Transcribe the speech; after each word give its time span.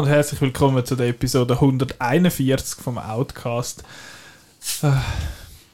Und 0.00 0.06
herzlich 0.08 0.40
willkommen 0.40 0.82
zu 0.86 0.96
der 0.96 1.08
Episode 1.08 1.54
141 1.54 2.82
vom 2.82 2.96
Outcast. 2.96 3.82
Äh, 4.82 4.88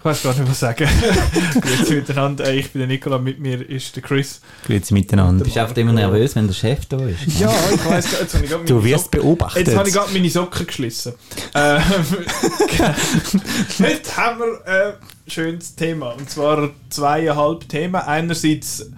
Ich 0.00 0.04
weiß 0.04 0.22
gar 0.24 0.34
nicht, 0.34 0.48
was 0.50 0.58
sagen. 0.58 0.88
Grüezi 1.60 1.94
miteinander. 1.94 2.44
Äh, 2.46 2.58
Ich 2.58 2.70
bin 2.72 2.80
der 2.80 2.88
Nikola, 2.88 3.18
mit 3.18 3.38
mir 3.38 3.68
ist 3.68 3.94
der 3.94 4.02
Chris. 4.02 4.40
Grüezi 4.66 4.94
miteinander. 4.94 5.44
Bist 5.44 5.54
du 5.54 5.60
einfach 5.60 5.76
immer 5.76 5.92
nervös, 5.92 6.34
wenn 6.34 6.48
der 6.48 6.54
Chef 6.54 6.86
da 6.86 6.96
ist? 7.06 7.38
Ja, 7.38 7.52
ich 7.72 7.84
weiß 7.84 8.06
Jetzt 8.20 8.34
habe 8.34 8.44
ich 8.44 8.50
gerade 8.50 8.64
Du 8.64 8.82
wirst 8.82 9.04
Socken- 9.04 9.20
beobachtet. 9.20 9.66
Jetzt 9.68 9.76
habe 9.76 9.88
ich 9.88 9.94
gerade 9.94 10.12
meine 10.12 10.30
Socken 10.30 10.66
geschlissen. 10.66 11.12
Ähm, 11.54 11.82
Heute 13.78 14.16
haben 14.16 14.40
wir 14.40 14.66
ein 14.66 14.92
schönes 15.30 15.76
Thema. 15.76 16.10
Und 16.10 16.28
zwar 16.30 16.70
zweieinhalb 16.90 17.68
Themen. 17.68 17.94
Einerseits 17.94 18.90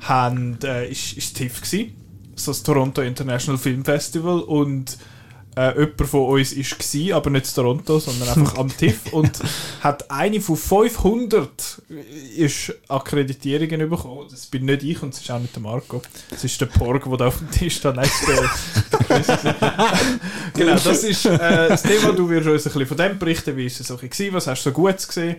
haben, 0.00 0.58
äh, 0.64 0.88
ist, 0.90 1.12
ist 1.18 1.36
TIFF 1.36 1.60
gewesen, 1.60 1.96
so 2.44 2.52
das 2.52 2.62
Toronto 2.62 3.02
International 3.02 3.58
Film 3.58 3.84
Festival. 3.84 4.40
Und 4.40 4.96
äh, 5.56 5.76
jemand 5.78 6.06
von 6.06 6.28
uns 6.28 6.52
ist 6.52 6.78
gsi, 6.78 7.12
aber 7.12 7.30
nicht 7.30 7.48
in 7.48 7.54
Toronto, 7.54 7.98
sondern 7.98 8.28
einfach 8.28 8.56
am 8.56 8.68
TIFF. 8.76 9.12
Und 9.12 9.40
hat 9.80 10.08
eine 10.10 10.40
von 10.40 10.56
500 10.56 11.82
ist 12.36 12.72
Akkreditierungen 12.88 13.90
bekommen. 13.90 14.28
Das 14.30 14.46
bin 14.46 14.66
nicht 14.66 14.84
ich 14.84 15.02
und 15.02 15.12
es 15.12 15.20
ist 15.20 15.30
auch 15.30 15.40
nicht 15.40 15.54
der 15.54 15.62
Marco. 15.62 16.00
Das 16.30 16.44
ist 16.44 16.58
der 16.60 16.66
Porg, 16.66 17.04
der 17.04 17.16
da 17.16 17.26
auf 17.26 17.38
dem 17.38 17.50
Tisch 17.50 17.76
steht. 17.76 17.96
Nein, 17.96 18.04
ist 18.04 18.26
genau, 20.54 20.76
das 20.76 21.04
ist 21.04 21.26
äh, 21.26 21.68
das 21.68 21.82
Thema. 21.82 22.12
Du 22.12 22.28
wirst 22.28 22.46
uns 22.46 22.66
ein 22.66 22.72
bisschen 22.72 22.86
von 22.86 22.96
dem 22.96 23.18
berichten, 23.18 23.56
wie 23.56 23.66
ist 23.66 23.80
es 23.80 23.88
so 23.88 23.98
was 24.00 24.46
hast 24.46 24.64
du 24.64 24.70
so 24.70 24.72
Gutes 24.72 25.08
gesehen 25.08 25.36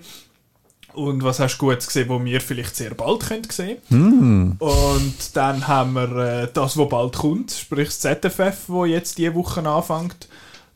und 0.93 1.23
was 1.23 1.39
hast 1.39 1.57
du 1.57 1.67
Gutes 1.67 1.87
gesehen, 1.87 2.09
wo 2.09 2.23
wir 2.23 2.41
vielleicht 2.41 2.75
sehr 2.75 2.93
bald 2.93 3.21
können 3.21 3.49
sehen 3.49 3.77
Hm. 3.89 4.55
Und 4.59 5.35
dann 5.35 5.67
haben 5.67 5.93
wir 5.93 6.15
äh, 6.17 6.47
das, 6.53 6.77
was 6.77 6.89
bald 6.89 7.17
kommt, 7.17 7.51
sprich 7.51 7.87
das 7.87 7.99
ZFF, 7.99 8.63
wo 8.67 8.85
jetzt 8.85 9.17
diese 9.17 9.35
Woche 9.35 9.67
anfängt, 9.67 10.27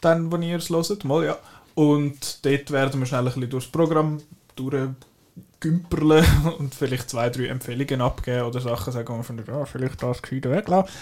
dann, 0.02 0.32
wo 0.32 0.38
ihr 0.38 0.58
es 0.58 0.70
hört, 0.70 1.04
mal 1.04 1.26
ja. 1.26 1.38
Und 1.74 2.46
dort 2.46 2.72
werden 2.72 3.00
wir 3.02 3.06
schnell 3.06 3.22
ein 3.22 3.26
bisschen 3.26 3.50
durchs 3.50 3.68
Programm 3.68 4.22
durchgümperlen 4.56 6.26
und 6.60 6.74
vielleicht 6.74 7.10
zwei, 7.10 7.30
drei 7.30 7.48
Empfehlungen 7.48 8.02
abgeben 8.02 8.44
oder 8.44 8.62
Sachen 8.62 8.94
sagen, 8.94 9.10
wo 9.10 9.18
wir 9.18 9.24
finden, 9.24 9.46
ja, 9.48 9.66
vielleicht 9.66 10.02
das 10.02 10.22
gescheiter 10.22 10.52
weglassen. 10.52 10.94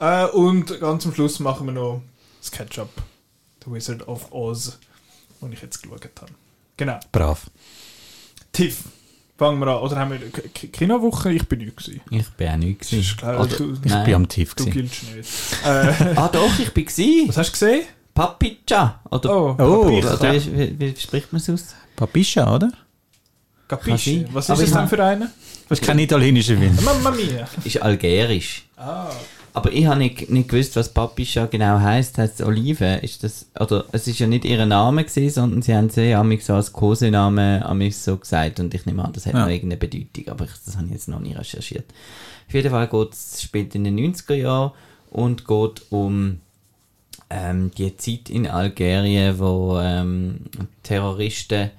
Äh, 0.00 0.26
und 0.26 0.80
ganz 0.80 1.06
am 1.06 1.14
Schluss 1.14 1.38
machen 1.40 1.66
wir 1.66 1.72
noch 1.72 2.02
das 2.40 2.50
Ketchup, 2.50 2.90
The 3.64 3.70
Wizard 3.70 4.08
of 4.08 4.32
Oz, 4.32 4.78
wo 5.40 5.46
ich 5.48 5.60
jetzt 5.60 5.82
geschaut 5.82 6.08
habe. 6.20 6.32
Genau. 6.76 6.98
Brav. 7.12 7.50
Tiff, 8.52 8.78
fangen 9.38 9.58
wir 9.60 9.66
an. 9.68 9.78
Oder 9.82 9.96
haben 9.96 10.10
wir 10.12 10.18
K- 10.30 10.42
K- 10.54 10.66
Kinowoche? 10.68 11.32
Ich 11.32 11.48
bin 11.48 11.60
nicht 11.60 11.76
gewesen. 11.76 12.00
Ich 12.10 12.28
bin 12.30 12.48
auch 12.48 12.56
nicht 12.56 12.80
Das 12.82 12.88
gewesen. 12.90 13.02
ist 13.10 13.18
klar, 13.18 13.40
Oder- 13.40 13.56
du, 13.56 13.72
Ich 13.84 13.90
Nein. 13.90 14.04
bin 14.04 14.14
am 14.14 14.28
Tief 14.28 14.54
du 14.54 14.64
gewesen. 14.64 14.78
giltst 14.80 15.02
nicht. 15.14 15.28
Äh, 15.64 16.14
Ah 16.16 16.28
doch, 16.28 16.58
ich 16.58 16.72
bin 16.72 16.84
gewesen. 16.84 17.28
was 17.28 17.36
hast 17.38 17.48
du 17.48 17.52
gesehen? 17.52 17.82
Papicha. 18.14 19.00
Oder, 19.10 19.30
Oh, 19.36 19.56
Oh, 19.58 19.62
oder 19.88 20.32
wie, 20.34 20.58
wie, 20.58 20.80
wie 20.80 20.94
spricht 21.00 21.32
man 21.32 21.40
es 21.40 21.48
aus? 21.50 21.74
Papischa, 21.96 22.54
oder? 22.54 22.70
Sein. 23.86 24.28
Was 24.32 24.50
ist 24.50 24.58
es 24.58 24.68
ich 24.68 24.74
denn 24.74 24.86
für 24.86 25.02
einen? 25.02 25.30
Das 25.66 25.80
ist 25.80 25.86
kein 25.86 25.98
italienischer 25.98 26.58
Film. 26.58 26.76
Mamma 26.84 27.10
mia. 27.10 27.48
Ist 27.64 27.80
algerisch. 27.80 28.66
Ah, 28.76 29.08
Aber 29.54 29.70
ich 29.72 29.84
habe 29.86 29.98
nicht, 29.98 30.30
nicht 30.30 30.48
gewusst, 30.48 30.76
was 30.76 30.88
Papicha 30.88 31.44
genau 31.46 31.78
heisst. 31.78 32.16
Heißt 32.16 32.40
es 32.40 32.46
Olive? 32.46 33.00
Ist 33.02 33.22
das, 33.22 33.46
oder 33.60 33.84
es 33.92 34.06
ist 34.08 34.18
ja 34.18 34.26
nicht 34.26 34.46
ihr 34.46 34.64
Name 34.64 35.04
gewesen, 35.04 35.30
sondern 35.34 35.62
sie 35.62 35.74
haben 35.74 35.90
sie 35.90 36.14
amig 36.14 36.42
so 36.42 36.54
als 36.54 36.72
Kosenamen 36.72 37.62
amig 37.62 37.94
so 37.96 38.16
gesagt 38.16 38.60
und 38.60 38.72
ich 38.74 38.86
nehme 38.86 39.04
an, 39.04 39.12
das 39.12 39.26
hat 39.26 39.34
Ja. 39.34 39.40
noch 39.40 39.48
irgendeine 39.50 39.76
Bedeutung, 39.76 40.28
aber 40.28 40.46
ich, 40.46 40.52
das 40.64 40.76
habe 40.76 40.86
ich 40.86 40.92
jetzt 40.92 41.08
noch 41.08 41.20
nie 41.20 41.34
recherchiert. 41.34 41.84
Auf 42.48 42.54
jeden 42.54 42.70
Fall 42.70 42.88
geht 42.88 43.12
es, 43.12 43.42
spielt 43.42 43.74
in 43.74 43.84
den 43.84 43.98
90er 43.98 44.34
Jahren 44.34 44.72
und 45.10 45.46
geht 45.46 45.82
um 45.90 46.40
ähm, 47.28 47.70
die 47.76 47.94
Zeit 47.98 48.30
in 48.30 48.46
Algerien, 48.46 49.38
wo 49.38 49.78
ähm, 49.80 50.40
Terroristen 50.82 51.70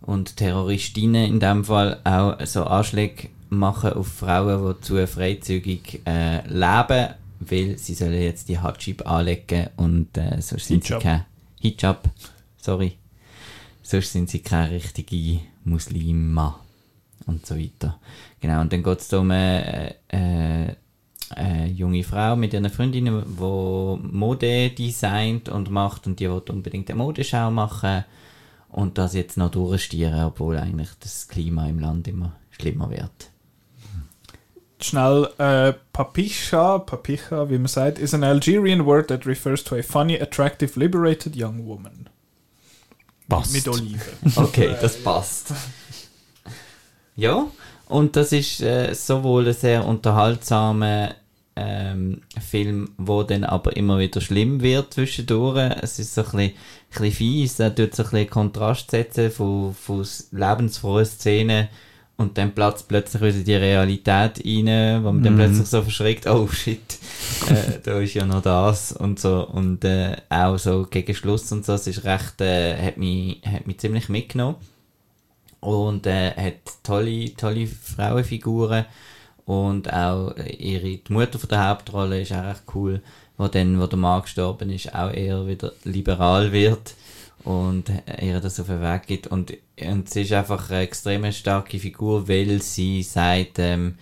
und 0.00 0.36
Terroristinnen 0.36 1.24
in 1.26 1.38
dem 1.40 1.64
Fall 1.64 2.00
auch 2.02 2.34
so 2.44 2.64
Anschläge 2.64 3.28
machen 3.52 3.92
auf 3.92 4.08
Frauen, 4.08 4.74
die 4.74 4.80
zu 4.80 5.06
freizügig 5.06 6.00
äh, 6.06 6.46
leben, 6.48 7.14
weil 7.40 7.78
sie 7.78 7.94
sollen 7.94 8.20
jetzt 8.20 8.48
die 8.48 8.60
Hijab 8.60 9.06
anlegen 9.06 9.68
und 9.76 10.16
äh, 10.16 10.40
sonst 10.40 10.68
sind 10.68 10.84
Hijab. 10.84 11.00
sie 11.00 11.08
kein 11.08 11.24
Hijab, 11.60 12.10
sorry, 12.56 12.96
sonst 13.82 14.12
sind 14.12 14.30
sie 14.30 14.40
keine 14.40 14.70
richtige 14.70 15.40
Muslima 15.64 16.58
und 17.26 17.44
so 17.44 17.56
weiter. 17.56 17.98
Genau, 18.40 18.60
und 18.62 18.72
dann 18.72 18.82
geht 18.82 19.00
es 19.00 19.12
um 19.12 19.30
eine, 19.30 19.96
äh, 20.08 20.74
eine 21.30 21.66
junge 21.68 22.04
Frau 22.04 22.36
mit 22.36 22.54
ihren 22.54 22.70
Freundinnen, 22.70 23.22
die 23.26 24.16
Mode 24.16 24.70
designt 24.70 25.48
und 25.48 25.70
macht 25.70 26.06
und 26.06 26.18
die 26.20 26.28
will 26.28 26.42
unbedingt 26.48 26.90
eine 26.90 26.98
Modeschau 26.98 27.50
machen 27.50 28.04
und 28.70 28.96
das 28.96 29.14
jetzt 29.14 29.36
noch 29.36 29.50
durchstieren, 29.50 30.24
obwohl 30.24 30.56
eigentlich 30.56 30.90
das 31.00 31.28
Klima 31.28 31.68
im 31.68 31.78
Land 31.80 32.08
immer 32.08 32.32
schlimmer 32.50 32.90
wird. 32.90 33.31
Schnell. 34.84 35.28
Äh, 35.38 35.74
Papisha, 35.92 36.78
Papicha, 36.78 37.48
wie 37.50 37.58
man 37.58 37.68
sagt, 37.68 37.98
is 37.98 38.14
an 38.14 38.24
Algerian 38.24 38.86
word 38.86 39.08
that 39.08 39.26
refers 39.26 39.62
to 39.64 39.76
a 39.76 39.82
funny, 39.82 40.20
attractive, 40.20 40.78
liberated 40.78 41.36
young 41.36 41.66
woman. 41.66 42.08
Passt. 43.28 43.52
Mit 43.52 43.68
Oliven. 43.68 44.00
Okay, 44.36 44.74
das 44.80 45.02
passt. 45.02 45.52
Ja, 47.16 47.46
und 47.88 48.16
das 48.16 48.32
ist 48.32 48.60
äh, 48.62 48.94
sowohl 48.94 49.46
ein 49.46 49.54
sehr 49.54 49.86
unterhaltsamer 49.86 51.14
ähm, 51.56 52.22
Film, 52.40 52.92
wo 52.96 53.22
dann 53.22 53.44
aber 53.44 53.76
immer 53.76 53.98
wieder 53.98 54.20
schlimm 54.20 54.62
wird 54.62 54.94
zwischendurch. 54.94 55.72
Es 55.82 55.98
ist 55.98 56.14
so 56.14 56.22
ein 56.22 56.24
bisschen, 56.24 56.40
ein 56.40 56.54
bisschen 56.90 57.12
fies, 57.12 57.60
er 57.60 57.74
tut 57.74 57.94
so 57.94 58.04
ein 58.04 58.10
bisschen 58.10 58.30
Kontrast 58.30 58.90
setzen 58.90 59.30
von, 59.30 59.74
von 59.74 60.06
lebensfrohen 60.30 61.04
Szenen 61.04 61.68
und 62.16 62.38
dann 62.38 62.54
platzt 62.54 62.86
plötzlich 62.88 63.22
wieder 63.22 63.44
die 63.44 63.54
Realität 63.54 64.44
rein, 64.44 65.02
wo 65.02 65.10
man 65.12 65.22
dann 65.22 65.34
Mhm. 65.34 65.38
plötzlich 65.38 65.66
so 65.66 65.82
verschreckt, 65.82 66.26
oh 66.26 66.46
shit, 66.48 66.98
äh, 67.48 67.80
da 67.82 67.98
ist 67.98 68.14
ja 68.14 68.24
noch 68.26 68.42
das 68.42 68.92
und 68.92 69.18
so. 69.18 69.46
Und 69.48 69.84
äh, 69.84 70.16
auch 70.28 70.56
so 70.58 70.86
gegen 70.88 71.14
Schluss 71.14 71.50
und 71.52 71.64
so, 71.64 71.72
es 71.74 71.86
ist 71.86 72.04
recht, 72.04 72.40
äh, 72.40 72.76
hat 72.76 72.96
mich, 72.96 73.40
hat 73.44 73.66
mich 73.66 73.78
ziemlich 73.78 74.08
mitgenommen. 74.08 74.56
Und 75.60 76.06
äh, 76.06 76.32
hat 76.32 76.54
tolle, 76.82 77.34
tolle 77.36 77.66
Frauenfiguren 77.68 78.84
und 79.44 79.92
auch 79.92 80.34
ihre, 80.58 80.96
die 80.96 81.12
Mutter 81.12 81.38
von 81.38 81.48
der 81.48 81.68
Hauptrolle 81.68 82.20
ist 82.22 82.32
auch 82.32 82.44
recht 82.44 82.62
cool, 82.74 83.00
wo 83.36 83.46
dann, 83.48 83.80
wo 83.80 83.86
der 83.86 83.98
Mann 83.98 84.22
gestorben 84.22 84.70
ist, 84.70 84.94
auch 84.94 85.12
eher 85.12 85.46
wieder 85.46 85.72
liberal 85.84 86.52
wird 86.52 86.94
und 87.44 87.90
ihr 88.20 88.40
das 88.40 88.60
auf 88.60 88.66
den 88.66 88.80
Weg 88.80 89.06
gibt 89.06 89.26
und, 89.26 89.52
und 89.80 90.08
sie 90.08 90.22
ist 90.22 90.32
einfach 90.32 90.70
eine 90.70 90.80
extrem 90.80 91.30
starke 91.32 91.78
Figur, 91.78 92.28
weil 92.28 92.62
sie 92.62 93.02
sagt, 93.02 93.58
ähm, 93.58 93.96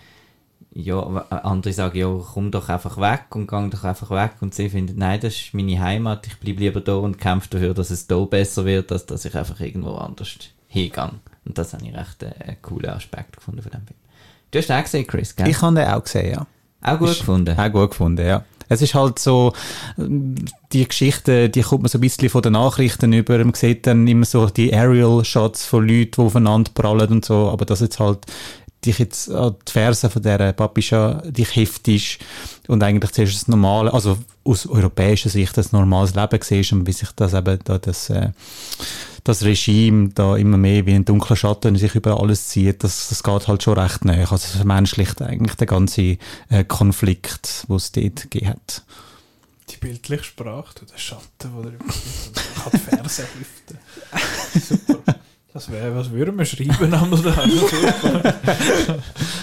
ja, 0.73 0.99
andere 1.01 1.73
sagen, 1.73 1.97
ja, 1.97 2.07
komm 2.33 2.49
doch 2.51 2.69
einfach 2.69 2.97
weg 2.97 3.25
und 3.35 3.47
gang 3.47 3.69
doch 3.71 3.83
einfach 3.83 4.09
weg. 4.11 4.33
Und 4.39 4.55
sie 4.55 4.69
findet, 4.69 4.95
nein, 4.97 5.19
das 5.19 5.35
ist 5.35 5.53
meine 5.53 5.77
Heimat, 5.81 6.25
ich 6.27 6.37
bleibe 6.37 6.61
lieber 6.61 6.79
da 6.79 6.95
und 6.95 7.17
kämpfe 7.17 7.49
dafür, 7.49 7.73
dass 7.73 7.89
es 7.89 8.07
da 8.07 8.17
besser 8.23 8.63
wird, 8.63 8.89
als 8.91 9.05
dass 9.05 9.25
ich 9.25 9.35
einfach 9.35 9.59
irgendwo 9.59 9.95
anders 9.95 10.29
hingehe. 10.67 11.11
Und 11.43 11.57
das 11.57 11.73
habe 11.73 11.85
ich 11.85 11.93
recht 11.93 12.23
äh, 12.23 12.31
einen 12.47 12.61
coolen 12.61 12.89
Aspekt 12.91 13.35
gefunden 13.37 13.61
von 13.61 13.71
dem 13.71 13.81
Film. 13.85 13.97
Du 14.51 14.59
hast 14.59 14.67
den 14.69 14.77
auch 14.77 14.83
gesehen, 14.83 15.07
Chris, 15.07 15.35
gell? 15.35 15.49
Ich 15.49 15.61
habe 15.61 15.75
den 15.75 15.87
auch 15.89 16.03
gesehen, 16.03 16.31
ja. 16.31 16.47
auch 16.81 16.99
gut 16.99 17.09
Ist- 17.09 17.19
gefunden. 17.19 17.59
Auch 17.59 17.71
gut 17.71 17.89
gefunden, 17.89 18.25
ja. 18.25 18.45
Es 18.71 18.81
ist 18.81 18.95
halt 18.95 19.19
so, 19.19 19.51
die 19.97 20.87
Geschichte, 20.87 21.49
die 21.49 21.61
kommt 21.61 21.81
man 21.81 21.89
so 21.89 21.97
ein 21.97 22.01
bisschen 22.01 22.29
von 22.29 22.41
den 22.41 22.53
Nachrichten 22.53 23.11
über. 23.11 23.37
Man 23.39 23.53
sieht 23.53 23.85
dann 23.85 24.07
immer 24.07 24.23
so 24.23 24.45
die 24.45 24.73
Aerial-Shots 24.73 25.65
von 25.65 25.85
Leuten, 25.85 26.11
die 26.11 26.21
aufeinander 26.21 26.71
prallen 26.73 27.09
und 27.09 27.25
so. 27.25 27.49
Aber 27.49 27.65
das 27.65 27.81
jetzt 27.81 27.99
halt, 27.99 28.19
dich 28.85 28.99
jetzt 28.99 29.29
an 29.29 29.55
die 29.67 29.71
Ferse 29.71 30.09
von 30.09 30.21
dieser 30.21 30.53
Papischa 30.53 31.21
dich 31.25 31.55
heftest 31.55 32.19
und 32.67 32.83
eigentlich 32.83 33.11
zuerst 33.11 33.35
das 33.35 33.47
normale, 33.47 33.93
also 33.93 34.17
aus 34.43 34.65
europäischer 34.65 35.29
Sicht 35.29 35.55
das 35.57 35.71
normales 35.71 36.15
Leben 36.15 36.39
siehst 36.41 36.73
und 36.73 36.87
wie 36.87 36.93
sich 36.93 37.11
das 37.15 37.33
eben 37.33 37.59
da 37.63 37.77
das, 37.77 38.09
äh, 38.09 38.29
das 39.23 39.43
Regime 39.43 40.09
da 40.09 40.35
immer 40.35 40.57
mehr 40.57 40.85
wie 40.85 40.95
ein 40.95 41.05
dunkler 41.05 41.35
Schatten 41.35 41.75
sich 41.75 41.93
über 41.93 42.19
alles 42.19 42.47
zieht, 42.47 42.83
das, 42.83 43.09
das 43.09 43.21
geht 43.21 43.47
halt 43.47 43.61
schon 43.61 43.77
recht 43.77 44.03
näher. 44.03 44.31
Also 44.31 44.47
es 44.47 44.55
vermenschlicht 44.55 45.21
eigentlich 45.21 45.55
den 45.55 45.67
ganzen 45.67 46.17
äh, 46.49 46.63
Konflikt, 46.63 47.67
den 47.69 47.75
es 47.75 47.91
dort 47.91 48.31
gegeben 48.31 48.49
hat. 48.49 48.83
Die 49.69 49.77
bildliche 49.77 50.23
Sprache, 50.23 50.85
der 50.91 50.97
Schatten, 50.97 51.21
der. 51.39 51.73
Ich 51.73 52.63
kann 52.63 52.71
die 52.73 52.77
Ferse 52.77 53.23
hüften. 53.37 53.77
Super. 54.59 55.20
Das 55.53 55.69
wäre, 55.69 55.93
was 55.93 56.09
würden 56.11 56.37
wir 56.37 56.45
schreiben 56.45 56.93
am? 56.93 57.11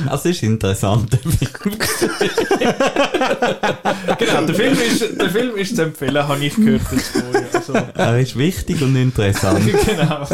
Das 0.07 0.25
ist 0.25 0.43
interessant. 0.43 1.19
genau, 4.19 4.47
der 4.47 4.55
Film, 4.55 4.79
ist, 4.79 5.21
der 5.21 5.29
Film 5.29 5.57
ist 5.57 5.77
zu 5.77 5.83
empfehlen, 5.83 6.27
habe 6.27 6.43
ich 6.43 6.57
gehört. 6.57 6.81
Also, 7.53 7.75
er 7.75 8.19
ist 8.21 8.39
wichtig 8.39 8.81
und 8.81 8.97
interessant. 8.97 9.61
genau. 9.87 10.27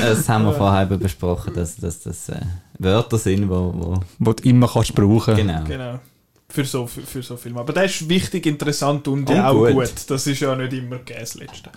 Das 0.00 0.28
haben 0.30 0.46
wir 0.46 0.54
vorher 0.54 0.84
eben 0.84 0.98
besprochen, 0.98 1.52
dass, 1.54 1.76
dass 1.76 2.00
das 2.00 2.30
äh, 2.30 2.40
Wörter 2.78 3.18
sind, 3.18 3.50
wo, 3.50 3.74
wo 3.76 4.00
Wo 4.18 4.32
du 4.32 4.48
immer 4.48 4.68
kannst 4.68 4.94
brauchen. 4.94 5.36
genau. 5.36 5.64
genau. 5.64 6.00
für 6.48 6.64
so, 6.64 6.86
für, 6.86 7.02
für 7.02 7.22
so 7.22 7.36
Filme. 7.36 7.60
Aber 7.60 7.74
der 7.74 7.84
ist 7.84 8.08
wichtig, 8.08 8.46
interessant 8.46 9.06
und, 9.08 9.28
Und 9.28 9.38
auch 9.38 9.52
gut. 9.52 9.72
gut. 9.72 9.92
Das 10.08 10.26
ist 10.26 10.40
ja 10.40 10.56
nicht 10.56 10.72
immer 10.72 11.00
das 11.04 11.34
Letzte. 11.34 11.70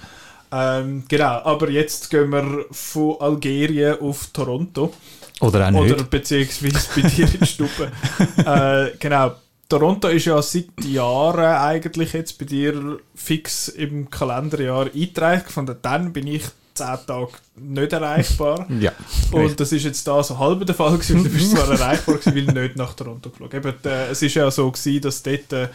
Ähm, 0.52 1.04
genau, 1.08 1.42
aber 1.44 1.70
jetzt 1.70 2.10
gehen 2.10 2.30
wir 2.30 2.66
von 2.72 3.18
Algerien 3.20 4.00
auf 4.00 4.28
Toronto. 4.28 4.94
Oder 5.42 5.68
auch 5.68 5.72
nicht. 5.72 5.94
Oder 5.94 6.04
beziehungsweise 6.04 6.88
bei 6.96 7.08
dir 7.08 7.26
in 7.26 7.40
die 7.40 7.46
Stube. 7.46 7.92
äh, 8.46 8.98
genau. 8.98 9.34
Toronto 9.70 10.08
ist 10.08 10.26
ja 10.26 10.42
seit 10.42 10.70
Jahren 10.86 11.58
eigentlich 11.58 12.14
jetzt 12.14 12.40
bei 12.40 12.46
dir 12.46 13.00
fix 13.14 13.68
im 13.68 14.10
Kalenderjahr 14.10 14.86
eingetragen. 14.86 15.44
Von 15.50 15.76
dann 15.82 16.14
bin 16.14 16.28
ich 16.28 16.44
zehn 16.74 16.98
Tage 17.06 17.32
nicht 17.56 17.92
erreichbar. 17.92 18.66
ja. 18.80 18.94
Und 19.32 19.60
das 19.60 19.72
ist 19.72 19.84
jetzt 19.84 20.08
da 20.08 20.24
so 20.24 20.38
halb 20.38 20.66
der 20.66 20.76
Fall 20.76 20.94
gewesen. 20.94 21.24
Du 21.24 21.30
bist 21.30 21.52
zwar 21.52 21.70
erreichbar 21.72 22.16
gewesen, 22.16 22.48
weil 22.48 22.64
nicht 22.64 22.78
nach 22.78 22.94
Toronto 22.94 23.30
geschaut 23.30 23.54
Eben, 23.54 23.74
äh, 23.84 24.12
Es 24.12 24.22
ist 24.22 24.36
ja 24.36 24.50
so 24.50 24.72
gewesen, 24.72 25.02
dass 25.02 25.22
dort 25.22 25.52
äh, 25.54 25.68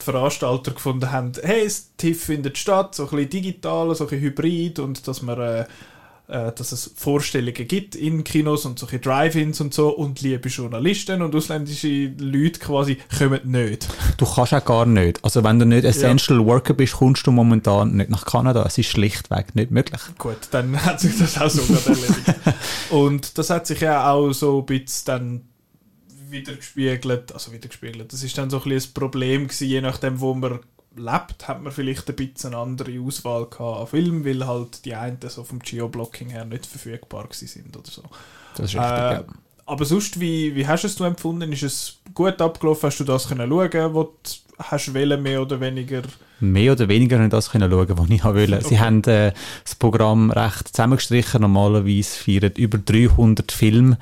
die 0.00 0.04
Veranstalter 0.04 0.72
gefunden 0.72 1.12
haben, 1.12 1.32
hey, 1.42 1.64
das 1.64 1.92
TIFF 1.96 2.24
findet 2.24 2.58
statt, 2.58 2.94
so 2.94 3.04
ein 3.04 3.10
bisschen 3.10 3.30
digital, 3.30 3.94
so 3.94 4.04
ein 4.04 4.10
bisschen 4.10 4.22
hybrid 4.22 4.78
und 4.78 5.06
dass 5.06 5.22
man 5.22 5.38
äh, 5.40 5.64
äh, 6.30 6.52
dass 6.52 6.70
es 6.70 6.92
Vorstellungen 6.94 7.66
gibt 7.66 7.96
in 7.96 8.22
Kinos 8.22 8.64
und 8.64 8.78
solche 8.78 9.00
Drive-Ins 9.00 9.60
und 9.60 9.74
so 9.74 9.88
und 9.88 10.20
liebe 10.20 10.48
Journalisten 10.48 11.22
und 11.22 11.34
ausländische 11.34 12.12
Leute 12.18 12.60
quasi 12.60 12.98
kommen 13.18 13.40
nicht. 13.50 13.88
Du 14.16 14.26
kannst 14.26 14.54
auch 14.54 14.64
gar 14.64 14.86
nicht. 14.86 15.24
Also 15.24 15.42
wenn 15.42 15.58
du 15.58 15.66
nicht 15.66 15.84
Essential 15.84 16.44
Worker 16.46 16.74
bist, 16.74 16.94
kommst 16.94 17.26
du 17.26 17.32
momentan 17.32 17.96
nicht 17.96 18.10
nach 18.10 18.24
Kanada. 18.24 18.62
Es 18.64 18.78
ist 18.78 18.90
schlichtweg 18.90 19.56
nicht 19.56 19.72
möglich. 19.72 20.00
Gut, 20.18 20.38
dann 20.52 20.80
hat 20.84 21.00
sich 21.00 21.18
das 21.18 21.36
auch 21.40 21.50
so 21.50 21.62
erledigt. 21.62 22.34
Und 22.90 23.36
das 23.36 23.50
hat 23.50 23.66
sich 23.66 23.80
ja 23.80 24.08
auch 24.12 24.30
so 24.32 24.60
ein 24.60 24.66
bisschen 24.66 25.06
dann 25.06 25.49
wieder 26.30 26.54
gespiegelt, 26.54 27.32
also 27.32 27.52
wieder 27.52 27.68
gespiegelt. 27.68 28.12
Das 28.12 28.22
ist 28.22 28.36
dann 28.38 28.50
so 28.50 28.58
ein 28.58 28.68
bisschen 28.68 28.90
ein 28.90 28.94
Problem 28.94 29.48
gewesen, 29.48 29.68
je 29.68 29.80
nachdem, 29.80 30.20
wo 30.20 30.34
man 30.34 30.60
lebt, 30.96 31.46
hat 31.48 31.62
man 31.62 31.72
vielleicht 31.72 32.08
ein 32.08 32.16
bisschen 32.16 32.54
eine 32.54 32.62
andere 32.62 33.00
Auswahl 33.00 33.46
gehabt 33.46 33.80
an 33.80 33.86
Filmen, 33.86 34.24
weil 34.24 34.46
halt 34.46 34.84
die 34.84 34.94
einen 34.94 35.18
so 35.28 35.44
vom 35.44 35.60
Geoblocking 35.60 36.30
her 36.30 36.44
nicht 36.44 36.66
verfügbar 36.66 37.24
gewesen 37.24 37.46
sind 37.48 37.76
oder 37.76 37.90
so. 37.90 38.02
Das 38.56 38.66
ist 38.66 38.74
richtig, 38.74 38.80
Äh, 38.90 39.12
ja. 39.14 39.24
Aber 39.66 39.84
sonst, 39.84 40.18
wie, 40.18 40.54
wie 40.56 40.66
hast 40.66 40.82
du 40.82 40.88
es 40.88 41.00
empfunden? 41.00 41.52
Ist 41.52 41.62
es 41.62 41.98
gut 42.12 42.40
abgelaufen? 42.40 42.88
Hast 42.88 42.98
du 42.98 43.04
das 43.04 43.28
können 43.28 43.48
schauen, 43.48 43.94
was 43.94 44.06
du 44.48 44.54
hast 44.64 44.92
wollen, 44.94 45.22
mehr 45.22 45.40
oder 45.40 45.60
weniger? 45.60 46.02
Mehr 46.40 46.72
oder 46.72 46.88
weniger 46.88 47.18
nicht 47.18 47.32
das 47.32 47.50
können 47.50 47.70
schauen, 47.70 47.96
was 47.96 48.10
ich 48.10 48.24
wollte. 48.24 48.56
Okay. 48.56 48.64
Sie 48.68 48.80
haben 48.80 49.04
äh, 49.04 49.32
das 49.62 49.76
Programm 49.76 50.32
recht 50.32 50.68
zusammengestrichen. 50.68 51.42
Normalerweise 51.42 52.18
feiern 52.18 52.52
über 52.56 52.78
300 52.78 53.52
Filme 53.52 53.96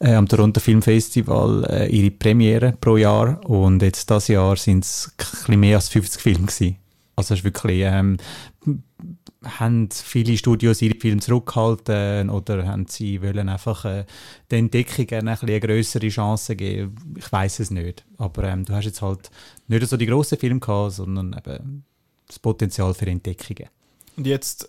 äh, 0.00 0.14
am 0.14 0.28
Toronto 0.28 0.60
Film 0.60 0.82
Festival 0.82 1.64
äh, 1.68 1.88
ihre 1.88 2.10
Premiere 2.10 2.74
pro 2.80 2.96
Jahr. 2.96 3.40
Und 3.48 3.82
jetzt 3.82 4.10
das 4.10 4.28
Jahr 4.28 4.56
sind 4.56 4.84
es 4.84 5.12
ein 5.48 5.60
mehr 5.60 5.76
als 5.76 5.88
50 5.88 6.20
Filme 6.20 6.46
gewesen. 6.46 6.76
Also 7.16 7.34
es 7.34 7.40
ist 7.40 7.44
wirklich, 7.44 7.82
ähm, 7.82 8.18
haben 9.44 9.88
viele 9.90 10.36
Studios 10.36 10.82
ihre 10.82 10.98
Filme 10.98 11.20
zurückgehalten 11.20 12.30
oder 12.30 12.66
haben 12.66 12.86
sie 12.88 13.22
wollen 13.22 13.48
einfach 13.48 13.84
äh, 13.84 14.04
der 14.50 14.58
Entdeckung 14.58 15.06
eine 15.10 15.60
grössere 15.60 16.08
Chance 16.08 16.56
geben? 16.56 16.94
Ich 17.16 17.30
weiß 17.30 17.60
es 17.60 17.70
nicht. 17.70 18.04
Aber 18.18 18.44
ähm, 18.44 18.64
du 18.64 18.74
hast 18.74 18.86
jetzt 18.86 19.02
halt 19.02 19.30
nicht 19.68 19.86
so 19.86 19.96
die 19.96 20.06
grossen 20.06 20.38
Filme 20.38 20.60
gehabt, 20.60 20.94
sondern 20.94 21.32
eben 21.32 21.84
das 22.26 22.38
Potenzial 22.38 22.92
für 22.94 23.06
Entdeckungen. 23.06 23.68
Und 24.16 24.26
jetzt, 24.26 24.68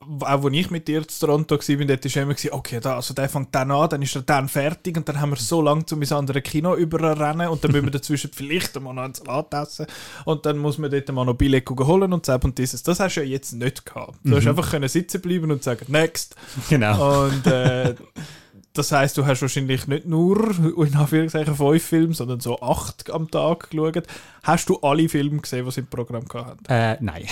auch 0.00 0.44
als 0.44 0.54
ich 0.54 0.70
mit 0.70 0.88
dir 0.88 1.06
zu 1.06 1.26
Toronto 1.26 1.56
war, 1.56 1.84
dort 1.84 2.04
war 2.16 2.22
immer, 2.22 2.34
gewesen, 2.34 2.52
okay, 2.52 2.80
da, 2.80 2.96
also 2.96 3.14
der 3.14 3.28
fängt 3.28 3.54
dann 3.54 3.70
an, 3.70 3.88
dann 3.88 4.02
ist 4.02 4.14
er 4.14 4.22
dann 4.22 4.48
fertig 4.48 4.96
und 4.96 5.08
dann 5.08 5.20
haben 5.20 5.30
wir 5.30 5.36
so 5.36 5.60
lange 5.60 5.84
zu 5.86 5.96
ins 5.96 6.12
andere 6.12 6.40
Kino 6.42 6.74
überrennen 6.74 7.48
und 7.48 7.62
dann 7.62 7.72
müssen 7.72 7.86
wir 7.86 7.90
dazwischen 7.90 8.30
vielleicht 8.34 8.80
mal 8.80 8.92
noch 8.92 9.02
einen 9.02 9.14
Salat 9.14 9.52
essen 9.54 9.86
und 10.24 10.46
dann 10.46 10.58
muss 10.58 10.78
man 10.78 10.90
dort 10.90 11.10
mal 11.12 11.24
noch 11.24 11.34
Billett 11.34 11.68
holen 11.68 12.12
und 12.12 12.26
so 12.26 12.34
und 12.34 12.58
dieses. 12.58 12.82
Das 12.82 13.00
hast 13.00 13.16
du 13.16 13.20
ja 13.20 13.26
jetzt 13.26 13.52
nicht 13.52 13.84
gehabt. 13.84 14.18
Du 14.24 14.36
hast 14.36 14.46
einfach 14.46 14.70
können 14.70 14.88
sitzen 14.88 15.20
bleiben 15.20 15.50
und 15.50 15.62
sagen, 15.62 15.86
next. 15.88 16.36
Genau. 16.68 17.24
Und 17.24 17.46
äh, 17.46 17.94
das 18.78 18.92
heißt, 18.92 19.16
du 19.18 19.26
hast 19.26 19.42
wahrscheinlich 19.42 19.86
nicht 19.86 20.06
nur 20.06 20.50
in 20.84 20.94
Anführungszeichen 20.94 21.54
fünf 21.54 21.82
Filme, 21.82 22.14
sondern 22.14 22.40
so 22.40 22.60
acht 22.60 23.10
am 23.10 23.30
Tag 23.30 23.70
geschaut. 23.70 24.04
Hast 24.42 24.68
du 24.68 24.78
alle 24.80 25.08
Filme 25.08 25.38
gesehen, 25.40 25.64
die 25.64 25.70
sie 25.72 25.80
im 25.80 25.86
Programm 25.88 26.24
hatten? 26.32 26.64
Äh, 26.68 26.96
nein. 27.00 27.24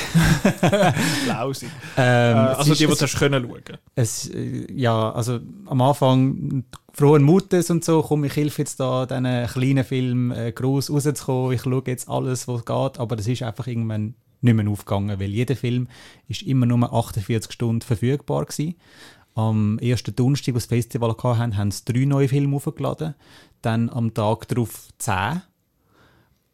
Lausig. 1.29 1.69
Ähm, 1.97 2.37
Äh, 2.37 2.39
also 2.41 2.73
ist- 2.73 2.81
die, 2.81 2.87
die 2.87 2.93
du 2.93 3.01
hast 3.01 3.19
können 3.19 3.45
schauen. 3.49 3.79
Es, 3.95 4.31
ja, 4.75 5.13
also 5.13 5.39
am 5.67 5.81
Anfang 5.81 6.65
frohen 6.93 7.23
Mutes 7.23 7.71
und 7.71 7.85
so, 7.85 8.03
komm, 8.03 8.25
ich 8.25 8.37
helfe 8.37 8.63
jetzt 8.63 8.81
da 8.81 9.07
diesen 9.07 9.47
kleinen 9.47 9.85
Film 9.85 10.31
äh, 10.33 10.53
groß 10.53 10.91
rauszukommen, 10.91 11.53
ich 11.53 11.63
schaue 11.63 11.83
jetzt 11.87 12.09
alles, 12.09 12.49
was 12.49 12.65
geht, 12.65 12.99
aber 12.99 13.17
das 13.17 13.27
ist 13.27 13.43
einfach 13.43 13.67
irgendwann 13.67 14.15
nicht 14.43 14.55
mehr 14.55 14.69
aufgegangen, 14.69 15.19
weil 15.19 15.31
jeder 15.31 15.57
Film 15.57 15.89
ist 16.29 16.43
immer 16.43 16.67
nur 16.67 16.93
48 16.93 17.51
Stunden 17.53 17.81
verfügbar 17.83 18.45
gewesen. 18.45 18.75
Am 19.37 19.79
ersten 19.79 20.17
Donnerstag, 20.17 20.55
wo 20.55 20.59
das 20.59 20.67
Festival 20.67 21.15
hatten, 21.23 21.57
haben 21.57 21.71
sie 21.71 21.85
drei 21.85 22.05
neue 22.07 22.27
Filme 22.29 22.57
aufgeladen, 22.57 23.15
dann 23.63 23.89
am 23.91 24.13
Tag 24.15 24.49
darauf 24.49 24.89
zehn 24.99 25.43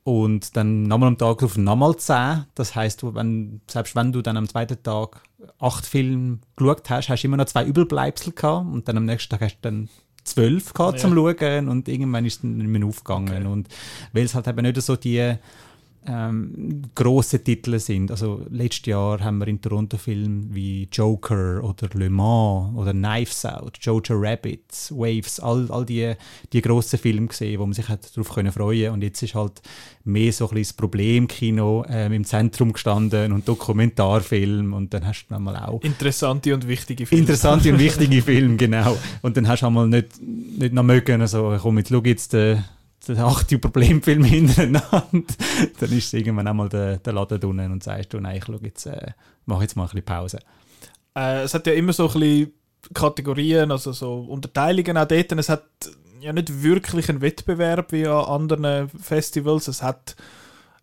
und 0.05 0.57
dann 0.57 0.83
nochmal 0.85 1.09
am 1.09 1.17
Tag 1.19 1.39
darauf 1.39 1.57
nochmal 1.57 1.97
10. 1.97 2.47
Das 2.57 2.75
heisst, 2.75 3.03
wenn, 3.15 3.61
selbst 3.71 3.95
wenn 3.95 4.11
du 4.13 4.21
dann 4.21 4.37
am 4.37 4.49
zweiten 4.49 4.83
Tag 4.83 5.23
acht 5.61 5.87
Filme 5.87 6.39
geschaut 6.57 6.91
hast, 6.91 7.09
hast 7.09 7.23
du 7.23 7.29
immer 7.29 7.37
noch 7.37 7.45
zwei 7.47 7.65
Übelbleibsel 7.65 8.33
gehabt 8.33 8.67
und 8.73 8.89
dann 8.89 8.97
am 8.97 9.05
nächsten 9.07 9.31
Tag 9.31 9.43
hast 9.43 9.57
du 9.57 9.61
dann 9.63 9.89
zwölf 10.25 10.73
gehabt 10.75 10.99
Ja. 10.99 11.03
zum 11.03 11.15
Schauen 11.15 11.69
und 11.69 11.89
irgendwann 11.89 12.25
ist 12.25 12.35
es 12.35 12.41
dann 12.43 12.57
nicht 12.57 12.67
mehr 12.67 12.85
aufgegangen. 12.87 13.29
Okay. 13.29 13.47
Und 13.47 13.69
weil 14.13 14.25
es 14.25 14.35
halt 14.35 14.49
eben 14.49 14.63
nicht 14.63 14.81
so 14.83 14.97
die 14.97 15.35
ähm, 16.07 16.83
grosse 16.95 17.43
Titel 17.43 17.79
sind. 17.79 18.11
Also 18.11 18.45
letztes 18.51 18.87
Jahr 18.87 19.21
haben 19.21 19.39
wir 19.39 19.49
in 19.49 19.61
Toronto 19.61 19.97
Filme 19.97 20.47
wie 20.51 20.89
Joker 20.91 21.63
oder 21.63 21.89
Le 21.95 22.11
Mans 22.11 22.75
oder 22.77 22.93
Knives 22.93 23.45
Out, 23.45 23.79
Jojo 23.81 24.15
Rabbit, 24.15 24.91
Waves, 24.91 25.39
all, 25.39 25.71
all 25.71 25.87
die, 25.87 26.15
die 26.53 26.63
grossen 26.63 26.99
Filme 26.99 27.29
gesehen, 27.29 27.61
wo 27.61 27.67
man 27.67 27.73
sich 27.73 27.89
hat 27.89 28.11
darauf 28.17 28.31
können 28.35 28.53
freuen 28.53 28.93
Und 28.93 29.03
jetzt 29.03 29.23
ist 29.23 29.35
halt 29.35 29.63
mehr 30.05 30.33
so 30.33 30.47
ein 30.47 30.55
bisschen 30.55 30.63
das 30.63 30.73
Problemkino 30.75 31.85
ähm, 31.89 32.13
im 32.13 32.25
Zentrum 32.25 32.73
gestanden 32.73 33.33
und 33.33 33.47
Dokumentarfilm 33.47 34.73
und 34.73 34.93
dann 34.95 35.07
hast 35.07 35.27
du 35.27 35.35
dann 35.35 35.43
mal 35.45 35.57
auch 35.57 35.81
Interessante 35.83 36.55
und 36.55 36.67
wichtige 36.67 37.07
Filme. 37.07 37.21
interessante 37.21 37.73
und 37.73 37.79
wichtige 37.79 38.23
Filme, 38.23 38.57
genau. 38.57 38.97
Und 39.23 39.37
dann 39.37 39.47
hast 39.47 39.61
du 39.61 39.67
einmal 39.67 39.89
nicht, 39.89 40.21
nicht 40.21 40.73
noch 40.73 40.83
mögen, 40.83 41.21
also 41.21 41.57
komm, 41.61 41.79
jetzt 41.79 41.91
schau 41.91 42.03
jetzt 42.03 42.33
den, 42.33 42.65
den 43.09 43.19
achten 43.19 43.61
Problemfilm 43.61 44.25
hintereinander. 44.37 45.07
dann 45.81 45.93
ist 45.93 46.15
irgendwann 46.15 46.47
einmal 46.49 46.69
der, 46.69 46.99
der 46.99 47.13
Laden 47.13 47.41
drinnen 47.41 47.73
und 47.73 47.83
sagst 47.83 48.13
du, 48.13 48.21
nein, 48.21 48.37
ich 48.37 48.45
schau 48.45 48.59
jetzt, 48.63 48.87
äh, 48.87 49.13
mach 49.47 49.61
jetzt 49.61 49.77
mal 49.77 49.85
ein 49.85 49.89
bisschen 49.89 50.05
Pause. 50.05 50.39
Äh, 51.17 51.43
es 51.43 51.55
hat 51.55 51.67
ja 51.67 51.73
immer 51.75 51.93
so 51.93 52.09
ein 52.09 52.13
bisschen 52.21 52.53
Kategorien, 52.95 53.71
also 53.71 53.93
so 53.93 54.21
Unterteilungen 54.21 54.97
auch 54.97 55.07
dort. 55.07 55.33
Es 55.33 55.49
hat 55.49 55.65
ja 56.21 56.33
nicht 56.33 56.63
wirklich 56.63 57.09
einen 57.09 57.21
Wettbewerb 57.21 57.93
wie 57.93 58.07
an 58.07 58.25
anderen 58.25 58.89
Festivals. 58.89 59.69
Es 59.69 59.83
hat, 59.83 60.17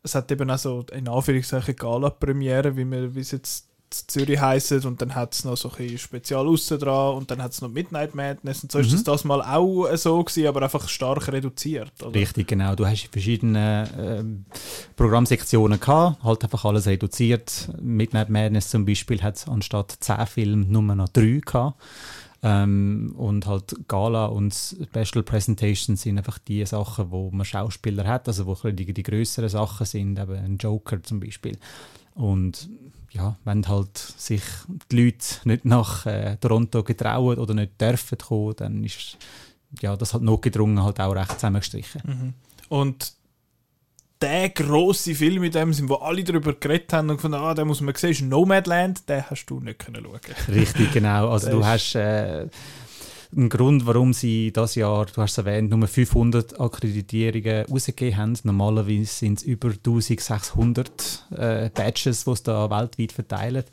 es 0.03 0.15
hat 0.15 0.31
eben 0.31 0.49
auch 0.51 0.57
so 0.57 0.85
in 0.91 1.07
Anführungszeichen 1.07 1.75
Gala-Premiere, 1.75 2.75
wie, 2.75 2.85
wir- 2.85 3.15
wie 3.15 3.21
es 3.21 3.31
jetzt 3.31 3.68
Zürich 3.91 4.39
heisst. 4.39 4.71
Und 4.85 5.01
dann 5.01 5.15
hat 5.15 5.33
es 5.33 5.43
noch 5.45 5.57
so 5.57 5.71
ein 5.77 5.97
Spezial 5.97 6.47
aussen 6.47 6.79
dran 6.79 7.15
und 7.15 7.31
dann 7.31 7.41
hat 7.41 7.51
es 7.51 7.61
noch 7.61 7.69
Midnight 7.69 8.15
Madness. 8.15 8.63
Und 8.63 8.71
so 8.71 8.79
ist 8.79 8.87
Mhm. 8.91 8.95
das 8.95 9.03
das 9.03 9.23
mal 9.23 9.41
auch 9.41 9.87
so 9.95 10.23
gewesen, 10.23 10.47
aber 10.47 10.61
einfach 10.63 10.87
stark 10.87 11.27
reduziert. 11.31 11.91
Oder? 12.03 12.13
Richtig, 12.13 12.47
genau. 12.47 12.75
Du 12.75 12.85
hast 12.85 13.07
verschiedene 13.11 13.89
ähm, 13.97 14.45
Programmsektionen 14.95 15.79
gehabt, 15.79 16.23
halt 16.23 16.43
einfach 16.43 16.65
alles 16.65 16.87
reduziert. 16.87 17.69
Midnight 17.81 18.29
Madness 18.29 18.69
zum 18.69 18.85
Beispiel 18.85 19.21
hat 19.21 19.47
anstatt 19.47 19.95
10 19.99 20.25
Filme 20.27 20.65
nur 20.65 20.83
noch 20.83 21.09
3 21.09 21.41
gehabt. 21.45 21.79
Ähm, 22.41 23.13
und 23.17 23.45
halt 23.47 23.75
Gala 23.89 24.27
und 24.27 24.53
Special 24.53 25.23
Presentations 25.23 26.01
sind 26.01 26.17
einfach 26.17 26.37
die 26.37 26.65
Sachen, 26.65 27.11
wo 27.11 27.29
man 27.31 27.45
Schauspieler 27.45 28.07
hat, 28.07 28.29
also 28.29 28.45
wo 28.45 28.55
die, 28.69 28.93
die 28.93 29.03
größeren 29.03 29.49
Sachen 29.49 29.85
sind, 29.85 30.17
eben 30.17 30.35
ein 30.35 30.57
Joker 30.57 31.03
zum 31.03 31.19
Beispiel. 31.19 31.57
Und 32.15 32.69
ja, 33.11 33.35
wenn 33.43 33.67
halt 33.67 33.97
sich 33.97 34.43
die 34.91 35.03
Leute 35.03 35.25
nicht 35.45 35.65
nach 35.65 36.05
äh, 36.05 36.37
Toronto 36.37 36.83
getrauen 36.83 37.37
oder 37.37 37.53
nicht 37.53 37.79
dürfen 37.79 38.17
kommen, 38.17 38.55
dann 38.57 38.83
ist 38.83 39.17
ja, 39.81 39.95
das 39.95 40.13
hat 40.13 40.21
notgedrungen 40.21 40.83
halt 40.83 40.99
auch 40.99 41.13
recht 41.13 41.33
zusammengestrichen. 41.33 42.01
Mhm. 42.05 42.33
Und 42.69 43.13
der 44.21 44.49
grosse 44.49 45.15
Film 45.15 45.43
in 45.43 45.51
dem 45.51 45.73
Sinn, 45.73 45.87
wo 45.87 45.95
alle 45.95 46.23
darüber 46.23 46.53
geredet 46.53 46.91
haben 46.91 47.09
und 47.09 47.17
gefunden, 47.17 47.37
ah, 47.37 47.53
den 47.53 47.67
muss 47.67 47.81
man 47.81 47.95
sehen, 47.95 48.11
ist 48.11 48.21
Nomadland, 48.21 49.07
den 49.07 49.29
hast 49.29 49.45
du 49.45 49.59
nicht 49.59 49.79
können 49.79 50.03
schauen. 50.03 50.19
Richtig, 50.55 50.91
genau. 50.91 51.29
Also 51.29 51.51
du 51.51 51.65
hast 51.65 51.95
äh, 51.95 52.47
einen 53.35 53.49
Grund, 53.49 53.85
warum 53.85 54.13
sie 54.13 54.51
das 54.51 54.75
Jahr, 54.75 55.05
du 55.05 55.21
hast 55.21 55.37
es 55.37 55.37
erwähnt, 55.37 55.69
nur 55.69 55.87
500 55.87 56.59
Akkreditierungen 56.59 57.65
rausgegeben 57.65 58.17
haben. 58.17 58.37
Normalerweise 58.43 59.05
sind 59.05 59.39
es 59.39 59.43
über 59.43 59.69
1600 59.69 61.27
äh, 61.31 61.69
Badges, 61.69 62.23
die 62.23 62.31
es 62.31 62.43
da 62.43 62.69
weltweit 62.69 63.11
verteilen. 63.11 63.63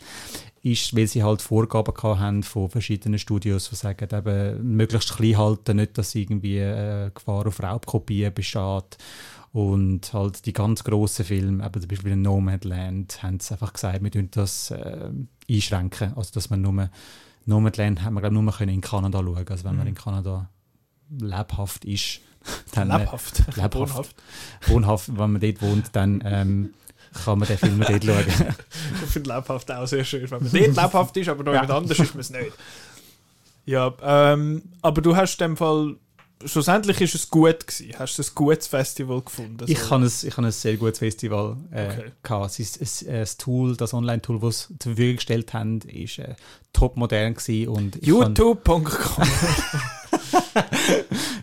Ist, 0.62 0.96
weil 0.96 1.06
sie 1.06 1.22
halt 1.22 1.42
Vorgaben 1.42 1.94
haben 2.02 2.42
von 2.42 2.68
verschiedenen 2.68 3.20
Studios, 3.20 3.70
die 3.70 3.76
sagen, 3.76 4.08
eben, 4.12 4.76
möglichst 4.76 5.16
klein 5.16 5.38
halten, 5.38 5.76
nicht, 5.76 5.96
dass 5.96 6.14
irgendwie 6.14 6.58
äh, 6.58 7.10
Gefahr 7.14 7.46
auf 7.46 7.62
Raubkopien 7.62 8.34
besteht 8.34 8.98
Und 9.52 10.12
halt 10.12 10.44
die 10.44 10.52
ganz 10.52 10.82
grossen 10.82 11.24
Filme, 11.24 11.64
eben 11.64 11.80
zum 11.80 11.88
Beispiel 11.88 12.16
Nomadland, 12.16 13.22
haben 13.22 13.38
sie 13.38 13.52
einfach 13.52 13.72
gesagt, 13.72 14.02
wir 14.02 14.10
tun 14.10 14.28
das 14.32 14.72
äh, 14.72 15.08
einschränken. 15.48 16.14
Also, 16.16 16.32
dass 16.34 16.50
man 16.50 16.62
nur, 16.62 16.90
Nomadland 17.46 18.02
haben 18.02 18.14
wir, 18.14 18.20
glaube 18.20 18.34
nur 18.34 18.52
können 18.52 18.74
in 18.74 18.80
Kanada 18.80 19.20
schauen. 19.22 19.46
Also, 19.48 19.64
wenn 19.64 19.72
Mhm. 19.72 19.78
man 19.78 19.86
in 19.86 19.94
Kanada 19.94 20.50
lebhaft 21.20 21.84
ist, 21.84 22.20
dann. 22.72 22.90
äh, 22.90 22.98
Lebhaft. 22.98 23.38
lebhaft. 23.56 23.74
Wohnhaft. 23.74 24.16
wohnhaft, 24.66 25.08
wenn 25.18 25.32
man 25.32 25.40
dort 25.40 25.62
wohnt, 25.62 25.86
dann 25.92 26.22
ähm, 26.24 26.74
kann 27.24 27.38
man 27.38 27.48
den 27.48 27.58
Film 27.58 27.80
dort 27.80 28.04
schauen. 28.04 28.24
Ich 29.04 29.10
finde 29.10 29.34
lebhaft 29.34 29.70
auch 29.72 29.86
sehr 29.86 30.04
schön. 30.04 30.30
Wenn 30.30 30.42
man 30.42 30.52
dort 30.52 30.66
lebhaft 30.76 31.16
ist, 31.16 31.28
aber 31.28 31.44
noch 31.44 31.52
Ja. 31.54 31.62
jemand 31.62 31.78
anders 31.82 31.98
ist 31.98 32.14
man 32.14 32.20
es 32.20 32.30
nicht. 32.30 32.52
Ja, 33.64 33.92
ähm, 34.02 34.62
aber 34.82 35.02
du 35.02 35.16
hast 35.16 35.40
in 35.40 35.48
dem 35.48 35.56
Fall, 35.56 35.96
schlussendlich 36.44 37.00
ist 37.00 37.14
es 37.14 37.30
gut 37.30 37.66
gewesen. 37.66 37.94
Hast 37.98 38.18
du 38.18 38.22
ein 38.22 38.28
gutes 38.34 38.66
Festival 38.66 39.22
gefunden? 39.22 39.64
Ich 39.68 39.78
So. 39.78 39.90
habe 39.90 40.04
ein, 40.04 40.12
ich 40.22 40.36
habe 40.36 40.46
ein 40.46 40.52
sehr 40.52 40.76
gutes 40.76 40.98
Festival 40.98 41.56
äh, 41.70 41.86
Okay. 41.86 42.12
gehabt. 42.22 42.58
Es 42.58 42.58
ist, 42.76 43.02
äh, 43.02 43.20
das 43.20 43.36
Tool, 43.36 43.76
das 43.76 43.94
Online-Tool, 43.94 44.40
das 44.40 44.64
sie 44.68 44.78
zur 44.78 44.92
Verfügung 44.92 45.16
gestellt 45.16 45.54
haben, 45.54 45.80
ist 45.80 46.18
äh, 46.18 46.34
top 46.72 46.96
modern 46.96 47.34
gewesen 47.34 47.68
und 47.68 48.04
YouTube.com. 48.04 49.24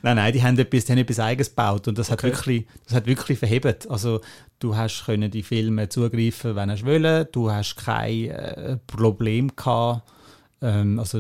Nein, 0.02 0.18
nein, 0.18 0.34
die 0.34 0.44
haben 0.44 0.58
etwas, 0.58 0.86
die 0.86 0.92
haben 0.92 1.00
etwas 1.00 1.20
Eigenes 1.20 1.50
gebaut 1.50 1.88
und 1.88 1.98
das 1.98 2.12
hat 2.12 2.20
Okay. 2.20 2.28
wirklich, 2.32 2.66
das 2.86 2.96
hat 2.96 3.06
wirklich 3.06 3.40
verhebt. 3.40 3.90
Also 3.90 4.22
du 4.60 4.76
hast 4.76 5.06
können 5.06 5.32
die 5.32 5.44
Filme 5.44 5.88
zugreifen, 5.90 6.56
wenn 6.56 6.70
du 6.70 6.86
wollen. 6.86 7.28
Du 7.32 7.50
hast 7.52 7.76
kein 7.78 8.30
äh, 8.30 8.78
Problem 8.88 9.56
gehabt. 9.56 10.04
Ähm, 10.64 10.98
also 10.98 11.20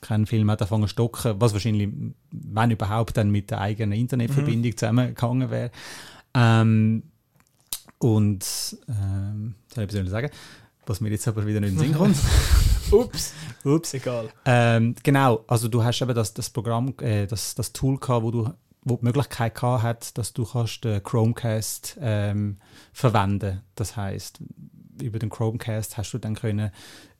kein 0.00 0.26
Film 0.26 0.50
hat 0.50 0.62
angefangen 0.62 0.84
zu 0.84 0.88
stocken, 0.88 1.34
was 1.38 1.52
wahrscheinlich, 1.52 1.90
wenn 2.30 2.70
überhaupt, 2.70 3.16
dann 3.16 3.30
mit 3.30 3.50
der 3.50 3.60
eigenen 3.60 3.98
Internetverbindung 3.98 4.76
zusammengegangen 4.76 5.50
wäre. 5.50 5.70
Ähm, 6.34 7.02
und 7.98 8.78
ähm, 8.88 9.54
soll 9.74 9.84
ich 9.84 9.94
etwas 9.94 10.10
sagen? 10.10 10.30
Was 10.86 11.00
mir 11.00 11.10
jetzt 11.10 11.28
aber 11.28 11.46
wieder 11.46 11.60
nicht 11.60 11.72
in 11.72 11.76
den 11.76 11.88
Sinn 11.88 11.94
kommt. 11.94 12.16
Ups, 12.90 13.34
Ups. 13.64 13.92
egal. 13.92 14.30
Ähm, 14.46 14.94
genau, 15.02 15.44
also 15.46 15.68
du 15.68 15.84
hast 15.84 16.00
eben 16.00 16.14
das, 16.14 16.32
das 16.32 16.48
Programm, 16.48 16.94
äh, 17.02 17.26
das, 17.26 17.54
das 17.54 17.74
Tool 17.74 17.98
gehabt, 17.98 18.22
wo 18.22 18.30
du 18.30 18.50
wo 18.84 18.96
die 18.96 19.04
Möglichkeit 19.04 19.54
gehabt 19.54 19.82
hat, 19.82 20.18
dass 20.18 20.32
du 20.32 20.44
kannst 20.44 20.84
den 20.84 21.02
Chromecast 21.02 21.98
ähm, 22.00 22.56
verwenden. 22.92 23.60
Das 23.74 23.96
heißt, 23.96 24.40
über 25.02 25.18
den 25.18 25.30
Chromecast 25.30 25.96
hast 25.96 26.12
du 26.12 26.18
dann 26.18 26.34
können 26.34 26.70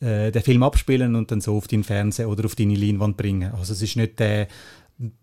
äh, 0.00 0.30
den 0.30 0.42
Film 0.42 0.62
abspielen 0.62 1.14
und 1.14 1.30
dann 1.30 1.40
so 1.40 1.56
auf 1.56 1.68
deinen 1.68 1.84
Fernseher 1.84 2.28
oder 2.28 2.44
auf 2.44 2.54
deine 2.54 2.74
Leinwand 2.74 3.16
bringen. 3.16 3.52
Also 3.52 3.72
es 3.72 3.82
ist 3.82 3.96
nicht 3.96 4.18
der, 4.18 4.48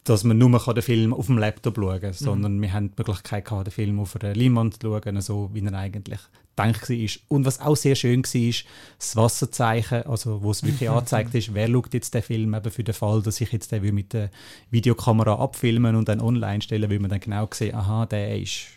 dass 0.06 0.24
man 0.24 0.38
nur 0.38 0.58
kann 0.60 0.76
den 0.76 0.82
Film 0.82 1.14
auf 1.14 1.26
dem 1.26 1.38
Laptop 1.38 1.76
schauen 1.76 2.00
kann, 2.00 2.14
sondern 2.14 2.62
wir 2.62 2.72
haben 2.72 2.92
die 2.92 2.94
Möglichkeit 2.98 3.46
gehabt, 3.46 3.68
den 3.68 3.72
Film 3.72 4.00
auf 4.00 4.16
einer 4.16 4.34
Leinwand 4.34 4.82
zu 4.82 4.88
schauen, 4.88 5.22
so 5.22 5.50
wie 5.54 5.66
er 5.66 5.74
eigentlich 5.74 6.20
gedacht 6.56 6.90
war. 6.90 7.08
Und 7.28 7.46
was 7.46 7.60
auch 7.60 7.76
sehr 7.76 7.96
schön 7.96 8.24
war, 8.24 8.42
ist 8.42 8.66
das 8.98 9.16
Wasserzeichen, 9.18 10.04
also 10.04 10.42
wo 10.42 10.52
es 10.52 10.64
wirklich 10.64 10.90
angezeigt 10.92 11.36
ist, 11.36 11.54
wer 11.54 11.68
schaut 11.68 11.94
jetzt 11.94 12.14
den 12.14 12.22
Film 12.22 12.54
eben 12.54 12.72
für 12.72 12.84
den 12.84 12.94
Fall, 12.94 13.22
dass 13.22 13.42
ich 13.42 13.52
jetzt 13.52 13.72
den 13.74 13.94
mit 13.94 14.14
der 14.14 14.32
Videokamera 14.72 15.36
abfilmen 15.36 15.96
und 15.96 16.08
dann 16.08 16.22
online 16.22 16.62
stellen, 16.62 16.90
will 16.90 17.00
man 17.00 17.10
dann 17.10 17.20
genau 17.20 17.48
sehen, 17.52 17.76
aha, 17.76 18.06
der 18.06 18.40
ist, 18.40 18.68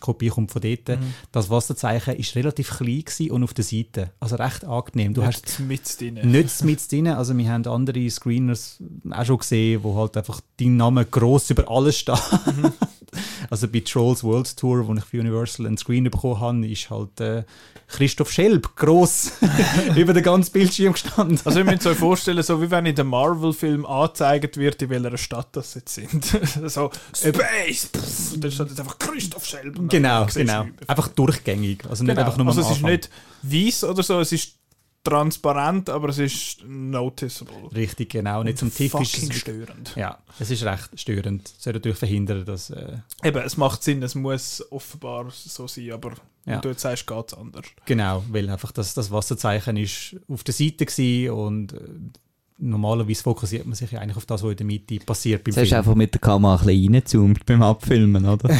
die 0.00 0.04
Kopie 0.06 0.28
kommt 0.28 0.50
von 0.50 0.62
dort. 0.62 0.98
Das 1.32 1.50
Wasserzeichen 1.50 2.16
ist 2.16 2.34
relativ 2.34 2.70
klein 2.70 3.30
und 3.30 3.44
auf 3.44 3.54
der 3.54 3.64
Seite, 3.64 4.10
also 4.20 4.36
recht 4.36 4.64
angenehm. 4.64 5.14
Du 5.14 5.24
hast 5.24 5.60
mit 5.60 6.00
drin. 6.00 6.18
nicht 6.22 6.64
mit 6.64 6.90
drin. 6.90 7.08
Also 7.08 7.36
wir 7.36 7.50
haben 7.50 7.66
andere 7.66 8.08
Screeners 8.10 8.78
auch 9.10 9.24
schon 9.24 9.38
gesehen, 9.38 9.82
wo 9.82 9.96
halt 9.96 10.16
einfach 10.16 10.40
dein 10.58 10.76
Name 10.76 11.04
gross 11.04 11.50
über 11.50 11.70
alles 11.70 11.98
steht. 11.98 12.18
also 13.50 13.68
bei 13.68 13.80
Trolls 13.80 14.22
World 14.24 14.56
Tour, 14.56 14.86
wo 14.86 14.94
ich 14.94 15.04
für 15.04 15.20
Universal 15.20 15.66
einen 15.66 15.78
Screen 15.78 16.04
bekommen 16.04 16.40
habe, 16.40 16.66
ist 16.66 16.90
halt 16.90 17.20
äh, 17.20 17.44
Christoph 17.88 18.30
Schelb 18.30 18.76
gross 18.76 19.32
über 19.96 20.12
den 20.12 20.22
ganzen 20.22 20.52
Bildschirm 20.52 20.92
gestanden. 20.92 21.38
Also 21.44 21.58
ihr 21.60 21.64
müsst 21.64 21.86
euch 21.86 21.98
vorstellen, 21.98 22.42
so 22.42 22.60
wie 22.62 22.70
wenn 22.70 22.86
in 22.86 22.94
dem 22.94 23.08
Marvel-Film 23.08 23.86
angezeigt 23.86 24.56
wird, 24.56 24.82
in 24.82 24.90
welcher 24.90 25.18
Stadt 25.18 25.48
das 25.52 25.74
jetzt 25.74 25.94
sind. 25.94 26.24
so, 26.66 26.90
Space! 27.14 27.90
Pff, 27.94 28.34
und 28.34 28.44
dann 28.44 28.50
steht 28.50 28.68
jetzt 28.68 28.80
einfach 28.80 28.98
Christoph 28.98 29.44
Schelb. 29.44 29.78
Genau, 29.90 30.26
genau. 30.26 30.64
über- 30.64 30.88
Einfach 30.88 31.08
durchgängig. 31.08 31.84
Also 31.88 32.04
nicht 32.04 32.14
Genau. 32.14 32.26
einfach 32.26 32.36
nur 32.38 32.46
also 32.48 32.60
es 32.62 32.70
ist 32.70 32.82
nicht 32.82 33.10
weiß 33.42 33.84
oder 33.84 34.02
so, 34.02 34.20
es 34.20 34.32
ist 34.32 34.56
transparent, 35.02 35.88
aber 35.88 36.10
es 36.10 36.18
ist 36.18 36.62
noticeable. 36.66 37.70
Richtig, 37.74 38.10
genau. 38.10 38.42
Nicht 38.42 38.58
zum 38.58 38.72
Tief 38.72 38.92
ist 38.94 39.16
es, 39.22 39.34
störend. 39.38 39.94
Ja, 39.96 40.18
es 40.38 40.50
ist 40.50 40.62
recht 40.62 40.90
störend. 40.94 41.48
Es 41.56 41.64
soll 41.64 41.72
natürlich 41.72 41.96
verhindern, 41.98 42.44
dass... 42.44 42.68
Äh, 42.70 42.98
Eben, 43.24 43.38
es 43.42 43.56
macht 43.56 43.82
Sinn, 43.82 44.02
es 44.02 44.14
muss 44.14 44.62
offenbar 44.70 45.30
so 45.30 45.66
sein, 45.66 45.90
aber 45.92 46.12
Ja. 46.44 46.58
du 46.58 46.68
jetzt 46.68 46.82
sagst, 46.82 47.06
geht 47.06 47.28
es 47.32 47.34
anders. 47.34 47.64
Genau, 47.86 48.22
weil 48.28 48.50
einfach 48.50 48.72
das, 48.72 48.92
das 48.92 49.10
Wasserzeichen 49.10 49.78
ist 49.78 50.16
auf 50.28 50.44
der 50.44 50.52
Seite 50.54 50.84
gewesen 50.84 51.30
und 51.30 51.72
äh, 51.72 51.78
normalerweise 52.60 53.22
fokussiert 53.22 53.64
man 53.66 53.74
sich 53.74 53.90
ja 53.90 54.00
eigentlich 54.00 54.16
auf 54.16 54.26
das, 54.26 54.42
was 54.42 54.50
in 54.50 54.56
der 54.58 54.66
Mitte 54.66 54.98
passiert 55.04 55.44
beim 55.44 55.52
Jetzt 55.54 55.62
hast 55.62 55.72
du 55.72 55.76
einfach 55.76 55.94
mit 55.94 56.12
der 56.14 56.20
Kamera 56.20 56.54
ein 56.54 56.66
bisschen 56.66 56.84
reingezoomt 56.94 57.46
beim 57.46 57.62
Abfilmen, 57.62 58.24
oder? 58.26 58.48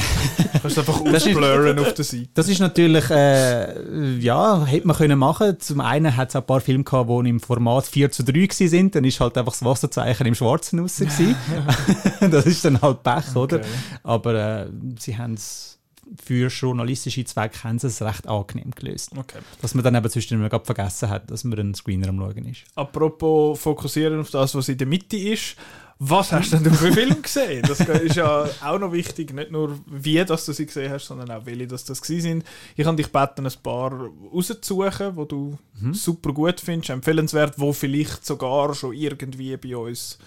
Du 0.53 0.59
kannst 0.63 0.79
einfach 0.79 1.01
Das 1.05 1.27
ist- 1.27 1.37
ausblurren 1.37 1.79
auf 1.79 1.95
der 1.95 2.05
Seite. 2.05 2.29
Das 2.35 2.49
ist 2.49 2.59
natürlich, 2.59 3.09
äh, 3.11 4.17
ja, 4.19 4.65
hätte 4.65 4.87
man 4.87 4.97
können 4.97 5.19
machen. 5.19 5.59
Zum 5.59 5.81
einen 5.81 6.17
hat 6.17 6.29
es 6.31 6.37
ein 6.37 6.45
paar 6.45 6.61
Filme 6.61 6.85
gehabt, 6.85 7.09
die 7.09 7.29
im 7.31 7.41
Format 7.41 7.87
4 7.87 8.11
zu 8.11 8.25
3 8.25 8.33
gewesen 8.33 8.69
sind, 8.69 8.95
dann 8.95 9.05
ist 9.05 9.21
halt 9.21 9.39
einfach 9.39 9.53
das 9.53 9.65
Wasserzeichen 9.65 10.27
im 10.27 10.35
Schwarzen 10.35 10.81
raus 10.81 11.01
das 12.21 12.47
ist 12.47 12.65
dann 12.65 12.81
halt 12.83 13.03
Pech, 13.03 13.35
oder? 13.37 13.57
Okay. 13.57 13.67
Aber 14.03 14.35
äh, 14.35 14.67
sie 14.99 15.17
haben 15.17 15.35
es 15.35 15.79
für 16.23 16.49
journalistische 16.49 17.25
Zwecke 17.25 17.65
haben 17.65 17.79
sie 17.79 17.87
es 17.87 18.03
recht 18.03 18.27
angenehm 18.27 18.71
gelöst. 18.73 19.11
Okay. 19.17 19.39
Dass 19.63 19.75
man 19.75 19.85
dann 19.85 19.95
eben 19.95 20.11
zwischendurch 20.11 20.51
gerade 20.51 20.65
vergessen 20.65 21.09
hat, 21.09 21.31
dass 21.31 21.45
man 21.45 21.59
einen 21.59 21.75
Screener 21.75 22.09
am 22.09 22.19
Schauen 22.19 22.47
ist. 22.47 22.65
Apropos 22.75 23.61
fokussieren 23.61 24.21
auf 24.21 24.31
das, 24.31 24.55
was 24.55 24.69
in 24.69 24.79
der 24.79 24.87
Mitte 24.87 25.17
ist. 25.17 25.57
Was 26.03 26.33
hast 26.33 26.55
denn 26.55 26.65
du 26.65 26.71
für 26.71 26.91
Film 26.95 27.21
gesehen? 27.21 27.63
Das 27.69 27.79
ist 27.81 28.17
ja 28.17 28.49
auch 28.65 28.79
noch 28.79 28.91
wichtig, 28.91 29.35
nicht 29.35 29.51
nur 29.51 29.79
wie 29.87 30.25
dass 30.25 30.47
du 30.47 30.53
sie 30.55 30.65
gesehen 30.65 30.91
hast, 30.91 31.05
sondern 31.05 31.31
auch 31.31 31.45
welche 31.45 31.67
dass 31.67 31.85
das 31.85 31.99
sind. 31.99 32.43
Ich 32.75 32.87
habe 32.87 32.97
dich 32.97 33.13
gebeten, 33.13 33.47
ein 33.47 33.53
paar 33.63 33.93
rauszusuchen, 34.33 35.17
wo 35.17 35.27
du 35.27 35.59
super 35.93 36.33
gut 36.33 36.59
findest, 36.59 36.89
empfehlenswert, 36.89 37.59
wo 37.59 37.75
vielleicht 37.75 38.25
sogar 38.25 38.75
schon 38.75 38.95
irgendwie 38.95 39.55
bei 39.59 39.77
uns 39.77 40.19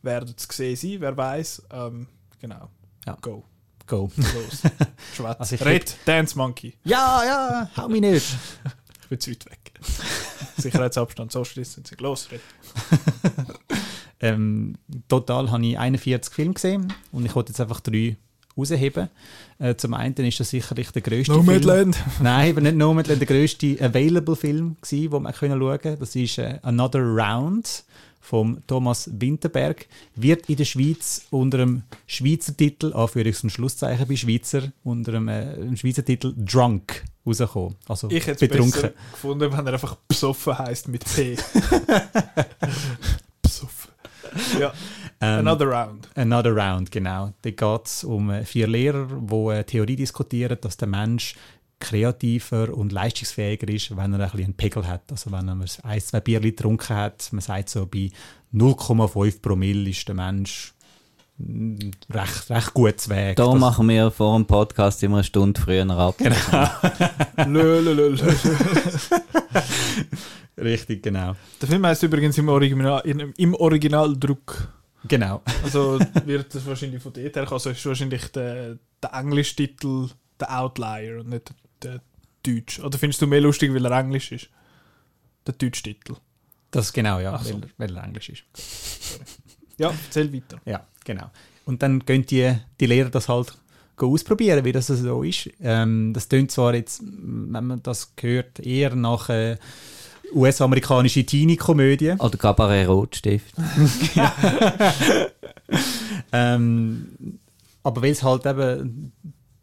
werden 0.00 0.34
zu 0.34 0.46
sehen 0.50 0.76
sein, 0.76 0.96
wer 1.00 1.14
weiß. 1.14 1.62
Ähm, 1.72 2.06
genau. 2.40 2.70
Ja. 3.06 3.18
Go. 3.20 3.44
Go. 3.88 4.10
Los. 4.16 4.62
Schwätz. 5.16 5.36
Also 5.40 5.56
Red, 5.64 5.96
Dance 6.04 6.36
Monkey. 6.36 6.74
ja, 6.84 7.24
ja, 7.24 7.70
hau 7.76 7.88
mich 7.88 8.00
nicht. 8.00 8.26
Ich 9.00 9.08
bin 9.10 9.20
zu 9.20 9.30
weit 9.30 9.46
weg. 9.46 9.72
Sicherheitsabstand, 10.58 11.32
so 11.32 11.42
schließen 11.42 11.82
sie. 11.82 11.94
Los, 11.98 12.28
Red. 12.30 12.42
Ähm, 14.20 14.74
total 15.08 15.50
habe 15.50 15.64
ich 15.64 15.78
41 15.78 16.34
Filme 16.34 16.52
gesehen 16.54 16.92
und 17.12 17.24
ich 17.24 17.34
wollte 17.34 17.52
jetzt 17.52 17.60
einfach 17.62 17.80
drei 17.80 18.16
rausheben. 18.56 19.08
Äh, 19.58 19.76
zum 19.76 19.94
einen 19.94 20.14
ist 20.16 20.40
das 20.40 20.50
sicherlich 20.50 20.90
der 20.90 21.02
Film. 21.02 21.24
Nomadland. 21.26 21.96
Nein, 22.20 22.50
aber 22.50 22.60
nicht 22.60 22.76
Nomadland, 22.76 23.20
der 23.20 23.26
grösste 23.28 23.78
Available-Film 23.80 24.76
gewesen, 24.80 25.10
den 25.10 25.22
man 25.22 25.32
können 25.32 25.58
schauen 25.58 25.80
konnte. 25.80 25.96
Das 25.96 26.16
ist 26.16 26.38
äh, 26.38 26.58
Another 26.62 27.00
Round 27.00 27.84
von 28.28 28.62
Thomas 28.66 29.08
Winterberg. 29.10 29.86
Wird 30.14 30.50
in 30.50 30.56
der 30.56 30.66
Schweiz 30.66 31.26
unter 31.30 31.56
dem 31.58 31.82
Schweizer 32.06 32.54
Titel, 32.54 32.92
Anführungs- 32.92 33.42
und 33.42 33.48
Schlusszeichen 33.50 34.06
bei 34.06 34.16
Schweizer, 34.16 34.70
unter 34.84 35.12
dem, 35.12 35.28
äh, 35.28 35.54
dem 35.56 35.76
Schweizer 35.78 36.04
Titel 36.04 36.34
Drunk 36.36 37.04
rausgekommen. 37.26 37.76
Also 37.88 38.10
Ich 38.10 38.26
hätte 38.26 38.44
es 38.44 38.50
betrunken. 38.50 38.82
besser 38.82 38.92
gefunden, 39.12 39.50
wenn 39.50 39.66
er 39.66 39.72
einfach 39.72 39.94
besoffen 40.06 40.58
heisst 40.58 40.88
mit 40.88 41.06
P. 41.06 41.36
besoffen. 43.42 43.90
Ja, 44.60 44.72
Ähm, 45.20 45.40
another 45.40 45.66
round. 45.66 46.08
Another 46.14 46.54
Round, 46.54 46.92
genau. 46.92 47.32
Da 47.42 47.50
geht 47.50 47.86
es 47.86 48.04
um 48.04 48.30
äh, 48.30 48.44
vier 48.44 48.68
Lehrer, 48.68 49.06
die 49.06 49.34
eine 49.34 49.64
Theorie 49.64 49.96
diskutieren, 49.96 50.58
dass 50.60 50.76
der 50.76 50.86
Mensch 50.86 51.34
kreativer 51.80 52.74
und 52.76 52.92
leistungsfähiger 52.92 53.68
ist, 53.68 53.96
wenn 53.96 54.12
er 54.14 54.20
ein 54.20 54.30
bisschen 54.30 54.44
einen 54.44 54.54
Pegel 54.54 54.86
hat. 54.86 55.02
Also 55.10 55.30
wenn 55.32 55.48
er 55.48 55.56
ein, 55.84 56.00
zwei 56.00 56.20
Bier 56.20 56.40
getrunken 56.40 56.96
hat, 56.96 57.28
man 57.32 57.40
sagt 57.40 57.68
so, 57.70 57.86
bei 57.86 58.10
0,5 58.54 59.40
Promille 59.40 59.88
ist 59.90 60.06
der 60.08 60.14
Mensch 60.14 60.72
mm, 61.38 61.76
recht, 62.10 62.50
recht 62.50 62.74
gut 62.74 63.00
zu 63.00 63.10
Weg. 63.10 63.36
Da 63.36 63.44
Das- 63.46 63.58
machen 63.60 63.88
wir 63.88 64.10
vor 64.10 64.36
dem 64.36 64.46
Podcast 64.46 65.02
immer 65.02 65.16
eine 65.18 65.24
Stunde 65.24 65.60
früher 65.60 65.88
ab. 65.90 66.16
Lö, 67.46 67.80
lö, 67.80 67.92
lö, 67.92 68.08
lö. 68.08 68.16
Richtig, 70.56 71.02
genau. 71.02 71.36
Der 71.60 71.68
Film 71.68 71.86
heißt 71.86 72.02
übrigens 72.02 72.36
im, 72.38 72.48
Original, 72.48 73.00
in, 73.04 73.32
im 73.36 73.54
Originaldruck. 73.54 74.72
Genau. 75.06 75.42
Also 75.62 76.00
wird 76.24 76.52
das 76.54 76.66
wahrscheinlich 76.66 77.00
von 77.00 77.12
dort 77.12 77.36
her 77.36 77.44
kommen. 77.44 77.52
Also 77.54 77.70
ist 77.70 77.86
wahrscheinlich 77.86 78.26
der, 78.32 78.76
der 79.00 79.12
englische 79.14 79.54
Titel 79.54 80.08
der 80.40 80.60
Outlier 80.60 81.20
und 81.20 81.28
nicht 81.28 81.54
der, 81.82 82.00
Deutsch. 82.42 82.80
Oder 82.80 82.98
findest 82.98 83.22
du 83.22 83.26
mehr 83.26 83.40
lustig, 83.40 83.72
weil 83.74 83.84
er 83.84 83.98
Englisch 83.98 84.32
ist? 84.32 84.48
Der 85.46 85.54
deutsche 85.54 85.82
Titel. 85.82 86.16
Das 86.70 86.92
genau, 86.92 87.18
ja, 87.18 87.38
so. 87.38 87.54
weil, 87.54 87.70
weil 87.76 87.96
er 87.96 88.04
Englisch 88.04 88.30
ist. 88.30 88.44
Ja, 89.78 89.92
erzähl 90.06 90.32
weiter. 90.32 90.60
Ja, 90.64 90.86
genau. 91.04 91.30
Und 91.64 91.82
dann 91.82 92.00
gehen 92.00 92.26
die, 92.26 92.54
die 92.80 92.86
Lehrer 92.86 93.10
das 93.10 93.28
halt 93.28 93.56
ausprobieren, 93.96 94.64
wie 94.64 94.72
das 94.72 94.88
so 94.88 95.22
ist. 95.22 95.50
Ähm, 95.60 96.12
das 96.12 96.28
klingt 96.28 96.50
zwar 96.50 96.74
jetzt, 96.74 97.02
wenn 97.02 97.66
man 97.66 97.82
das 97.82 98.12
hört, 98.20 98.60
eher 98.60 98.94
nach 98.94 99.28
äh, 99.28 99.56
US-amerikanische 100.34 101.24
Teenie-Komödie. 101.24 102.14
Oder 102.18 102.38
Cabaret 102.38 102.88
Rotstift. 102.88 103.54
ähm, 106.32 107.38
aber 107.82 108.02
weil 108.02 108.12
es 108.12 108.22
halt 108.22 108.46
eben 108.46 109.12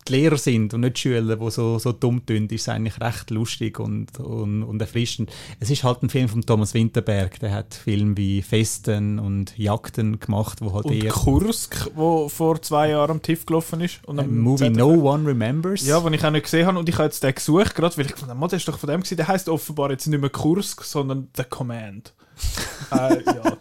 die 0.08 0.12
Lehrer 0.12 0.38
sind 0.38 0.74
und 0.74 0.82
nicht 0.82 0.98
die 0.98 1.02
Schüler, 1.02 1.36
die 1.36 1.52
so, 1.52 1.80
so 1.80 1.92
dumm 1.92 2.26
tun, 2.26 2.48
ist 2.48 2.62
es 2.62 2.70
eigentlich 2.70 3.00
recht 3.02 3.32
lustig 3.32 3.80
und, 3.80 4.20
und, 4.20 4.64
und 4.64 4.82
erfrischend. 4.82 5.32
Es 5.60 5.70
ist 5.70 5.84
halt 5.84 6.04
ein 6.04 6.10
Film 6.10 6.30
von 6.30 6.46
Thomas 6.46 6.74
Winterberg, 6.74 7.40
der 7.40 7.52
hat 7.52 7.74
Filme 7.74 8.16
wie 8.16 8.42
Festen 8.42 9.18
und 9.18 9.58
Jagden 9.58 10.20
gemacht, 10.20 10.62
wo 10.62 10.74
halt 10.74 10.86
Und 10.86 10.94
eher... 10.94 11.12
Kursk, 11.12 11.90
wo 11.96 12.30
vor 12.30 12.62
zwei 12.62 12.90
Jahren 12.90 13.12
am 13.12 13.22
TIFF 13.22 13.46
gelaufen 13.46 13.82
ist. 13.82 14.04
Und 14.06 14.20
Ein 14.20 14.26
am 14.26 14.38
Movie 14.38 14.66
ZDF. 14.66 14.78
No 14.78 14.90
One 15.12 15.28
Remembers. 15.28 15.86
Ja, 15.86 16.00
den 16.00 16.14
ich 16.14 16.24
auch 16.24 16.32
nicht 16.32 16.44
gesehen 16.44 16.68
habe 16.68 16.78
und 16.78 16.88
ich 16.88 16.96
habe 16.96 17.06
jetzt 17.06 17.24
den 17.24 17.34
gesucht, 17.34 17.74
gerade 17.74 17.98
weil 17.98 18.06
ich 18.06 18.14
gedacht 18.14 18.30
habe, 18.30 18.48
der 18.48 18.58
ist 18.58 18.68
doch 18.68 18.78
von 18.78 18.90
dem 18.90 19.02
gewesen, 19.02 19.18
der 19.18 19.28
heisst 19.28 19.50
offenbar 19.50 19.90
jetzt 19.92 20.06
nicht 20.06 20.20
mehr 20.20 20.30
Kursk, 20.30 20.84
sondern 20.84 21.30
The 21.36 21.44
Command. 21.46 22.14
äh, 22.92 23.24
ja, 23.24 23.58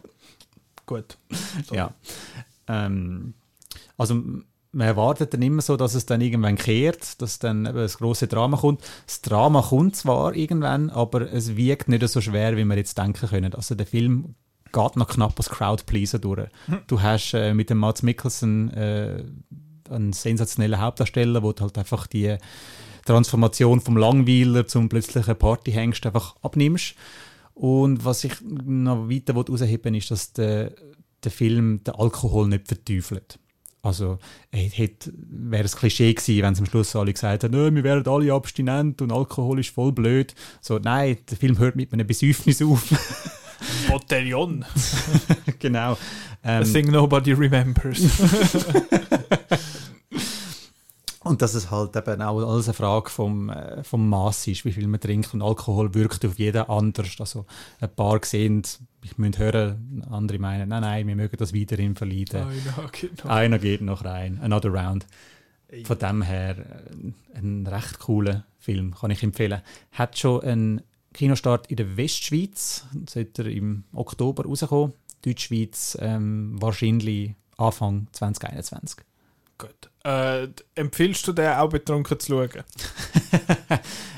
gut. 0.85 1.17
So. 1.67 1.75
Ja. 1.75 1.95
Ähm, 2.69 3.35
also 3.97 4.23
man 4.75 4.87
erwartet 4.87 5.33
dann 5.33 5.43
immer 5.43 5.63
so, 5.63 5.77
dass 5.77 5.95
es 5.95 6.07
dann 6.07 6.21
irgendwann 6.21 6.57
kehrt, 6.57 7.21
dass 7.23 7.39
dann 7.39 7.67
eben 7.67 7.77
das 7.77 7.99
große 7.99 8.27
Drama 8.27 8.59
kommt. 8.59 8.83
Das 9.07 9.23
Drama 9.23 9.63
kommt 9.63 9.97
zwar 9.97 10.35
irgendwann, 10.35 10.91
aber 10.91 11.33
es 11.33 11.57
wiegt 11.57 11.89
nicht 11.89 12.07
so 12.09 12.21
schwer, 12.21 12.57
wie 12.57 12.65
wir 12.65 12.77
jetzt 12.77 12.99
denken 12.99 13.29
können. 13.29 13.55
Also 13.55 13.75
der 13.75 13.87
Film 13.87 14.35
geht 14.73 14.97
noch 14.97 15.09
knapp 15.09 15.35
als 15.39 15.49
Crowdpleaser 15.49 16.19
durch. 16.19 16.49
Du 16.89 17.01
hast 17.01 17.33
äh, 17.35 17.55
mit 17.55 17.71
dem 17.71 17.79
Mats 17.79 18.03
Mikkelsen 18.03 18.73
äh, 18.75 19.25
einen 19.91 20.13
sensationellen 20.13 20.81
Hauptdarsteller, 20.81 21.43
wo 21.43 21.53
du 21.53 21.63
halt 21.63 21.79
einfach 21.79 22.07
die 22.07 22.37
Transformation 23.05 23.81
vom 23.81 23.97
Langweiler 23.97 24.67
zum 24.67 24.89
plötzlichen 24.89 25.37
Partyhengst 25.37 26.05
einfach 26.07 26.37
abnimmst. 26.43 26.95
Und 27.55 28.05
was 28.05 28.25
ich 28.25 28.35
noch 28.43 29.09
weiter 29.09 29.35
herausheben 29.35 29.93
will, 29.93 29.99
ist, 29.99 30.11
dass 30.11 30.33
der, 30.33 30.73
der 31.23 31.31
Film 31.31 31.85
den 31.85 31.95
Alkohol 31.95 32.49
nicht 32.49 32.67
verteufelt. 32.67 33.39
Also, 33.85 34.19
es 34.51 34.73
wäre 34.79 35.65
es 35.65 35.77
Klischee 35.77 36.15
gewesen, 36.15 36.43
wenn 36.43 36.55
sie 36.55 36.63
am 36.63 36.67
Schluss 36.67 36.97
alle 36.97 37.13
gesagt 37.13 37.43
hätten, 37.43 37.55
«Nö, 37.55 37.73
wir 37.75 37.85
wären 37.85 38.07
alle 38.09 38.33
abstinent 38.33 39.03
und 39.03 39.13
Alkohol 39.13 39.61
ist 39.61 39.71
voll 39.71 39.93
blöd. 39.93 40.35
So, 40.63 40.79
nein, 40.79 41.19
der 41.29 41.37
Film 41.37 41.59
hört 41.59 41.77
mit 41.77 41.93
einem 41.93 42.07
Besäufnis 42.07 42.63
auf. 42.63 42.83
Botellon. 43.89 44.65
genau. 45.59 45.99
Ähm, 46.43 46.65
thing 46.65 46.91
nobody 46.91 47.33
remembers. 47.33 48.01
Und 51.25 51.41
dass 51.41 51.55
es 51.55 51.71
halt 51.71 51.97
eben 51.97 52.23
auch 52.23 52.39
alles 52.47 52.67
eine 52.67 52.75
Frage 52.75 53.11
vom, 53.11 53.49
äh, 53.49 53.83
vom 53.83 54.09
Maß 54.09 54.47
ist, 54.49 54.65
wie 54.65 54.73
viel 54.73 54.87
man 54.87 55.01
trinkt. 55.01 55.33
Und 55.33 55.43
Alkohol 55.43 55.95
wirkt 55.95 56.25
auf 56.25 56.39
jeden 56.39 56.69
anders. 56.69 57.17
Also 57.19 57.47
ein 57.81 57.95
paar 57.95 58.21
sehen, 58.25 58.63
ich 59.03 59.17
müsste 59.17 59.39
hören, 59.39 60.05
andere 60.11 60.39
meinen, 60.39 60.69
nein, 60.69 60.83
nein, 60.83 61.07
wir 61.07 61.17
mögen 61.17 61.37
das 61.39 61.55
weiterhin 61.55 61.97
verleiden. 61.97 62.43
Einer, 62.43 62.91
genau. 62.93 63.29
Einer 63.29 63.59
geht 63.59 63.81
noch 63.81 64.05
rein, 64.05 64.39
another 64.43 64.71
round. 64.71 65.07
Von 65.85 65.99
dem 65.99 66.23
her 66.23 66.59
äh, 66.59 67.39
ein 67.39 67.67
recht 67.67 67.99
cooler 67.99 68.45
Film, 68.59 68.95
kann 68.95 69.11
ich 69.11 69.23
empfehlen. 69.23 69.63
Hat 69.93 70.19
schon 70.19 70.43
einen 70.43 70.83
Kinostart 71.15 71.69
in 71.69 71.77
der 71.77 71.97
Westschweiz, 71.97 72.85
sollte 73.09 73.45
er 73.45 73.49
im 73.49 73.85
Oktober 73.93 74.45
rauskommen. 74.45 74.93
Deutschschweiz 75.25 75.97
ähm, 76.01 76.61
wahrscheinlich 76.61 77.35
Anfang 77.57 78.09
2021. 78.13 78.99
Gut. 79.57 79.91
Äh, 80.05 80.49
empfiehlst 80.75 81.27
du 81.27 81.33
den 81.33 81.49
auch 81.53 81.71
betrunken 81.71 82.21
zu 82.21 82.27
schauen? 82.33 82.51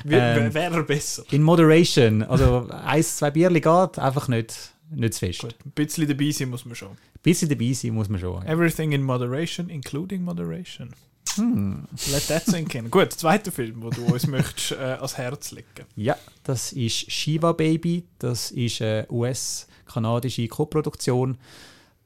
Wie- 0.03 0.15
Ähm, 0.15 0.53
Wäre 0.53 0.75
er 0.75 0.83
besser? 0.83 1.23
In 1.31 1.43
Moderation, 1.43 2.23
also 2.23 2.67
eins, 2.69 3.17
zwei 3.17 3.31
Bierli 3.31 3.61
geht, 3.61 3.97
einfach 3.99 4.27
nicht, 4.27 4.71
nicht 4.91 5.13
zu 5.13 5.19
fest. 5.25 5.39
Gut, 5.41 5.55
ein 5.65 5.71
bisschen 5.71 6.07
dabei 6.07 6.31
sein 6.31 6.49
muss 6.49 6.65
man 6.65 6.75
schon. 6.75 6.89
Ein 6.91 6.97
bisschen 7.23 7.47
dabei 7.49 7.71
sein 7.73 7.91
muss 7.93 8.09
man 8.09 8.19
schon. 8.19 8.43
Ja. 8.43 8.51
Everything 8.51 8.91
in 8.91 9.01
moderation, 9.03 9.69
including 9.69 10.23
moderation. 10.23 10.93
Hm. 11.35 11.87
Let 12.11 12.27
that 12.27 12.45
sink 12.45 12.73
in. 12.75 12.89
Gut, 12.91 13.13
zweiter 13.13 13.51
Film, 13.51 13.81
wo 13.81 13.89
du 13.89 14.05
uns 14.07 14.27
möchtest 14.27 14.71
äh, 14.71 14.75
ans 14.75 15.17
Herz 15.17 15.51
legen. 15.51 15.67
Ja, 15.95 16.17
das 16.43 16.73
ist 16.73 17.11
Shiva 17.11 17.51
Baby. 17.53 18.05
Das 18.19 18.51
ist 18.51 18.81
eine 18.81 19.05
US-kanadische 19.09 20.47
Koproduktion. 20.47 21.37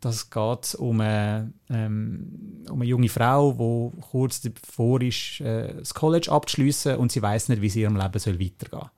Das 0.02 0.32
geht 0.32 0.76
um 0.80 1.00
eine, 1.00 1.54
ähm, 1.70 2.64
um 2.68 2.82
eine 2.82 2.90
junge 2.90 3.08
Frau, 3.08 3.54
die 3.94 4.02
kurz 4.02 4.42
davor 4.42 5.00
ist, 5.02 5.40
äh, 5.42 5.76
das 5.76 5.94
College 5.94 6.32
abzuschließen 6.32 6.98
und 6.98 7.12
sie 7.12 7.22
weiß 7.22 7.50
nicht, 7.50 7.62
wie 7.62 7.70
sie 7.70 7.82
ihrem 7.82 7.96
Leben 7.96 8.18
soll 8.18 8.40
weitergehen 8.40 8.90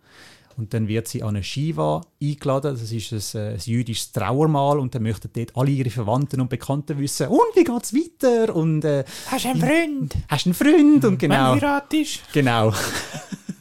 Und 0.56 0.74
dann 0.74 0.88
wird 0.88 1.10
sie 1.10 1.22
an 1.22 1.30
eine 1.30 1.44
Shiva 1.44 2.02
eingeladen. 2.22 2.78
Das 2.80 2.89
ist 2.89 3.36
ein, 3.36 3.42
äh, 3.42 3.54
ein 3.56 3.60
jüdisches 3.60 4.13
Trauermal 4.13 4.80
und 4.80 4.96
dann 4.96 5.04
möchten 5.04 5.30
dort 5.34 5.58
alle 5.58 5.72
ihre 5.72 5.89
Verwandten 5.89 6.39
und 6.39 6.50
Bekannten 6.50 6.98
wissen, 6.98 7.28
und 7.28 7.54
wie 7.56 7.66
geht's 7.66 7.94
weiter? 7.94 8.56
Und 8.56 8.86
äh, 8.86 9.04
Hast 9.30 9.44
du 9.44 9.50
einen 9.50 9.60
Freund? 9.60 10.16
hast 10.30 10.46
du 10.46 10.50
einen 10.50 10.54
Freund? 10.54 11.06
Und 11.06 11.20
genau. 11.20 11.56
Wenn 11.56 11.62
heiratest? 11.62 12.22
Genau. 12.32 12.74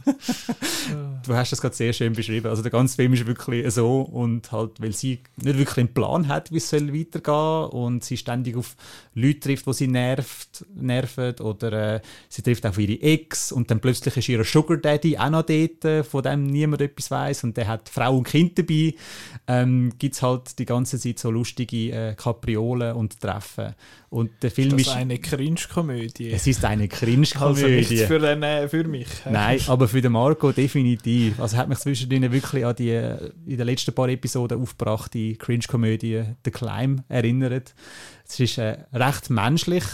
du 1.22 1.34
hast 1.34 1.52
das 1.52 1.60
gerade 1.60 1.74
sehr 1.74 1.92
schön 1.92 2.12
beschrieben. 2.12 2.48
Also 2.48 2.62
der 2.62 2.70
ganze 2.70 2.96
Film 2.96 3.12
ist 3.12 3.26
wirklich 3.26 3.72
so 3.72 4.02
und 4.02 4.52
halt, 4.52 4.80
weil 4.80 4.92
sie 4.92 5.20
nicht 5.36 5.58
wirklich 5.58 5.78
einen 5.78 5.94
Plan 5.94 6.28
hat, 6.28 6.50
wie 6.52 6.58
es 6.58 6.68
soll 6.68 6.92
weitergehen 6.92 7.70
und 7.70 8.04
sie 8.04 8.16
ständig 8.16 8.56
auf 8.56 8.76
Leute 9.14 9.40
trifft, 9.40 9.66
die 9.66 9.72
sie 9.72 9.88
nervt, 9.88 10.64
nerven 10.74 11.38
oder 11.40 11.94
äh, 11.94 12.00
sie 12.28 12.42
trifft 12.42 12.66
auch 12.66 12.76
ihre 12.78 13.00
Ex 13.02 13.52
und 13.52 13.70
dann 13.70 13.80
plötzlich 13.80 14.16
ist 14.16 14.28
ihr 14.28 14.44
Sugar 14.44 14.76
Daddy 14.76 15.16
auch 15.18 15.30
noch 15.30 15.42
dort, 15.42 15.84
äh, 15.84 16.04
von 16.04 16.22
dem 16.22 16.46
niemand 16.46 16.82
etwas 16.82 17.10
weiß 17.10 17.44
und 17.44 17.56
der 17.56 17.68
hat 17.68 17.88
Frau 17.88 18.16
und 18.16 18.24
Kind 18.24 18.58
dabei. 18.58 18.94
Ähm, 19.46 19.92
Gibt 19.98 20.14
es 20.14 20.22
halt 20.22 20.58
die 20.58 20.66
ganze 20.66 20.98
Zeit 20.98 21.18
so 21.18 21.30
lustige 21.30 21.92
äh, 21.92 22.14
Kapriolen 22.14 22.94
und 22.94 23.20
Treffen. 23.20 23.74
Und 24.12 24.30
der 24.42 24.50
Film 24.50 24.68
Das 24.72 24.80
ist... 24.82 24.86
ist 24.88 24.92
eine 24.94 25.18
Cringe-Komödie. 25.18 26.32
es 26.32 26.46
ist 26.46 26.62
eine 26.66 26.82
Also 26.82 26.96
Cringe-Komödie. 27.06 27.76
nichts 27.76 28.02
für, 28.02 28.18
den, 28.18 28.42
äh, 28.42 28.68
für 28.68 28.84
mich. 28.84 29.08
Nein, 29.24 29.58
aber 29.68 29.88
für 29.88 30.02
den 30.02 30.12
Marco 30.12 30.52
definitiv. 30.52 31.40
Also 31.40 31.56
hat 31.56 31.70
mich 31.70 31.78
zwischendrin 31.78 32.30
wirklich 32.30 32.66
an 32.66 32.76
die 32.76 32.90
in 32.90 33.56
den 33.56 33.66
letzten 33.66 33.94
paar 33.94 34.10
Episoden 34.10 34.60
aufgebrachte 34.60 35.34
Cringe-Komödie 35.36 36.24
The 36.44 36.50
Climb 36.50 37.04
erinnert. 37.08 37.74
Es 38.28 38.38
ist 38.38 38.58
äh, 38.58 38.84
recht 38.92 39.30
menschlich. 39.30 39.84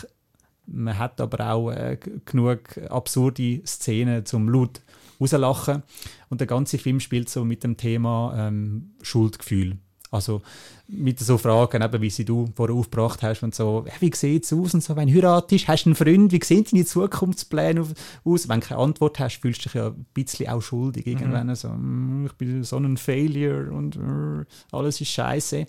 Man 0.67 0.99
hat 0.99 1.21
aber 1.21 1.53
auch 1.53 1.71
äh, 1.71 1.97
genug 2.25 2.77
absurde 2.91 3.63
Szenen 3.67 4.27
zum 4.27 4.49
laut 4.49 4.81
rauslachen. 5.21 5.85
Und 6.29 6.41
der 6.41 6.49
ganze 6.49 6.79
Film 6.79 6.99
spielt 6.99 7.29
so 7.31 7.45
mit 7.45 7.63
dem 7.63 7.77
Thema 7.77 8.35
ähm, 8.37 8.91
Schuldgefühl. 9.01 9.77
Also 10.11 10.43
mit 10.89 11.19
so 11.19 11.37
Fragen, 11.37 11.83
eben, 11.83 12.01
wie 12.01 12.09
sie 12.09 12.25
du 12.25 12.49
vorher 12.55 12.75
aufgebracht 12.75 13.23
hast 13.23 13.43
und 13.43 13.55
so, 13.55 13.85
ja, 13.87 13.93
wie 14.01 14.11
sieht 14.15 14.45
es 14.45 14.53
aus 14.53 14.73
und 14.73 14.83
so, 14.83 14.97
wenn 14.97 15.09
du 15.09 15.15
heiratest, 15.15 15.69
hast 15.69 15.85
du 15.85 15.91
einen 15.91 15.97
Freund, 15.97 16.33
wie 16.33 16.43
sehen 16.43 16.65
deine 16.71 16.87
Zukunftspläne 16.87 17.87
aus? 18.25 18.49
Wenn 18.49 18.61
du 18.61 18.67
keine 18.67 18.81
Antwort 18.81 19.19
hast, 19.19 19.37
fühlst 19.37 19.61
du 19.61 19.69
dich 19.69 19.75
ja 19.75 19.89
ein 19.89 20.07
bisschen 20.15 20.49
auch 20.49 20.63
schuldig 20.63 21.07
irgendwann, 21.07 21.55
so, 21.55 21.69
«Mm, 21.69 22.27
ich 22.27 22.33
bin 22.33 22.65
so 22.65 22.79
ein 22.79 22.97
Failure 22.97 23.71
und 23.71 23.97
äh, 23.97 24.45
alles 24.73 25.01
ist 25.01 25.11
scheiße. 25.11 25.67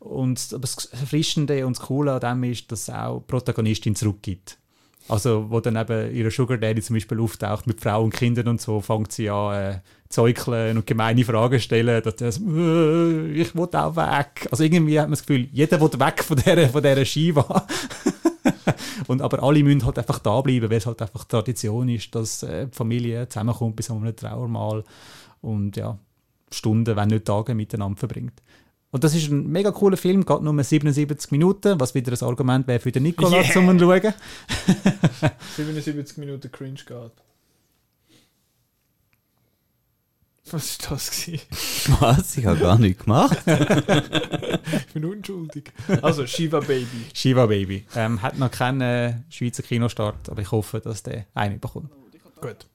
Und 0.00 0.48
aber 0.52 0.60
das 0.60 0.84
Erfrischende 0.86 1.66
und 1.66 1.78
das 1.78 1.86
Coole 1.86 2.12
an 2.12 2.20
dem 2.20 2.50
ist, 2.50 2.70
dass 2.70 2.82
es 2.82 2.90
auch 2.90 3.20
Protagonistin 3.26 3.96
zurückgibt. 3.96 4.58
Also, 5.08 5.50
wo 5.50 5.60
dann 5.60 5.76
eben 5.76 6.14
ihre 6.14 6.30
Sugar 6.30 6.58
Daddy 6.58 6.80
zum 6.80 6.94
Beispiel 6.94 7.20
auftaucht 7.20 7.66
mit 7.66 7.80
Frau 7.80 8.02
und 8.04 8.14
Kindern 8.14 8.48
und 8.48 8.60
so, 8.60 8.80
fängt 8.80 9.12
sie 9.12 9.28
an, 9.30 9.54
äh, 9.54 9.80
zeugeln 10.08 10.76
und 10.76 10.86
gemeine 10.86 11.24
Fragen 11.24 11.58
stellen, 11.58 12.02
dass 12.02 12.16
das, 12.16 12.38
äh, 12.38 13.32
ich 13.32 13.54
will 13.54 13.68
auch 13.72 13.96
weg. 13.96 14.46
Also 14.50 14.62
irgendwie 14.62 14.98
hat 14.98 15.06
man 15.06 15.12
das 15.12 15.26
Gefühl, 15.26 15.48
jeder 15.52 15.80
will 15.80 15.98
weg 15.98 16.22
von 16.22 16.36
dieser, 16.36 16.68
von 16.68 16.82
dieser 16.82 17.04
Shiva. 17.04 17.66
und 19.08 19.22
aber 19.22 19.42
alle 19.42 19.62
müssen 19.62 19.84
halt 19.84 19.98
einfach 19.98 20.18
da 20.20 20.40
bleiben, 20.40 20.70
weil 20.70 20.78
es 20.78 20.86
halt 20.86 21.02
einfach 21.02 21.24
Tradition 21.24 21.88
ist, 21.88 22.14
dass 22.14 22.42
äh, 22.42 22.66
die 22.66 22.76
Familie 22.76 23.28
zusammenkommt 23.28 23.76
bei 23.76 23.82
so 23.82 23.94
einem 23.94 24.14
Trauermal 24.14 24.84
und 25.40 25.76
ja, 25.76 25.98
Stunden, 26.50 26.94
wenn 26.94 27.08
nicht 27.08 27.24
Tage 27.24 27.54
miteinander 27.54 27.98
verbringt. 27.98 28.40
Und 28.92 29.02
das 29.04 29.14
ist 29.14 29.30
ein 29.30 29.46
mega 29.46 29.72
cooler 29.72 29.96
Film, 29.96 30.24
geht 30.24 30.42
nur 30.42 30.62
77 30.62 31.30
Minuten, 31.32 31.80
was 31.80 31.94
wieder 31.94 32.12
ein 32.12 32.28
Argument 32.28 32.66
wäre 32.66 32.78
für 32.78 32.92
den 32.92 33.04
Nikola 33.04 33.38
Yeah. 33.40 33.50
zum 33.52 33.78
Schauen. 33.78 34.12
77 35.56 36.18
Minuten 36.18 36.52
Cringe 36.52 36.74
geht. 36.86 37.12
Was 40.50 40.78
war 40.82 40.90
das? 40.90 41.10
Gewesen? 41.10 41.40
Was? 42.00 42.36
Ich 42.36 42.44
habe 42.44 42.58
gar 42.58 42.78
nichts 42.78 43.04
gemacht. 43.04 43.38
Ich 43.46 44.92
bin 44.92 45.04
unschuldig. 45.06 45.72
Also, 46.02 46.26
Shiva 46.26 46.60
Baby. 46.60 47.06
Shiva 47.14 47.46
Baby. 47.46 47.86
Ähm, 47.96 48.20
hat 48.20 48.36
noch 48.38 48.50
keinen 48.50 48.80
äh, 48.82 49.14
Schweizer 49.30 49.62
Kinostart, 49.62 50.28
aber 50.28 50.42
ich 50.42 50.50
hoffe, 50.50 50.80
dass 50.80 51.02
der 51.02 51.24
einen 51.32 51.60
bekommt. 51.60 51.90
Gut. 52.42 52.66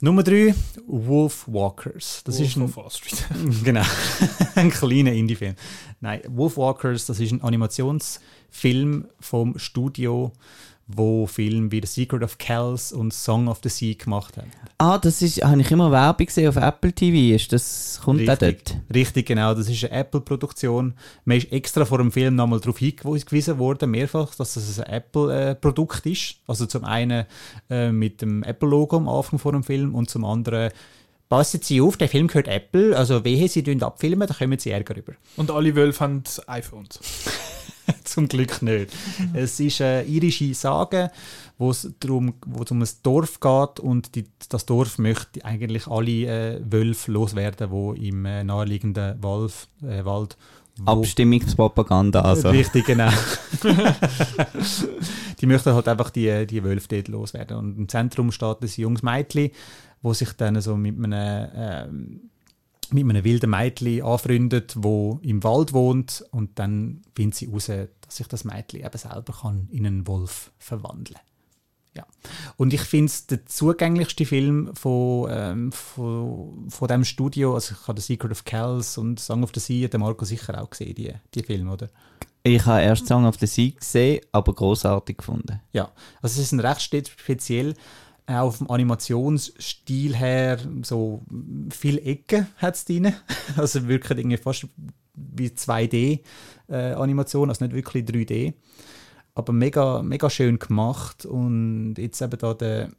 Nummer 0.00 0.22
3, 0.22 0.54
Wolf 0.86 1.48
Walkers. 1.48 2.22
Das 2.22 2.38
ist 2.38 2.56
ein, 2.56 2.76
Wall 2.76 2.88
Street. 2.88 3.26
genau, 3.64 3.82
ein 4.54 4.70
kleiner 4.70 5.12
Indie-Film. 5.12 5.56
Nein, 6.00 6.20
Wolf 6.28 6.56
Walkers, 6.56 7.06
das 7.06 7.18
ist 7.18 7.32
ein 7.32 7.42
Animationsfilm 7.42 9.08
vom 9.18 9.58
Studio, 9.58 10.32
wo 10.88 11.26
Filme 11.26 11.70
wie 11.70 11.80
The 11.82 11.86
Secret 11.86 12.22
of 12.22 12.38
Kells 12.38 12.92
und 12.92 13.12
Song 13.12 13.46
of 13.48 13.60
the 13.62 13.68
Sea 13.68 13.94
gemacht 13.94 14.38
haben. 14.38 14.50
Ah, 14.78 14.98
das 14.98 15.20
ist, 15.20 15.44
habe 15.44 15.60
ich 15.60 15.70
immer 15.70 15.92
Werbung 15.92 16.26
gesehen 16.26 16.48
auf 16.48 16.56
Apple 16.56 16.92
TV. 16.92 17.34
Ist 17.36 17.52
das, 17.52 18.00
kommt 18.02 18.28
auch 18.28 18.38
dort? 18.38 18.76
Richtig, 18.92 19.26
genau. 19.26 19.54
Das 19.54 19.68
ist 19.68 19.84
eine 19.84 19.92
Apple-Produktion. 19.92 20.94
Man 21.26 21.36
ist 21.36 21.52
extra 21.52 21.84
vor 21.84 21.98
dem 21.98 22.10
Film 22.10 22.36
nochmal 22.36 22.60
darauf 22.60 22.78
hingewiesen 22.78 23.58
worden, 23.58 23.90
mehrfach, 23.90 24.34
dass 24.34 24.54
das 24.54 24.80
ein 24.80 24.90
Apple-Produkt 24.92 26.06
ist. 26.06 26.36
Also 26.46 26.64
zum 26.64 26.84
einen 26.84 27.26
äh, 27.68 27.92
mit 27.92 28.22
dem 28.22 28.42
Apple-Logo 28.42 28.96
am 28.96 29.08
Anfang 29.08 29.38
vor 29.38 29.52
dem 29.52 29.62
Film 29.62 29.94
und 29.94 30.08
zum 30.08 30.24
anderen 30.24 30.70
Passen 31.28 31.60
Sie 31.62 31.82
auf, 31.82 31.98
der 31.98 32.08
Film 32.08 32.26
gehört 32.26 32.48
Apple, 32.48 32.96
also 32.96 33.22
wehe, 33.22 33.46
Sie 33.48 33.62
abfilmen, 33.82 34.26
dann 34.26 34.36
kommen 34.38 34.58
Sie 34.58 34.70
Ärger 34.70 34.96
über. 34.96 35.12
Und 35.36 35.50
alle 35.50 35.76
Wölfe 35.76 36.00
haben 36.00 36.22
iPhones. 36.46 37.00
Zum 38.04 38.28
Glück 38.28 38.62
nicht. 38.62 38.92
Es 39.34 39.60
ist 39.60 39.80
eine 39.80 40.04
irische 40.04 40.54
Sage, 40.54 41.10
wo 41.58 41.70
es 41.70 41.90
darum, 42.00 42.34
wo 42.46 42.62
es 42.62 42.70
um 42.70 42.82
ein 42.82 42.88
Dorf 43.02 43.40
geht 43.40 43.80
und 43.80 44.14
die, 44.14 44.26
das 44.48 44.66
Dorf 44.66 44.98
möchte 44.98 45.44
eigentlich 45.44 45.86
alle 45.86 46.10
äh, 46.56 46.60
Wölfe 46.64 47.12
loswerden, 47.12 47.70
die 47.70 48.08
im 48.08 48.24
äh, 48.24 48.44
naheliegenden 48.44 49.22
Wolf, 49.22 49.68
äh, 49.82 50.04
Wald 50.04 50.36
Abstimmungspropaganda 50.84 52.20
also. 52.20 52.50
Richtig, 52.50 52.86
genau. 52.86 53.10
die 55.40 55.46
möchten 55.46 55.72
halt 55.74 55.88
einfach 55.88 56.10
die, 56.10 56.46
die 56.46 56.62
Wölfe 56.62 56.88
dort 56.88 57.08
loswerden. 57.08 57.56
Und 57.56 57.78
im 57.78 57.88
Zentrum 57.88 58.30
steht 58.30 58.62
ein 58.62 58.70
junges 58.76 59.02
Mädchen, 59.02 59.50
wo 60.02 60.12
sich 60.12 60.32
dann 60.34 60.60
so 60.60 60.76
mit 60.76 60.96
einem, 60.96 61.48
ähm, 61.54 62.20
mit 62.92 63.04
einem 63.04 63.24
wilden 63.24 63.50
Mädchen 63.50 64.02
anfreundet, 64.02 64.74
wo 64.78 65.18
im 65.22 65.42
Wald 65.44 65.72
wohnt 65.72 66.24
und 66.30 66.58
dann 66.58 67.02
findet 67.14 67.36
sie 67.36 67.46
heraus, 67.46 67.66
dass 67.66 68.16
sich 68.16 68.28
das 68.28 68.44
Mädchen 68.44 68.84
eben 68.84 68.98
selber 68.98 69.32
kann 69.32 69.68
in 69.70 69.86
einen 69.86 70.06
Wolf 70.06 70.52
verwandeln 70.58 71.18
ja. 71.98 72.06
Und 72.56 72.72
ich 72.72 72.82
finde 72.82 73.06
es 73.06 73.26
der 73.26 73.44
zugänglichste 73.46 74.24
Film 74.24 74.70
von, 74.74 75.28
ähm, 75.30 75.72
von, 75.72 76.70
von 76.70 76.88
dem 76.88 77.04
Studio. 77.04 77.54
Also 77.54 77.74
ich 77.74 77.88
habe 77.88 78.00
The 78.00 78.06
Secret 78.14 78.32
of 78.32 78.44
Kells 78.44 78.98
und 78.98 79.20
Song 79.20 79.42
of 79.42 79.50
the 79.54 79.60
Sea, 79.60 79.88
den 79.88 80.00
Marco 80.00 80.24
sicher 80.24 80.60
auch 80.60 80.70
gesehen, 80.70 80.94
die, 80.94 81.12
die 81.34 81.42
Filme, 81.42 81.72
oder? 81.72 81.88
Ich 82.44 82.64
habe 82.64 82.82
erst 82.82 83.06
Song 83.06 83.26
of 83.26 83.36
the 83.40 83.46
Sea 83.46 83.70
gesehen, 83.70 84.20
aber 84.32 84.54
großartig 84.54 85.18
gefunden. 85.18 85.60
Ja, 85.72 85.90
also 86.22 86.40
es 86.40 86.46
ist 86.46 86.52
ein 86.52 86.60
recht 86.60 87.08
speziell 87.08 87.74
auch 88.28 88.48
auf 88.48 88.58
dem 88.58 88.70
Animationsstil 88.70 90.14
her 90.14 90.58
so 90.82 91.22
viele 91.70 92.00
Ecken 92.02 92.46
hat 92.56 92.74
es 92.74 92.84
drin. 92.84 93.14
Also 93.56 93.88
wirklich 93.88 94.18
irgendwie 94.18 94.36
fast 94.36 94.66
wie 95.14 95.48
2D-Animation, 95.48 97.48
äh, 97.48 97.50
also 97.50 97.64
nicht 97.64 97.74
wirklich 97.74 98.04
3D. 98.04 98.52
Aber 99.34 99.52
mega, 99.52 100.02
mega 100.02 100.28
schön 100.28 100.58
gemacht 100.58 101.24
und 101.24 101.94
jetzt 101.96 102.20
eben 102.20 102.38
da 102.38 102.54
der 102.54 102.90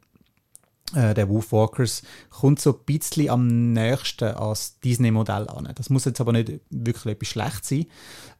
äh, 0.94 1.14
der 1.14 1.28
Wolfwalkers 1.28 2.02
kommt 2.30 2.60
so 2.60 2.72
ein 2.72 2.84
bisschen 2.84 3.30
am 3.30 3.72
nächsten 3.72 4.34
als 4.34 4.78
Disney-Modell 4.80 5.48
an. 5.48 5.68
Das 5.74 5.90
muss 5.90 6.04
jetzt 6.04 6.20
aber 6.20 6.32
nicht 6.32 6.52
wirklich 6.70 7.14
etwas 7.14 7.28
schlecht 7.28 7.64
sein. 7.64 7.86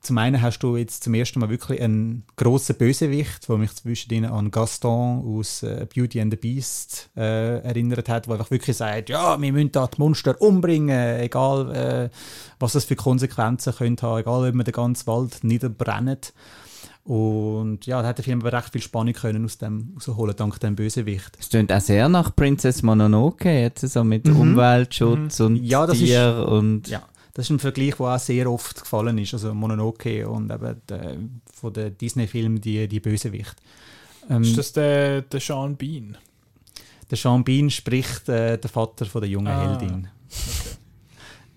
Zum 0.00 0.16
einen 0.18 0.40
hast 0.40 0.60
du 0.60 0.76
jetzt 0.76 1.04
zum 1.04 1.14
ersten 1.14 1.40
Mal 1.40 1.50
wirklich 1.50 1.80
einen 1.80 2.24
grossen 2.36 2.76
Bösewicht, 2.76 3.48
der 3.48 3.58
mich 3.58 3.74
zwischen 3.74 4.24
an 4.24 4.50
Gaston 4.50 5.38
aus 5.38 5.62
äh, 5.62 5.86
Beauty 5.94 6.20
and 6.20 6.32
the 6.32 6.38
Beast 6.38 7.10
äh, 7.16 7.58
erinnert 7.58 8.08
hat, 8.08 8.26
der 8.26 8.32
einfach 8.34 8.50
wirklich 8.50 8.76
sagt, 8.76 9.10
ja, 9.10 9.40
wir 9.40 9.52
müssen 9.52 9.72
da 9.72 9.86
die 9.86 10.00
Monster 10.00 10.40
umbringen, 10.40 11.20
egal 11.20 11.74
äh, 11.74 12.10
was 12.58 12.72
das 12.72 12.84
für 12.86 12.96
Konsequenzen 12.96 13.74
könnte 13.74 14.06
haben, 14.06 14.20
egal 14.20 14.48
ob 14.48 14.54
wir 14.54 14.64
den 14.64 14.72
ganzen 14.72 15.06
Wald 15.06 15.44
niederbrennen. 15.44 16.18
Und 17.04 17.86
ja, 17.86 18.02
da 18.02 18.08
hat 18.08 18.18
der 18.18 18.24
Film 18.24 18.40
aber 18.40 18.52
recht 18.52 18.72
viel 18.72 18.82
Spannung 18.82 19.14
können 19.14 19.44
aus 19.44 19.58
dem 19.58 19.94
rausholen, 19.96 20.36
dank 20.36 20.60
dem 20.60 20.76
Bösewicht. 20.76 21.36
Es 21.40 21.48
klingt 21.48 21.72
auch 21.72 21.80
sehr 21.80 22.08
nach 22.08 22.34
Princess 22.36 22.82
Mononoke, 22.82 23.50
jetzt 23.50 23.88
so 23.88 24.04
mit 24.04 24.26
mhm. 24.26 24.36
Umweltschutz 24.36 25.38
mhm. 25.38 25.46
und 25.46 25.56
ja, 25.56 25.86
das 25.86 25.98
Tier 25.98 26.38
ist, 26.40 26.52
und... 26.52 26.88
Ja, 26.88 27.02
das 27.34 27.46
ist 27.46 27.50
ein 27.50 27.58
Vergleich, 27.58 27.94
der 27.96 28.06
auch 28.06 28.18
sehr 28.18 28.50
oft 28.50 28.80
gefallen 28.82 29.16
ist, 29.18 29.32
also 29.32 29.54
Mononoke 29.54 30.28
und 30.28 30.52
eben 30.52 30.82
der, 30.88 31.16
von 31.52 31.72
den 31.72 31.96
Disney-Filmen 31.96 32.60
die, 32.60 32.86
die 32.86 33.00
Bösewicht. 33.00 33.56
Ähm, 34.28 34.42
ist 34.42 34.58
das 34.58 34.72
der, 34.72 35.22
der 35.22 35.40
Sean 35.40 35.76
Bean? 35.76 36.18
Der 37.10 37.16
Sean 37.16 37.44
Bean 37.44 37.70
spricht 37.70 38.28
äh, 38.28 38.58
der 38.58 38.70
Vater 38.70 39.06
von 39.06 39.20
der 39.22 39.30
jungen 39.30 39.48
ah, 39.48 39.70
Heldin. 39.70 40.08
Okay. 40.28 40.76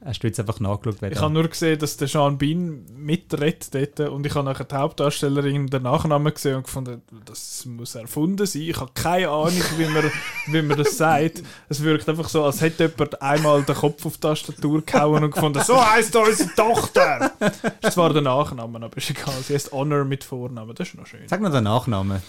Hast 0.06 0.22
du 0.22 0.28
jetzt 0.28 0.40
einfach 0.40 0.60
nachgeschaut? 0.60 1.02
Ich 1.02 1.22
habe 1.22 1.34
nur 1.34 1.48
gesehen, 1.48 1.80
dass 1.80 1.96
der 1.96 2.10
Sean 2.10 2.38
Bean 2.38 2.84
mitredet 2.94 3.74
dort 3.74 4.02
und 4.10 4.26
ich 4.26 4.36
habe 4.36 4.44
nachher 4.46 4.66
die 4.66 4.76
Hauptdarstellerin 4.76 5.68
den 5.68 5.84
Nachnamen 5.84 6.34
gesehen 6.34 6.58
und 6.58 6.64
gefunden, 6.64 7.02
das 7.24 7.66
muss 7.66 7.96
erfunden 7.96 8.46
sein. 8.46 8.64
Ich 8.64 8.78
habe 8.78 8.92
keine 8.94 9.30
Ahnung, 9.30 9.64
wie 9.78 9.86
man, 9.86 10.12
wie 10.48 10.62
man 10.62 10.78
das 10.78 10.98
sagt. 10.98 11.42
Es 11.70 11.82
wirkt 11.84 12.10
einfach 12.10 12.28
so, 12.28 12.44
als 12.44 12.60
hätte 12.60 12.84
jemand 12.84 13.22
einmal 13.22 13.64
den 13.64 13.76
Kopf 13.76 14.06
auf 14.06 14.16
die 14.16 14.22
Tastatur 14.22 14.82
gehauen 14.82 15.24
und 15.24 15.32
gefunden, 15.32 15.64
so 15.64 15.82
heisst 15.82 16.14
unsere 16.16 16.54
Tochter. 16.54 17.32
Das 17.40 17.54
ist 17.84 17.94
zwar 17.94 18.12
der 18.12 18.24
Nachname, 18.24 18.84
aber 18.84 18.98
ist 18.98 19.10
egal. 19.10 19.36
Sie 19.42 19.54
heißt 19.54 19.72
Honor 19.72 20.04
mit 20.04 20.26
Vornamen. 20.26 20.76
Das 20.76 20.90
ist 20.90 20.96
noch 20.96 21.08
schön. 21.08 21.28
Sag 21.28 21.40
mal 21.40 21.50
den 21.50 21.64
Nachnamen. 21.64 22.22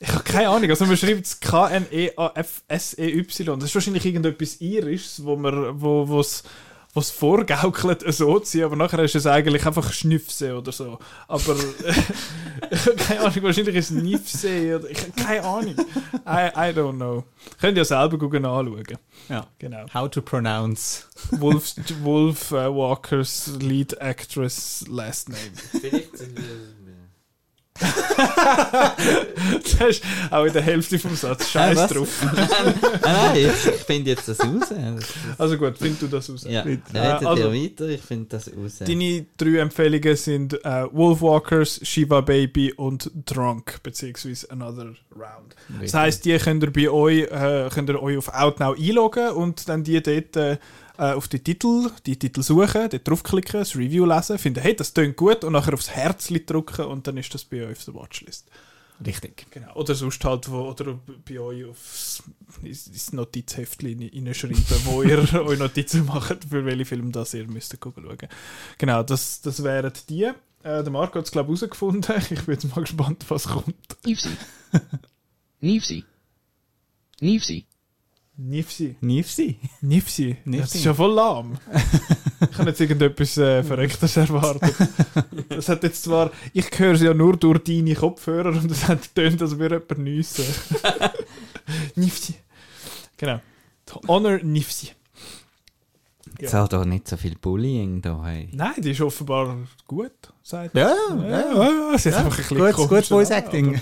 Ich 0.00 0.12
habe 0.12 0.22
keine 0.24 0.50
Ahnung. 0.50 0.68
Also 0.70 0.84
man 0.84 0.96
schreibt 0.96 1.26
es 1.26 1.40
K-N-E-A-F-S-E-Y. 1.40 1.84
Das 3.58 3.64
ist 3.64 3.74
wahrscheinlich 3.74 4.04
irgendetwas 4.04 4.60
Irisches, 4.60 5.24
wo 5.24 5.36
man, 5.36 5.80
wo 5.80 6.20
es 6.20 6.44
was 6.94 7.10
vorgaukelt, 7.10 8.02
so 8.12 8.38
zu 8.38 8.58
sein, 8.58 8.64
aber 8.64 8.76
nachher 8.76 9.00
ist 9.00 9.14
es 9.14 9.26
eigentlich 9.26 9.64
einfach 9.66 9.92
Schnüffse 9.92 10.56
oder 10.56 10.72
so. 10.72 10.98
Aber 11.28 11.54
keine 12.96 13.20
Ahnung, 13.20 13.42
wahrscheinlich 13.42 13.76
ist 13.76 13.90
es 13.90 14.02
Nifse 14.02 14.78
oder 14.78 14.90
ich, 14.90 15.14
keine 15.14 15.44
Ahnung. 15.44 15.74
I, 16.26 16.48
I 16.56 16.72
don't 16.72 16.96
know. 16.96 17.24
Könnt 17.60 17.76
ihr 17.76 17.82
ja 17.82 17.84
selber 17.84 18.18
gucken 18.18 18.44
anschauen. 18.44 18.84
Ja, 19.28 19.46
genau. 19.58 19.84
How 19.92 20.10
to 20.10 20.22
pronounce 20.22 21.04
Wolf, 21.32 21.74
Wolf 22.02 22.52
uh, 22.52 22.74
Walkers 22.74 23.52
Lead 23.60 23.94
Actress 24.00 24.84
Last 24.88 25.28
Name. 25.28 25.52
Vielleicht 25.80 26.12
das 29.78 29.88
ist 29.88 30.04
auch 30.30 30.44
in 30.44 30.52
der 30.52 30.62
Hälfte 30.62 30.98
vom 30.98 31.14
Satz. 31.14 31.48
Scheiß 31.48 31.78
äh, 31.78 31.94
drauf. 31.94 32.08
nein, 33.02 33.36
ich 33.36 33.50
finde 33.84 34.10
jetzt 34.10 34.28
das 34.28 34.40
raus. 34.40 34.72
Also 35.36 35.56
gut, 35.56 35.78
find 35.78 36.00
du 36.02 36.06
das 36.06 36.28
raus. 36.30 36.46
Ja, 36.48 36.62
redet 36.62 36.82
äh, 36.92 36.98
also, 36.98 37.52
weiter, 37.52 37.88
ich 37.88 38.00
finde 38.00 38.26
das 38.30 38.48
raus. 38.48 38.78
Deine 38.80 39.26
drei 39.36 39.58
Empfehlungen 39.58 40.16
sind 40.16 40.64
äh, 40.64 40.86
Wolfwalkers, 40.92 41.80
Shiva 41.82 42.20
Baby 42.20 42.72
und 42.72 43.10
Drunk, 43.26 43.80
beziehungsweise 43.82 44.50
Another 44.50 44.94
Round. 45.14 45.54
Richtig. 45.70 45.92
Das 45.92 45.94
heisst, 45.94 46.24
die 46.24 46.36
könnt 46.38 46.62
ihr 46.62 46.72
bei 46.72 46.90
euch, 46.90 47.22
äh, 47.30 47.68
könnt 47.72 47.88
ihr 47.90 48.02
euch 48.02 48.18
auf 48.18 48.28
Outnow 48.28 48.76
einloggen 48.78 49.30
und 49.30 49.68
dann 49.68 49.84
die 49.84 50.02
dort 50.02 50.58
äh, 50.98 51.12
auf 51.12 51.28
die 51.28 51.38
Titel, 51.38 51.90
die 52.06 52.18
Titel 52.18 52.42
suchen, 52.42 52.90
dort 52.90 53.08
draufklicken, 53.08 53.60
das 53.60 53.76
Review 53.76 54.04
lesen, 54.04 54.38
finden, 54.38 54.60
hey, 54.60 54.74
das 54.74 54.92
klingt 54.92 55.16
gut 55.16 55.44
und 55.44 55.52
nachher 55.52 55.74
aufs 55.74 55.90
Herz 55.90 56.28
drücken 56.28 56.86
und 56.86 57.06
dann 57.06 57.16
ist 57.16 57.32
das 57.32 57.44
bei 57.44 57.64
euch 57.64 57.78
auf 57.78 57.84
der 57.84 57.94
Watchlist. 57.94 58.50
Richtig. 59.04 59.46
Genau. 59.52 59.72
Oder 59.74 59.94
sonst 59.94 60.24
halt, 60.24 60.50
wo, 60.50 60.70
oder 60.70 60.98
bei 61.24 61.38
euch 61.38 61.64
aufs 61.66 62.22
ins 62.64 63.12
Notizheftchen 63.12 64.00
hineinschreiben, 64.00 64.64
wo 64.84 65.02
ihr 65.02 65.18
euch 65.46 65.58
Notizen 65.58 66.04
macht, 66.06 66.44
für 66.44 66.64
welche 66.64 66.84
Film 66.84 67.12
das 67.12 67.32
ihr 67.34 67.46
müsst 67.46 67.76
schauen. 67.80 68.18
Genau, 68.76 69.02
das, 69.04 69.40
das 69.40 69.62
wären 69.62 69.92
die. 70.08 70.24
Äh, 70.24 70.32
der 70.82 70.90
Marco 70.90 71.20
hat 71.20 71.26
es, 71.26 71.30
glaube 71.30 71.54
ich, 71.54 71.60
herausgefunden. 71.60 72.16
Ich 72.30 72.44
bin 72.44 72.54
jetzt 72.54 72.74
mal 72.74 72.80
gespannt, 72.80 73.24
was 73.28 73.46
kommt. 73.46 73.76
Nifsi. 74.04 74.30
Nifsi. 75.60 76.04
Nifsi. 77.20 77.67
Nifsi. 78.40 78.94
Nifsi? 79.00 79.58
Nifsi. 79.80 80.36
Nifsi. 80.44 80.60
Das 80.60 80.74
ist 80.76 80.84
ja 80.84 80.94
voll 80.94 81.12
lahm. 81.12 81.58
ich 82.40 82.58
habe 82.58 82.70
jetzt 82.70 82.80
irgendetwas 82.80 83.36
äh, 83.36 83.62
Verrücktes 83.64 84.16
erwartet. 84.16 84.74
Das 85.48 85.68
hat 85.68 85.82
jetzt 85.82 86.04
zwar, 86.04 86.30
ich 86.52 86.66
höre 86.78 86.94
es 86.94 87.02
ja 87.02 87.12
nur 87.14 87.36
durch 87.36 87.64
deine 87.64 87.96
Kopfhörer 87.96 88.50
und 88.50 88.70
es 88.70 88.86
hat 88.86 89.02
getönt, 89.02 89.42
als 89.42 89.58
würde 89.58 89.82
jemand 89.88 89.98
nüssen. 89.98 90.44
Nifsi. 91.96 92.36
Genau. 93.16 93.40
Honor 94.06 94.38
Nifsi. 94.44 94.90
Jetzt 96.38 96.52
ja. 96.52 96.62
hat 96.62 96.72
doch 96.72 96.84
nicht 96.84 97.08
so 97.08 97.16
viel 97.16 97.34
Bullying 97.36 98.00
da. 98.02 98.24
Hey. 98.24 98.50
Nein, 98.52 98.74
die 98.78 98.92
ist 98.92 99.00
offenbar 99.00 99.56
gut, 99.88 100.12
sagt 100.44 100.76
ja, 100.76 100.94
ja, 101.10 101.28
ja, 101.28 101.52
ja. 101.52 101.94
Es 101.94 102.06
ist 102.06 102.12
ja, 102.12 102.24
einfach 102.24 102.38
ein 102.38 102.56
bisschen 102.56 102.72
gut, 102.76 102.88
gut 102.88 103.06
Voice 103.06 103.30
Acting. 103.30 103.80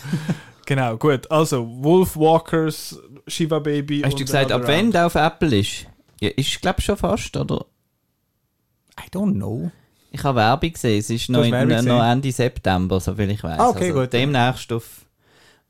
Genau, 0.66 0.96
gut. 0.96 1.31
Also, 1.31 1.66
Wolf 1.83 2.16
Walkers, 2.16 3.00
Shiva 3.26 3.61
Baby. 3.61 4.02
Hast 4.05 4.18
du 4.18 4.24
gesagt, 4.24 4.52
ab 4.52 4.62
wann 4.66 4.90
der 4.90 5.07
auf 5.07 5.14
Apple 5.14 5.57
ist? 5.59 5.87
Ja, 6.20 6.29
ist, 6.31 6.61
glaube 6.61 6.81
ich, 6.81 6.85
schon 6.85 6.96
fast, 6.96 7.37
oder? 7.37 7.64
I 8.98 9.09
don't 9.11 9.35
know. 9.35 9.70
Ich 10.11 10.24
habe 10.24 10.38
Werbung 10.38 10.72
gesehen, 10.72 10.98
es 10.98 11.11
ist 11.11 11.29
noch, 11.29 11.44
in, 11.44 11.68
noch 11.85 12.02
Ende 12.02 12.33
September, 12.33 13.00
soviel 13.00 13.31
ich 13.31 13.44
weiß. 13.44 13.59
Ah, 13.59 13.68
okay, 13.68 13.90
also 13.90 14.00
gut. 14.00 14.12
Demnächst 14.12 14.72
auf, 14.72 15.07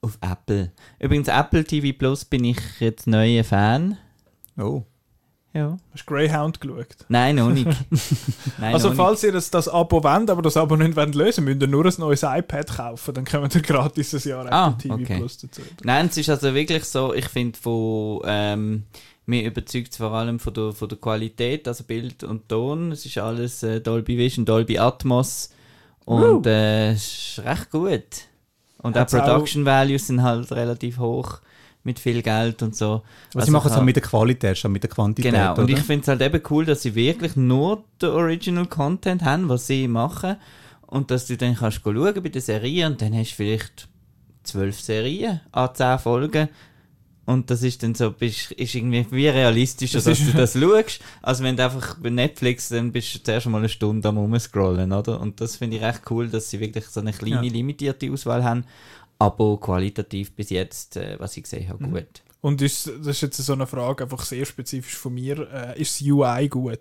auf 0.01 0.19
Apple. 0.21 0.73
Übrigens, 0.99 1.29
Apple 1.29 1.65
TV 1.65 1.97
Plus 1.99 2.25
bin 2.25 2.45
ich 2.45 2.59
jetzt 2.79 3.07
neuer 3.07 3.45
Fan. 3.45 3.99
Oh. 4.57 4.85
Ja. 5.57 5.77
Hast 5.93 6.09
du 6.09 6.15
Greyhound 6.15 6.61
geschaut? 6.61 6.87
Nein, 7.09 7.37
noch 7.37 7.51
nicht. 7.51 7.67
Nein, 8.59 8.75
also 8.75 8.89
noch 8.91 8.97
falls 8.97 9.23
ihr 9.25 9.33
das, 9.33 9.51
das 9.51 9.69
Abo 9.69 10.03
wollt, 10.05 10.31
aber 10.31 10.43
das 10.43 10.57
Abo 10.57 10.77
nicht 10.77 10.95
wollt 10.97 11.15
lösen 11.15 11.45
müsst 11.45 11.61
ihr 11.63 11.69
nur 11.69 11.85
ein 11.87 11.93
neues 11.99 12.23
iPad 12.23 12.67
kaufen, 12.77 13.15
dann 13.15 13.25
kommt 13.25 13.55
ihr 13.55 13.63
gratis 13.63 14.15
ein 14.15 14.29
Jahr 14.31 14.53
Ah, 14.53 14.69
Apple 14.69 14.79
TV 14.83 14.95
okay. 14.95 15.19
Plus 15.19 15.39
dazu. 15.39 15.61
nicht. 15.63 15.85
Nein, 15.85 16.07
es 16.07 16.17
ist 16.17 16.31
also 16.31 16.55
wirklich 16.55 16.85
so, 16.85 17.13
ich 17.15 17.27
finde 17.29 17.59
von, 17.59 18.21
ähm, 18.27 18.83
mir 19.27 19.45
überzeugt 19.45 19.91
es 19.93 19.97
vor 19.97 20.13
allem 20.13 20.39
von 20.39 20.55
der, 20.55 20.73
von 20.73 20.89
der 20.89 20.99
Qualität, 20.99 21.67
also 21.67 21.83
Bild 21.85 22.23
und 22.23 22.49
Ton. 22.49 22.93
Es 22.93 23.05
ist 23.07 23.19
alles 23.19 23.63
äh, 23.63 23.81
Dolby 23.81 24.17
Vision, 24.19 24.45
Dolby 24.45 24.79
Atmos 24.79 25.51
und 26.05 26.47
äh, 26.47 26.93
es 26.93 27.39
ist 27.39 27.45
recht 27.45 27.71
gut. 27.71 28.05
Und 28.79 28.95
Hat's 28.97 29.15
auch 29.15 29.21
auch- 29.21 29.25
Production 29.25 29.65
Values 29.65 30.07
sind 30.07 30.23
halt 30.23 30.53
relativ 30.53 30.99
hoch 30.99 31.41
mit 31.87 31.99
viel 31.99 32.21
Geld 32.21 32.63
und 32.63 32.77
so. 32.77 33.03
Also, 33.35 33.47
sie 33.47 33.51
machen 33.51 33.71
es 33.71 33.77
auch 33.79 33.83
mit 33.83 33.97
der 33.97 34.03
Qualität, 34.03 34.59
statt 34.59 34.71
mit 34.71 34.83
der 34.83 34.91
Quantität. 34.91 35.33
Genau, 35.33 35.55
und 35.55 35.65
oder? 35.65 35.73
ich 35.73 35.81
finde 35.81 36.03
es 36.03 36.09
halt 36.09 36.21
eben 36.21 36.43
cool, 36.51 36.67
dass 36.67 36.83
sie 36.83 36.95
wirklich 36.95 37.37
nur 37.37 37.85
den 38.03 38.11
Original 38.11 38.67
Content 38.67 39.23
haben, 39.23 39.49
was 39.49 39.67
sie 39.67 39.89
machen. 39.89 40.37
Und 40.89 41.11
dass 41.11 41.27
du 41.27 41.37
dann 41.37 41.57
kannst 41.57 41.81
schauen 41.83 41.95
bei 42.23 42.29
der 42.29 42.43
Serie 42.43 42.87
und 42.87 43.01
dann 43.01 43.15
hast 43.15 43.31
du 43.33 43.37
vielleicht 43.37 43.89
zwölf 44.45 44.79
Serien 44.81 45.41
an 45.53 45.71
zehn 45.75 45.99
Folgen. 45.99 46.49
Und 47.25 47.51
das 47.51 47.65
ist 47.65 47.83
dann 47.83 47.97
so, 47.97 48.13
bist, 48.13 48.53
ist 48.53 48.77
irgendwie 48.77 49.05
wie 49.11 49.27
realistischer, 49.29 49.99
Das 49.99 50.05
dass 50.05 50.19
du 50.21 50.33
das 50.33 50.53
schaust, 50.53 51.01
als 51.23 51.43
wenn 51.43 51.57
du 51.57 51.65
einfach 51.65 51.97
bei 51.99 52.09
Netflix, 52.11 52.69
dann 52.69 52.93
bist 52.93 53.17
du 53.17 53.23
zuerst 53.25 53.47
mal 53.47 53.59
eine 53.59 53.69
Stunde 53.69 54.09
am 54.09 54.17
rumscrollen, 54.17 54.93
oder? 54.93 55.21
Und 55.21 55.41
das 55.41 55.57
finde 55.57 55.77
ich 55.79 55.83
recht 55.83 56.03
cool, 56.09 56.29
dass 56.29 56.51
sie 56.51 56.61
wirklich 56.61 56.87
so 56.87 57.01
eine 57.01 57.13
kleine, 57.13 57.45
Ja. 57.47 57.53
limitierte 57.53 58.13
Auswahl 58.13 58.45
haben, 58.45 58.65
aber 59.19 59.59
qualitativ 59.61 60.33
bis 60.35 60.51
jetzt, 60.51 60.97
äh, 60.97 61.17
was 61.19 61.37
ich 61.37 61.43
gesehen 61.45 61.69
habe, 61.69 61.85
Mhm. 61.87 61.93
gut. 61.93 62.23
Und 62.43 62.63
ist, 62.63 62.87
das 62.87 63.07
ist 63.09 63.21
jetzt 63.23 63.37
so 63.39 63.53
eine 63.55 63.67
Frage, 63.67 64.05
einfach 64.05 64.23
sehr 64.25 64.45
spezifisch 64.45 64.95
von 64.97 65.15
mir. 65.15 65.49
Äh, 65.53 65.81
ist 65.81 66.01
das 66.01 66.07
UI 66.07 66.49
gut? 66.49 66.81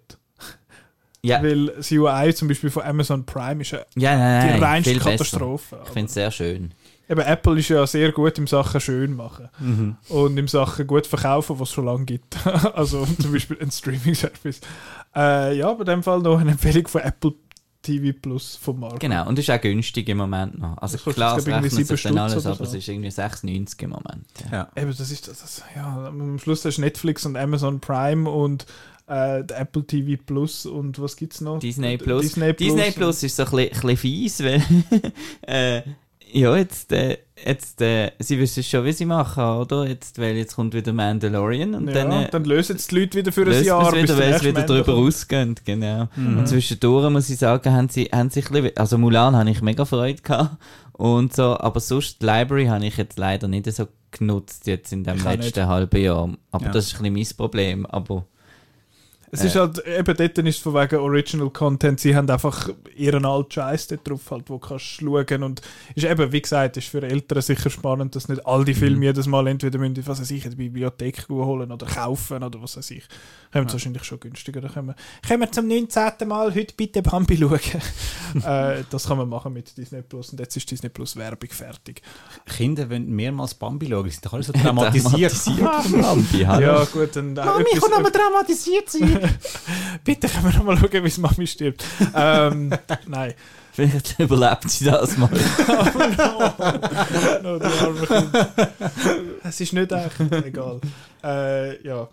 Ja, 1.24 1.41
Weil 1.41 1.67
das 1.67 1.91
UI 1.91 2.36
zum 2.36 2.48
Beispiel 2.50 2.69
von 2.69 2.84
Amazon 2.84 3.26
Prime 3.26 3.62
ist 3.63 3.74
eine, 3.74 3.86
ja 3.95 4.15
nein, 4.15 4.45
die 4.45 4.52
nein, 4.54 4.63
reinste 4.63 4.91
viel 4.91 5.00
besser. 5.00 5.12
Katastrophe. 5.15 5.80
Ich 5.84 5.89
finde 5.89 6.06
es 6.06 6.13
sehr 6.13 6.30
schön. 6.30 6.71
Eben, 7.10 7.21
Apple 7.21 7.60
ist 7.60 7.69
ja 7.69 7.86
sehr 7.88 8.12
gut 8.12 8.38
im 8.38 8.45
Sachen 8.45 8.80
schön 8.80 9.15
machen. 9.15 9.50
Mhm. 9.60 9.95
Und 10.10 10.38
im 10.38 10.48
Sachen 10.48 10.86
gut 10.86 11.08
verkaufen, 11.08 11.60
was 11.60 11.69
es 11.69 11.74
schon 11.74 11.86
lange 11.86 12.06
gibt. 12.06 12.38
also 12.76 13.08
zum 13.19 13.32
Beispiel 13.32 13.58
ein 13.60 13.71
Streaming-Service. 13.71 14.62
Äh, 15.15 15.58
ja, 15.58 15.74
bei 15.74 15.84
dem 15.84 16.04
Fall 16.04 16.19
noch 16.19 16.39
eine 16.39 16.52
Empfehlung 16.52 16.88
von 16.88 17.02
Apple 17.02 17.34
TV 17.86 18.17
Plus 18.19 18.56
vom 18.56 18.80
Markt. 18.80 19.00
Genau, 19.00 19.28
und 19.28 19.38
ist 19.39 19.50
auch 19.50 19.62
günstig 19.62 20.10
im 20.10 20.17
Moment 20.17 20.60
noch. 20.60 20.78
Also 20.78 20.98
Das 20.98 21.15
klar, 21.15 21.38
es 21.38 21.48
rechnet 21.48 21.71
sich 21.88 22.04
dann 22.04 22.17
alles, 22.17 22.34
Stutz 22.34 22.45
aber 22.45 22.62
es 22.62 22.71
so. 22.71 22.78
ist 22.78 22.88
irgendwie 22.88 23.10
6,90 23.10 23.84
im 23.84 23.89
Moment. 23.91 24.26
Ja. 24.52 24.58
Ja. 24.76 24.82
Eben, 24.82 24.95
das 24.98 25.12
ist 25.12 25.28
das, 25.28 25.39
das, 25.41 25.63
ja, 25.76 26.08
am 26.08 26.39
Schluss 26.39 26.65
hast 26.65 26.78
du 26.78 26.82
Netflix 26.82 27.26
und 27.26 27.38
Amazon 27.38 27.80
Prime 27.80 28.30
und 28.30 28.65
äh, 29.08 29.43
der 29.43 29.60
Apple 29.60 29.86
TV 29.86 30.21
Plus 30.26 30.65
und 30.65 31.00
was 31.00 31.15
gibt's 31.15 31.41
noch? 31.41 31.60
Disney 31.60 31.98
Plus. 31.98 32.24
Disney 32.24 32.54
Plus. 32.54 32.76
Disney 32.76 32.91
Plus 32.91 33.24
ist 33.24 33.36
so 33.36 33.43
ein 33.43 33.52
bisschen, 33.52 33.74
ein 33.74 33.82
bisschen 33.82 33.98
fies, 33.98 34.43
weil 34.43 34.63
äh, 35.41 35.82
ja, 36.38 36.56
jetzt, 36.58 36.91
äh, 36.91 37.17
jetzt 37.45 37.82
äh, 37.82 38.12
sie 38.19 38.38
wissen 38.39 38.62
schon, 38.63 38.84
wie 38.86 38.91
sie 38.91 39.06
machen, 39.06 39.43
oder? 39.43 39.88
Jetzt, 39.88 40.19
weil 40.19 40.36
jetzt 40.36 40.56
kommt 40.56 40.74
wieder 40.74 40.91
Mandalorian 40.93 41.74
und 41.76 41.88
ja, 41.88 41.93
dann, 41.93 42.12
äh, 42.12 42.30
dann 42.30 42.43
lösen 42.43 42.76
es 42.76 42.88
die 42.88 43.00
Leute 43.00 43.17
wieder 43.17 43.32
für 43.32 43.45
ein 43.45 43.63
Jahr, 43.63 43.91
wieder, 43.93 44.06
der 44.06 44.17
weil 44.17 44.24
sie 44.26 44.30
nächste 44.32 44.48
wieder 44.50 44.63
drüber 44.63 44.93
kommt. 44.93 45.06
rausgehen, 45.08 45.56
genau. 45.63 46.08
Mhm. 46.15 46.39
Und 46.39 46.48
zwischendurch 46.48 47.10
muss 47.10 47.30
ich 47.30 47.38
sagen, 47.38 47.71
haben 47.74 47.89
sie, 47.89 48.06
haben 48.12 48.30
sie 48.30 48.43
ein 48.43 48.52
bisschen, 48.52 48.78
also 48.78 48.98
Mulan 48.98 49.36
habe 49.36 49.50
ich 49.50 49.62
mega 49.62 49.86
Freude 49.86 50.21
gehabt 50.21 50.58
und 50.93 51.34
so, 51.34 51.58
aber 51.58 51.80
sonst 51.80 52.21
die 52.21 52.26
Library 52.26 52.65
habe 52.65 52.86
ich 52.86 52.98
jetzt 52.98 53.17
leider 53.17 53.48
nicht 53.48 53.71
so 53.71 53.88
genutzt 54.12 54.67
jetzt 54.67 54.93
in 54.93 55.04
dem 55.04 55.17
Ich 55.17 55.24
letzten 55.24 55.67
halben 55.67 56.02
Jahr. 56.02 56.30
Aber 56.52 56.65
Ja. 56.65 56.71
das 56.71 56.88
ist 56.88 57.02
ein 57.02 57.13
bisschen 57.13 57.13
mein 57.13 57.38
Problem, 57.38 57.86
aber 57.86 58.26
Es 59.39 59.43
ist 59.45 59.56
halt, 59.56 59.86
eben 59.86 60.17
dort 60.17 60.38
ist 60.38 60.56
es 60.56 60.58
von 60.58 60.74
wegen 60.74 60.95
Original 61.00 61.50
Content, 61.50 62.00
sie 62.00 62.15
haben 62.15 62.30
einfach 62.30 62.69
ihren 62.95 63.26
alten 63.26 63.52
Scheiß 63.52 63.88
dort 63.88 64.08
drauf, 64.08 64.21
halt, 64.32 64.50
wo 64.50 64.58
kannst 64.60 64.86
schauen 64.86 65.43
und 65.43 65.62
ist 65.95 66.06
eben, 66.06 66.32
wie 66.32 66.41
gesagt, 66.41 66.78
ist 66.78 66.88
für 66.88 67.02
Eltern 67.04 67.41
sicher 67.41 67.69
spannend, 67.69 68.15
dass 68.15 68.28
nicht 68.30 68.45
all 68.45 68.65
die 68.65 68.74
Filme 68.74 68.98
Mhm. 68.98 69.04
jedes 69.04 69.28
Mal 69.28 69.48
entweder 69.48 69.78
müssen, 69.80 70.06
was 70.08 70.19
weiß 70.21 70.32
ich, 70.32 70.45
in 70.45 70.52
die 70.52 70.58
Bibliothek 70.58 71.28
holen 71.30 71.71
oder 71.71 71.86
kaufen 71.86 72.43
oder 72.43 72.62
was 72.62 72.78
weiß 72.78 72.91
ich. 72.91 73.04
Kommt 73.54 73.71
wahrscheinlich 73.71 74.04
schon 74.04 74.19
günstiger. 74.19 74.60
Da 74.62 74.67
können 74.69 74.88
wir, 74.88 74.95
können 75.26 75.41
wir 75.41 75.52
zum 75.52 75.67
19. 75.67 76.28
Mal 76.28 76.54
heute 76.54 76.74
bitte 76.76 77.02
Bambi 77.02 77.38
schauen. 77.39 77.60
äh, 78.45 78.84
das 78.89 79.08
kann 79.08 79.17
man 79.17 79.30
machen 79.30 79.54
mit 79.54 79.78
Disney 79.78 80.02
Plus 80.02 80.30
und 80.32 80.39
jetzt 80.39 80.58
ist 80.58 80.69
Disney 80.69 80.89
Plus 80.89 81.15
Werbung 81.15 81.50
fertig. 81.50 82.02
Kinder 82.45 82.89
wollen 82.89 83.10
mehrmals 83.15 83.54
Bambi 83.54 83.88
schauen, 83.89 84.10
sind 84.10 84.26
doch 84.26 84.34
alle 84.34 84.43
so 84.43 84.52
traumatisiert. 84.62 85.32
vom 85.32 86.02
Lampi, 86.02 86.39
hallo. 86.43 86.65
Ja, 86.65 86.84
gut, 86.86 87.15
dann. 87.15 87.38
Äh, 87.38 87.41
etwas- 87.41 88.12
traumatisiert 88.12 88.89
sein. 88.89 89.25
bitte 90.04 90.28
können 90.28 90.46
wir 90.46 90.54
noch 90.54 90.64
mal 90.64 90.78
schauen, 90.78 91.04
wie 91.04 91.08
es 91.08 91.18
Mami 91.18 91.48
stirbt. 91.48 91.84
ähm, 92.16 92.72
nein. 93.08 93.34
Vielleicht 93.74 94.18
überlebt 94.20 94.70
sie 94.70 94.86
das 94.86 95.18
mal. 95.18 95.30
No, 97.44 97.60
die 97.60 97.66
arme 97.66 98.08
Kind. 98.08 98.38
Es 99.44 99.60
ist 99.60 99.74
nicht 99.74 99.92
echt, 99.92 100.20
egal. 100.32 100.80
Äh, 101.22 101.86
ja. 101.86 102.08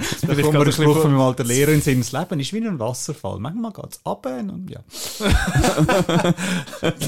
Jetzt 0.00 0.26
bin 0.26 0.38
ich 0.38 0.50
gerade 0.50 0.64
der 0.64 0.66
ein 0.66 0.72
Spruch 0.72 1.02
von 1.02 1.12
meinem 1.12 1.20
alten 1.20 1.46
Lehrer 1.46 1.72
ins 1.72 1.84
Sinn, 1.84 2.00
das 2.00 2.12
Leben 2.12 2.40
ist 2.40 2.52
wie 2.52 2.66
ein 2.66 2.78
Wasserfall. 2.78 3.38
Manchmal 3.38 3.72
geht 3.72 3.92
es 3.92 4.00
runter 4.06 4.38
und 4.38 4.70
ja. 4.70 4.80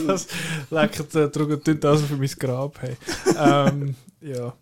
das 0.06 0.26
leckert 0.70 1.14
äh, 1.14 1.30
tut 1.30 1.84
also 1.84 2.06
für 2.06 2.16
mein 2.16 2.30
Grab. 2.38 2.78
Hey. 2.80 2.96
Ähm, 3.38 3.94
ja. 4.20 4.52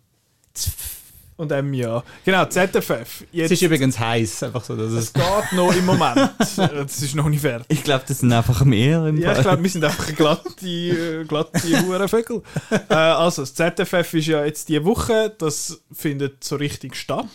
Und 1.37 1.51
M 1.51 1.73
ja. 1.73 2.01
Genau, 2.23 2.45
ZFF. 2.45 3.25
Jetzt, 3.31 3.45
Es 3.47 3.51
ist 3.51 3.61
übrigens 3.61 3.99
heiß, 3.99 4.43
einfach 4.43 4.63
so, 4.63 4.75
dass 4.75 4.91
es 4.93 5.05
es... 5.05 5.13
geht 5.13 5.51
noch 5.51 5.75
im 5.75 5.85
Moment. 5.85 6.31
Es 6.39 7.01
ist 7.01 7.13
noch 7.15 7.27
nicht 7.27 7.41
fertig. 7.41 7.65
Ich 7.69 7.83
glaube, 7.83 8.05
das 8.07 8.19
sind 8.19 8.31
einfach 8.31 8.63
mehr 8.63 9.05
im 9.05 9.17
Ja, 9.17 9.29
ich 9.31 9.35
Fall. 9.35 9.43
glaube, 9.43 9.63
wir 9.63 9.69
sind 9.69 9.83
einfach 9.83 10.15
glatte, 10.15 10.65
äh, 10.65 11.25
glatte 11.25 11.59
Hurenvögel. 11.85 12.41
äh, 12.89 12.93
also, 12.93 13.41
das 13.41 13.53
ZFF 13.53 14.13
ist 14.13 14.27
ja 14.27 14.45
jetzt 14.45 14.69
die 14.69 14.83
Woche, 14.85 15.33
das 15.37 15.81
findet 15.91 16.41
so 16.43 16.55
richtig 16.55 16.95
statt. 16.95 17.25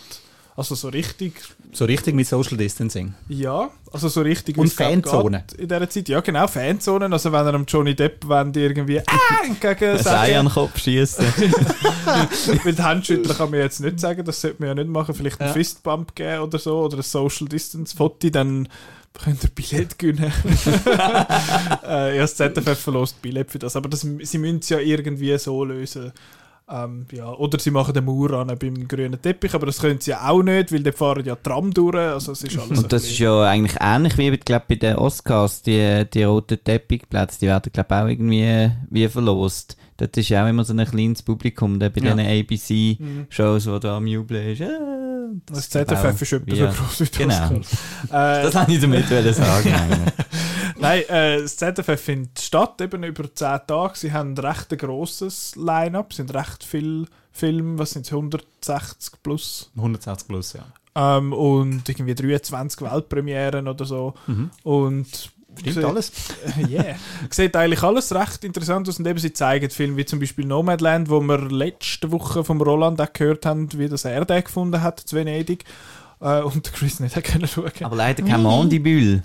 Also 0.55 0.75
so 0.75 0.89
richtig, 0.89 1.33
So 1.71 1.85
richtig 1.85 2.13
mit 2.13 2.27
Social 2.27 2.57
Distancing. 2.57 3.13
ja, 3.29 3.69
also 3.91 4.09
so 4.09 4.21
richtig 4.21 4.57
Und 4.57 4.67
es 4.67 4.75
glaub 4.75 4.89
Fanzone. 4.91 5.43
geht 5.47 5.59
In 5.59 5.67
dieser 5.69 5.89
Zeit, 5.89 6.09
ja 6.09 6.19
genau, 6.19 6.45
Fanzonen. 6.47 7.11
Also 7.13 7.31
wenn 7.31 7.45
er 7.47 7.53
am 7.53 7.65
Johnny 7.65 7.95
Depp 7.95 8.27
wollt, 8.27 8.57
irgendwie 8.57 8.97
äh, 8.97 9.03
entgegen 9.45 9.97
Ei 10.05 10.37
an 10.37 10.45
den 10.47 10.53
Kopf 10.53 10.77
schießen. 10.77 11.25
mit 12.65 12.79
Handschütteln 12.83 13.35
kann 13.37 13.49
man 13.49 13.59
jetzt 13.61 13.79
nicht 13.79 13.99
sagen, 13.99 14.25
das 14.25 14.41
sollte 14.41 14.57
man 14.59 14.67
ja 14.69 14.75
nicht 14.75 14.89
machen. 14.89 15.15
Vielleicht 15.15 15.39
einen 15.39 15.49
Ja. 15.49 15.53
Fistbump 15.53 16.15
geben 16.15 16.41
oder 16.41 16.59
so, 16.59 16.79
oder 16.81 16.97
ein 16.97 17.03
Social 17.03 17.47
Distance 17.47 17.95
Foto, 17.95 18.29
dann 18.29 18.67
könnt 19.13 19.43
ihr 19.43 19.49
Billett 19.49 19.97
gewinnen. 19.97 20.31
äh, 21.85 22.15
ja, 22.17 22.21
das 22.21 22.35
ZFF 22.35 22.79
verlost 22.79 23.21
Billett 23.21 23.51
für 23.51 23.59
das, 23.59 23.75
aber 23.75 23.89
das, 23.89 24.01
sie 24.01 24.37
müssen 24.37 24.59
es 24.59 24.69
ja 24.69 24.79
irgendwie 24.79 25.37
so 25.37 25.63
lösen. 25.63 26.11
Ähm, 26.73 27.05
ja, 27.11 27.27
oder 27.33 27.59
sie 27.59 27.69
machen 27.69 27.93
den 27.93 28.05
Mauer 28.05 28.31
an 28.31 28.57
beim 28.57 28.87
grünen 28.87 29.21
Teppich, 29.21 29.53
aber 29.53 29.65
das 29.65 29.79
können 29.79 29.99
sie 29.99 30.11
ja 30.11 30.29
auch 30.29 30.41
nicht, 30.41 30.71
weil 30.71 30.81
die 30.83 30.91
fahren 30.93 31.25
ja 31.25 31.35
Tram 31.35 31.73
durch, 31.73 31.95
also 31.97 32.31
es 32.31 32.43
ist 32.43 32.57
alles 32.57 32.79
Und 32.79 32.93
das 32.93 33.03
ist 33.03 33.19
ja 33.19 33.43
eigentlich 33.43 33.75
ähnlich 33.81 34.17
wie 34.17 34.31
glaub, 34.37 34.67
bei 34.69 34.75
den 34.75 34.95
Oscars, 34.95 35.61
die, 35.63 36.05
die 36.13 36.23
roten 36.23 36.63
Teppichplätze, 36.63 37.39
die 37.41 37.47
werden 37.47 37.69
glaube 37.73 37.93
auch 37.95 38.07
irgendwie 38.07 38.71
wie 38.89 39.07
verlost. 39.09 39.75
Dort 39.97 40.15
ist 40.17 40.29
ja 40.29 40.45
auch 40.45 40.49
immer 40.49 40.63
so 40.63 40.73
ein 40.73 40.85
kleines 40.85 41.21
Publikum, 41.21 41.77
da 41.79 41.89
bei 41.89 41.99
Ja. 42.01 42.15
diesen 42.15 42.19
ABC-Shows, 42.79 43.67
wo 43.67 43.77
da 43.77 43.97
am 43.97 44.07
Jubeln 44.07 44.47
ist. 44.53 44.61
Äh, 44.61 44.69
Das 45.45 45.69
glaub 45.69 45.87
ZFF 45.89 46.21
ist 46.21 46.31
etwas 46.33 46.47
wie- 46.47 46.55
so 46.59 46.65
groß 46.67 46.99
wie 47.01 47.03
die 47.05 47.17
Genau. 47.17 47.33
Oscars. 47.43 47.73
Äh, 48.05 48.43
Das 48.43 48.55
wollte 48.55 48.71
ich 48.71 48.79
damit 48.81 49.11
wollen 49.11 49.33
sagen. 49.33 49.73
Nein, 50.81 51.03
äh, 51.09 51.41
das 51.41 51.57
ZFF 51.57 52.01
findet 52.01 52.39
statt, 52.39 52.81
eben 52.81 53.03
über 53.03 53.23
10 53.33 53.59
Tage. 53.67 53.93
Sie 53.95 54.11
haben 54.11 54.33
ein 54.33 54.37
recht 54.37 54.69
grosses 54.77 55.55
Line-Up, 55.55 56.11
es 56.11 56.17
sind 56.17 56.33
recht 56.33 56.63
viele 56.63 57.05
Filme, 57.31 57.77
was 57.79 57.91
sind 57.91 58.05
es, 58.05 58.11
160 58.11 59.21
plus. 59.23 59.71
160 59.75 60.27
plus, 60.27 60.53
ja. 60.53 60.65
Ähm, 60.93 61.31
und 61.31 61.87
irgendwie 61.87 62.15
23 62.15 62.81
Weltpremieren 62.81 63.67
oder 63.67 63.85
so. 63.85 64.13
Mhm. 64.27 64.49
Und 64.63 65.07
Stimmt 65.59 65.75
sieht- 65.75 65.85
alles. 65.85 66.11
Yeah. 66.69 66.95
Sieht 67.29 67.55
eigentlich 67.55 67.83
alles 67.83 68.13
recht 68.13 68.43
interessant 68.43 68.87
aus 68.89 68.99
und 68.99 69.07
eben 69.07 69.19
sie 69.19 69.31
zeigen 69.33 69.69
Filme 69.69 69.97
wie 69.97 70.05
zum 70.05 70.19
Beispiel 70.19 70.45
Nomadland, 70.45 71.09
wo 71.09 71.19
wir 71.21 71.37
letzte 71.49 72.11
Woche 72.11 72.43
vom 72.43 72.61
Roland 72.61 72.99
auch 73.01 73.11
gehört 73.13 73.45
haben, 73.45 73.67
wie 73.73 73.87
das 73.89 74.05
er 74.05 74.25
den 74.25 74.43
gefunden 74.43 74.81
hat, 74.81 74.99
zu 75.01 75.15
Venedig. 75.15 75.63
Äh, 76.21 76.41
und 76.41 76.71
Chris 76.73 76.99
nicht 76.99 77.15
hat 77.15 77.23
können 77.25 77.47
schauen. 77.47 77.71
Aber 77.83 77.95
leider 77.95 78.23
kein 78.23 78.43
Mandibül. 78.43 79.23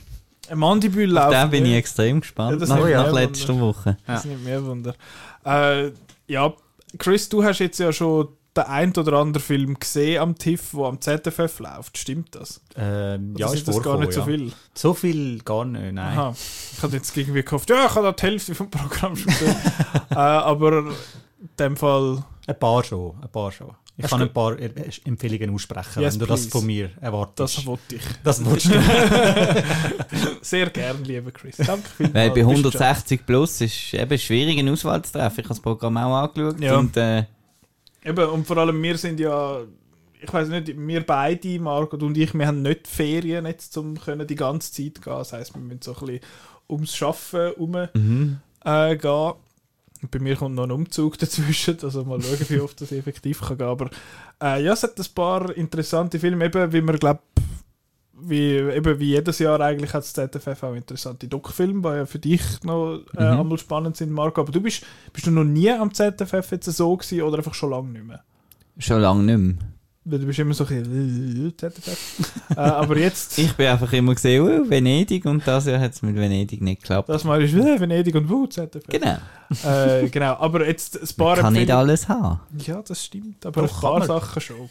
Ein 0.49 0.59
Mandibül 0.59 1.17
Auf 1.19 1.31
läuft. 1.31 1.43
den 1.43 1.51
bin 1.51 1.67
ich 1.67 1.75
extrem 1.75 2.21
gespannt. 2.21 2.53
Ja, 2.53 2.59
das 2.59 2.69
nach, 2.69 2.79
nach 2.79 3.09
auch 3.09 3.13
letzter 3.13 3.59
Woche. 3.59 3.97
Das 4.07 4.25
nimmt 4.25 4.45
mir 4.45 4.65
Wunder. 4.65 4.95
Äh, 5.45 5.93
ja, 6.29 6.53
Chris, 6.99 7.29
du 7.29 7.45
hast 7.45 7.59
jetzt 7.59 7.79
ja 7.79 7.93
schon 7.93 8.29
den 8.57 8.65
ein 8.65 8.93
oder 8.97 9.15
anderen 9.15 9.43
Film 9.43 9.79
gesehen 9.79 10.21
am 10.21 10.37
TIFF, 10.37 10.75
wo 10.75 10.87
am 10.87 11.01
ZFF 11.01 11.59
läuft. 11.59 11.99
Stimmt 11.99 12.35
das? 12.35 12.61
Ähm, 12.77 13.35
ja, 13.37 13.49
sind 13.49 13.59
ist 13.59 13.69
das 13.69 13.83
gar 13.83 13.99
nicht 13.99 14.13
so 14.13 14.21
ja. 14.21 14.27
viel? 14.27 14.53
So 14.75 14.95
viel 14.95 15.39
gar 15.43 15.65
nicht, 15.65 15.93
nein. 15.93 16.19
Aha. 16.19 16.35
Ich 16.73 16.83
hatte 16.83 16.97
jetzt 16.97 17.17
irgendwie 17.17 17.43
gehofft, 17.43 17.69
ja, 17.71 17.87
ich 17.87 17.95
habe 17.95 18.07
da 18.07 18.13
die 18.13 18.23
Hälfte 18.23 18.55
vom 18.55 18.71
Programm 18.71 19.17
schon 19.17 19.33
gesehen. 19.33 19.57
äh, 20.11 20.15
aber 20.15 20.79
in 20.79 20.95
dem 21.59 21.77
Fall 21.77 22.25
Ein 22.47 22.59
paar 22.59 22.83
schon, 22.83 23.15
ein 23.23 23.29
paar 23.29 23.53
schon. 23.53 23.73
Ich 23.99 24.05
Hast 24.05 24.11
kann 24.11 24.21
ein 24.23 24.33
paar 24.33 24.59
äh, 24.59 24.71
Empfehlungen 25.07 25.55
aussprechen, 25.55 26.03
Yes, 26.03 26.15
wenn 26.15 26.21
du 26.21 26.27
das 26.27 26.41
please. 26.43 26.51
von 26.51 26.67
mir 26.67 26.91
erwartest. 27.01 27.57
Das 27.59 27.67
wollte 27.67 27.95
ich. 27.95 28.03
das 28.23 28.45
willst 28.45 28.67
du. 28.75 28.79
Sehr 30.43 30.69
gern, 30.71 31.03
lieber 31.05 31.31
Chris. 31.31 31.57
Danke 31.57 31.89
vielmals. 31.97 32.15
Weil 32.15 32.29
bei 32.29 32.35
Bist 32.35 32.47
du 32.47 32.51
160 32.51 33.27
plus 33.27 33.61
ist 33.63 33.95
eben 33.95 34.19
schwierig, 34.19 34.59
eine 34.59 34.71
Auswahl 34.73 35.03
zu 35.03 35.13
treffen. 35.13 35.41
Ich 35.41 35.45
habe 35.47 35.49
das 35.49 35.61
Programm 35.61 35.97
auch 35.97 36.15
angeschaut 36.15 36.61
Ja. 36.61 36.77
und 36.79 36.97
äh, 36.97 37.25
Eben, 38.05 38.29
und 38.29 38.47
vor 38.47 38.59
allem 38.59 38.81
wir 38.83 38.97
sind 38.99 39.19
ja, 39.19 39.61
ich 40.21 40.33
weiß 40.33 40.49
nicht, 40.49 40.73
wir 40.79 41.05
beide, 41.05 41.59
Margot 41.59 42.01
und 42.03 42.17
ich, 42.17 42.33
wir 42.35 42.47
haben 42.47 42.63
nicht 42.63 42.87
Ferien 42.87 43.47
jetzt, 43.47 43.77
um 43.79 43.99
können 43.99 44.27
die 44.27 44.37
ganze 44.37 44.71
Zeit 44.73 45.03
gehen. 45.03 45.13
Das 45.15 45.33
heisst, 45.33 45.55
wir 45.55 45.61
müssen 45.61 45.81
so 45.83 45.93
ein 45.97 46.01
bisschen 46.07 46.21
ums 46.69 46.95
Schaffen 46.95 47.41
herum 47.41 47.89
mhm. 47.95 48.39
äh, 48.65 48.95
gehen. 48.97 49.33
Bei 50.11 50.19
mir 50.19 50.37
kommt 50.37 50.55
noch 50.55 50.65
ein 50.65 50.71
Umzug 50.71 51.19
dazwischen, 51.19 51.79
also 51.83 52.05
mal 52.05 52.21
schauen, 52.21 52.47
wie 52.49 52.61
oft 52.61 52.81
das 52.81 52.93
effektiv 52.93 53.41
kann 53.41 53.59
gehen. 53.59 53.67
Aber 53.67 53.91
äh, 54.43 54.63
ja, 54.63 54.73
es 54.73 54.83
hat 54.83 54.99
ein 54.99 55.07
paar 55.15 55.57
interessante 55.57 56.19
Filme, 56.19 56.45
eben 56.47 56.73
wie 56.73 56.81
man 56.81 56.97
glaubt, 56.97 57.23
wie, 58.19 58.57
eben 58.57 58.99
wie 58.99 59.11
jedes 59.11 59.39
Jahr 59.41 59.61
eigentlich 59.61 59.93
hat 59.93 60.03
das 60.03 60.13
ZFF 60.15 60.63
auch 60.63 60.75
interessante 60.75 61.29
Doc-Filme, 61.29 61.83
die 61.83 61.97
ja 61.99 62.07
für 62.07 62.19
dich 62.19 62.43
noch 62.65 63.01
äh, 63.17 63.33
Mhm. 63.35 63.41
einmal 63.41 63.59
spannend 63.59 63.97
sind, 63.97 64.11
Marco. 64.11 64.41
Aber 64.41 64.53
du 64.53 64.61
bist, 64.61 64.85
bist 65.13 65.27
du 65.27 65.31
noch 65.31 65.45
nie 65.45 65.71
am 65.71 65.93
ZFF 65.93 66.51
jetzt 66.51 66.65
so 66.65 66.97
gewesen 66.97 67.23
oder 67.23 67.39
einfach 67.39 67.55
schon 67.55 67.71
lange 67.71 67.91
nicht 67.91 68.07
mehr? 68.07 68.23
schon 68.79 69.01
lange 69.01 69.23
nicht 69.23 69.39
mehr. 69.39 69.67
Weil 70.09 70.21
du 70.21 70.27
bist 70.27 70.39
immer 70.39 70.55
so 70.55 70.65
ein 70.65 70.85
bisschen 70.85 71.49
äh, 71.49 71.57
ZFF. 71.57 72.33
äh, 72.57 72.61
aber 72.61 72.97
jetzt, 72.97 73.37
Ich 73.39 73.53
bin 73.55 73.67
einfach 73.67 73.93
immer 73.93 74.15
gesehen, 74.15 74.41
uh, 74.41 74.71
Venedig 74.71 75.25
und 75.25 75.45
das 75.45 75.67
Jahr 75.67 75.81
hat 75.81 75.95
es 75.95 76.03
mit 76.03 76.15
Venedig 76.15 76.63
nicht 76.63 76.83
geklappt. 76.83 77.09
das 77.09 77.25
Mal 77.25 77.43
ist 77.43 77.55
äh, 77.55 77.81
Venedig 77.81 78.15
und 78.15 78.31
wo 78.31 78.47
ZFF. 78.47 78.87
Genau. 78.87 79.17
Äh, 79.65 80.09
genau, 80.09 80.35
aber 80.35 80.65
jetzt 80.67 80.97
ein 80.97 81.17
paar 81.17 81.35
Man 81.35 81.45
kann 81.47 81.53
nicht 81.55 81.71
alles 81.73 82.09
haben. 82.09 82.39
Ja, 82.59 82.83
das 82.83 83.05
stimmt, 83.05 83.45
aber 83.45 83.63
Doch, 83.63 83.75
ein 83.75 83.81
paar. 83.81 84.07
Sachen 84.07 84.41
schon. 84.41 84.71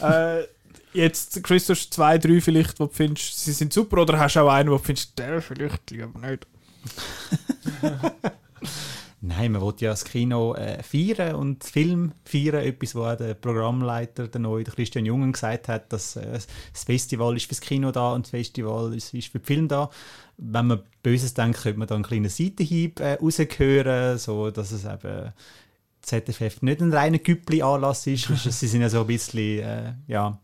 äh, 0.00 0.44
jetzt, 0.92 1.42
Chris, 1.42 1.66
du 1.66 1.72
hast 1.72 1.92
zwei, 1.92 2.16
drei 2.18 2.40
vielleicht, 2.40 2.78
wo 2.78 2.86
du 2.86 2.92
findest, 2.92 3.44
sie 3.44 3.52
sind 3.52 3.72
super, 3.72 4.02
oder 4.02 4.18
hast 4.20 4.36
du 4.36 4.40
auch 4.40 4.52
einen, 4.52 4.70
wo 4.70 4.76
du 4.76 4.82
findest, 4.84 5.18
der 5.18 5.42
vielleicht 5.42 5.90
lieber 5.90 6.18
nicht. 6.20 6.46
Nein, 9.22 9.52
man 9.52 9.62
will 9.62 9.74
ja 9.78 9.90
das 9.90 10.04
Kino 10.04 10.54
äh, 10.54 10.82
feiern 10.82 11.36
und 11.36 11.62
den 11.62 11.68
Film 11.68 12.12
feiern. 12.24 12.64
Etwas, 12.64 12.94
auch 12.94 13.16
der 13.16 13.34
Programmleiter, 13.34 14.28
der 14.28 14.40
neue 14.40 14.64
Christian 14.64 15.06
Jungen, 15.06 15.32
gesagt 15.32 15.68
hat, 15.68 15.92
dass 15.92 16.16
äh, 16.16 16.32
das 16.32 16.84
Festival 16.84 17.34
ist 17.36 17.46
fürs 17.46 17.60
Kino 17.60 17.90
da 17.92 18.12
und 18.12 18.26
das 18.26 18.30
Festival 18.30 18.94
ist, 18.94 19.14
ist 19.14 19.28
für 19.28 19.38
den 19.38 19.46
Film 19.46 19.68
da. 19.68 19.90
Wenn 20.36 20.66
man 20.66 20.80
Böses 21.02 21.32
denkt, 21.32 21.62
könnte 21.62 21.78
man 21.78 21.88
da 21.88 21.94
einen 21.94 22.04
kleinen 22.04 22.28
Seitenhieb 22.28 23.00
äh, 23.00 23.14
rausgehören, 23.14 24.18
so 24.18 24.50
dass 24.50 24.70
es 24.70 24.84
eben 24.84 25.32
ZFF 26.02 26.62
nicht 26.62 26.80
ein 26.82 26.92
reiner 26.92 27.18
Güppli-Anlass 27.18 28.06
ist. 28.06 28.28
Sie 28.44 28.66
sind 28.68 28.82
ja 28.82 28.90
so 28.90 29.00
ein 29.00 29.06
bisschen, 29.06 29.60
äh, 29.60 29.94
ja, 30.06 30.38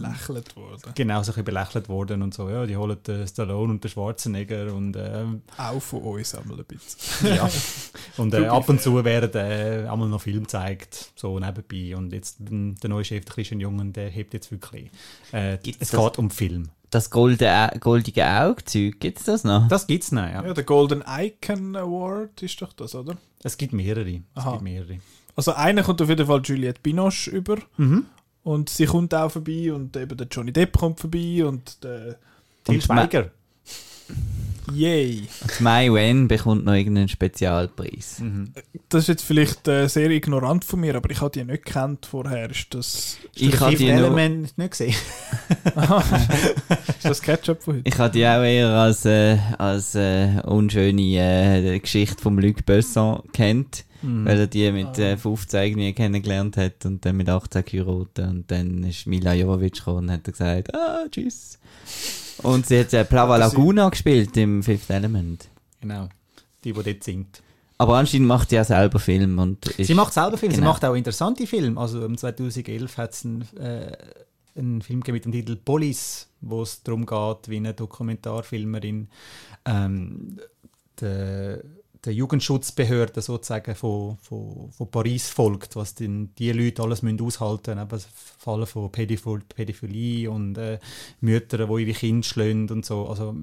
Belächelt 0.00 0.56
worden. 0.56 0.92
genau 0.94 1.14
so 1.16 1.18
ein 1.20 1.26
bisschen 1.26 1.44
belächelt 1.44 1.88
worden 1.88 2.22
und 2.22 2.34
so. 2.34 2.48
Ja, 2.48 2.66
die 2.66 2.76
holen 2.76 2.96
den 3.06 3.26
Stallone 3.26 3.72
und 3.72 3.84
den 3.84 3.90
Schwarzenegger 3.90 4.72
und 4.74 4.96
ähm, 4.98 5.42
Auch 5.56 5.80
von 5.80 6.00
uns 6.02 6.34
einmal 6.34 6.58
ein 6.58 6.64
bisschen. 6.64 7.34
ja. 7.36 7.48
Und 8.18 8.34
äh, 8.34 8.46
ab 8.46 8.68
und 8.68 8.80
zu 8.80 9.02
werden 9.04 9.30
äh, 9.34 9.88
einmal 9.88 10.08
noch 10.08 10.20
Film 10.20 10.42
gezeigt, 10.42 11.12
so 11.16 11.38
nebenbei. 11.38 11.96
Und 11.96 12.12
jetzt 12.12 12.40
ähm, 12.40 12.74
der 12.82 12.90
neue 12.90 13.04
Chef, 13.04 13.24
der 13.24 13.34
Christian 13.34 13.60
Jungen, 13.60 13.92
der 13.92 14.10
hebt 14.10 14.34
jetzt 14.34 14.50
wirklich. 14.50 14.90
Äh, 15.32 15.56
es 15.80 15.90
das? 15.90 15.90
geht 15.90 16.18
um 16.18 16.30
Film. 16.30 16.68
Das 16.90 17.08
golde, 17.08 17.70
goldige 17.80 18.26
Auge-Zeug, 18.26 19.00
gibt 19.00 19.18
es 19.20 19.24
das 19.24 19.44
noch? 19.44 19.66
Das 19.68 19.86
gibt's 19.86 20.12
noch, 20.12 20.22
ja. 20.28 20.44
Ja, 20.44 20.52
der 20.52 20.64
Golden 20.64 21.02
Icon 21.08 21.74
Award 21.74 22.42
ist 22.42 22.60
doch 22.60 22.74
das, 22.74 22.94
oder? 22.94 23.16
Es 23.42 23.56
gibt 23.56 23.72
mehrere. 23.72 24.10
Es 24.10 24.20
Aha. 24.34 24.50
gibt 24.52 24.62
mehrere. 24.62 24.98
Also 25.34 25.54
einer 25.54 25.82
kommt 25.82 26.02
auf 26.02 26.10
jeden 26.10 26.26
Fall 26.26 26.42
Juliette 26.44 26.80
Binoche 26.82 27.30
über 27.30 27.56
Mhm. 27.78 28.04
Und 28.44 28.68
sie 28.68 28.86
kommt 28.86 29.14
auch 29.14 29.30
vorbei 29.30 29.72
und 29.72 29.96
eben 29.96 30.16
der 30.16 30.26
Johnny 30.30 30.52
Depp 30.52 30.76
kommt 30.76 31.00
vorbei 31.00 31.44
und 31.44 31.82
der 31.84 32.16
Til 32.64 32.80
Schweiger. 32.80 33.30
Yay. 34.72 35.22
Mai 35.60 35.92
Wen 35.92 36.28
bekommt 36.28 36.64
noch 36.64 36.74
irgendeinen 36.74 37.08
Spezialpreis. 37.08 38.20
Mhm. 38.20 38.52
Das 38.88 39.02
ist 39.04 39.08
jetzt 39.08 39.22
vielleicht 39.24 39.66
äh, 39.68 39.88
sehr 39.88 40.10
ignorant 40.10 40.64
von 40.64 40.80
mir, 40.80 40.94
aber 40.94 41.10
ich 41.10 41.20
habe 41.20 41.30
die 41.30 41.44
nicht 41.44 41.64
gekannt 41.64 42.06
vorher. 42.06 42.50
Ist 42.50 42.72
das, 42.74 43.16
Ich 43.34 43.58
habe 43.60 43.74
die, 43.76 43.86
nur- 43.86 43.94
Element 43.94 44.56
nicht 44.58 44.70
gesehen. 44.70 44.94
ist 46.88 47.04
das 47.04 47.22
Ketchup 47.22 47.62
von 47.62 47.76
heute? 47.76 47.88
ich 47.88 47.98
habe 47.98 48.12
die 48.12 48.26
auch 48.26 48.42
eher 48.42 48.68
als, 48.68 49.04
äh, 49.04 49.38
als 49.58 49.94
äh, 49.94 50.40
unschöne 50.44 51.02
äh, 51.02 51.78
Geschichte 51.80 52.22
von 52.22 52.38
Luc 52.38 52.64
Besson 52.66 53.22
kennt, 53.32 53.84
Mhm. 54.02 54.24
weil 54.24 54.40
er 54.40 54.46
die 54.48 54.70
mit 54.72 54.98
äh, 54.98 55.16
15 55.16 55.62
irgendwie 55.62 55.92
kennengelernt 55.92 56.56
hat 56.56 56.84
und 56.86 57.04
dann 57.06 57.16
mit 57.16 57.28
18 57.28 57.64
geheiratet 57.64 58.18
und 58.28 58.50
dann 58.50 58.82
ist 58.82 59.06
Mila 59.06 59.32
Jovovich 59.32 59.72
gekommen 59.74 60.08
und 60.08 60.10
hat 60.10 60.24
gesagt, 60.24 60.74
ah, 60.74 61.04
tschüss. 61.08 61.58
Und 62.42 62.66
sie 62.66 62.80
hat 62.80 62.92
äh, 62.92 63.04
Plava 63.04 63.34
sie- 63.36 63.40
Laguna 63.56 63.88
gespielt 63.88 64.36
im 64.36 64.62
Fifth 64.62 64.90
Element. 64.90 65.48
Genau. 65.80 66.08
Die, 66.64 66.72
die 66.72 66.82
dort 66.82 67.04
singt. 67.04 67.42
Aber 67.78 67.96
anscheinend 67.96 68.28
macht 68.28 68.50
sie 68.50 68.56
ja 68.56 68.64
selber 68.64 68.98
Film 69.00 69.38
und 69.40 69.64
Sie 69.76 69.94
macht 69.94 70.12
selber 70.12 70.36
Filme, 70.38 70.54
sie 70.54 70.60
Genau. 70.60 70.72
macht 70.72 70.84
auch 70.84 70.94
interessante 70.94 71.46
Filme. 71.48 71.80
Also 71.80 72.04
im 72.04 72.16
2011 72.16 72.96
hat 72.96 73.12
es 73.12 73.24
einen, 73.24 73.42
äh, 73.58 73.96
einen 74.56 74.82
Film 74.82 75.00
gegeben 75.00 75.14
mit 75.16 75.24
dem 75.24 75.32
Titel 75.32 75.56
Police, 75.56 76.28
wo 76.40 76.62
es 76.62 76.82
darum 76.84 77.06
geht, 77.06 77.48
wie 77.48 77.56
eine 77.56 77.74
Dokumentarfilmerin 77.74 79.08
ähm, 79.64 80.38
der, 81.00 81.62
der 82.04 82.12
Jugendschutzbehörde 82.14 83.22
sozusagen 83.22 83.74
von, 83.76 84.18
von, 84.18 84.72
von 84.72 84.90
Paris 84.90 85.28
folgt, 85.28 85.76
was 85.76 85.94
denn 85.94 86.34
die 86.36 86.50
Leute 86.50 86.82
alles 86.82 87.02
müssen 87.02 87.20
aushalten 87.20 87.78
müssen. 87.78 87.88
Eben 87.88 88.04
Fälle 88.38 88.66
von 88.66 88.90
Pädophil 88.90 89.42
Pädophilie 89.48 90.28
und 90.30 90.58
äh, 90.58 90.80
Mütter, 91.20 91.66
die 91.66 91.82
ihre 91.82 91.92
Kinder 91.92 92.26
schlagen 92.26 92.68
und 92.70 92.84
so. 92.84 93.06
Also 93.06 93.36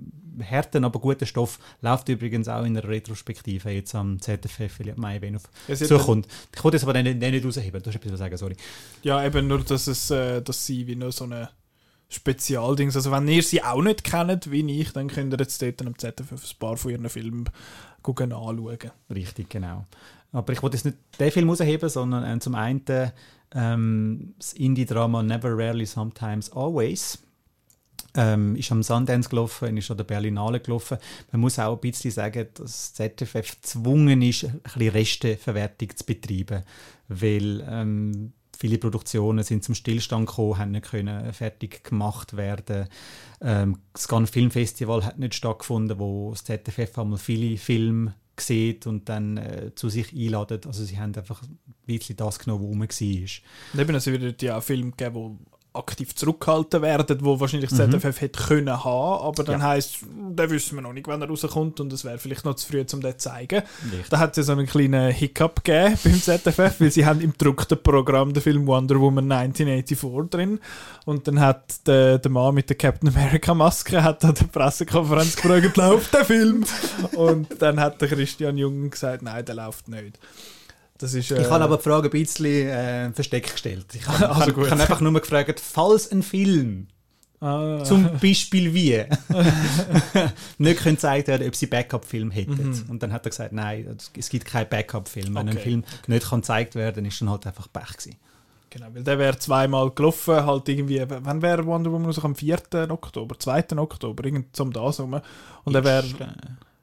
harten, 0.44 0.84
aber 0.84 1.00
guter 1.00 1.26
Stoff. 1.26 1.58
Läuft 1.82 2.10
übrigens 2.10 2.50
auch 2.50 2.66
in 2.66 2.78
einer 2.78 2.88
Retrospektive 2.88 3.70
jetzt 3.70 3.96
am 3.96 4.22
ZFF, 4.22 4.80
Mai, 4.98 5.22
wenn 5.22 5.38
auf 5.38 5.44
Ja, 5.68 5.76
zukommt. 5.76 6.28
Ich 6.54 6.64
wollte 6.64 6.78
jetzt 6.78 6.84
aber 6.84 7.02
nicht, 7.02 7.20
nicht 7.20 7.46
rausheben. 7.46 7.82
Du 7.82 7.88
hast 7.88 7.96
etwas 7.96 8.12
zu 8.12 8.18
sagen, 8.18 8.38
sorry. 8.38 8.58
Ja, 9.04 9.24
eben 9.26 9.48
nur, 9.48 9.60
dass, 9.60 9.88
es, 9.88 10.12
äh, 10.12 10.42
dass 10.42 10.66
sie 10.66 10.86
wie 10.86 10.96
nur 10.96 11.14
so 11.14 11.24
eine 11.24 11.50
Spezialdings. 12.10 12.96
Also, 12.96 13.12
wenn 13.12 13.28
ihr 13.28 13.44
sie 13.44 13.64
auch 13.64 13.82
nicht 13.82 14.04
kennt, 14.04 14.52
wie 14.52 14.82
ich, 14.82 14.92
dann 14.94 15.08
könnt 15.08 15.34
ihr 15.34 15.40
jetzt 15.40 15.62
dort 15.62 15.82
am 15.86 15.98
ZFF 15.98 16.32
ein 16.32 16.60
paar 16.60 16.76
von 16.76 16.92
ihren 16.92 17.10
Filmen 17.10 17.50
anschauen. 18.04 18.92
Richtig, 19.14 19.50
genau. 19.50 19.86
Aber 20.32 20.54
ich 20.54 20.62
wollte 20.62 20.78
jetzt 20.78 20.86
nicht 20.86 20.98
den 21.20 21.32
Film 21.32 21.50
rausheben, 21.50 21.90
sondern 21.90 22.24
äh, 22.24 22.40
zum 22.40 22.56
einen 22.56 22.84
ähm, 23.54 24.34
das 24.38 24.54
Indie-Drama 24.54 25.24
Never, 25.24 25.58
Rarely, 25.58 25.86
Sometimes, 25.86 26.52
Always. 26.52 27.20
Ähm, 28.16 28.56
ist 28.56 28.72
am 28.72 28.82
Sundance 28.82 29.30
gelaufen, 29.30 29.78
ist 29.78 29.92
an 29.92 29.98
der 29.98 30.04
Berlinale 30.04 30.60
gelaufen. 30.60 30.98
Man 31.32 31.42
muss 31.42 31.60
auch 31.60 31.76
ein 31.76 31.80
bisschen 31.80 32.10
sagen, 32.10 32.48
dass 32.56 32.94
das 32.94 33.16
ZFF 33.16 33.62
gezwungen 33.62 34.24
ist, 34.24 34.46
ein 34.46 34.62
bisschen 34.64 34.90
Resteverwertung 34.90 35.96
zu 35.96 36.06
betreiben, 36.06 36.64
weil 37.08 37.64
ähm, 37.70 38.34
viele 38.60 38.78
Produktionen 38.78 39.44
sind 39.44 39.64
zum 39.64 39.74
Stillstand 39.74 40.28
gekommen, 40.28 40.58
haben 40.58 40.72
nicht 40.72 40.90
können 40.90 41.34
fertig 41.34 41.84
gemacht 41.84 42.36
werden. 42.36 42.88
Ähm, 43.42 43.78
das 43.94 44.08
Cannes 44.08 44.30
Filmfestival 44.30 45.06
hat 45.06 45.18
nicht 45.18 45.34
stattgefunden, 45.34 45.98
wo 45.98 46.32
das 46.32 46.44
ZFF 46.44 47.00
einmal 47.00 47.18
viele 47.18 47.58
Filme 47.58 48.16
sieht 48.38 48.86
und 48.86 49.08
dann 49.08 49.38
äh, 49.38 49.72
zu 49.76 49.90
sich 49.90 50.14
einladet. 50.14 50.68
Also 50.68 50.84
sie 50.84 51.00
haben 51.00 51.16
einfach 51.16 51.42
ein 51.42 52.00
das 52.16 52.40
genommen, 52.40 52.64
was 52.64 52.70
rum 52.70 52.82
war. 52.82 53.82
Eben, 53.82 53.96
es 53.96 54.06
wird 54.08 54.42
ja 54.42 54.58
auch 54.58 54.64
Filme 54.64 54.92
geben, 54.92 55.40
die 55.40 55.59
aktiv 55.72 56.16
zurückgehalten 56.16 56.82
werden, 56.82 57.20
wo 57.22 57.40
wahrscheinlich 57.40 57.70
das 57.70 57.78
ZFF 57.78 58.22
hätte 58.22 58.42
können 58.44 58.84
haben, 58.84 59.24
aber 59.24 59.44
dann 59.44 59.62
Ja. 59.62 59.68
heisst, 59.68 59.98
da 60.36 60.50
wissen 60.50 60.76
wir 60.76 60.82
noch 60.82 60.94
nicht, 60.94 61.08
wann 61.08 61.22
er 61.22 61.28
rauskommt 61.28 61.80
und 61.80 61.94
es 61.94 62.04
wäre 62.04 62.18
vielleicht 62.18 62.44
noch 62.44 62.56
zu 62.56 62.68
früh, 62.68 62.84
um 62.94 63.02
den 63.02 63.12
zu 63.12 63.18
zeigen. 63.30 63.62
Richtig. 63.84 64.10
Da 64.10 64.18
hat 64.18 64.32
es 64.32 64.38
ja 64.38 64.44
so 64.44 64.52
einen 64.54 64.66
kleinen 64.66 65.12
Hiccup 65.12 65.64
gegeben 65.64 65.98
beim 66.04 66.22
ZFF, 66.22 66.80
weil 66.82 66.92
sie 66.92 67.06
haben 67.06 67.22
im 67.22 67.32
gedruckten 67.34 67.82
Programm 67.82 68.34
den 68.34 68.42
Film 68.42 68.66
Wonder 68.66 69.00
Woman 69.00 69.32
1984 69.32 70.30
drin 70.32 70.60
und 71.06 71.28
dann 71.28 71.40
hat 71.40 71.86
der, 71.88 72.18
der 72.18 72.32
Mann 72.32 72.56
mit 72.56 72.70
der 72.70 72.78
Captain 72.78 73.10
America 73.10 73.54
Maske 73.54 74.02
hat 74.04 74.26
an 74.26 74.34
der 74.34 74.46
Pressekonferenz 74.46 75.36
gefragt, 75.36 75.78
läuft 75.78 76.14
der 76.14 76.26
Film? 76.26 76.66
Und 77.16 77.62
dann 77.62 77.80
hat 77.80 78.02
der 78.02 78.08
Christian 78.08 78.58
Jung 78.58 78.90
gesagt, 78.90 79.22
nein, 79.22 79.46
der 79.46 79.56
läuft 79.56 79.88
nicht. 79.88 80.18
Ist, 81.02 81.32
äh, 81.32 81.42
Ich 81.42 81.50
habe 81.50 81.64
aber 81.64 81.78
die 81.78 81.84
Frage 81.84 82.08
ein 82.08 82.12
bisschen 82.12 82.46
äh, 82.46 83.12
versteckt 83.14 83.52
gestellt. 83.52 83.86
Ich 83.94 84.08
habe 84.08 84.30
Also 84.30 84.42
also 84.42 84.62
ich 84.62 84.72
habe 84.72 84.82
einfach 84.82 85.02
nur 85.02 85.14
gefragt, 85.14 85.60
falls 85.60 86.12
ein 86.12 86.24
Film 86.24 86.88
ah, 87.40 87.84
zum 87.84 88.10
Beispiel 88.20 88.74
wie 88.74 89.06
nicht 90.58 90.80
können 90.82 90.96
gezeigt 90.96 91.28
werden, 91.28 91.48
ob 91.48 91.56
sie 91.56 91.68
Backup-Film 91.68 92.32
hätten. 92.32 92.70
Mhm. 92.70 92.86
Und 92.90 93.04
dann 93.04 93.14
hat 93.14 93.26
er 93.26 93.30
gesagt, 93.30 93.54
nein, 93.54 93.98
es 94.18 94.30
gibt 94.30 94.46
keinen 94.46 94.70
Backup-Film. 94.70 95.36
Wenn 95.36 95.50
ein 95.50 95.56
Okay, 95.56 95.64
Film 95.64 95.84
nicht 96.08 96.30
kann 96.30 96.42
gezeigt 96.42 96.76
werden, 96.76 97.06
ist 97.06 97.22
dann 97.22 97.30
halt 97.30 97.48
einfach 97.48 97.72
Pech 97.72 97.98
gewesen. 97.98 98.18
Genau, 98.72 98.88
weil 98.94 99.04
der 99.04 99.18
wäre 99.18 99.38
zweimal 99.40 99.90
gelaufen, 99.90 100.46
halt 100.46 100.70
irgendwie, 100.70 101.04
wann 101.08 101.42
wäre 101.42 101.66
Wonder 101.66 101.92
Woman 101.92 102.06
raus? 102.06 102.24
Am 102.24 102.36
4. 102.36 102.60
Oktober, 102.90 103.40
2. 103.40 103.66
Oktober, 103.78 104.24
irgend 104.26 104.60
um 104.60 104.72
das 104.72 105.00
rum. 105.00 105.20
Und 105.64 105.76
er 105.76 105.84
wäre 105.84 106.06
äh, 106.06 106.26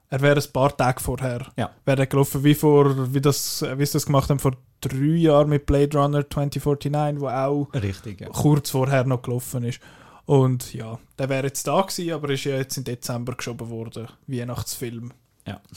Er 0.08 0.20
wäre 0.20 0.40
ein 0.40 0.52
paar 0.52 0.76
Tage 0.76 1.00
vorher. 1.00 1.46
Ja. 1.56 1.70
Wäre 1.84 2.00
er 2.02 2.06
gelaufen, 2.06 2.44
wie, 2.44 2.54
vor, 2.54 3.12
wie, 3.12 3.20
das, 3.20 3.62
wie 3.76 3.84
sie 3.86 3.92
das 3.94 4.06
gemacht 4.06 4.30
haben 4.30 4.38
vor 4.38 4.52
drei 4.80 4.96
Jahren 5.16 5.48
mit 5.48 5.66
Blade 5.66 5.98
Runner 5.98 6.28
2049, 6.28 7.20
wo 7.20 7.28
auch 7.28 7.68
Richtig, 7.74 8.20
ja. 8.20 8.28
kurz 8.28 8.70
vorher 8.70 9.04
noch 9.04 9.22
gelaufen 9.22 9.64
ist. 9.64 9.80
Und 10.26 10.74
ja, 10.74 10.98
der 11.18 11.28
wäre 11.28 11.46
jetzt 11.46 11.66
da 11.66 11.80
gewesen, 11.82 12.12
aber 12.12 12.30
ist 12.30 12.44
ja 12.44 12.56
jetzt 12.56 12.76
im 12.76 12.84
Dezember 12.84 13.34
geschoben 13.34 13.68
worden. 13.70 14.08
Weihnachtsfilm. 14.26 15.12
Ja. 15.46 15.60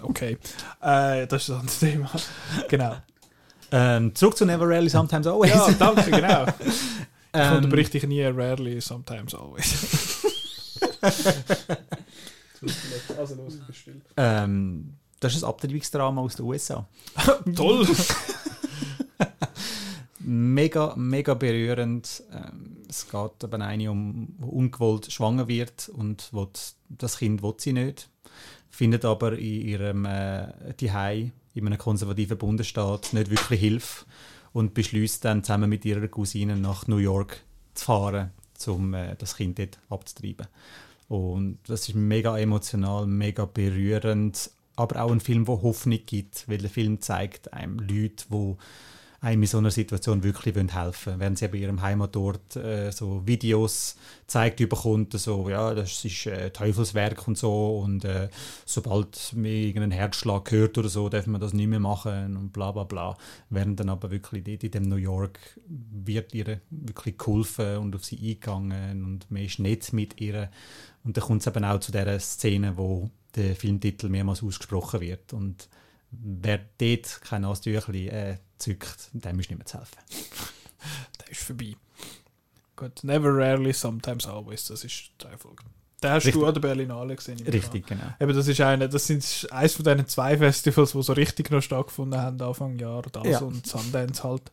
Okay. 0.00 0.38
Äh, 0.80 1.26
das 1.26 1.42
ist 1.42 1.50
ein 1.50 1.56
anderes 1.60 1.78
Thema. 1.80 2.10
Genau. 2.70 2.96
Ähm, 3.70 4.14
zurück 4.14 4.38
zu 4.38 4.46
Never 4.46 4.66
Rarely, 4.66 4.88
Sometimes 4.88 5.26
Always. 5.26 5.50
Ja, 5.52 5.70
danke, 5.72 6.10
genau. 6.10 6.46
Ich 7.34 7.40
Ähm, 7.40 7.56
unterbreche 7.56 7.90
dich 7.90 8.06
nie, 8.06 8.22
rarely, 8.24 8.80
sometimes 8.80 9.34
always. 9.34 10.22
Also 13.18 13.34
los, 13.34 13.58
ähm, 14.16 14.94
das 15.20 15.34
ist 15.34 15.44
ein 15.44 15.48
Abtreibungsdrama 15.48 16.20
aus 16.20 16.36
den 16.36 16.46
USA. 16.46 16.86
Toll! 17.54 17.86
Mega, 20.24 20.94
mega 20.96 21.34
berührend. 21.34 22.22
Ähm, 22.32 22.76
es 22.88 23.08
geht 23.10 23.42
eben 23.42 23.60
eine 23.60 23.90
um, 23.90 24.36
ungewollt 24.40 25.10
schwanger 25.10 25.48
wird 25.48 25.88
und 25.88 26.32
will, 26.32 26.48
das 26.88 27.18
Kind 27.18 27.42
will 27.42 27.54
sie 27.58 27.72
nicht. 27.72 28.08
Findet 28.70 29.04
aber 29.04 29.32
in 29.32 29.66
ihrem 29.66 30.04
äh, 30.04 30.76
Zuhause, 30.76 31.32
in 31.54 31.66
einem 31.66 31.78
konservativen 31.78 32.38
Bundesstaat, 32.38 33.12
nicht 33.12 33.30
wirklich 33.30 33.60
Hilfe 33.60 34.06
und 34.52 34.74
beschließt 34.74 35.24
dann 35.24 35.42
zusammen 35.42 35.68
mit 35.68 35.84
ihrer 35.84 36.06
Cousine 36.08 36.56
nach 36.56 36.86
New 36.86 36.98
York 36.98 37.42
zu 37.74 37.84
fahren, 37.86 38.30
um 38.66 38.94
äh, 38.94 39.16
das 39.16 39.36
Kind 39.36 39.58
dort 39.58 39.80
abzutreiben. 39.90 40.46
Und 41.12 41.58
das 41.66 41.90
ist 41.90 41.94
mega 41.94 42.38
emotional, 42.38 43.06
mega 43.06 43.44
berührend, 43.44 44.50
aber 44.76 45.02
auch 45.02 45.12
ein 45.12 45.20
Film, 45.20 45.44
der 45.44 45.60
Hoffnung 45.60 45.98
gibt, 46.06 46.48
weil 46.48 46.56
der 46.56 46.70
Film 46.70 47.02
zeigt 47.02 47.52
einem 47.52 47.80
Leute, 47.80 48.24
die 48.30 48.56
einem 49.22 49.42
in 49.42 49.46
so 49.46 49.58
einer 49.58 49.70
Situation 49.70 50.24
wirklich 50.24 50.54
helfen 50.56 50.72
wollen. 50.74 51.20
Während 51.20 51.38
sie 51.38 51.48
bei 51.48 51.58
ihrem 51.58 51.80
Heimatort 51.80 52.56
äh, 52.56 52.90
so 52.90 53.24
Videos 53.24 53.96
zeigt 54.26 54.56
bekommt, 54.56 55.12
so, 55.12 55.48
ja, 55.48 55.74
das 55.74 56.04
ist 56.04 56.26
äh, 56.26 56.50
Teufelswerk 56.50 57.28
und 57.28 57.38
so 57.38 57.78
und 57.78 58.04
äh, 58.04 58.28
sobald 58.66 59.32
man 59.34 59.44
irgendeinen 59.44 59.92
Herzschlag 59.92 60.50
hört 60.50 60.76
oder 60.76 60.88
so, 60.88 61.08
darf 61.08 61.28
man 61.28 61.40
das 61.40 61.52
nicht 61.52 61.68
mehr 61.68 61.78
machen 61.78 62.36
und 62.36 62.52
bla 62.52 62.72
bla 62.72 62.82
bla. 62.82 63.16
Während 63.48 63.78
dann 63.78 63.90
aber 63.90 64.10
wirklich 64.10 64.42
dort 64.42 64.64
in 64.64 64.70
dem 64.72 64.88
New 64.88 64.96
York 64.96 65.38
wird 65.68 66.34
ihr 66.34 66.60
wirklich 66.70 67.16
geholfen 67.16 67.76
und 67.76 67.94
auf 67.94 68.04
sie 68.04 68.16
eingegangen 68.16 69.04
und 69.04 69.30
man 69.30 69.42
ist 69.42 69.60
nett 69.60 69.92
mit 69.92 70.20
ihr 70.20 70.50
und 71.04 71.16
dann 71.16 71.24
kommt 71.24 71.40
es 71.40 71.46
eben 71.46 71.64
auch 71.64 71.80
zu 71.80 71.92
dieser 71.92 72.18
Szene, 72.20 72.76
wo 72.76 73.10
der 73.34 73.56
Filmtitel 73.56 74.08
mehrmals 74.08 74.42
ausgesprochen 74.42 75.00
wird 75.00 75.32
und 75.32 75.68
wer 76.10 76.60
dort 76.78 77.20
kein 77.22 77.42
Nasentüchli 77.42 78.08
äh, 78.08 78.36
zückt, 78.58 79.08
dem 79.12 79.38
ist 79.40 79.48
nicht 79.50 79.58
mehr 79.58 79.66
zu 79.66 79.78
helfen. 79.78 79.96
Der 81.20 81.30
ist 81.30 81.42
vorbei. 81.42 81.74
Gut, 82.76 83.04
never 83.04 83.32
rarely, 83.34 83.72
sometimes 83.72 84.26
always. 84.26 84.66
Das 84.66 84.82
ist 84.84 85.10
drei 85.18 85.36
Folgen. 85.36 85.64
Den 86.02 86.10
hast 86.10 86.26
Richtig. 86.26 86.40
du 86.40 86.46
an 86.46 86.54
der 86.54 86.60
Berlinale 86.60 87.14
gesehen. 87.14 87.38
Richtig, 87.46 87.86
genau. 87.86 88.12
Eben, 88.18 88.34
das 88.34 88.48
ist 88.48 88.60
eine, 88.60 88.88
das 88.88 89.06
sind 89.06 89.46
eins 89.52 89.74
von 89.74 89.84
diesen 89.84 90.08
zwei 90.08 90.36
Festivals, 90.36 90.92
die 90.92 91.02
so 91.02 91.12
richtig 91.12 91.50
noch 91.52 91.62
stattgefunden 91.62 92.20
haben, 92.20 92.40
Anfang 92.40 92.76
Jahr. 92.78 93.02
Das 93.02 93.24
Ja. 93.24 93.38
und 93.38 93.64
Sundance 93.66 94.24
halt. 94.24 94.50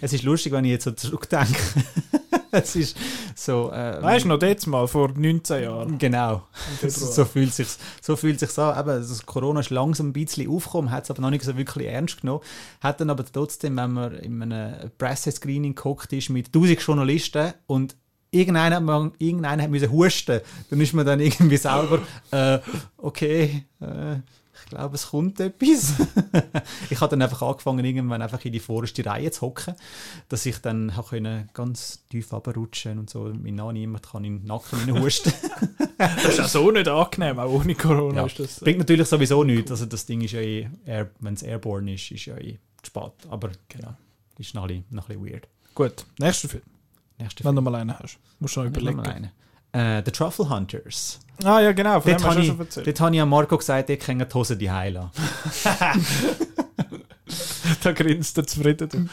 Es 0.00 0.12
ist 0.12 0.22
lustig, 0.22 0.52
wenn 0.52 0.64
ich 0.64 0.70
jetzt 0.70 0.84
so 0.84 0.92
zurückdenke. 0.92 1.58
es 2.62 2.76
ist 2.76 2.96
so... 3.34 3.70
Äh, 3.72 4.02
Weißt 4.02 4.24
du 4.24 4.28
noch, 4.28 4.40
jetzt 4.42 4.66
mal, 4.66 4.86
vor 4.86 5.10
19 5.16 5.62
Jahren. 5.62 5.98
Genau. 5.98 6.42
So, 6.88 7.24
fühlt 7.24 7.52
sich 7.54 7.68
so 8.00 8.16
fühlt 8.16 8.38
sich 8.40 8.56
an. 8.58 8.78
Eben, 8.78 8.88
das 9.08 9.24
Corona 9.26 9.60
ist 9.60 9.70
langsam 9.70 10.08
ein 10.08 10.12
bisschen 10.12 10.50
aufgekommen, 10.50 10.90
hat 10.90 11.04
es 11.04 11.10
aber 11.10 11.22
noch 11.22 11.30
nicht 11.30 11.44
so 11.44 11.56
wirklich 11.56 11.88
ernst 11.88 12.20
genommen. 12.20 12.40
Hat 12.80 13.00
dann 13.00 13.10
aber 13.10 13.24
trotzdem, 13.24 13.76
wenn 13.76 13.92
man 13.92 14.14
in 14.18 14.42
einem 14.42 14.90
Pressescreening 14.98 15.74
geguckt 15.74 16.12
ist 16.12 16.30
mit 16.30 16.46
1000 16.48 16.80
Journalisten 16.80 17.52
und 17.66 17.96
irgendeiner, 18.30 18.76
hat 18.76 18.82
mal- 18.82 19.12
irgendeiner 19.18 19.62
hat 19.62 19.70
müssen 19.70 19.90
husten, 19.90 20.40
dann 20.70 20.80
ist 20.80 20.92
man 20.92 21.06
dann 21.06 21.20
irgendwie 21.20 21.56
selber, 21.56 22.00
äh, 22.30 22.58
okay, 22.98 23.64
äh, 23.80 24.16
glaube, 24.74 24.94
es 24.94 25.08
kommt 25.08 25.40
etwas. 25.40 25.94
ich 26.90 27.00
habe 27.00 27.10
dann 27.10 27.22
einfach 27.22 27.42
angefangen, 27.42 27.84
irgendwann 27.84 28.22
einfach 28.22 28.44
in 28.44 28.52
die 28.52 28.60
vorderste 28.60 29.04
Reihe 29.06 29.30
zu 29.30 29.42
hocken, 29.42 29.74
dass 30.28 30.46
ich 30.46 30.58
dann 30.58 30.92
können 31.08 31.48
ganz 31.54 32.04
tief 32.08 32.32
runterrutschen 32.32 32.98
und 32.98 33.10
so. 33.10 33.32
Mein 33.34 33.54
Name 33.54 33.72
niemand 33.74 34.08
kann 34.10 34.24
in 34.24 34.40
den 34.40 34.46
Nacken 34.46 35.00
husten. 35.02 35.32
Das 35.96 36.26
ist 36.26 36.40
auch 36.40 36.48
so 36.48 36.70
nicht 36.72 36.88
angenehm, 36.88 37.38
auch 37.38 37.50
ohne 37.50 37.74
Corona 37.76 38.16
Ja. 38.22 38.26
ist 38.26 38.38
das. 38.40 38.60
Bringt 38.60 38.80
natürlich 38.80 39.06
sowieso 39.08 39.44
nichts. 39.44 39.70
Also 39.70 39.86
das 39.86 40.04
Ding 40.06 40.22
ist 40.22 40.32
ja 40.32 40.40
eh, 40.40 40.68
wenn 41.20 41.34
es 41.34 41.42
airborne 41.42 41.94
ist, 41.94 42.10
ist 42.10 42.26
ja 42.26 42.36
eh 42.36 42.58
spät. 42.82 43.12
Aber 43.30 43.50
genau, 43.68 43.94
ist 44.38 44.54
noch 44.54 44.64
ein 44.64 44.68
bisschen, 44.68 44.84
noch 44.90 45.08
ein 45.08 45.20
bisschen 45.20 45.32
weird. 45.34 45.48
Gut, 45.74 46.04
nächster 46.18 46.48
Film. 46.48 46.64
Nächster 47.18 47.44
Wenn 47.44 47.54
du 47.54 47.62
mal 47.62 47.76
einen 47.76 47.96
hast. 47.98 48.18
Musst 48.40 48.56
du 48.56 48.64
noch 48.64 48.72
Film. 48.72 48.88
überlegen. 48.98 49.30
Äh, 49.74 50.02
The 50.04 50.12
Truffle 50.12 50.48
Hunters. 50.48 51.18
Ah 51.42 51.60
ja, 51.60 51.72
genau, 51.72 52.00
von 52.00 52.12
Dort 52.12 52.20
dem 52.20 52.24
hast 52.24 52.24
habe 52.24 52.34
du 52.36 52.40
ich, 52.42 52.46
schon 52.46 52.60
erzählt. 52.60 52.86
dort 52.86 53.00
habe 53.00 53.16
ich 53.16 53.20
an 53.22 53.28
Marco 53.28 53.58
gesagt, 53.58 53.90
ich 53.90 53.98
kann 53.98 54.18
die 54.20 54.34
Hose 54.34 54.56
die 54.56 54.70
heilen. 54.70 55.10
Da 57.82 57.92
grinst 57.92 58.36
er 58.38 58.46
zufrieden. 58.46 59.10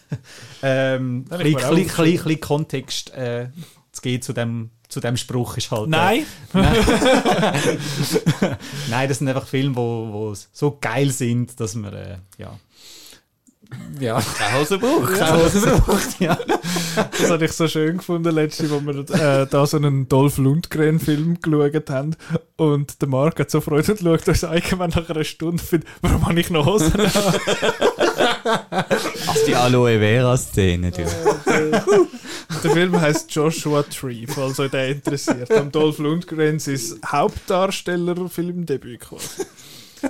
ähm, 0.62 1.26
ein 1.30 1.38
bisschen, 1.38 1.74
bisschen, 1.74 2.40
Kontext 2.40 3.12
äh, 3.14 3.48
zu 3.92 4.02
geben 4.02 4.22
zu 4.22 4.32
dem, 4.32 4.70
zu 4.88 5.00
dem 5.00 5.16
Spruch 5.16 5.56
ist 5.58 5.70
halt... 5.70 5.86
Äh, 5.86 5.90
Nein, 5.90 6.26
Nein, 8.90 9.08
das 9.08 9.18
sind 9.18 9.28
einfach 9.28 9.46
Filme, 9.46 9.76
wo, 9.76 10.08
wo 10.10 10.34
so 10.34 10.78
geil 10.80 11.10
sind, 11.10 11.60
dass 11.60 11.74
man, 11.74 11.94
äh, 11.94 12.18
ja... 12.38 12.58
Ja, 14.00 14.20
Keine 14.38 14.58
Hose 14.60 14.78
braucht. 14.78 15.14
keine 15.14 15.44
Hose 15.44 15.60
braucht, 15.60 16.20
ja. 16.20 16.36
das 17.18 17.30
habe 17.30 17.44
ich 17.44 17.52
so 17.52 17.68
schön 17.68 17.98
gefunden, 17.98 18.34
letzte, 18.34 18.68
wo 18.70 18.80
wir 18.80 18.98
äh, 19.14 19.46
da 19.48 19.66
so 19.66 19.76
einen 19.76 20.08
Dolph 20.08 20.38
Lundgren-Film 20.38 21.40
geschaut 21.40 21.90
haben. 21.90 22.16
Und 22.56 23.00
der 23.00 23.08
Marc 23.08 23.38
hat 23.38 23.50
so 23.50 23.60
Freude 23.60 23.92
und 23.92 24.00
schaut 24.00 24.28
uns 24.28 24.42
irgendwann 24.42 24.90
nach 24.90 25.08
einer 25.08 25.24
Stunde 25.24 25.52
und 25.52 25.60
findet, 25.60 25.88
warum 26.02 26.26
habe 26.26 26.40
ich 26.40 26.50
noch 26.50 26.66
Hosen? 26.66 26.92
Also 27.00 27.32
die 29.46 29.54
Aloe 29.54 29.98
Vera-Szene, 29.98 30.90
du. 30.90 31.02
Der 32.62 32.70
Film 32.70 33.00
heißt 33.00 33.30
Joshua 33.34 33.82
Tree, 33.82 34.26
falls 34.26 34.58
euch 34.60 34.70
der 34.70 34.88
interessiert. 34.88 35.50
Am 35.50 35.70
Dolph 35.72 35.98
Lundgren 35.98 36.58
sein 36.58 36.78
Hauptdarsteller-Filmdebüt 37.06 39.00
quasi. 39.00 39.44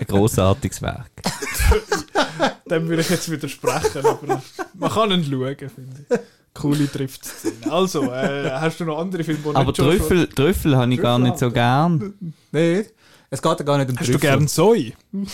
Ein 0.01 0.07
grossartiges 0.07 0.83
Werk. 0.83 1.11
Dem 2.71 2.89
würde 2.89 3.03
ich 3.03 3.11
jetzt 3.11 3.31
widersprechen, 3.31 4.05
aber 4.05 4.43
man 4.75 4.91
kann 4.91 5.11
ihn 5.11 5.25
schauen, 5.25 5.57
finde 5.57 6.07
ich. 6.09 6.19
Coole 6.55 6.91
Triftszene. 6.91 7.71
Also, 7.71 8.05
äh, 8.13 8.51
hast 8.53 8.79
du 8.81 8.85
noch 8.85 8.99
andere 8.99 9.25
Filme, 9.25 9.41
die 9.45 9.57
Aber 9.57 9.73
Trüffel, 9.73 10.29
Trüffel 10.29 10.77
habe 10.77 10.93
ich 10.95 11.01
gar 11.01 11.19
nicht 11.19 11.39
so 11.39 11.51
gern. 11.51 12.15
Nein, 12.53 12.85
es 13.31 13.43
geht 13.43 13.59
ja 13.59 13.65
gar 13.65 13.79
nicht 13.79 13.91
um 13.91 13.99
Hast 13.99 14.15
du 14.15 14.19
gern 14.19 14.47
Soy? 14.47 14.95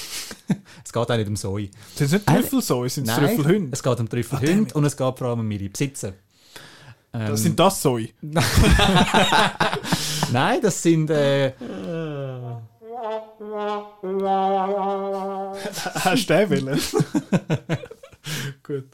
Es 0.85 0.93
geht 0.93 1.11
auch 1.11 1.17
nicht 1.17 1.29
um 1.29 1.37
Soy. 1.37 1.71
Sind 1.95 2.07
es 2.07 2.13
nicht 2.13 2.27
Trüffelsoy, 2.27 2.89
sind 2.89 3.07
es 3.09 3.17
Nein, 3.17 3.37
Trüffelhunde? 3.37 3.69
es 3.73 3.83
geht 3.83 4.01
um 4.01 4.09
Trüffelhunde 4.09 4.75
und 4.75 4.85
es 4.87 4.97
geht 4.97 5.19
vor 5.19 5.29
allem 5.29 5.41
um 5.41 5.51
ihre 5.51 5.69
Besitzer. 5.69 6.15
Ähm, 7.13 7.29
Das 7.29 7.43
sind 7.43 7.61
das 7.61 7.81
Soy. 7.83 8.13
Nein, 10.33 10.61
das 10.63 10.83
sind... 10.83 11.11
Äh, 11.11 11.53
Hast 15.95 16.31
du 16.31 16.47
den? 16.47 16.79
Gut. 18.63 18.85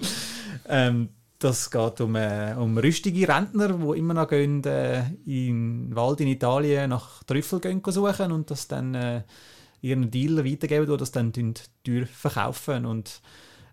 ähm, 0.69 1.09
das 1.39 1.71
geht 1.71 2.01
um, 2.01 2.17
äh, 2.17 2.55
um 2.57 2.79
rüstige 2.79 3.29
Rentner, 3.29 3.69
die 3.69 3.99
immer 3.99 4.15
noch 4.15 4.29
gehen, 4.29 4.65
äh, 4.65 5.01
in 5.27 5.91
den 5.91 5.97
Wald 5.97 6.21
in 6.21 6.29
Italien 6.29 6.91
nach 6.91 7.23
Trüffel 7.25 7.61
gehen 7.61 7.83
suchen 7.87 8.33
und 8.33 8.51
das 8.51 8.69
dann 8.69 8.95
äh, 8.95 9.23
ihren 9.83 10.11
Dealer 10.11 10.45
weitergeben, 10.45 10.87
die 10.87 10.97
das 10.97 11.13
dann 11.13 11.33
teuer 11.33 12.07
verkaufen. 12.07 12.87
Und, 12.87 13.21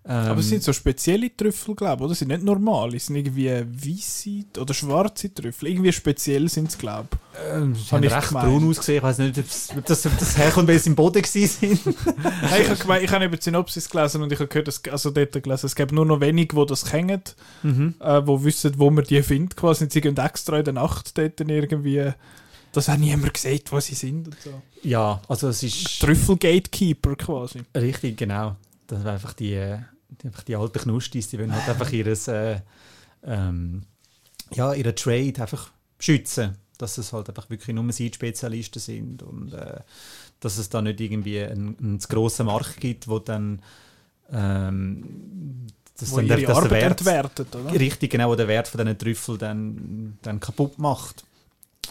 ähm, 0.05 0.31
Aber 0.31 0.39
es 0.41 0.49
sind 0.49 0.61
so 0.61 0.73
spezielle 0.73 1.35
Trüffel, 1.35 1.75
glaube 1.75 2.03
ich, 2.03 2.05
oder? 2.05 2.13
Sie 2.13 2.19
sind 2.19 2.27
nicht 2.27 2.43
normal. 2.43 2.93
Es 2.93 3.05
sind 3.05 3.15
irgendwie 3.15 3.49
weiße 3.49 4.59
oder 4.59 4.73
schwarze 4.73 5.33
Trüffel. 5.33 5.69
Irgendwie 5.69 5.93
speziell 5.93 6.49
sind 6.49 6.69
es, 6.69 6.77
glaube 6.77 7.07
ich. 7.11 7.53
ähm, 7.55 7.73
sie 7.73 7.83
hab 7.83 7.91
haben 7.91 8.03
ich 8.03 8.11
recht 8.11 8.27
gemeint. 8.27 8.47
braun 8.47 8.69
ausgesehen. 8.69 8.97
Ich 8.97 9.03
weiß 9.03 9.17
nicht, 9.19 9.37
ob 9.77 9.85
das, 9.85 10.05
ob 10.05 10.17
das, 10.17 10.37
herkommt, 10.37 10.67
weil 10.67 10.79
sie 10.79 10.89
im 10.89 10.95
Boden 10.95 11.23
waren. 11.23 11.79
Hey, 12.49 12.63
ich 12.63 12.69
habe 12.69 12.79
gemeint, 12.79 13.03
ich 13.03 13.11
habe 13.11 13.25
über 13.25 13.37
die 13.37 13.43
Synopsis 13.43 13.89
gelesen 13.89 14.21
und 14.21 14.31
ich 14.33 14.39
habe 14.39 14.47
gehört, 14.47 14.67
dass, 14.67 14.83
also 14.91 15.09
dort 15.09 15.31
gelesen, 15.31 15.65
es 15.67 15.75
gibt 15.75 15.93
nur 15.93 16.05
noch 16.05 16.19
wenige, 16.19 16.53
die 16.53 16.65
das 16.65 16.83
kennen, 16.83 17.21
mhm. 17.61 17.95
äh, 18.01 18.21
die 18.21 18.43
wissen, 18.43 18.73
wo 18.77 18.89
man 18.89 19.05
die 19.05 19.23
findet 19.23 19.55
quasi. 19.55 19.87
Sie 19.89 20.01
gehen 20.01 20.17
extra 20.17 20.59
in 20.59 20.65
der 20.65 20.73
Nacht 20.73 21.17
dort 21.17 21.39
irgendwie, 21.39 22.11
dass 22.73 22.89
auch 22.89 22.97
niemand 22.97 23.37
sieht, 23.37 23.71
wo 23.71 23.79
sie 23.79 23.95
sind 23.95 24.27
und 24.27 24.35
so. 24.43 24.61
Ja, 24.81 25.21
also 25.29 25.47
es 25.47 25.63
ist... 25.63 26.01
Trüffel-Gatekeeper 26.01 27.15
quasi. 27.15 27.61
Richtig, 27.73 28.17
genau. 28.17 28.57
Das 28.87 28.99
sind 28.99 29.07
einfach 29.07 29.33
die, 29.33 29.53
äh, 29.53 29.77
die, 29.77 29.92
einfach 30.23 30.43
die 30.43 30.55
alten 30.55 30.79
Knustis, 30.79 31.29
die 31.29 31.39
wollen 31.39 31.53
halt 31.53 31.67
einfach 31.67 31.91
ihres, 31.91 32.27
äh, 32.27 32.59
ähm, 33.23 33.83
ja, 34.51 34.73
ihren 34.73 34.95
Trade 34.95 35.41
einfach 35.41 35.71
schützen. 35.99 36.57
Dass 36.77 36.97
es 36.97 37.13
halt 37.13 37.29
einfach 37.29 37.49
wirklich 37.49 37.73
nur 37.75 37.91
sie 37.93 38.09
die 38.09 38.15
Spezialisten 38.15 38.79
sind 38.79 39.23
und 39.23 39.53
äh, 39.53 39.79
dass 40.39 40.57
es 40.57 40.69
da 40.69 40.81
nicht 40.81 40.99
irgendwie 40.99 41.39
einen, 41.39 41.77
einen 41.79 41.99
zu 41.99 42.07
grossen 42.07 42.47
Markt 42.47 42.81
gibt, 42.81 43.07
wo 43.07 43.19
dann 43.19 43.61
ähm, 44.31 45.67
das 45.97 46.11
Wo 46.11 46.17
dann 46.17 46.27
der, 46.27 46.41
dass 46.41 46.61
der 46.61 46.71
Wert, 46.71 46.99
entwertet, 46.99 47.47
richtig 47.79 48.11
genau, 48.11 48.29
wo 48.29 48.35
der 48.35 48.47
Wert 48.47 48.67
von 48.67 48.79
diesen 48.79 48.97
Trüffeln 48.97 49.37
dann, 49.37 50.17
dann 50.23 50.39
kaputt 50.39 50.79
macht. 50.79 51.23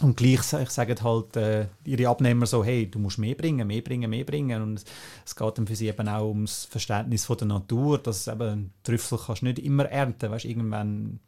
Und 0.03 0.17
gleich 0.17 0.41
sa- 0.43 0.65
sagen 0.65 1.01
halt 1.01 1.35
äh, 1.37 1.67
ihre 1.85 2.09
Abnehmer 2.09 2.45
so, 2.45 2.63
hey, 2.63 2.89
du 2.89 2.99
musst 2.99 3.17
mehr 3.17 3.35
bringen, 3.35 3.65
mehr 3.67 3.81
bringen, 3.81 4.09
mehr 4.09 4.25
bringen. 4.25 4.61
Und 4.61 4.83
es 5.25 5.35
geht 5.35 5.57
dann 5.57 5.65
für 5.65 5.75
sie 5.75 5.87
eben 5.87 6.07
auch 6.09 6.27
ums 6.27 6.65
Verständnis 6.65 7.25
von 7.25 7.37
der 7.37 7.47
Natur, 7.47 7.97
dass 7.97 8.27
eben 8.27 8.71
Trüffel 8.83 9.17
kannst 9.25 9.41
du 9.41 9.45
nicht 9.45 9.59
immer 9.59 9.85
ernten, 9.85 10.29
weißt, 10.29 10.45
irgendwann 10.45 11.19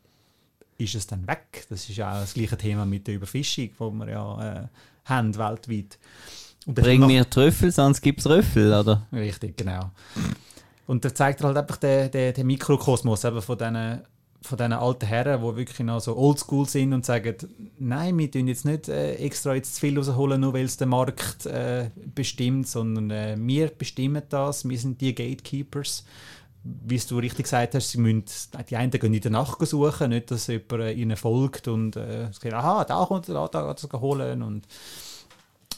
ist 0.77 0.93
es 0.95 1.07
dann 1.07 1.25
weg. 1.25 1.65
Das 1.69 1.87
ist 1.89 1.95
ja 1.95 2.11
auch 2.15 2.21
das 2.21 2.33
gleiche 2.33 2.57
Thema 2.57 2.85
mit 2.85 3.07
der 3.07 3.15
Überfischung, 3.15 3.69
wo 3.77 3.91
wir 3.91 4.09
ja 4.09 4.63
äh, 4.63 4.67
haben 5.05 5.35
weltweit. 5.37 5.97
Und 6.65 6.75
Bring 6.75 7.05
mir 7.05 7.29
Trüffel, 7.29 7.71
sonst 7.71 8.01
gibt's 8.01 8.27
Röffel, 8.27 8.73
oder? 8.73 9.07
Richtig, 9.13 9.55
genau. 9.55 9.91
Und 10.87 11.05
da 11.05 11.13
zeigt 11.15 11.43
halt 11.43 11.55
einfach 11.55 11.77
den, 11.77 12.11
den, 12.11 12.33
den 12.33 12.47
Mikrokosmos 12.47 13.23
eben 13.23 13.41
von 13.41 13.57
diesen 13.57 14.01
von 14.45 14.57
diesen 14.57 14.73
alten 14.73 15.05
Herren, 15.05 15.41
die 15.41 15.55
wirklich 15.57 15.79
noch 15.79 15.99
so 15.99 16.15
oldschool 16.15 16.67
sind 16.67 16.93
und 16.93 17.05
sagen, 17.05 17.35
nein, 17.79 18.17
wir 18.17 18.31
tun 18.31 18.47
jetzt 18.47 18.65
nicht 18.65 18.87
äh, 18.87 19.15
extra 19.15 19.55
jetzt 19.55 19.75
zu 19.75 19.81
viel 19.81 19.97
rausholen, 19.97 20.41
nur 20.41 20.53
weil 20.53 20.65
es 20.65 20.77
der 20.77 20.87
Markt 20.87 21.45
äh, 21.45 21.89
bestimmt, 22.13 22.67
sondern 22.67 23.11
äh, 23.11 23.35
wir 23.39 23.67
bestimmen 23.67 24.23
das, 24.29 24.67
wir 24.67 24.77
sind 24.77 25.01
die 25.01 25.15
Gatekeepers. 25.15 26.05
Wie 26.63 26.97
du 26.97 27.19
richtig 27.19 27.43
gesagt 27.43 27.75
hast, 27.75 27.91
sie 27.91 27.99
müssen, 27.99 28.25
die 28.69 28.75
einen 28.75 28.89
gehen 28.91 29.13
in 29.13 29.21
der 29.21 29.31
Nacht 29.31 29.65
suchen, 29.67 30.09
nicht, 30.09 30.31
dass 30.31 30.47
jemand 30.47 30.71
äh, 30.71 30.93
ihnen 30.93 31.15
folgt 31.15 31.67
und 31.67 31.95
äh, 31.95 32.31
sagt, 32.31 32.53
aha, 32.53 32.85
da 32.85 33.05
kommt 33.05 33.29
er, 33.29 33.35
da, 33.35 33.47
da 33.47 33.73
geht 33.73 33.93
er 33.93 34.01
holen 34.01 34.41
und 34.41 34.67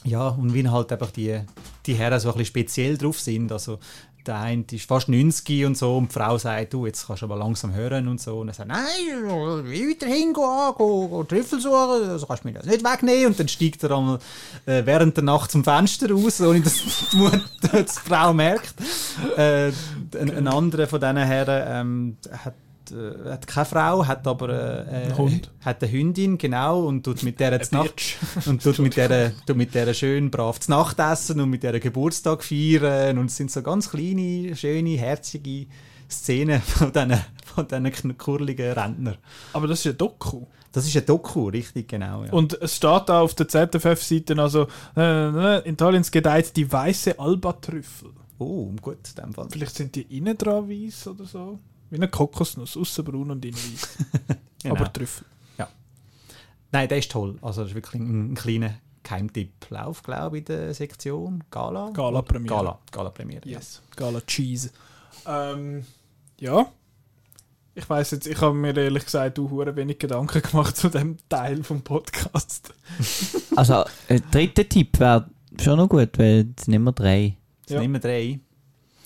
ja, 0.04 0.28
und 0.28 0.54
wie 0.54 0.66
halt 0.68 0.92
einfach 0.92 1.10
die, 1.10 1.40
die 1.84 1.94
Herren 1.94 2.20
so 2.20 2.28
ein 2.28 2.32
bisschen 2.38 2.46
speziell 2.46 2.96
drauf 2.96 3.20
sind. 3.20 3.50
Also 3.50 3.78
der 4.28 4.38
eine 4.38 4.64
ist 4.70 4.86
fast 4.86 5.08
90 5.08 5.64
und 5.64 5.76
so 5.76 5.96
und 5.96 6.10
die 6.10 6.14
Frau 6.14 6.38
sagt, 6.38 6.74
du, 6.74 6.86
jetzt 6.86 7.06
kannst 7.06 7.22
du 7.22 7.26
aber 7.26 7.36
langsam 7.36 7.74
hören 7.74 8.06
und 8.06 8.20
so. 8.20 8.40
Und 8.40 8.48
er 8.48 8.54
sagt, 8.54 8.68
nein, 8.68 8.84
ich 9.00 9.14
will 9.14 9.64
weiterhin 9.64 10.32
gehen, 10.32 10.32
go, 10.32 11.08
go 11.08 11.24
Trüffel 11.24 11.60
suchen, 11.60 12.08
also 12.10 12.26
kannst 12.26 12.44
du 12.44 12.48
mir 12.48 12.54
das 12.54 12.66
nicht 12.66 12.84
wegnehmen. 12.84 13.26
Und 13.26 13.40
dann 13.40 13.48
steigt 13.48 13.82
er 13.82 13.96
einmal 13.96 14.18
äh, 14.66 14.82
während 14.84 15.16
der 15.16 15.24
Nacht 15.24 15.50
zum 15.50 15.64
Fenster 15.64 16.10
raus, 16.10 16.40
ohne 16.40 16.60
dass 16.60 16.76
die, 16.76 17.30
die 17.72 17.84
Frau 17.86 18.32
merkt. 18.32 18.74
Äh, 19.36 19.72
ein, 20.18 20.30
ein 20.36 20.48
anderer 20.48 20.86
von 20.86 21.00
diesen 21.00 21.16
Herren 21.16 21.64
ähm, 21.66 22.16
hat 22.44 22.54
äh, 22.92 23.30
hat 23.30 23.46
keine 23.46 23.66
Frau, 23.66 24.06
hat 24.06 24.26
aber 24.26 24.48
äh, 24.48 25.08
äh, 25.08 25.16
Hund. 25.16 25.50
hat 25.60 25.82
eine 25.82 25.92
Hündin, 25.92 26.38
genau, 26.38 26.86
und 26.86 27.02
tut 27.02 27.22
mit 27.22 27.40
der 27.40 27.60
Nacht 27.70 28.16
und 28.46 28.62
tut 28.62 28.78
mit 28.78 28.96
der, 28.96 29.32
tut 29.46 29.56
mit 29.56 29.74
der 29.74 29.92
schön 29.94 30.30
brav 30.30 30.60
zu 30.60 30.70
Nacht 30.70 30.98
essen 30.98 31.40
und 31.40 31.50
mit 31.50 31.62
der 31.62 31.78
Geburtstag 31.80 32.42
feiern 32.42 33.18
und 33.18 33.26
es 33.26 33.36
sind 33.36 33.50
so 33.50 33.62
ganz 33.62 33.90
kleine, 33.90 34.54
schöne, 34.56 34.96
herzige 34.98 35.66
Szenen 36.10 36.60
von 36.62 36.92
diesen, 36.92 37.18
von 37.44 37.68
diesen 37.68 38.18
kurligen 38.18 38.72
Rentner. 38.72 39.16
Aber 39.52 39.66
das 39.66 39.80
ist 39.80 39.92
ein 39.92 39.98
Doku. 39.98 40.46
Das 40.72 40.86
ist 40.86 40.96
ein 40.96 41.06
Doku, 41.06 41.48
richtig, 41.48 41.88
genau. 41.88 42.24
Ja. 42.24 42.32
Und 42.32 42.60
es 42.60 42.76
steht 42.76 43.08
da 43.08 43.20
auf 43.20 43.34
der 43.34 43.48
ZFF-Seite 43.48 44.38
also, 44.38 44.68
äh, 44.96 45.60
in 45.60 45.74
Italien 45.74 46.02
gedeiht 46.10 46.56
die 46.56 46.70
weiße 46.70 47.18
Albatrüffel. 47.18 48.10
oh, 48.38 48.72
gut, 48.80 48.98
in 49.16 49.24
dem 49.24 49.34
Fall. 49.34 49.48
Vielleicht 49.50 49.76
sind 49.76 49.94
die 49.94 50.02
innen 50.16 50.36
dran 50.36 50.68
weiß 50.68 51.08
oder 51.08 51.24
so. 51.24 51.58
Wie 51.90 51.96
eine 51.96 52.08
Kokosnuss, 52.08 52.76
außen 52.76 53.04
braun 53.04 53.30
und 53.30 53.44
innen 53.44 53.56
weiß. 53.56 53.88
Genau. 54.62 54.74
Aber 54.74 54.92
Trüffel. 54.92 55.24
Nein, 56.70 56.86
der 56.88 56.98
ist 56.98 57.10
toll. 57.10 57.38
Also 57.40 57.62
das 57.62 57.70
ist 57.70 57.74
wirklich 57.74 57.94
ein, 57.94 58.32
ein 58.32 58.34
kleiner 58.34 58.74
Geheimtipp. 59.02 59.70
Lauf, 59.70 60.02
glaube 60.02 60.36
ich, 60.36 60.42
in 60.42 60.44
der 60.56 60.74
Sektion 60.74 61.42
Gala. 61.50 61.90
Gala 61.94 62.20
Premiere. 62.20 62.54
Gala, 62.54 62.78
Gala 62.92 63.08
Premiere. 63.10 63.48
Yes. 63.48 63.80
Gala 63.96 64.20
Cheese. 64.20 64.70
Ähm, 65.26 65.86
ja. 66.38 66.70
Ich 67.74 67.88
weiß 67.88 68.10
jetzt, 68.10 68.26
ich 68.26 68.38
habe 68.42 68.54
mir 68.54 68.76
ehrlich 68.76 69.04
gesagt 69.06 69.38
auch 69.38 69.48
hure 69.50 69.74
wenig 69.76 69.98
Gedanken 69.98 70.42
gemacht 70.42 70.76
zu 70.76 70.90
dem 70.90 71.16
Teil 71.28 71.62
vom 71.64 71.80
Podcast. 71.82 72.74
Also, 73.56 73.84
ein 74.08 74.22
dritter 74.30 74.68
Tipp 74.68 75.00
wäre 75.00 75.28
schon 75.60 75.78
noch 75.78 75.88
gut, 75.88 76.16
weil 76.18 76.46
jetzt 76.50 76.68
nehmen 76.68 76.84
wir 76.84 76.92
drei. 76.92 77.36
Jetzt 77.62 77.70
Ja. 77.70 77.80
nehmen 77.80 77.94
wir 77.94 78.00
drei. 78.00 78.38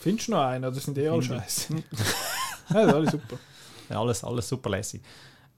Findest 0.01 0.29
du 0.29 0.33
noch 0.33 0.43
einen 0.43 0.65
oder 0.65 0.75
sind 0.79 0.97
die 0.97 1.07
alle 1.09 1.23
scheiße? 1.23 1.75
ja, 2.73 2.87
das 2.87 2.89
ist 2.89 2.95
alles 2.95 3.13
super. 3.13 3.39
Ja, 3.91 4.01
alles, 4.01 4.25
alles 4.25 4.49
super 4.49 4.71
lässig. 4.71 5.03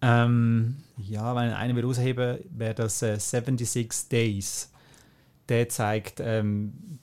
Ähm, 0.00 0.76
ja, 0.96 1.36
wenn 1.36 1.50
ich 1.50 1.54
einen 1.54 1.76
will 1.76 1.84
rausheben 1.84 2.38
wäre 2.50 2.74
das 2.74 3.00
äh, 3.02 3.16
76 3.16 4.08
Days. 4.08 4.72
Der 5.48 5.68
zeigt 5.68 6.20
ähm, 6.20 6.98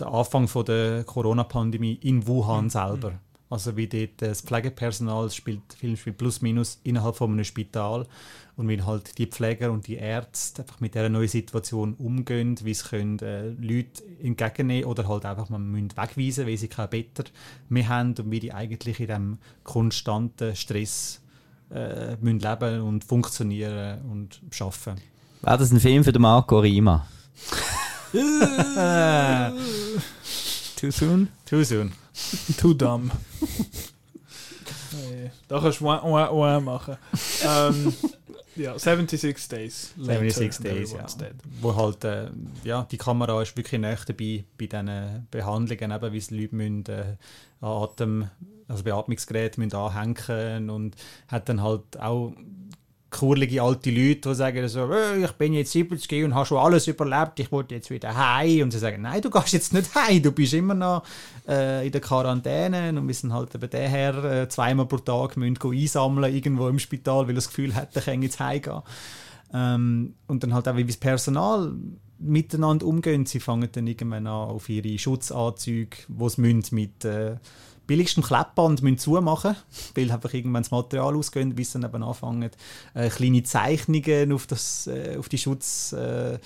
den 0.00 0.06
Anfang 0.08 0.48
von 0.48 0.64
der 0.64 1.04
Corona-Pandemie 1.04 1.98
in 2.02 2.26
Wuhan 2.26 2.70
selber. 2.70 3.20
Also 3.50 3.76
wie 3.76 3.86
dort 3.86 4.10
das 4.18 4.40
Pflegepersonal 4.40 5.30
spielt, 5.30 5.60
Film 5.78 5.96
spielt 5.96 6.18
plus 6.18 6.40
minus 6.40 6.80
innerhalb 6.82 7.16
von 7.16 7.32
einem 7.32 7.44
Spital 7.44 8.06
und 8.56 8.68
wie 8.68 8.82
halt 8.82 9.18
die 9.18 9.26
Pfleger 9.26 9.70
und 9.70 9.86
die 9.86 9.96
Ärzte 9.96 10.62
einfach 10.62 10.80
mit 10.80 10.94
dieser 10.94 11.08
neuen 11.08 11.28
Situation 11.28 11.94
umgehen, 11.94 12.56
wie 12.62 12.74
sie 12.74 12.84
können, 12.84 13.18
äh, 13.18 13.50
Leute 13.50 14.02
entgegennehmen 14.22 14.86
oder 14.86 15.08
halt 15.08 15.26
einfach 15.26 15.50
man 15.50 15.70
müssen 15.70 15.96
wegweisen, 15.96 16.46
weil 16.46 16.56
sie 16.56 16.68
kein 16.68 16.88
Better 16.88 17.24
mehr 17.68 17.88
haben 17.88 18.14
und 18.18 18.30
wie 18.30 18.40
die 18.40 18.52
eigentlich 18.52 19.00
in 19.00 19.06
diesem 19.06 19.38
konstanten 19.62 20.56
Stress 20.56 21.20
äh, 21.70 22.16
müssen 22.20 22.40
leben 22.40 22.80
und 22.80 23.04
funktionieren 23.04 24.00
und 24.10 24.40
arbeiten. 24.58 25.00
Wäre 25.42 25.58
das 25.58 25.70
ein 25.70 25.80
Film 25.80 26.02
für 26.02 26.12
den 26.12 26.22
Marco 26.22 26.58
Rima? 26.58 27.06
Too 30.76 30.90
soon? 30.90 31.28
Too 31.44 31.64
soon. 31.64 31.92
Too 32.58 32.74
dumb. 32.74 33.10
Nee, 34.92 35.30
da 35.48 35.58
kannst 35.60 35.80
du 35.80 35.84
wah, 35.86 36.02
wah, 36.04 36.60
machen. 36.60 36.96
ähm, 37.44 37.92
ja, 38.56 38.78
76 38.78 39.48
Days. 39.48 39.92
later 39.96 40.30
76 40.30 40.56
and 40.56 40.64
Days, 40.64 40.92
ja. 40.92 41.06
dead. 41.18 41.34
Wo 41.60 41.74
halt, 41.74 42.04
äh, 42.04 42.28
ja, 42.62 42.86
die 42.90 42.96
Kamera 42.96 43.42
ist 43.42 43.56
wirklich 43.56 43.80
näher 43.80 43.98
dabei 44.06 44.44
bei 44.56 44.66
diesen 44.66 45.26
Behandlungen, 45.30 45.90
eben, 45.90 46.12
wie 46.12 46.20
die 46.20 46.36
Leute 46.36 46.54
müssen, 46.54 46.84
äh, 46.86 47.16
Atem, 47.60 48.30
also 48.68 48.84
Beatmungsgeräte 48.84 49.60
müssen 49.60 49.76
anhängen 49.76 50.70
und 50.70 50.96
hat 51.28 51.48
dann 51.48 51.62
halt 51.62 51.98
auch 52.00 52.32
kurlige 53.18 53.62
alte 53.62 53.90
Leute, 53.90 54.28
die 54.28 54.34
sagen 54.34 54.68
so, 54.68 54.90
«Äh, 54.92 55.24
ich 55.24 55.32
bin 55.32 55.54
jetzt 55.54 55.72
70 55.72 56.24
und 56.24 56.34
habe 56.34 56.46
schon 56.46 56.58
alles 56.58 56.86
überlebt, 56.86 57.40
ich 57.40 57.50
wollte 57.52 57.76
jetzt 57.76 57.90
wieder 57.90 58.16
heim. 58.16 58.62
Und 58.64 58.70
sie 58.72 58.78
sagen, 58.78 59.02
nein, 59.02 59.22
du 59.22 59.30
gehst 59.30 59.52
jetzt 59.52 59.72
nicht 59.72 59.94
heim, 59.94 60.22
du 60.22 60.32
bist 60.32 60.52
immer 60.54 60.74
noch 60.74 61.04
äh, 61.48 61.86
in 61.86 61.92
der 61.92 62.00
Quarantäne 62.00 62.88
und 62.90 63.12
sind 63.14 63.32
halt 63.32 63.54
eben 63.54 63.70
daher 63.70 64.24
äh, 64.24 64.48
zweimal 64.48 64.86
pro 64.86 64.98
Tag 64.98 65.36
müssen 65.36 65.58
einsammeln 65.62 66.34
irgendwo 66.34 66.68
im 66.68 66.78
Spital, 66.78 67.26
weil 67.26 67.34
das 67.34 67.48
Gefühl 67.48 67.74
hat, 67.74 67.94
er 67.94 68.02
kann 68.02 68.22
jetzt 68.22 68.40
heimgehen. 68.40 68.82
Ähm, 69.52 70.14
und 70.26 70.42
dann 70.42 70.52
halt 70.52 70.68
auch, 70.68 70.76
wie 70.76 70.84
das 70.84 70.96
Personal 70.96 71.72
miteinander 72.18 72.86
umgehen. 72.86 73.26
Sie 73.26 73.40
fangen 73.40 73.68
dann 73.72 73.86
irgendwann 73.86 74.26
an, 74.26 74.48
auf 74.48 74.68
ihre 74.68 74.98
Schutzanzüge, 74.98 75.96
die 76.08 76.28
sie 76.28 76.40
müssen 76.40 76.74
mit 76.74 77.04
äh, 77.04 77.36
billigstem 77.86 78.24
Kleppband 78.24 78.82
müssen 78.82 78.98
zumachen 78.98 79.56
weil 79.94 80.10
einfach 80.10 80.32
irgendwann 80.32 80.62
das 80.62 80.70
Material 80.70 81.16
ausgeht, 81.16 81.54
bis 81.54 81.72
sie 81.72 81.80
dann 81.80 81.90
eben 81.90 82.02
anfangen, 82.02 82.50
äh, 82.94 83.08
kleine 83.08 83.42
Zeichnungen 83.42 84.32
auf, 84.32 84.46
das, 84.46 84.86
äh, 84.86 85.16
auf 85.18 85.28
die 85.28 85.38
Schutzkleidung 85.38 86.40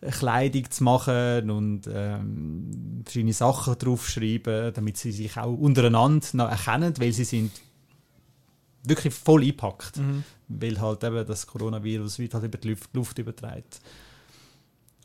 äh, 0.00 0.10
Kleidung 0.10 0.70
zu 0.70 0.84
machen 0.84 1.50
und 1.50 1.88
ähm, 1.90 3.00
verschiedene 3.04 3.32
Sachen 3.32 3.78
draufschreiben, 3.78 4.74
damit 4.74 4.98
sie 4.98 5.12
sich 5.12 5.36
auch 5.38 5.56
untereinander 5.56 6.44
erkennen, 6.44 6.92
weil 6.98 7.12
sie 7.12 7.24
sind 7.24 7.52
wirklich 8.86 9.14
voll 9.14 9.42
eingepackt, 9.42 9.98
weil 10.48 10.80
halt 10.80 11.04
eben 11.04 11.26
das 11.26 11.46
Coronavirus 11.46 12.18
wird 12.18 12.34
halt 12.34 12.44
über 12.44 12.58
die 12.58 12.68
Luft, 12.68 12.90
Luft 12.92 13.18
überträgt. 13.18 13.80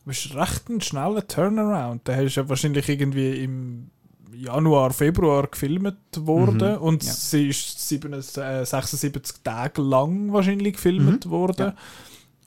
Ist 0.10 0.34
recht 0.36 0.70
ein 0.70 0.82
schneller 0.82 1.26
Turnaround. 1.28 2.08
Der 2.08 2.22
ist 2.24 2.36
ja 2.36 2.48
wahrscheinlich 2.50 2.88
irgendwie 2.90 3.44
im 3.44 3.90
Januar, 4.34 4.92
Februar 4.92 5.48
gefilmt 5.48 5.98
worden 6.18 6.76
Mhm, 6.76 6.82
und 6.82 7.04
ja. 7.04 7.12
sie 7.14 7.50
ist 7.50 7.88
77, 7.90 8.44
äh, 8.44 8.66
76 8.66 9.38
Tage 9.44 9.82
lang 9.82 10.32
wahrscheinlich 10.32 10.74
gefilmt 10.76 11.26
Mhm, 11.26 11.32
worden. 11.32 11.68
ja. 11.68 11.76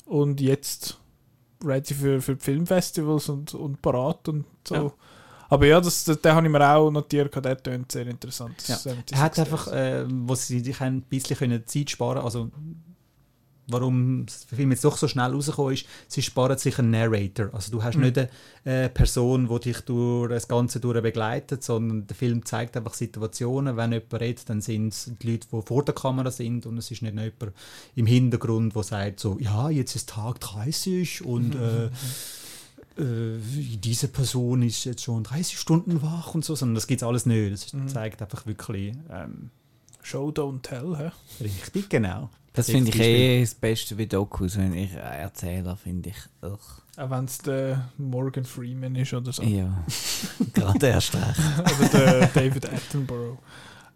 Und 0.07 0.41
jetzt 0.41 0.99
ready 1.65 1.95
für, 1.95 2.21
für 2.21 2.37
Filmfestivals 2.37 3.29
und, 3.29 3.55
und 3.55 3.81
parat 3.83 4.29
und 4.29 4.45
so. 4.67 4.75
Ja. 4.75 4.93
Aber 5.49 5.67
ja, 5.67 5.81
das, 5.81 6.05
das, 6.05 6.21
den 6.21 6.33
habe 6.33 6.47
ich 6.47 6.53
mir 6.53 6.67
auch 6.67 6.91
notiert, 6.91 7.35
der 7.45 7.63
tönt 7.63 7.93
sehr 7.93 8.07
interessant. 8.07 8.55
Ja. 8.67 8.77
76 8.77 9.17
Er 9.17 9.23
hat 9.23 9.39
einfach, 9.39 9.69
äh, 9.69 10.05
wo 10.09 10.35
sie 10.35 10.61
sich 10.61 10.81
ein 10.81 11.03
bisschen 11.03 11.37
können 11.37 11.67
Zeit 11.67 11.91
sparen 11.91 12.15
können, 12.15 12.25
also 12.25 12.51
warum 13.69 14.27
der 14.27 14.57
Film 14.57 14.73
jetzt 14.73 14.85
doch 14.85 14.97
so 14.97 15.07
schnell 15.09 15.31
rausgekommen 15.33 15.75
ist, 15.75 15.87
sie 16.09 16.21
sparen 16.23 16.59
sich 16.59 16.79
einen 16.79 16.91
Narrator. 16.91 17.51
Also 17.53 17.71
du 17.73 17.83
hast 17.83 17.97
Mhm. 17.97 18.03
nicht 18.03 18.19
eine 18.19 18.29
äh, 18.65 18.89
Person, 18.89 19.49
die 19.49 19.61
dich 19.73 19.81
durch 19.83 20.29
das 20.31 20.49
Ganze 20.49 20.81
durch 20.81 21.01
begleitet, 21.03 21.63
sondern 21.63 22.07
der 22.07 22.17
Film 22.17 22.45
zeigt 22.45 22.77
einfach 22.77 22.95
Situationen. 22.95 23.77
Wenn 23.77 23.93
jemand 23.93 24.15
redet, 24.15 24.49
dann 24.51 24.61
sind 24.61 24.89
es 24.89 25.11
die 25.23 25.31
Leute, 25.31 25.47
die 25.53 25.63
vor 25.63 25.85
der 25.85 25.95
Kamera 25.95 26.31
sind 26.31 26.67
und 26.67 26.77
es 26.79 26.91
ist 26.91 27.03
nicht 27.03 27.15
jemand 27.15 27.53
im 27.95 28.07
Hintergrund, 28.07 28.75
der 28.75 28.83
sagt 28.83 29.21
so, 29.21 29.39
ja, 29.39 29.71
jetzt 29.71 29.95
ist 29.97 30.09
Tag 30.11 30.41
30 30.41 31.25
und 31.25 31.55
äh, 31.55 31.87
äh, 32.99 33.39
diese 33.79 34.09
Person 34.09 34.63
ist 34.63 34.85
jetzt 34.85 35.03
schon 35.05 35.25
30 35.25 35.59
Stunden 35.59 36.03
wach 36.03 36.35
und 36.35 36.45
so, 36.45 36.55
sondern 36.55 36.75
das 36.75 36.87
gibt 36.87 37.03
es 37.03 37.07
alles 37.09 37.27
nicht. 37.27 37.53
Das 37.53 37.73
Mhm. 37.73 37.89
zeigt 37.89 38.21
einfach 38.21 38.45
wirklich 38.47 38.95
ähm, 39.11 39.51
Show, 40.03 40.31
don't 40.31 40.63
tell, 40.63 40.97
hä? 40.99 41.11
richtig, 41.43 41.89
genau. 41.89 42.29
Das 42.55 42.71
finde 42.71 42.91
ich 42.91 43.01
eh 43.01 43.41
das 43.41 43.55
Beste 43.55 43.95
bei 43.95 44.05
Dokus, 44.05 44.59
wenn 44.59 44.75
ich 44.75 44.93
Erzähler 44.93 45.77
finde 45.77 46.11
ich. 46.11 46.17
Ugh. 46.43 46.59
Auch 46.99 47.11
wenn 47.11 47.25
es 47.25 47.39
der 47.39 47.89
Morgan 47.97 48.45
Freeman 48.45 48.95
ist 48.97 49.15
oder 49.15 49.33
so. 49.33 49.43
Ja, 49.43 49.83
gerade 50.53 50.87
erst 50.89 51.15
recht. 51.15 51.41
oder 51.93 51.99
der 52.21 52.27
David 52.29 52.67
Attenborough. 52.71 53.39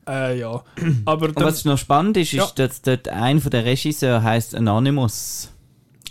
Äh, 0.09 0.39
ja. 0.39 0.63
Aber 1.05 1.27
Und 1.27 1.37
was 1.37 1.65
noch 1.65 1.77
spannend 1.77 2.17
ist, 2.17 2.33
Ja. 2.33 2.45
ist, 2.45 2.59
dass 2.59 2.81
dort 2.81 3.09
einer 3.09 3.41
von 3.41 3.51
der 3.51 3.65
Regisseur 3.65 4.23
heißt 4.23 4.55
Anonymous. 4.55 5.53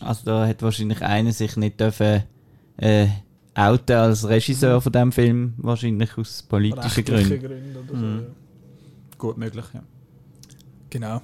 Also 0.01 0.25
da 0.25 0.47
hat 0.47 0.61
wahrscheinlich 0.61 1.01
einer 1.01 1.31
sich 1.31 1.55
nicht 1.57 1.79
dürfen 1.79 2.23
äh, 2.77 3.07
outen 3.55 3.95
als 3.95 4.27
Regisseur 4.27 4.81
von 4.81 4.91
dem 4.91 5.11
Film, 5.11 5.53
wahrscheinlich 5.57 6.17
aus 6.17 6.43
politischen 6.43 6.83
rechtliche 6.83 7.39
Gründen. 7.39 7.39
Gründe 7.39 7.79
oder 7.79 7.99
so. 7.99 8.05
Mhm. 8.05 8.19
ja. 8.19 8.25
Gut 9.17 9.37
möglich, 9.37 9.65
ja. 9.73 9.81
Genau. 10.89 11.21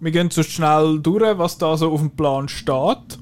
Wir 0.00 0.10
gehen 0.10 0.30
so 0.30 0.42
schnell 0.42 0.98
durch, 1.00 1.38
was 1.38 1.56
da 1.58 1.76
so 1.76 1.90
auf 1.92 2.00
dem 2.00 2.10
Plan 2.10 2.48
steht. 2.48 3.18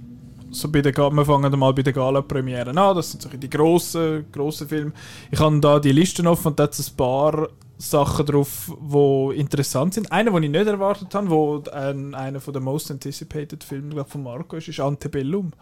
So 0.51 0.71
bei 0.71 0.83
der, 0.83 0.95
wir 0.97 1.25
fangen 1.25 1.59
mal 1.59 1.73
bei 1.73 1.83
der 1.83 1.93
Gala-Premiere 1.93 2.71
an. 2.71 2.97
Das 2.97 3.11
sind 3.11 3.23
so 3.23 3.29
die 3.29 3.51
grossen, 3.51 4.27
grossen 4.31 4.69
Filme. 4.69 4.93
Ich 5.31 5.39
habe 5.41 5.59
da 5.61 5.79
die 5.81 5.93
Listen 5.93 6.27
offen 6.27 6.49
und 6.49 6.59
da 6.59 6.65
hat 6.65 6.79
ein 6.79 6.97
paar 6.97 7.49
Sachen 7.77 8.25
drauf, 8.27 8.73
die 8.81 9.37
interessant 9.39 9.95
sind. 9.95 10.13
Einer, 10.13 10.31
den 10.31 10.45
ich 10.45 10.51
nicht 10.51 10.67
erwartet 10.67 11.13
habe, 11.15 11.29
wo 11.29 11.63
ein, 11.73 12.15
einer 12.15 12.41
von 12.41 12.53
der 12.53 12.63
most 12.63 12.91
anticipated 12.91 13.65
Filme 13.65 13.91
glaub, 13.95 14.09
von 14.09 14.23
Marco 14.23 14.57
ist, 14.57 14.69
ist 14.69 14.79
Antebellum. 14.81 15.53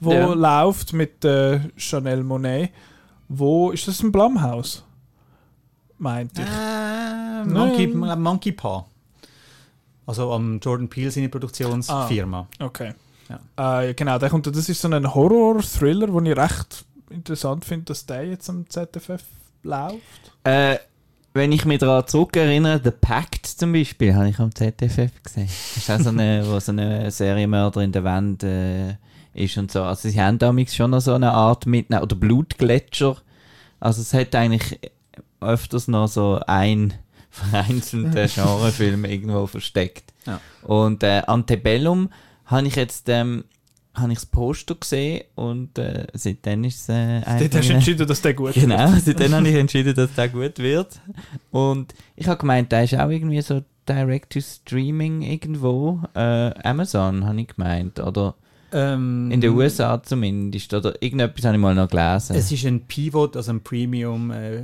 Wo 0.00 0.12
Ja. 0.12 0.32
läuft 0.32 0.94
mit 0.94 1.22
äh, 1.26 1.60
Chanel 1.76 2.24
Monet. 2.24 2.70
Wo 3.28 3.70
ist 3.70 3.86
das 3.86 4.02
ein 4.02 4.10
Blumhaus? 4.10 4.84
Meint 5.98 6.32
ich. 6.38 6.44
Äh, 6.46 7.44
Monkey. 7.44 7.86
Monkey 7.88 8.52
Paw. 8.52 8.86
Also 10.10 10.32
am 10.32 10.58
Jordan 10.58 10.88
Peele 10.88 11.08
seine 11.08 11.28
Produktionsfirma. 11.28 12.48
Okay. 12.58 12.94
Ja. 13.28 13.82
Äh, 13.82 13.94
genau, 13.94 14.18
der 14.18 14.28
kommt, 14.28 14.44
das 14.44 14.68
ist 14.68 14.80
so 14.80 14.88
ein 14.88 15.14
Horror-Thriller, 15.14 16.08
den 16.08 16.26
ich 16.26 16.36
recht 16.36 16.84
interessant 17.10 17.64
finde, 17.64 17.84
dass 17.84 18.06
der 18.06 18.26
jetzt 18.26 18.50
am 18.50 18.68
ZFF 18.68 19.22
läuft. 19.62 20.32
Äh, 20.42 20.78
wenn 21.32 21.52
ich 21.52 21.64
mich 21.64 21.78
daran 21.78 22.08
zurückerinnere, 22.08 22.80
The 22.82 22.90
Pact 22.90 23.46
zum 23.46 23.72
Beispiel, 23.72 24.12
habe 24.16 24.28
ich 24.30 24.40
am 24.40 24.52
ZFF 24.52 25.22
gesehen. 25.22 25.46
Das 25.46 25.76
ist 25.76 25.90
auch 25.92 26.00
so 26.00 26.08
eine, 26.08 26.42
wo 26.50 26.58
so 26.58 26.72
eine 26.72 27.08
Serienmörder 27.08 27.80
in 27.82 27.92
der 27.92 28.02
Wand 28.02 28.42
äh, 28.42 28.96
ist 29.32 29.56
und 29.58 29.70
so. 29.70 29.84
Also 29.84 30.08
sie 30.08 30.20
haben 30.20 30.40
damals 30.40 30.74
schon 30.74 30.90
noch 30.90 31.00
so 31.00 31.14
eine 31.14 31.30
Art 31.30 31.66
mitnehmen, 31.66 32.02
oder 32.02 32.16
Blutgletscher. 32.16 33.16
Also 33.78 34.02
es 34.02 34.12
hat 34.12 34.34
eigentlich 34.34 34.80
öfters 35.40 35.86
noch 35.86 36.08
so 36.08 36.40
ein 36.48 36.94
vereinzelter 37.30 38.26
Genrefilm 38.34 39.04
irgendwo 39.04 39.46
versteckt. 39.46 40.12
Ja. 40.26 40.40
Und 40.62 41.02
äh, 41.02 41.22
Antebellum 41.26 42.10
habe 42.46 42.66
ich 42.66 42.76
jetzt 42.76 43.08
ähm, 43.08 43.44
habe 43.94 44.12
ich 44.12 44.18
das 44.18 44.26
Poster 44.26 44.74
gesehen 44.76 45.24
und 45.34 45.76
äh, 45.78 46.06
seitdem 46.14 46.64
ist 46.64 46.82
es 46.82 46.88
äh, 46.88 47.22
Dort 47.38 47.54
hast 47.56 47.68
du 47.68 47.74
entschieden, 47.74 48.06
dass 48.06 48.22
der 48.22 48.34
gut 48.34 48.54
Genau, 48.54 48.88
seitdem 48.98 49.34
habe 49.34 49.48
ich 49.48 49.56
entschieden, 49.56 49.94
dass 49.94 50.14
der 50.14 50.28
gut 50.28 50.58
wird. 50.58 51.00
Und 51.50 51.94
ich 52.16 52.28
habe 52.28 52.38
gemeint, 52.38 52.70
der 52.72 52.84
ist 52.84 52.94
auch 52.94 53.10
irgendwie 53.10 53.40
so 53.42 53.62
Direct-to-Streaming 53.88 55.22
irgendwo. 55.22 56.00
Äh, 56.14 56.52
Amazon, 56.62 57.26
habe 57.26 57.40
ich 57.40 57.48
gemeint. 57.48 57.98
Oder 57.98 58.34
Ähm, 58.72 59.30
in 59.30 59.40
den 59.40 59.52
USA 59.52 60.02
zumindest. 60.02 60.72
Oder 60.72 61.00
irgendetwas 61.02 61.44
habe 61.44 61.56
ich 61.56 61.60
mal 61.60 61.74
noch 61.74 61.88
gelesen. 61.88 62.36
Es 62.36 62.52
ist 62.52 62.64
ein 62.66 62.86
Pivot, 62.86 63.36
also 63.36 63.52
ein 63.52 63.62
Premium 63.62 64.30
äh, 64.30 64.62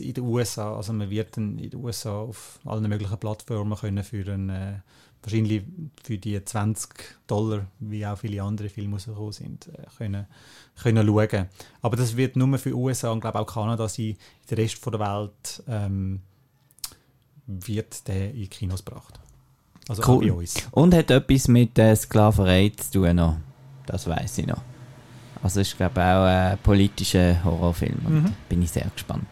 Mhm. 0.00 0.06
In 0.08 0.14
den 0.14 0.24
USA. 0.24 0.76
Also 0.76 0.92
man 0.92 1.10
wird 1.10 1.36
dann 1.36 1.58
in 1.58 1.70
den 1.70 1.80
USA 1.80 2.20
auf 2.20 2.60
allen 2.64 2.88
möglichen 2.88 3.18
Plattformen 3.18 3.76
können 3.76 4.04
für 4.04 4.32
einen, 4.32 4.50
äh, 4.50 4.72
wahrscheinlich 5.22 5.62
für 6.02 6.18
die 6.18 6.42
20 6.42 6.90
Dollar, 7.26 7.66
wie 7.80 8.06
auch 8.06 8.18
viele 8.18 8.42
andere 8.42 8.68
Filme 8.68 8.96
rausgekommen 8.96 9.32
sind, 9.32 9.68
äh, 9.68 9.86
können, 9.96 10.26
können 10.82 11.06
schauen. 11.06 11.46
Aber 11.82 11.96
das 11.96 12.16
wird 12.16 12.36
nur 12.36 12.56
für 12.58 12.74
USA 12.74 13.10
und 13.10 13.20
glaube 13.20 13.40
auch 13.40 13.46
Kanada 13.46 13.88
sein. 13.88 14.06
In 14.06 14.16
den 14.48 14.58
Rest 14.58 14.76
von 14.76 14.92
der 14.92 15.00
Welt 15.00 15.62
ähm, 15.66 16.20
wird 17.46 18.06
der 18.06 18.32
in 18.34 18.48
Kinos 18.48 18.84
gebracht. 18.84 19.20
Also 19.90 20.02
Cool. 20.06 20.24
auch 20.30 20.34
bei 20.36 20.40
uns. 20.40 20.54
Und 20.70 20.94
hat 20.94 21.10
etwas 21.10 21.48
mit 21.48 21.78
äh, 21.78 21.94
Sklaverei 21.96 22.72
zu 22.76 23.00
tun 23.00 23.16
noch. 23.16 23.36
Das 23.86 24.06
weiß 24.06 24.38
ich 24.38 24.46
noch. 24.46 24.60
Also 25.42 25.60
ist 25.60 25.76
glaube 25.76 25.94
ich 26.00 26.06
auch 26.06 26.24
ein 26.24 26.58
politischer 26.62 27.42
Horrorfilm. 27.44 27.98
Und 28.06 28.22
Mhm. 28.24 28.32
bin 28.48 28.62
ich 28.62 28.70
sehr 28.70 28.86
gespannt. 28.94 29.26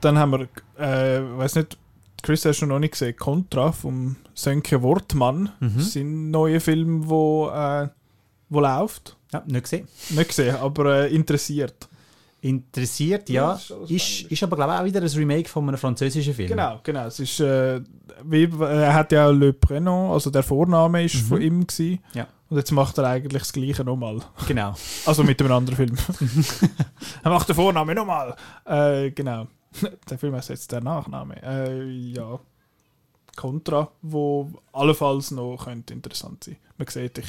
Dann 0.00 0.18
haben 0.18 0.32
wir, 0.32 0.48
äh, 0.78 1.20
weiß 1.38 1.56
nicht, 1.56 1.76
Chris 2.22 2.44
hast 2.44 2.60
du 2.60 2.66
noch 2.66 2.78
nicht 2.78 2.92
gesehen, 2.92 3.16
Contra 3.16 3.72
vom 3.72 4.16
Sönke 4.34 4.82
Wortmann. 4.82 5.50
Mhm. 5.60 5.80
Sein 5.80 6.30
neuer 6.30 6.60
Film, 6.60 7.08
wo, 7.08 7.48
äh, 7.48 7.88
wo 8.50 8.60
läuft. 8.60 9.16
Ja, 9.32 9.42
nicht 9.46 9.62
gesehen. 9.62 9.88
Nicht 10.10 10.28
gesehen, 10.28 10.56
aber 10.56 11.04
äh, 11.04 11.14
interessiert. 11.14 11.88
Interessiert, 12.42 13.28
Ja, 13.28 13.52
ist 13.52 13.70
Ist, 13.88 14.22
ist 14.32 14.42
aber, 14.42 14.56
glaube 14.56 14.72
ich, 14.72 14.78
auch 14.80 14.84
wieder 14.84 15.00
ein 15.02 15.06
Remake 15.08 15.48
von 15.48 15.68
einem 15.68 15.76
französischen 15.76 16.32
Film. 16.34 16.48
Genau, 16.48 16.80
genau. 16.82 17.06
Es 17.06 17.20
ist, 17.20 17.38
äh, 17.40 17.80
wie, 18.24 18.48
er 18.60 18.94
hat 18.94 19.12
ja 19.12 19.28
Le 19.28 19.50
Prénom, 19.52 20.12
also 20.12 20.30
der 20.30 20.42
Vorname 20.42 21.04
ist 21.04 21.16
Mhm. 21.16 21.26
von 21.26 21.40
ihm 21.42 21.66
gewesen. 21.66 22.00
Ja. 22.14 22.26
Und 22.48 22.56
jetzt 22.56 22.70
macht 22.72 22.96
er 22.98 23.04
eigentlich 23.04 23.42
das 23.42 23.52
Gleiche 23.52 23.84
nochmal. 23.84 24.20
Genau. 24.48 24.74
Also 25.06 25.22
mit 25.22 25.40
einem 25.40 25.52
anderen 25.52 25.76
Film. 25.76 25.96
er 27.22 27.30
macht 27.30 27.48
den 27.48 27.54
Vornamen 27.56 27.94
nochmal. 27.94 28.34
Äh, 28.64 29.10
genau. 29.10 29.46
Der 30.10 30.18
Film 30.18 30.34
heißt 30.34 30.48
jetzt 30.48 30.72
der 30.72 30.80
Nachname. 30.80 31.40
Äh, 31.42 31.84
ja. 31.88 32.40
Contra, 33.36 33.90
wo 34.02 34.50
allenfalls 34.72 35.30
noch 35.30 35.64
könnte 35.64 35.94
interessant 35.94 36.44
sein. 36.44 36.56
Man 36.76 36.88
sieht, 36.88 37.18
ich 37.18 37.26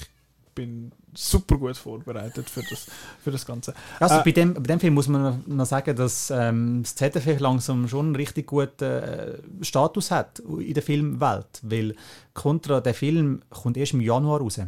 bin 0.55 0.91
super 1.13 1.57
gut 1.57 1.77
vorbereitet 1.77 2.49
für 2.49 2.61
das, 2.69 2.87
für 3.23 3.31
das 3.31 3.45
Ganze. 3.45 3.73
Also 3.99 4.15
Äh, 4.15 4.23
bei, 4.23 4.31
dem, 4.31 4.53
bei 4.53 4.61
dem 4.61 4.79
Film 4.79 4.93
muss 4.93 5.07
man 5.07 5.43
noch- 5.45 5.65
sagen, 5.65 5.95
dass 5.95 6.31
ähm, 6.31 6.83
das 6.83 6.95
ZDF 6.95 7.39
langsam 7.39 7.87
schon 7.87 8.07
einen 8.07 8.15
richtig 8.15 8.47
guten 8.47 8.83
äh, 8.83 9.37
Status 9.61 10.11
hat 10.11 10.39
in 10.39 10.73
der 10.73 10.83
Filmwelt. 10.83 11.59
Weil 11.63 11.95
Contra, 12.33 12.81
der 12.81 12.93
Film, 12.93 13.41
kommt 13.49 13.77
erst 13.77 13.93
im 13.93 14.01
Januar 14.01 14.39
raus. 14.39 14.59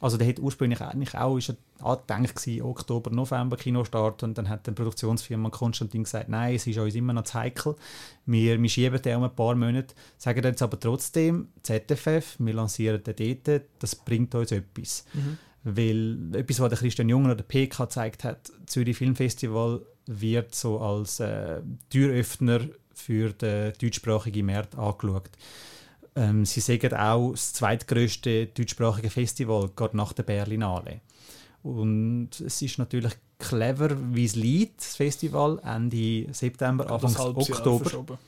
Also 0.00 0.16
der 0.16 0.26
hätte 0.26 0.40
ursprünglich 0.40 0.80
eigentlich 0.80 1.14
auch 1.14 1.36
ist 1.36 1.54
angedenkt 1.80 2.36
gewesen, 2.36 2.62
Oktober, 2.62 3.10
November 3.10 3.56
Kinostart 3.56 4.22
und 4.22 4.36
dann 4.36 4.48
hat 4.48 4.66
die 4.66 4.72
Produktionsfirma 4.72 5.50
Konstantin 5.50 6.04
gesagt, 6.04 6.28
nein, 6.30 6.54
es 6.54 6.66
ist 6.66 6.78
uns 6.78 6.94
immer 6.94 7.12
noch 7.12 7.24
zu 7.24 7.34
heikel. 7.34 7.76
Wir, 8.24 8.60
wir 8.60 8.68
schieben 8.68 9.00
den 9.02 9.16
um 9.18 9.24
ein 9.24 9.34
paar 9.34 9.54
Monate, 9.54 9.94
sagen 10.16 10.42
jetzt 10.42 10.62
aber 10.62 10.80
trotzdem, 10.80 11.48
ZFF, 11.62 12.36
wir 12.38 12.54
lancieren 12.54 13.02
den 13.04 13.38
dort, 13.44 13.62
das 13.78 13.94
bringt 13.94 14.34
uns 14.34 14.52
etwas. 14.52 15.04
Weil 15.62 16.34
etwas, 16.34 16.60
was 16.60 16.70
der 16.70 16.78
Christian 16.78 17.10
Junger 17.10 17.26
oder 17.26 17.36
der 17.36 17.44
PK 17.44 17.84
gezeigt 17.84 18.24
hat, 18.24 18.50
Zürich 18.64 18.96
Filmfestival 18.96 19.82
wird 20.06 20.54
so 20.54 20.80
als 20.80 21.20
äh, 21.20 21.60
Türöffner 21.90 22.60
für 22.94 23.32
den 23.34 23.74
deutschsprachigen 23.80 24.46
Markt 24.46 24.76
angeschaut. 24.76 25.30
Ähm, 26.20 26.44
sie 26.44 26.60
sagen 26.60 26.92
auch 26.92 27.32
das 27.32 27.54
zweitgrößte 27.54 28.48
deutschsprachige 28.48 29.08
Festival, 29.08 29.70
gerade 29.74 29.96
nach 29.96 30.12
der 30.12 30.22
Berlinale. 30.22 31.00
Und 31.62 32.28
es 32.40 32.60
ist 32.60 32.78
natürlich 32.78 33.14
clever, 33.38 33.96
wie 34.14 34.26
es 34.26 34.36
liegt, 34.36 34.80
das 34.80 34.96
Festival, 34.96 35.58
Ende 35.64 36.26
September, 36.32 36.90
Anfang 36.90 37.14
Das 37.14 37.48
Oktober. 37.50 38.18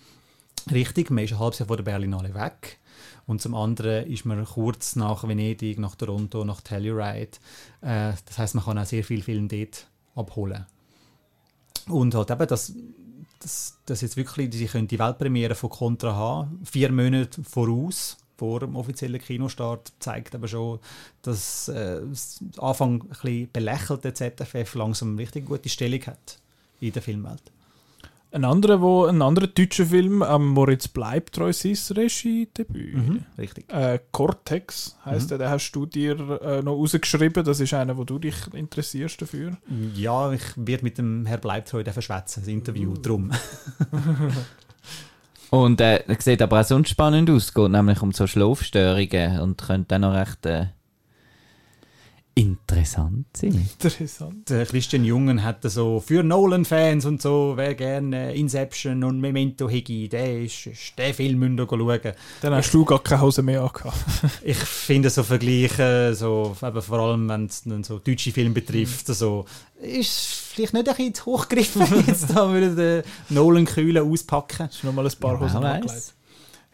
Richtig, 0.71 1.11
man 1.11 1.25
ist 1.25 1.33
ein 1.33 1.39
halbes 1.39 1.59
Jahr 1.59 1.67
vor 1.67 1.77
der 1.77 1.85
Berlinale 1.85 2.35
weg. 2.35 2.79
Und 3.27 3.43
zum 3.43 3.55
anderen 3.55 4.07
ist 4.07 4.25
man 4.25 4.43
kurz 4.47 4.97
nach 4.97 5.29
Venedig, 5.29 5.79
nach 5.79 5.95
Toronto, 5.95 6.45
nach 6.45 6.63
Telluride. 6.63 7.39
Äh, 7.83 8.13
das 8.25 8.39
heißt, 8.39 8.55
man 8.55 8.65
kann 8.65 8.79
auch 8.79 8.87
sehr 8.87 9.05
viel 9.05 9.23
Film 9.23 9.49
dort 9.49 9.87
abholen. 10.15 10.65
Und 11.89 12.15
halt 12.15 12.31
eben, 12.31 12.47
dass 13.43 13.75
das, 13.77 13.79
das 13.87 14.01
jetzt 14.01 14.17
wirklich, 14.17 14.53
sie 14.55 14.67
können 14.67 14.89
die 14.89 14.99
Weltpremiere 14.99 15.55
von 15.55 15.71
Contra 15.71 16.15
haben, 16.15 16.61
vier 16.65 16.93
Monate 16.93 17.43
voraus, 17.43 18.17
vor 18.37 18.61
dem 18.61 18.77
offiziellen 18.77 19.21
Kinostart, 19.21 19.93
zeigt 20.01 20.35
aber 20.35 20.49
schon, 20.49 20.81
dass 21.23 21.69
äh, 21.69 22.01
Anfang 22.59 23.05
ein 23.23 23.49
belächelte 23.53 24.15
ZFF 24.15 24.75
langsam 24.75 25.17
richtig 25.17 25.47
gute 25.47 25.69
Stellung 25.69 26.03
hat 26.07 26.39
in 26.81 26.93
der 26.93 27.03
Filmwelt. 27.03 27.43
Ein 28.33 28.47
anderer, 28.47 28.81
wo, 28.81 29.05
ein 29.05 29.21
anderer 29.21 29.47
deutscher 29.47 29.85
Film, 29.85 30.25
ähm, 30.27 30.49
Moritz 30.49 30.89
Bleibtreu, 30.89 31.53
sein 31.53 31.77
Regiedebüt. 31.91 32.97
Richtig. 33.37 33.71
Äh, 33.71 33.99
Cortex 34.11 34.97
heisst 35.05 35.31
der, 35.31 35.39
den 35.39 35.51
hast 35.51 35.73
du 35.73 35.85
dir 35.85 36.19
äh, 36.41 36.63
noch 36.63 36.73
rausgeschrieben. 36.77 37.45
Das 37.45 37.61
ist 37.61 37.75
einer, 37.75 37.99
wo 37.99 38.05
du 38.05 38.19
dich 38.19 38.35
interessierst 38.55 39.21
dafür. 39.21 39.59
Ja, 39.95 40.33
ich 40.33 40.43
werde 40.57 40.83
mit 40.83 40.97
dem 40.97 41.27
Herr 41.27 41.37
Bleibtreu 41.37 41.85
verschwätzen, 41.85 42.41
das 42.41 42.49
Interview, 42.49 42.95
drum. 42.95 43.33
Und 45.51 45.83
äh, 45.83 46.03
er 46.07 46.17
sieht 46.19 46.41
aber 46.41 46.61
auch 46.61 46.65
sonst 46.65 46.89
spannend 46.89 47.29
aus. 47.29 47.45
Es 47.45 47.55
geht 47.55 47.71
nämlich 47.71 48.01
um 48.01 48.13
so 48.13 48.27
Schlafstörungen 48.27 49.39
und 49.41 49.61
könnte 49.61 49.89
dann 49.89 50.01
noch 50.01 50.15
recht 50.15 50.47
äh, 50.47 50.69
interessant 52.35 53.27
sein. 53.37 53.69
Interessant. 53.79 54.49
Der 54.49 54.65
Christian 54.67 55.05
Jungen 55.05 55.43
hat 55.43 55.59
so 55.65 56.01
für 56.01 56.23
Nolan-Fans 56.23 57.05
und 57.05 57.21
so, 57.21 57.53
wer 57.57 57.75
gerne 57.75 58.35
Inception 58.35 59.05
und 59.05 59.21
Memento 59.21 59.69
Higgy, 59.69 60.09
der 60.09 60.43
ist, 60.43 60.67
ist 60.67 60.99
der 60.99 61.13
Film 61.13 61.39
müsst 61.41 61.61
ihr 61.61 61.67
schauen. 61.67 62.13
Dann 62.41 62.55
hast 62.55 62.73
du 62.73 62.85
gar 62.85 63.03
keine 63.03 63.21
Hose 63.23 63.43
mehr 63.43 63.63
angehabt. 63.63 63.97
Ich 64.45 64.57
finde 64.57 65.11
so 65.11 65.23
Vergleiche, 65.23 66.15
so, 66.15 66.57
eben 66.63 66.83
vor 66.83 66.99
allem 66.99 67.29
wenn 67.29 67.47
es 67.47 67.63
dann 67.65 67.85
so 67.85 67.99
deutsche 67.99 68.33
Filme 68.33 68.55
betrifft, 68.55 69.07
so, 69.07 69.45
ist 69.81 70.11
vielleicht 70.11 70.73
nicht 70.75 70.89
ein 70.89 70.97
bisschen 70.97 71.27
hochgegriffen, 71.27 72.05
jetzt 72.07 72.31
da 72.31 72.51
würde 72.51 72.75
der 72.75 73.03
Nolan 73.29 73.67
Kühlen 73.67 74.11
auspacken. 74.11 74.67
Hast 74.67 74.83
du 74.83 74.87
noch 74.87 74.95
mal 74.95 75.07
ein 75.07 75.13
paar 75.19 75.35
Ja, 75.35 75.41
Hosen 75.41 75.65
angelegt? 75.65 76.15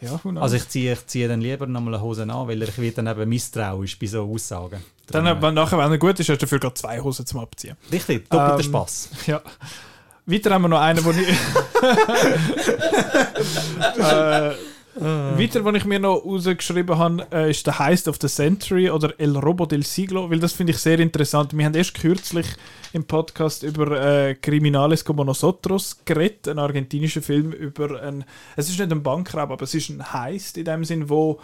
Ja? 0.00 0.20
Also 0.36 0.56
ich 0.56 0.68
ziehe 0.68 0.92
ich 0.92 1.06
ziehe 1.06 1.28
dann 1.28 1.40
lieber 1.40 1.66
nochmal 1.66 1.94
eine 1.94 2.02
Hose 2.02 2.22
an, 2.22 2.48
weil 2.48 2.62
ich 2.62 2.78
werde 2.78 3.02
dann 3.02 3.06
eben 3.08 3.28
misstrauisch 3.28 3.98
bei 3.98 4.06
so 4.06 4.22
Aussagen. 4.24 4.82
dann, 5.08 5.42
wenn 5.42 5.54
nachher, 5.54 5.78
wenn 5.78 5.90
er 5.90 5.98
gut 5.98 6.18
ist, 6.20 6.28
hast 6.28 6.38
du 6.38 6.46
dafür 6.46 6.60
gerade 6.60 6.74
zwei 6.74 7.00
Hosen 7.00 7.26
zum 7.26 7.40
Abziehen. 7.40 7.76
äh, 7.90 7.94
Richtig, 7.94 8.30
doppelter 8.30 8.56
Ähm, 8.56 8.62
Spaß. 8.62 9.08
Ja. 9.26 9.40
Weiter 10.26 10.50
haben 10.50 10.62
wir 10.62 10.68
noch 10.68 10.80
einen, 10.80 11.04
wo 11.04 11.10
ich. 11.10 11.16
äh, 13.98 14.52
weiter, 15.04 15.64
wo 15.64 15.70
ich 15.70 15.84
mir 15.84 15.98
noch 15.98 16.24
rausgeschrieben 16.24 16.98
habe, 16.98 17.26
äh, 17.32 17.50
ist 17.50 17.66
der 17.66 17.78
Heist 17.78 18.08
of 18.08 18.16
the 18.20 18.28
Century 18.28 18.90
oder 18.90 19.14
El 19.18 19.36
Robo 19.36 19.66
del 19.66 19.84
Siglo, 19.84 20.30
weil 20.30 20.40
das 20.40 20.52
finde 20.52 20.72
ich 20.72 20.78
sehr 20.78 20.98
interessant. 20.98 21.56
Wir 21.56 21.64
haben 21.64 21.74
erst 21.74 21.94
kürzlich 21.94 22.46
im 22.92 23.04
Podcast 23.04 23.62
über 23.62 24.00
äh, 24.00 24.34
Criminales 24.34 25.04
como 25.04 25.24
Nosotros 25.24 25.98
geredet, 26.04 26.48
einen 26.48 26.58
argentinischen 26.58 27.22
Film 27.22 27.52
über 27.52 28.02
ein. 28.02 28.24
Es 28.56 28.68
ist 28.68 28.78
nicht 28.78 28.90
ein 28.90 29.02
Bankraub, 29.02 29.50
aber 29.50 29.62
es 29.62 29.74
ist 29.74 29.90
ein 29.90 30.12
Heist 30.12 30.58
in 30.58 30.64
dem 30.64 30.84
Sinn, 30.84 31.08
wo 31.08 31.40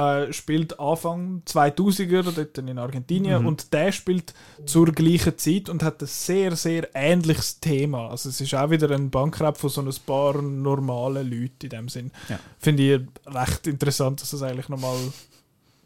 äh, 0.00 0.32
spielt 0.32 0.80
Anfang 0.80 1.42
2000er 1.46 2.32
dort 2.34 2.58
in 2.58 2.78
Argentinien 2.78 3.44
und 3.46 3.72
der 3.72 3.92
spielt 3.92 4.32
zur 4.64 4.92
gleichen 4.92 5.36
Zeit 5.36 5.68
und 5.68 5.82
hat 5.82 6.00
ein 6.00 6.06
sehr, 6.06 6.56
sehr 6.56 6.88
ähnliches 6.94 7.60
Thema. 7.60 8.08
Also 8.08 8.30
es 8.30 8.40
ist 8.40 8.54
auch 8.54 8.70
wieder 8.70 8.90
ein 8.90 9.10
Bankraub 9.10 9.58
von 9.58 9.68
so 9.68 9.82
ein 9.82 9.94
paar 10.06 10.40
normalen 10.40 11.30
Leuten 11.30 11.64
in 11.64 11.68
dem 11.68 11.88
Sinn. 11.88 12.12
Ja. 12.28 12.38
Finde 12.58 12.82
ich 12.82 13.00
recht 13.26 13.66
interessant, 13.66 14.22
dass 14.22 14.30
das 14.30 14.42
eigentlich 14.42 14.68
nochmal 14.68 14.96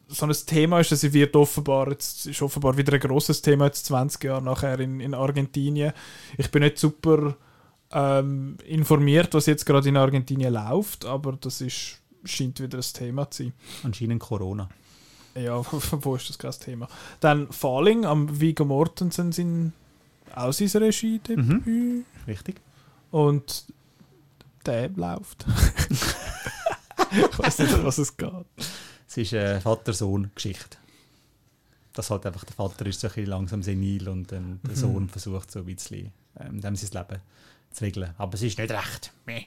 so 0.06 0.26
ein 0.26 0.32
Thema 0.46 0.80
ist, 0.80 0.92
dass 0.92 1.00
sie 1.00 1.12
wird 1.12 1.34
offenbar, 1.34 1.90
jetzt 1.90 2.26
ist 2.26 2.42
offenbar 2.42 2.76
wieder 2.76 2.92
ein 2.92 3.00
großes 3.00 3.42
Thema 3.42 3.66
jetzt 3.66 3.86
20 3.86 4.22
Jahre 4.22 4.42
nachher 4.42 4.78
in, 4.78 5.00
in 5.00 5.14
Argentinien. 5.14 5.92
Ich 6.36 6.50
bin 6.50 6.62
nicht 6.62 6.78
super 6.78 7.36
ähm, 7.90 8.58
informiert, 8.66 9.34
was 9.34 9.46
jetzt 9.46 9.64
gerade 9.64 9.88
in 9.88 9.96
Argentinien 9.96 10.52
läuft, 10.52 11.04
aber 11.04 11.32
das 11.32 11.60
ist, 11.60 12.00
scheint 12.24 12.60
wieder 12.60 12.78
ein 12.78 12.84
Thema 12.92 13.30
zu 13.30 13.44
sein. 13.44 13.52
Anscheinend 13.82 14.20
Corona. 14.20 14.68
Ja, 15.34 15.62
wo 15.90 16.16
ist 16.16 16.28
das 16.28 16.38
kein 16.38 16.52
Thema? 16.52 16.88
Dann 17.20 17.50
Falling 17.52 18.04
am 18.04 18.40
Viggo 18.40 18.64
Mortensen 18.64 19.32
sind 19.32 19.72
auch 20.34 20.52
sein 20.52 20.68
Regie-Debüt. 20.68 22.04
Richtig. 22.26 22.60
Und 23.10 23.64
der 24.66 24.88
läuft. 24.90 25.44
ich 27.10 27.38
weiß 27.38 27.58
nicht, 27.60 27.74
um 27.74 27.84
was 27.84 27.98
es 27.98 28.16
geht. 28.16 28.30
Es 29.06 29.16
ist 29.16 29.34
eine 29.34 29.60
Vater-Sohn-Geschichte. 29.60 30.78
Dass 31.92 32.10
halt 32.10 32.26
einfach 32.26 32.44
der 32.44 32.54
Vater 32.54 32.86
ist 32.86 33.00
so 33.00 33.06
ein 33.06 33.12
bisschen 33.14 33.26
langsam 33.30 33.62
senil 33.62 34.08
und 34.08 34.32
dann 34.32 34.60
der 34.66 34.74
Sohn 34.74 35.08
versucht 35.08 35.50
so 35.52 35.60
ein 35.60 35.66
bisschen 35.66 36.12
ähm, 36.40 36.60
dem 36.60 36.74
sein 36.74 36.90
Leben 36.90 37.22
zu 37.70 37.84
regeln. 37.84 38.10
Aber 38.18 38.34
es 38.34 38.42
ist 38.42 38.58
nicht 38.58 38.70
recht. 38.70 39.12
Meh. 39.26 39.44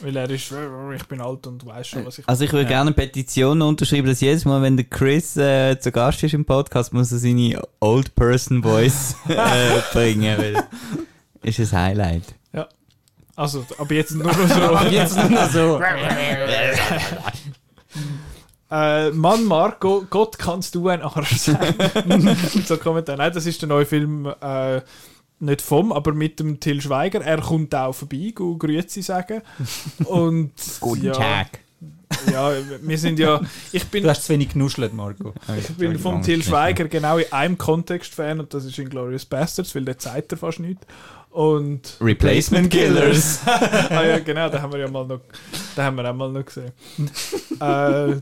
Weil 0.00 0.16
er 0.16 0.28
ist, 0.30 0.52
ich 0.96 1.06
bin 1.06 1.20
alt 1.20 1.46
und 1.46 1.64
weiß 1.64 1.86
schon, 1.86 2.04
was 2.04 2.18
ich. 2.18 2.28
Also 2.28 2.44
ich 2.44 2.52
würde 2.52 2.66
gerne 2.66 2.88
eine 2.88 2.92
Petition 2.92 3.62
unterschreiben, 3.62 4.08
dass 4.08 4.20
jedes 4.20 4.44
Mal, 4.44 4.60
wenn 4.60 4.76
der 4.76 4.86
Chris 4.86 5.36
äh, 5.36 5.78
zu 5.78 5.92
Gast 5.92 6.22
ist 6.24 6.34
im 6.34 6.44
Podcast, 6.44 6.92
muss 6.92 7.12
er 7.12 7.18
seine 7.18 7.62
Old 7.78 8.14
Person 8.16 8.62
Voice 8.62 9.14
äh, 9.28 9.80
bringen, 9.92 10.38
weil 10.38 10.64
ist 11.42 11.60
ein 11.60 11.80
Highlight. 11.80 12.34
Ja. 12.52 12.68
Also, 13.36 13.64
aber 13.78 13.94
jetzt 13.94 14.12
nur 14.12 14.24
noch 14.24 14.34
so. 14.34 14.88
Jetzt 14.90 15.30
nur 15.30 15.46
so. 15.46 15.80
Äh, 18.70 19.10
Mann, 19.10 19.44
Marco, 19.44 20.06
Gott 20.08 20.38
kannst 20.38 20.74
du 20.74 20.88
ein 20.88 21.02
Arsch 21.02 21.36
sein. 21.36 21.74
so 22.64 22.78
Kommentar. 22.78 23.18
Nein, 23.18 23.30
das 23.30 23.44
ist 23.44 23.60
der 23.60 23.68
neue 23.68 23.84
Film, 23.84 24.24
äh, 24.24 24.80
nicht 25.42 25.60
vom, 25.60 25.92
aber 25.92 26.12
mit 26.12 26.40
dem 26.40 26.60
Till 26.60 26.80
Schweiger. 26.80 27.20
Er 27.20 27.40
kommt 27.40 27.74
auch 27.74 27.92
vorbei, 27.92 28.32
go 28.34 28.56
Grüezi 28.56 29.02
sagen. 29.02 29.42
Und 30.04 30.52
ja, 31.02 31.46
ja, 32.30 32.52
wir 32.82 32.98
sind 32.98 33.18
ja, 33.18 33.40
ich 33.72 33.84
bin, 33.86 34.04
Du 34.04 34.10
hast 34.10 34.24
zu 34.24 34.32
wenig 34.32 34.50
genuschelt, 34.50 34.92
Marco. 34.92 35.32
ich 35.58 35.68
bin 35.76 35.98
vom 35.98 36.22
Till 36.22 36.42
Schweiger 36.42 36.86
genau 36.86 37.18
in 37.18 37.32
einem 37.32 37.58
Kontext 37.58 38.14
Fan 38.14 38.38
und 38.38 38.52
das 38.54 38.64
ist 38.64 38.78
in 38.78 38.88
Glorious 38.88 39.24
Bastards, 39.24 39.74
weil 39.74 39.84
der 39.84 39.98
zeigt 39.98 40.32
er 40.32 40.38
fast 40.38 40.60
nicht. 40.60 40.78
Und 41.30 41.96
Replacement 42.00 42.70
Killers. 42.70 43.40
ah 43.46 44.04
ja, 44.04 44.18
genau, 44.18 44.50
da 44.50 44.60
haben 44.60 44.72
wir 44.72 44.80
ja 44.80 44.88
mal 44.90 45.06
noch, 45.06 45.20
da 45.74 45.84
haben 45.84 45.96
wir 45.96 46.10
auch 46.10 46.14
mal 46.14 46.30
noch 46.30 46.44
gesehen. 46.44 46.72
äh, 47.58 48.20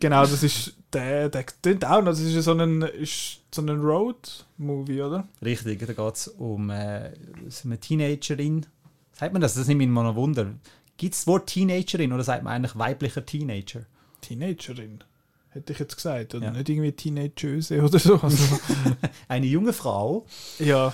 genau, 0.00 0.22
das 0.22 0.42
ist 0.42 0.74
der, 0.92 1.28
der 1.28 1.44
klingt 1.44 1.84
auch 1.84 2.00
noch, 2.00 2.10
das 2.10 2.20
ist 2.20 2.34
ja 2.34 2.42
so 2.42 2.52
ein, 2.52 2.82
ist 2.82 3.37
so 3.54 3.62
ein 3.62 3.68
Road-Movie, 3.70 5.02
oder? 5.02 5.26
Richtig, 5.42 5.80
da 5.80 5.92
geht 5.92 6.14
es 6.14 6.28
um 6.28 6.70
äh, 6.70 7.12
so 7.48 7.68
eine 7.68 7.78
Teenagerin. 7.78 8.66
Sagt 9.12 9.32
man 9.32 9.42
das? 9.42 9.54
Das 9.54 9.66
nimmt 9.68 9.78
mich 9.78 9.88
mal 9.88 10.02
noch 10.04 10.14
Wunder. 10.16 10.52
Gibt 10.96 11.14
es 11.14 11.20
das 11.20 11.26
Wort 11.26 11.48
Teenagerin 11.48 12.12
oder 12.12 12.24
sagt 12.24 12.42
man 12.44 12.52
eigentlich 12.52 12.76
weiblicher 12.76 13.24
Teenager? 13.24 13.86
Teenagerin, 14.20 15.02
hätte 15.50 15.72
ich 15.72 15.78
jetzt 15.78 15.96
gesagt, 15.96 16.34
oder 16.34 16.46
Ja. 16.46 16.50
nicht 16.52 16.68
irgendwie 16.68 16.92
Teenageuse 16.92 17.82
oder 17.82 17.98
so. 17.98 18.16
Also, 18.20 18.58
Eine 19.28 19.46
junge 19.46 19.72
Frau. 19.72 20.26
ja, 20.58 20.92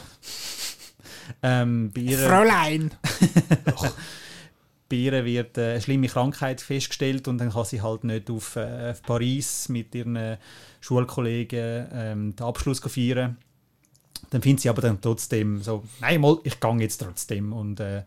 Ähm, 1.43 1.91
Fräulein! 1.95 2.91
ihr 4.93 5.25
wird 5.25 5.59
äh, 5.59 5.73
eine 5.73 5.81
schlimme 5.81 6.07
Krankheit 6.09 6.61
festgestellt 6.61 7.27
und 7.29 7.39
dann 7.39 7.51
kann 7.51 7.65
sie 7.65 7.83
halt 7.83 8.05
nicht 8.05 8.31
auf, 8.31 8.57
äh, 8.57 8.91
auf 8.91 9.03
Paris 9.03 9.69
mit 9.69 9.95
ihren 9.95 10.37
Schulkollegen 10.81 11.87
ähm, 11.93 12.37
den 12.37 12.45
Abschluss 12.47 12.81
feiern. 12.81 13.37
Dann 14.31 14.43
findet 14.43 14.61
sie 14.63 14.69
aber 14.69 14.83
dann 14.83 15.01
trotzdem 15.01 15.63
so, 15.63 15.85
nein, 16.01 16.21
mal, 16.21 16.39
ich 16.45 16.59
gehe 16.61 16.77
jetzt 16.79 16.99
trotzdem 17.01 17.53
und 17.53 17.81
äh, 17.81 18.03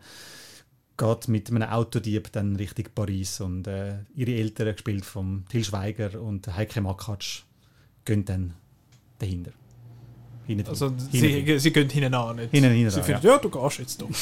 geht 0.96 1.28
mit 1.28 1.48
einem 1.50 1.62
Autodieb 1.68 2.32
dann 2.32 2.56
Richtung 2.56 2.86
Paris 2.94 3.40
und 3.40 3.66
äh, 3.66 3.98
ihre 4.14 4.32
Eltern, 4.32 4.72
gespielt 4.72 5.04
von 5.04 5.44
Til 5.48 5.64
Schweiger 5.64 6.20
und 6.20 6.54
Heike 6.56 6.80
Makatsch, 6.80 7.42
gehen 8.04 8.24
dann 8.24 8.54
dahinter. 9.18 9.52
Hinten- 10.46 10.68
Also 10.68 10.86
hinten- 10.88 11.10
sie, 11.10 11.58
sie 11.58 11.72
gehen 11.72 11.88
hinten 11.88 12.14
an, 12.14 12.36
nicht? 12.36 12.50
Hinten- 12.50 12.72
hinten 12.72 12.90
sie 12.90 13.02
finden, 13.02 13.26
ja. 13.26 13.38
du 13.38 13.48
gehst 13.50 13.78
jetzt 13.78 14.00
doch. 14.02 14.08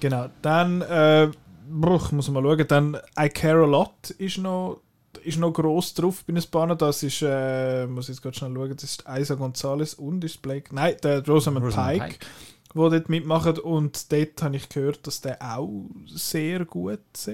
genau, 0.00 0.28
dann, 0.42 0.82
äh, 0.82 1.30
bruch, 1.70 2.12
muss 2.12 2.28
man 2.30 2.42
mal 2.42 2.56
schauen, 2.56 2.68
dann 2.68 2.96
I 3.18 3.28
Care 3.28 3.62
A 3.62 3.66
Lot 3.66 4.10
ist 4.10 4.38
noch, 4.38 4.80
ist 5.22 5.38
noch 5.38 5.52
gross 5.52 5.94
drauf 5.94 6.24
bei 6.26 6.32
den 6.32 6.42
Spannen. 6.42 6.76
Das 6.78 7.02
ist, 7.02 7.22
äh, 7.22 7.86
muss 7.86 8.08
ich 8.08 8.16
jetzt 8.16 8.22
gerade 8.22 8.36
schnell 8.36 8.54
schauen, 8.54 8.74
das 8.74 8.84
ist 8.84 9.04
Isa 9.08 9.34
Gonzalez 9.34 9.94
und 9.94 10.24
ist 10.24 10.42
Blake, 10.42 10.74
nein, 10.74 10.96
der 11.02 11.26
Rosamund, 11.26 11.66
Rosamund 11.66 11.98
Pike, 11.98 12.04
Pike. 12.04 12.26
wo 12.74 12.88
dort 12.88 13.08
mitmachen 13.08 13.58
und 13.58 14.10
dort 14.12 14.42
habe 14.42 14.56
ich 14.56 14.68
gehört, 14.68 15.06
dass 15.06 15.20
der 15.20 15.38
auch 15.40 15.84
sehr 16.06 16.64
gut 16.64 17.00
ist. 17.14 17.30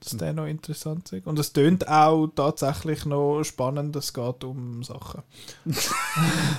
Dass 0.00 0.16
der 0.16 0.32
noch 0.32 0.46
interessant 0.46 1.12
ist. 1.12 1.26
Und 1.26 1.38
es 1.38 1.52
tönt 1.52 1.88
auch 1.88 2.28
tatsächlich 2.28 3.04
noch 3.04 3.42
spannend, 3.42 3.96
es 3.96 4.12
geht 4.12 4.44
um 4.44 4.82
Sachen. 4.84 5.22
ich 5.66 5.88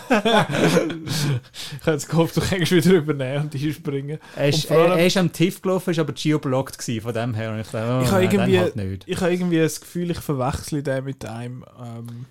habe 0.09 1.91
jetzt 1.91 2.09
gehofft, 2.09 2.37
du 2.37 2.41
kannst 2.41 2.71
wieder 2.71 2.91
übernehmen 2.91 3.43
und 3.45 3.55
einspringen. 3.55 4.19
Er 4.35 4.49
ist, 4.49 4.65
Und 4.65 4.75
er, 4.77 4.97
er 4.97 5.05
ist 5.07 5.17
am 5.17 5.31
TIFF 5.31 5.61
gelaufen, 5.61 5.91
ist 5.91 5.99
aber 5.99 6.13
geoblockt 6.13 6.77
gewesen, 6.77 7.01
von 7.01 7.13
dem 7.13 7.33
her. 7.33 7.51
Und 7.53 7.59
ich 7.59 7.67
dachte, 7.67 7.99
oh, 7.99 8.03
Ich 8.03 8.11
habe 8.11 8.25
nein, 8.25 8.29
dann 8.37 8.49
irgendwie- 8.49 8.59
halt 8.59 8.75
nicht. 8.75 9.03
Ich 9.07 9.21
habe 9.21 9.31
irgendwie 9.31 9.59
das 9.59 9.79
Gefühl, 9.81 10.11
ich 10.11 10.19
verwechsle 10.19 10.83
den 10.83 11.03
mit 11.05 11.25
einem. 11.25 11.63
Ähm, 11.81 12.25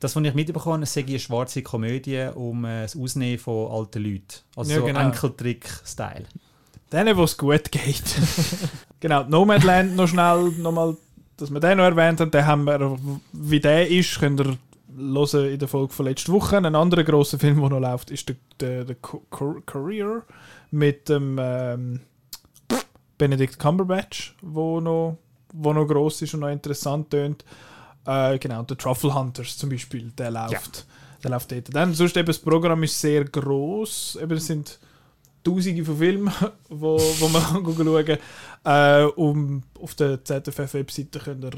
Das, 0.00 0.14
was 0.16 0.22
ich 0.24 0.34
mitbekommen 0.34 0.74
habe, 0.76 0.86
sei 0.86 1.02
eine 1.06 1.18
schwarze 1.18 1.62
Komödie 1.62 2.28
um 2.34 2.64
äh, 2.64 2.82
das 2.82 2.96
Ausnehmen 2.96 3.38
von 3.38 3.70
alten 3.70 4.02
Leuten. 4.02 4.24
Also 4.56 4.72
Ja, 4.72 4.78
so 4.80 4.84
genau. 4.86 5.00
Enkeltrick-Style. 5.00 6.24
denen, 6.92 7.16
wo 7.16 7.24
es 7.24 7.36
gut 7.36 7.70
geht. 7.72 8.02
genau, 9.04 9.22
Nomadland 9.24 9.96
noch 9.96 10.08
schnell, 10.08 10.50
nochmal, 10.56 10.96
dass 11.36 11.52
wir 11.52 11.60
den 11.60 11.76
noch 11.76 11.84
erwähnt 11.84 12.20
haben, 12.20 12.30
den 12.30 12.46
haben 12.46 12.64
wir, 12.64 12.98
wie 13.32 13.60
der 13.60 13.86
ist, 13.90 14.18
könnt 14.18 14.40
ihr 14.40 14.56
hören 14.96 15.52
in 15.52 15.58
der 15.58 15.68
Folge 15.68 15.92
von 15.92 16.06
letzter 16.06 16.32
Woche. 16.32 16.56
Ein 16.56 16.74
anderer 16.74 17.04
grosser 17.04 17.38
Film, 17.38 17.60
der 17.60 17.68
noch 17.68 17.80
läuft, 17.80 18.10
ist 18.10 18.30
der, 18.30 18.36
der, 18.60 18.84
der 18.84 18.96
Career 19.66 20.22
mit 20.70 21.10
dem 21.10 21.38
ähm, 21.38 22.00
Benedict 23.18 23.58
Cumberbatch, 23.58 24.36
wo 24.40 24.80
noch, 24.80 25.18
wo 25.52 25.74
noch 25.74 25.86
gross 25.86 26.22
ist 26.22 26.32
und 26.32 26.40
noch 26.40 26.48
interessant 26.48 27.10
tönt. 27.10 27.44
Äh, 28.06 28.38
genau, 28.38 28.62
der 28.62 28.78
Truffle 28.78 29.14
Hunters 29.14 29.58
zum 29.58 29.68
Beispiel, 29.68 30.12
der 30.16 30.30
läuft. 30.30 30.86
Der 31.22 31.30
läuft 31.30 31.52
dort. 31.52 31.74
Dann, 31.74 31.92
sonst 31.92 32.16
eben, 32.16 32.26
das 32.26 32.38
Programm 32.38 32.82
ist 32.82 32.98
sehr 32.98 33.24
gross. 33.26 34.18
Eben, 34.20 34.38
sind 34.38 34.78
Tausende 35.44 35.84
von 35.84 35.98
Filmen, 35.98 36.32
wo, 36.68 36.98
wo 36.98 37.28
man 37.28 37.42
kann 37.42 37.64
schauen 37.64 38.04
kann. 38.04 38.18
Äh, 38.64 39.04
um, 39.16 39.62
auf 39.80 39.94
der 39.94 40.24
ZFF-Webseite 40.24 41.18
könnt 41.20 41.44
ihr 41.44 41.52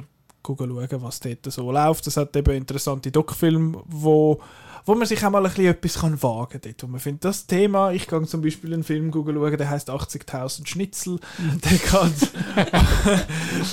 schauen, 0.44 1.02
was 1.02 1.20
dort 1.20 1.52
so 1.52 1.70
läuft. 1.70 2.06
Es 2.06 2.16
hat 2.16 2.36
eben 2.36 2.56
interessante 2.56 3.10
Doc-Filme, 3.10 3.82
wo, 3.86 4.40
wo 4.84 4.94
man 4.94 5.06
sich 5.06 5.24
auch 5.24 5.30
mal 5.30 5.44
ein 5.44 5.50
bisschen 5.50 5.66
etwas 5.66 6.00
kann 6.00 6.22
wagen 6.22 6.60
kann. 6.60 6.74
Wo 6.80 6.86
man 6.88 7.00
findet, 7.00 7.24
das 7.24 7.46
Thema, 7.46 7.92
ich 7.92 8.06
gehe 8.06 8.22
zum 8.22 8.42
Beispiel 8.42 8.74
einen 8.74 8.84
Film 8.84 9.12
schauen, 9.12 9.56
der 9.56 9.70
heißt 9.70 9.90
80.000 9.90 10.66
Schnitzel. 10.66 11.18
der 11.38 11.72
geht, 11.72 12.30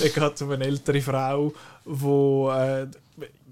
der 0.00 0.08
geht 0.10 0.42
um 0.42 0.50
eine 0.50 0.64
ältere 0.64 1.00
Frau, 1.00 1.52
wo... 1.84 2.50
Äh, 2.50 2.86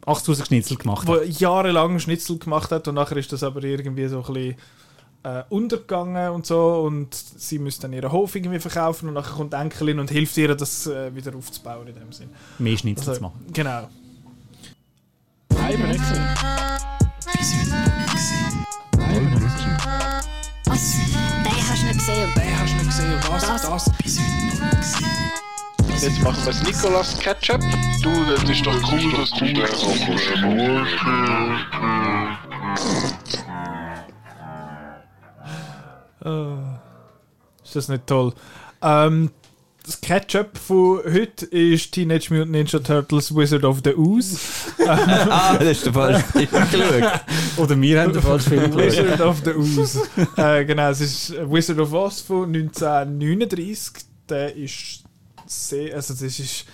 8000 0.04 0.48
Schnitzel 0.48 0.76
gemacht 0.76 1.06
wo 1.06 1.20
jahrelang 1.20 2.00
Schnitzel 2.00 2.36
gemacht 2.36 2.72
hat 2.72 2.88
und 2.88 2.96
nachher 2.96 3.16
ist 3.18 3.32
das 3.32 3.44
aber 3.44 3.62
irgendwie 3.62 4.08
so 4.08 4.24
ein 4.24 4.32
bisschen 4.32 4.56
äh, 5.24 5.42
untergegangen 5.50 6.30
und 6.30 6.46
so 6.46 6.82
und 6.82 7.14
sie 7.14 7.58
müssen 7.58 7.82
dann 7.82 7.92
ihren 7.92 8.10
Hof 8.12 8.34
irgendwie 8.34 8.58
verkaufen 8.58 9.08
und 9.08 9.14
nachher 9.14 9.34
kommt 9.36 9.54
Enkelin 9.54 9.98
und 10.00 10.10
hilft 10.10 10.36
ihr, 10.36 10.54
das 10.54 10.86
äh, 10.86 11.14
wieder 11.14 11.34
aufzubauen 11.36 11.86
in 11.86 11.94
dem 11.94 12.12
Sinn. 12.12 12.30
Mehr 12.58 12.76
Schnitzel 12.76 13.08
Also, 13.08 13.18
zu 13.18 13.22
machen. 13.22 13.46
Genau. 13.52 13.88
Was? 20.66 20.96
Den 21.44 21.68
hast 21.68 21.82
du 21.82 21.86
nicht 21.86 21.98
gesehen. 21.98 22.30
Den 22.34 22.58
hast 22.58 22.72
du 22.72 22.76
nicht 22.76 22.86
gesehen, 22.86 23.20
was? 23.28 23.46
Das- 23.46 23.62
das. 23.62 23.90
Jetzt 26.02 26.20
machen 26.22 26.36
wir 26.44 26.52
das 26.52 26.62
Nicolas 26.64 27.18
Ketchup. 27.18 27.60
Du, 28.02 28.10
das 28.24 28.42
ist 28.50 28.66
doch 28.66 28.92
cool, 28.92 29.12
dass 29.12 29.30
du 29.30 29.44
den 29.44 30.82
Äh, 36.24 37.64
ist 37.64 37.76
das 37.76 37.88
nicht 37.88 38.06
toll? 38.06 38.32
Ähm, 38.82 39.30
das 39.84 40.00
Ketchup 40.00 40.56
von 40.58 41.00
heute 41.04 41.44
ist 41.46 41.90
Teenage 41.92 42.32
Mutant 42.32 42.52
Ninja 42.52 42.78
Turtles 42.78 43.34
Wizard 43.34 43.64
of 43.64 43.80
the 43.84 43.94
Ooze. 43.96 44.38
ah, 44.86 45.56
das 45.58 45.68
ist 45.78 45.86
der 45.86 45.92
falsche 45.92 46.22
Film 46.24 46.48
geschaut. 46.70 47.20
Oder 47.56 47.80
wir 47.80 48.00
haben 48.00 48.12
den 48.12 48.22
falschen 48.22 48.48
Film 48.50 48.76
geschaut. 48.76 49.04
Wizard 49.04 49.20
of 49.20 49.42
the 49.44 49.50
Ooze. 49.50 50.02
äh, 50.36 50.64
genau, 50.64 50.90
es 50.90 51.00
ist 51.00 51.34
Wizard 51.50 51.80
of 51.80 51.92
Oz 51.92 52.20
von 52.20 52.54
1939. 52.54 54.04
Der 54.28 54.54
ist 54.54 55.02
sehr, 55.46 55.96
also 55.96 56.14
das 56.14 56.22
ist 56.22 56.64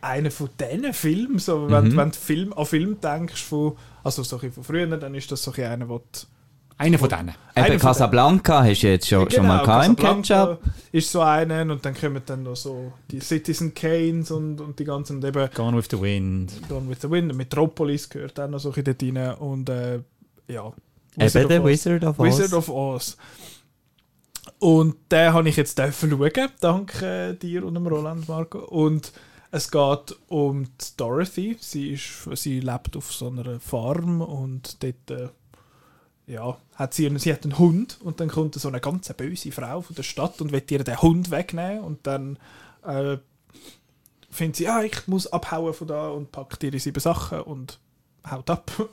einer 0.00 0.30
von 0.30 0.48
diesen 0.58 0.92
Filmen, 0.94 1.38
so, 1.38 1.68
wenn, 1.70 1.88
Mhm. 1.88 1.96
wenn 1.96 2.10
du 2.10 2.16
Film, 2.16 2.52
an 2.54 2.64
Film 2.66 3.00
denkst, 3.00 3.42
von, 3.42 3.76
also 4.02 4.22
so 4.22 4.36
ein 4.36 4.40
bisschen 4.40 4.54
von 4.54 4.64
früher, 4.64 4.86
dann 4.86 5.14
ist 5.14 5.30
das 5.30 5.42
so 5.42 5.50
ein 5.50 5.54
bisschen 5.56 5.72
einer, 5.72 5.86
du 5.86 6.00
Einer 6.78 6.98
von 6.98 7.08
denen. 7.08 7.34
Einer 7.54 7.68
Eben 7.68 7.80
von 7.80 7.88
Casablanca 7.88 8.62
hast 8.62 8.82
du 8.82 8.88
jetzt 8.88 9.08
schon, 9.08 9.30
schon 9.30 9.46
mal 9.46 9.64
gehabt 9.64 9.86
im 9.86 9.96
Ketchup. 9.96 10.60
ist 10.92 11.10
so 11.10 11.22
einen 11.22 11.70
und 11.70 11.84
dann 11.84 11.94
kommen 11.94 12.20
dann 12.26 12.42
noch 12.42 12.56
so 12.56 12.92
die 13.10 13.20
Citizen 13.20 13.72
Kanes 13.72 14.30
und, 14.30 14.60
und 14.60 14.78
die 14.78 14.84
ganzen 14.84 15.16
und 15.16 15.24
eben 15.24 15.48
Gone 15.54 15.76
with 15.78 15.86
the 15.90 16.00
Wind. 16.00 16.52
Gone 16.68 16.88
with 16.90 16.98
the 17.00 17.10
Wind, 17.10 17.34
Metropolis 17.34 18.08
gehört 18.08 18.38
auch 18.38 18.48
noch 18.48 18.58
so 18.58 18.72
ein 18.72 18.84
bisschen 18.84 19.14
dort 19.14 19.26
rein 19.26 19.38
und 19.38 19.68
äh, 19.70 20.00
ja. 20.48 20.72
Eben 21.18 21.48
der. 21.48 21.64
Wizard 21.64 22.04
of 22.04 22.18
Oz. 22.18 22.26
Wizard 22.26 22.52
of 22.52 22.68
Oz. 22.68 23.16
Und 24.58 24.96
den 25.10 25.32
habe 25.32 25.48
ich 25.48 25.56
jetzt 25.56 25.78
dürfen 25.78 26.10
schauen, 26.10 26.48
dank 26.60 27.02
äh, 27.02 27.34
dir 27.34 27.64
und 27.64 27.74
dem 27.74 27.86
Roland 27.86 28.28
Marco. 28.28 28.58
Und 28.58 29.12
es 29.50 29.70
geht 29.70 30.16
um 30.28 30.66
Dorothy. 30.98 31.56
Sie, 31.58 31.92
ist, 31.92 32.28
sie 32.34 32.60
lebt 32.60 32.96
auf 32.96 33.12
so 33.12 33.28
einer 33.28 33.60
Farm 33.60 34.20
und 34.20 34.82
dort 34.82 35.10
äh, 35.10 35.28
ja, 36.26 36.56
hat 36.74 36.94
sie, 36.94 37.10
sie 37.18 37.32
hat 37.32 37.44
einen 37.44 37.58
Hund 37.58 37.98
und 38.02 38.20
dann 38.20 38.28
kommt 38.28 38.54
so 38.54 38.68
eine 38.68 38.80
ganz 38.80 39.12
böse 39.12 39.52
Frau 39.52 39.80
von 39.80 39.94
der 39.94 40.02
Stadt 40.02 40.40
und 40.40 40.52
will 40.52 40.62
ihr 40.68 40.82
den 40.82 41.00
Hund 41.00 41.30
wegnehmen 41.30 41.84
und 41.84 42.06
dann 42.06 42.38
äh, 42.84 43.18
findet 44.30 44.56
sie, 44.56 44.68
ah, 44.68 44.82
ich 44.82 45.06
muss 45.06 45.26
abhauen 45.28 45.72
von 45.72 45.86
da 45.86 46.08
und 46.08 46.32
packt 46.32 46.62
ihre 46.64 46.78
sieben 46.78 47.00
Sachen 47.00 47.40
und 47.40 47.78
haut 48.28 48.50
ab. 48.50 48.70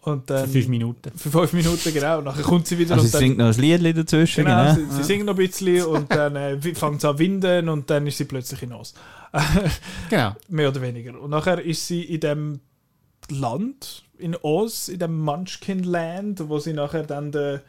Und 0.00 0.26
Für 0.26 0.34
dann, 0.34 0.50
fünf 0.50 0.68
Minuten. 0.68 1.12
für 1.16 1.30
fünf 1.30 1.54
Minuten, 1.54 1.94
genau. 1.94 2.18
Und 2.18 2.24
Nachher 2.24 2.42
kommt 2.42 2.66
sie 2.66 2.78
wieder 2.78 2.92
Also 2.92 3.06
und 3.06 3.14
dann, 3.14 3.20
singt 3.20 3.38
noch 3.38 3.46
ein 3.46 3.80
Lied 3.80 3.96
dazwischen, 3.96 4.44
genau, 4.44 4.74
genau. 4.74 4.90
sie, 4.90 4.96
sie 4.96 5.02
singt 5.02 5.24
noch 5.24 5.32
ein 5.32 5.38
bisschen 5.38 5.86
und 5.86 6.12
dann 6.12 6.36
äh, 6.36 6.60
fängt 6.60 6.98
es 6.98 7.06
an 7.06 7.14
zu 7.14 7.18
winden 7.18 7.70
und 7.70 7.88
dann 7.88 8.06
ist 8.06 8.18
sie 8.18 8.26
plötzlich 8.26 8.62
in 8.64 8.74
Oz. 8.74 8.92
Genau. 10.10 10.36
Mehr 10.48 10.68
oder 10.68 10.82
weniger. 10.82 11.18
Und 11.18 11.30
nachher 11.30 11.58
ist 11.58 11.86
sie 11.86 12.02
in 12.02 12.20
dem 12.20 12.60
Land, 13.30 14.04
in 14.18 14.36
Oz, 14.36 14.88
in 14.88 14.98
dem 14.98 15.18
Munchkin-Land, 15.20 16.48
wo 16.48 16.58
sie 16.58 16.72
nachher 16.72 17.04
dann 17.04 17.32
de, 17.32 17.60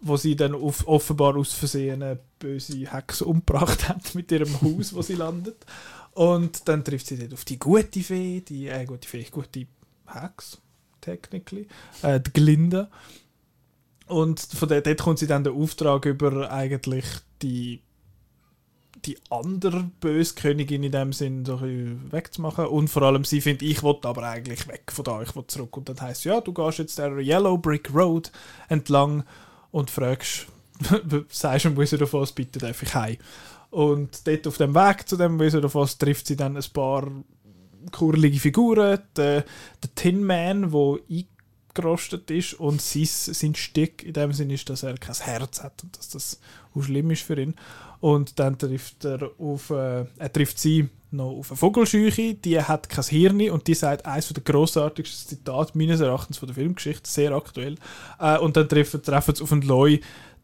wo 0.00 0.16
sie 0.16 0.36
dann 0.36 0.54
auf, 0.54 0.86
offenbar 0.86 1.36
aus 1.36 1.52
Versehen 1.52 2.02
eine 2.02 2.18
böse 2.38 2.92
Hexe 2.92 3.24
umgebracht 3.24 3.88
hat 3.88 4.14
mit 4.14 4.30
ihrem 4.32 4.60
Haus, 4.60 4.94
wo 4.94 5.02
sie 5.02 5.14
landet. 5.14 5.64
Und 6.12 6.68
dann 6.68 6.84
trifft 6.84 7.06
sie 7.06 7.18
dort 7.18 7.34
auf 7.34 7.44
die 7.44 7.58
gute 7.58 8.00
Fee, 8.00 8.40
die 8.40 8.68
äh, 8.68 8.84
gute 8.84 9.08
Fee, 9.08 9.26
gute 9.30 9.66
Hexe, 10.06 10.58
technically, 11.00 11.66
äh, 12.02 12.20
die 12.20 12.32
Glinda. 12.32 12.90
Und 14.06 14.40
von 14.40 14.68
der, 14.68 14.80
dort 14.80 15.00
kommt 15.00 15.18
sie 15.18 15.26
dann 15.26 15.44
den 15.44 15.54
Auftrag 15.54 16.06
über 16.06 16.50
eigentlich 16.50 17.04
die 17.42 17.82
die 19.04 19.18
andere 19.30 19.90
Böskönigin 20.00 20.82
in 20.82 20.92
dem 20.92 21.12
Sinn 21.12 21.44
so 21.44 21.60
wegzumachen. 21.60 22.66
Und 22.66 22.88
vor 22.88 23.02
allem 23.02 23.24
sie 23.24 23.40
findet, 23.40 23.62
ich 23.62 23.82
will 23.82 23.96
aber 24.02 24.22
eigentlich 24.22 24.66
weg 24.68 24.90
von 24.92 25.04
da, 25.04 25.22
ich 25.22 25.34
will 25.34 25.46
zurück. 25.46 25.76
Und 25.76 25.88
dann 25.88 26.00
heißt 26.00 26.24
ja, 26.24 26.40
du 26.40 26.52
gehst 26.52 26.78
jetzt 26.78 26.98
der 26.98 27.18
Yellow 27.18 27.58
Brick 27.58 27.92
Road 27.94 28.30
entlang 28.68 29.24
und 29.70 29.90
fragst, 29.90 30.46
sagst 31.28 31.64
dem 31.64 31.76
Wizard 31.76 32.02
of 32.02 32.14
Oz, 32.14 32.32
bitte 32.32 32.58
darf 32.58 32.82
ich 32.82 32.94
heim. 32.94 33.16
Und 33.70 34.26
dort 34.26 34.46
auf 34.46 34.56
dem 34.56 34.74
Weg 34.74 35.08
zu 35.08 35.16
dem 35.16 35.38
Wizard 35.38 35.64
of 35.64 35.74
Oz 35.74 35.98
trifft 35.98 36.26
sie 36.26 36.36
dann 36.36 36.56
ein 36.56 36.64
paar 36.72 37.10
kurlige 37.92 38.38
Figuren. 38.38 39.00
Der, 39.16 39.44
der 39.82 39.94
Tin 39.94 40.24
Man, 40.24 40.70
der 40.70 41.24
eingerostet 41.78 42.30
ist 42.30 42.54
und 42.54 42.80
sein, 42.80 43.04
sein 43.06 43.54
Stück 43.54 44.02
in 44.02 44.12
dem 44.12 44.32
Sinn 44.32 44.50
ist, 44.50 44.68
dass 44.68 44.82
er 44.82 44.94
kein 44.98 45.14
Herz 45.14 45.62
hat 45.62 45.82
und 45.82 45.96
dass 45.96 46.08
das 46.10 46.40
auch 46.74 46.82
schlimm 46.82 47.10
ist 47.10 47.22
für 47.22 47.40
ihn. 47.40 47.54
Und 48.00 48.38
dann 48.38 48.58
trifft 48.58 49.04
er 49.04 49.30
auf, 49.38 49.70
äh, 49.70 50.04
er 50.18 50.32
trifft 50.32 50.58
sie 50.58 50.88
noch 51.10 51.30
auf 51.30 51.50
eine 51.50 51.56
Vogelscheuche, 51.56 52.34
die 52.34 52.60
hat 52.60 52.88
kein 52.88 53.04
Hirn 53.04 53.50
und 53.50 53.66
die 53.66 53.74
sagt 53.74 54.04
eines 54.06 54.28
der 54.28 54.42
grossartigsten 54.42 55.38
Zitate 55.38 55.76
meines 55.76 56.00
Erachtens 56.00 56.38
von 56.38 56.48
der 56.48 56.54
Filmgeschichte, 56.54 57.08
sehr 57.10 57.32
aktuell. 57.32 57.76
Äh, 58.20 58.38
und 58.38 58.56
dann 58.56 58.68
treffen, 58.68 59.02
treffen 59.02 59.34
sie 59.34 59.42
auf 59.42 59.52
einen 59.52 59.66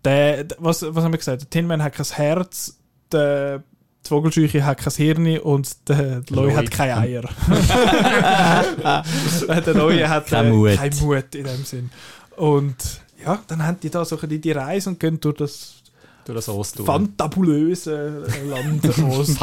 der, 0.05 0.45
der- 0.45 0.57
was, 0.61 0.82
was 0.82 1.05
haben 1.05 1.12
wir 1.12 1.18
gesagt? 1.18 1.43
Der 1.43 1.51
Tin 1.51 1.66
Man 1.66 1.82
hat 1.82 1.93
kein 1.95 2.07
Herz, 2.07 2.78
der 3.12 3.62
die 4.05 4.09
Vogelscheuche 4.09 4.64
hat 4.64 4.78
kein 4.78 4.92
Hirn 4.92 5.38
und 5.38 5.88
der 5.88 6.22
Loi 6.30 6.52
hat 6.52 6.70
keine 6.70 6.96
Eier. 6.98 7.22
der 9.48 9.74
Loi 9.74 9.98
hat 10.02 10.26
Kein 10.26 10.46
äh, 10.46 10.50
Mut. 10.50 10.76
kein 10.76 10.92
Mut 11.00 11.34
in 11.34 11.44
dem 11.44 11.64
Sinn. 11.64 11.90
Und 12.36 12.76
ja, 13.24 13.38
dann 13.46 13.64
haben 13.66 13.78
die 13.82 13.90
da 13.90 14.05
so 14.05 14.16
ein 14.16 14.20
bisschen 14.20 14.40
die 14.42 14.52
Reise 14.52 14.90
und 14.90 15.00
gehen 15.00 15.18
durch 15.20 15.36
das 15.36 15.74
Durch 16.26 16.36
das 16.36 16.48
Ost. 16.48 16.78
fantabulöse 16.80 18.26
Land 18.48 18.98
Ost. 19.11 19.38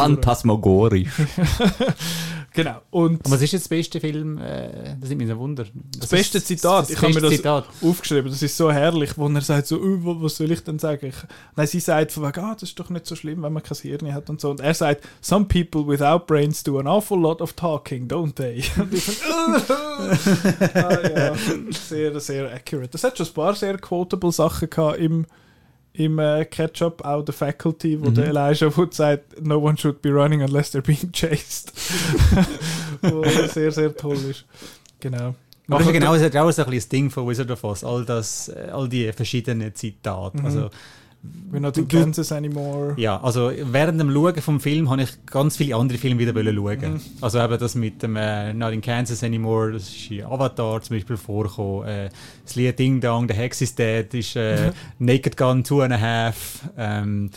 Phantasmagorisch. 2.54 2.54
Genau. 2.54 2.82
Und 2.92 3.26
Aber 3.26 3.36
was 3.36 3.42
ist 3.42 3.54
jetzt 3.54 3.72
der 3.72 3.76
beste 3.78 4.00
Film? 4.00 4.38
Äh, 4.38 4.96
das 5.00 5.10
nimmt 5.10 5.22
mich 5.22 5.32
ein 5.32 5.38
Wunder. 5.40 5.66
das 6.00 6.10
beste 6.10 6.44
Zitat, 6.44 6.90
ich 6.90 7.02
habe 7.02 7.14
mir 7.14 7.22
das 7.22 7.64
aufgeschrieben, 7.82 8.30
das 8.32 8.42
ist 8.42 8.58
so 8.58 8.72
herrlich, 8.72 9.18
wo 9.18 9.28
er 9.30 9.42
sagt 9.42 9.68
so, 9.68 9.78
«Äh, 9.78 10.06
wa- 10.06 10.18
was 10.20 10.36
soll 10.36 10.52
ich 10.52 10.62
denn 10.64 10.78
sagen? 10.80 11.06
Ich, 11.08 11.16
nein, 11.56 11.68
sie 11.68 11.80
sagt 11.80 12.12
von 12.12 12.24
wegen, 12.24 12.40
ah, 12.44 12.54
das 12.54 12.64
ist 12.70 12.80
doch 12.80 12.90
nicht 12.90 13.06
so 13.06 13.16
schlimm, 13.16 13.42
wenn 13.44 13.54
man 13.54 13.64
kein 13.64 13.78
Hirn 13.78 14.14
hat 14.14 14.30
und 14.30 14.42
so. 14.42 14.50
Und 14.52 14.60
er 14.60 14.74
sagt, 14.74 15.08
some 15.22 15.46
people 15.46 15.88
without 15.88 16.26
brains 16.28 16.62
do 16.64 16.78
an 16.80 16.88
awful 16.88 17.20
lot 17.20 17.42
of 17.42 17.54
talking, 17.54 18.08
don't 18.08 18.34
they? 18.36 18.64
Und 18.78 18.94
ich 18.94 19.22
ah, 20.76 21.00
ja, 21.16 21.34
sehr, 21.88 22.20
sehr 22.20 22.52
accurate. 22.54 22.90
Das 22.90 23.04
hat 23.04 23.18
schon 23.18 23.28
ein 23.28 23.34
paar 23.34 23.56
sehr 23.56 23.78
quotable 23.78 24.32
Sachen 24.32 24.70
gehabt 24.70 25.00
im 25.00 25.26
im 25.94 26.20
äh, 26.20 26.46
Ketchup 26.46 27.04
auch 27.04 27.24
der 27.24 27.34
Faculty, 27.34 28.00
wo 28.02 28.10
der 28.12 28.28
Elijah 28.28 28.76
Wood 28.76 28.94
sagt, 28.94 29.42
no 29.42 29.58
one 29.58 29.78
should 29.78 30.02
be 30.02 30.10
running 30.10 30.42
unless 30.42 30.74
they're 30.74 30.82
being 30.82 31.12
chased. 31.12 31.74
wo 33.02 33.24
sehr, 33.48 33.72
sehr 33.72 33.96
toll 33.96 34.18
ist. 34.30 34.46
Genau. 35.00 35.36
Aber 35.68 35.80
das 35.80 35.88
ist 35.88 35.94
genau, 35.94 36.14
das 36.14 36.22
ist 36.24 36.36
auch 36.36 36.52
so 36.52 36.64
ein 36.64 36.70
bisschen 36.70 36.80
das 36.80 36.90
Ding 36.90 37.10
von 37.10 37.28
Wizard 37.28 37.52
of 37.52 37.64
Oz, 37.64 37.84
all, 37.84 38.06
das, 38.06 38.50
äh, 38.50 38.70
all 38.72 38.88
die 38.90 39.12
verschiedenen 39.12 39.74
Zitate. 39.76 40.38
Mhm. 40.38 40.46
Also, 40.46 40.70
We're 41.52 41.60
not 41.60 41.78
in 41.78 41.88
Kansas 41.88 42.32
anymore. 42.32 42.96
ja, 42.98 43.22
also 43.22 43.52
während 43.64 44.00
dem 44.00 44.12
Schauen 44.12 44.42
vom 44.42 44.60
Film 44.60 44.90
habe 44.90 45.04
ich 45.04 45.10
ganz 45.28 45.58
viele 45.58 45.76
andere 45.76 45.98
Filme 46.00 46.18
wieder 46.20 46.34
schauen. 46.34 46.94
Mhm. 46.94 47.02
Also 47.22 47.40
eben 47.40 47.60
das 47.60 47.76
mit 47.76 48.02
dem 48.02 48.16
äh, 48.16 48.54
Not 48.54 48.74
in 48.74 48.82
Kansas 48.82 49.24
Anymore, 49.24 49.74
das 49.74 49.84
ist 49.90 50.10
in 50.10 50.24
Avatar 50.26 50.82
zum 50.82 50.96
Beispiel 50.96 51.18
vorgekommen. 51.18 51.88
Äh, 51.88 52.10
das 52.44 52.56
Lied 52.56 52.80
Ding 52.80 53.02
Dong, 53.02 53.28
The 53.28 53.36
Hex 53.36 53.62
is 53.62 53.76
Dead 53.76 54.12
ist 54.14 54.36
äh, 54.36 54.72
Mhm. 55.00 55.06
Naked 55.06 55.38
Gun 55.38 55.64
Two 55.64 55.82
and 55.82 55.94
a 55.94 56.00
Half. 56.00 56.62
Ähm, 56.78 57.30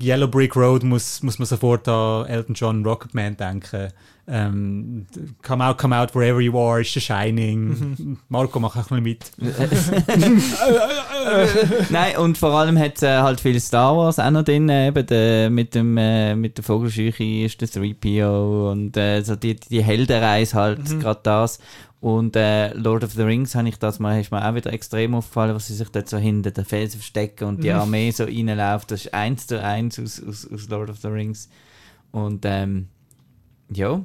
Yellow 0.00 0.26
Brick 0.26 0.56
Road 0.56 0.82
muss, 0.82 1.22
muss 1.22 1.38
man 1.38 1.46
sofort 1.46 1.86
an 1.88 2.26
Elton 2.26 2.54
John 2.54 2.84
Rocketman 2.84 3.36
denken. 3.36 3.92
Ähm, 4.28 5.06
come 5.42 5.64
out, 5.64 5.78
come 5.78 5.96
out, 5.96 6.14
wherever 6.14 6.40
you 6.40 6.58
are, 6.58 6.80
ist 6.80 6.92
The 6.94 7.00
Shining. 7.00 8.18
Marco, 8.28 8.58
mach 8.58 8.74
auch 8.76 8.90
mal 8.90 9.00
mit. 9.00 9.30
Nein, 11.90 12.16
und 12.18 12.38
vor 12.38 12.50
allem 12.52 12.78
hat 12.78 12.96
es 12.96 13.02
äh, 13.02 13.18
halt 13.18 13.40
viel 13.40 13.58
Star 13.60 13.96
Wars 13.96 14.18
auch 14.18 14.30
noch 14.30 14.42
drin, 14.42 14.68
äh, 14.68 14.88
eben 14.88 15.06
der, 15.06 15.50
mit, 15.50 15.74
dem, 15.74 15.96
äh, 15.96 16.34
mit 16.34 16.56
der 16.58 16.64
Vogelscheuche 16.64 17.24
ist 17.44 17.60
der 17.60 17.68
3PO 17.68 18.72
und 18.72 18.96
äh, 18.96 19.22
so 19.22 19.36
die, 19.36 19.56
die 19.56 19.82
Heldenreise 19.82 20.56
halt, 20.56 20.88
Mhm. 20.90 21.00
gerade 21.00 21.20
das. 21.22 21.58
Und 22.00 22.36
äh, 22.36 22.72
Lord 22.74 23.04
of 23.04 23.12
the 23.12 23.22
Rings 23.22 23.54
habe 23.54 23.68
ich 23.68 23.78
das 23.78 23.98
mal, 23.98 24.20
ist 24.20 24.30
mir 24.30 24.46
auch 24.48 24.54
wieder 24.54 24.72
extrem 24.72 25.14
aufgefallen, 25.14 25.54
was 25.54 25.66
sie 25.68 25.74
sich 25.74 25.88
dort 25.88 26.08
so 26.08 26.18
hinter 26.18 26.50
den 26.50 26.64
Felsen 26.64 27.00
verstecken 27.00 27.44
und 27.48 27.64
die 27.64 27.70
Mhm. 27.70 27.76
Armee 27.80 28.10
so 28.10 28.24
reinläuft. 28.24 28.90
Das 28.90 29.06
ist 29.06 29.14
eins 29.14 29.46
zu 29.46 29.62
eins 29.62 29.98
aus, 29.98 30.22
aus, 30.22 30.46
aus 30.52 30.68
Lord 30.68 30.90
of 30.90 30.98
the 30.98 31.08
Rings. 31.08 31.48
Und 32.12 32.44
ähm, 32.44 32.88
ja. 33.72 34.02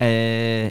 Äh, 0.00 0.68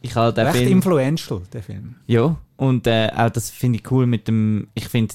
ich 0.00 0.16
habe 0.16 0.32
den 0.32 0.46
Recht 0.46 0.58
Film... 0.58 0.72
influential, 0.72 1.42
der 1.52 1.62
Film. 1.62 1.96
Ja, 2.06 2.36
und 2.56 2.86
äh, 2.86 3.10
auch 3.14 3.30
das 3.30 3.50
finde 3.50 3.78
ich 3.78 3.90
cool 3.90 4.06
mit 4.06 4.28
dem, 4.28 4.68
ich 4.74 4.88
finde 4.88 5.14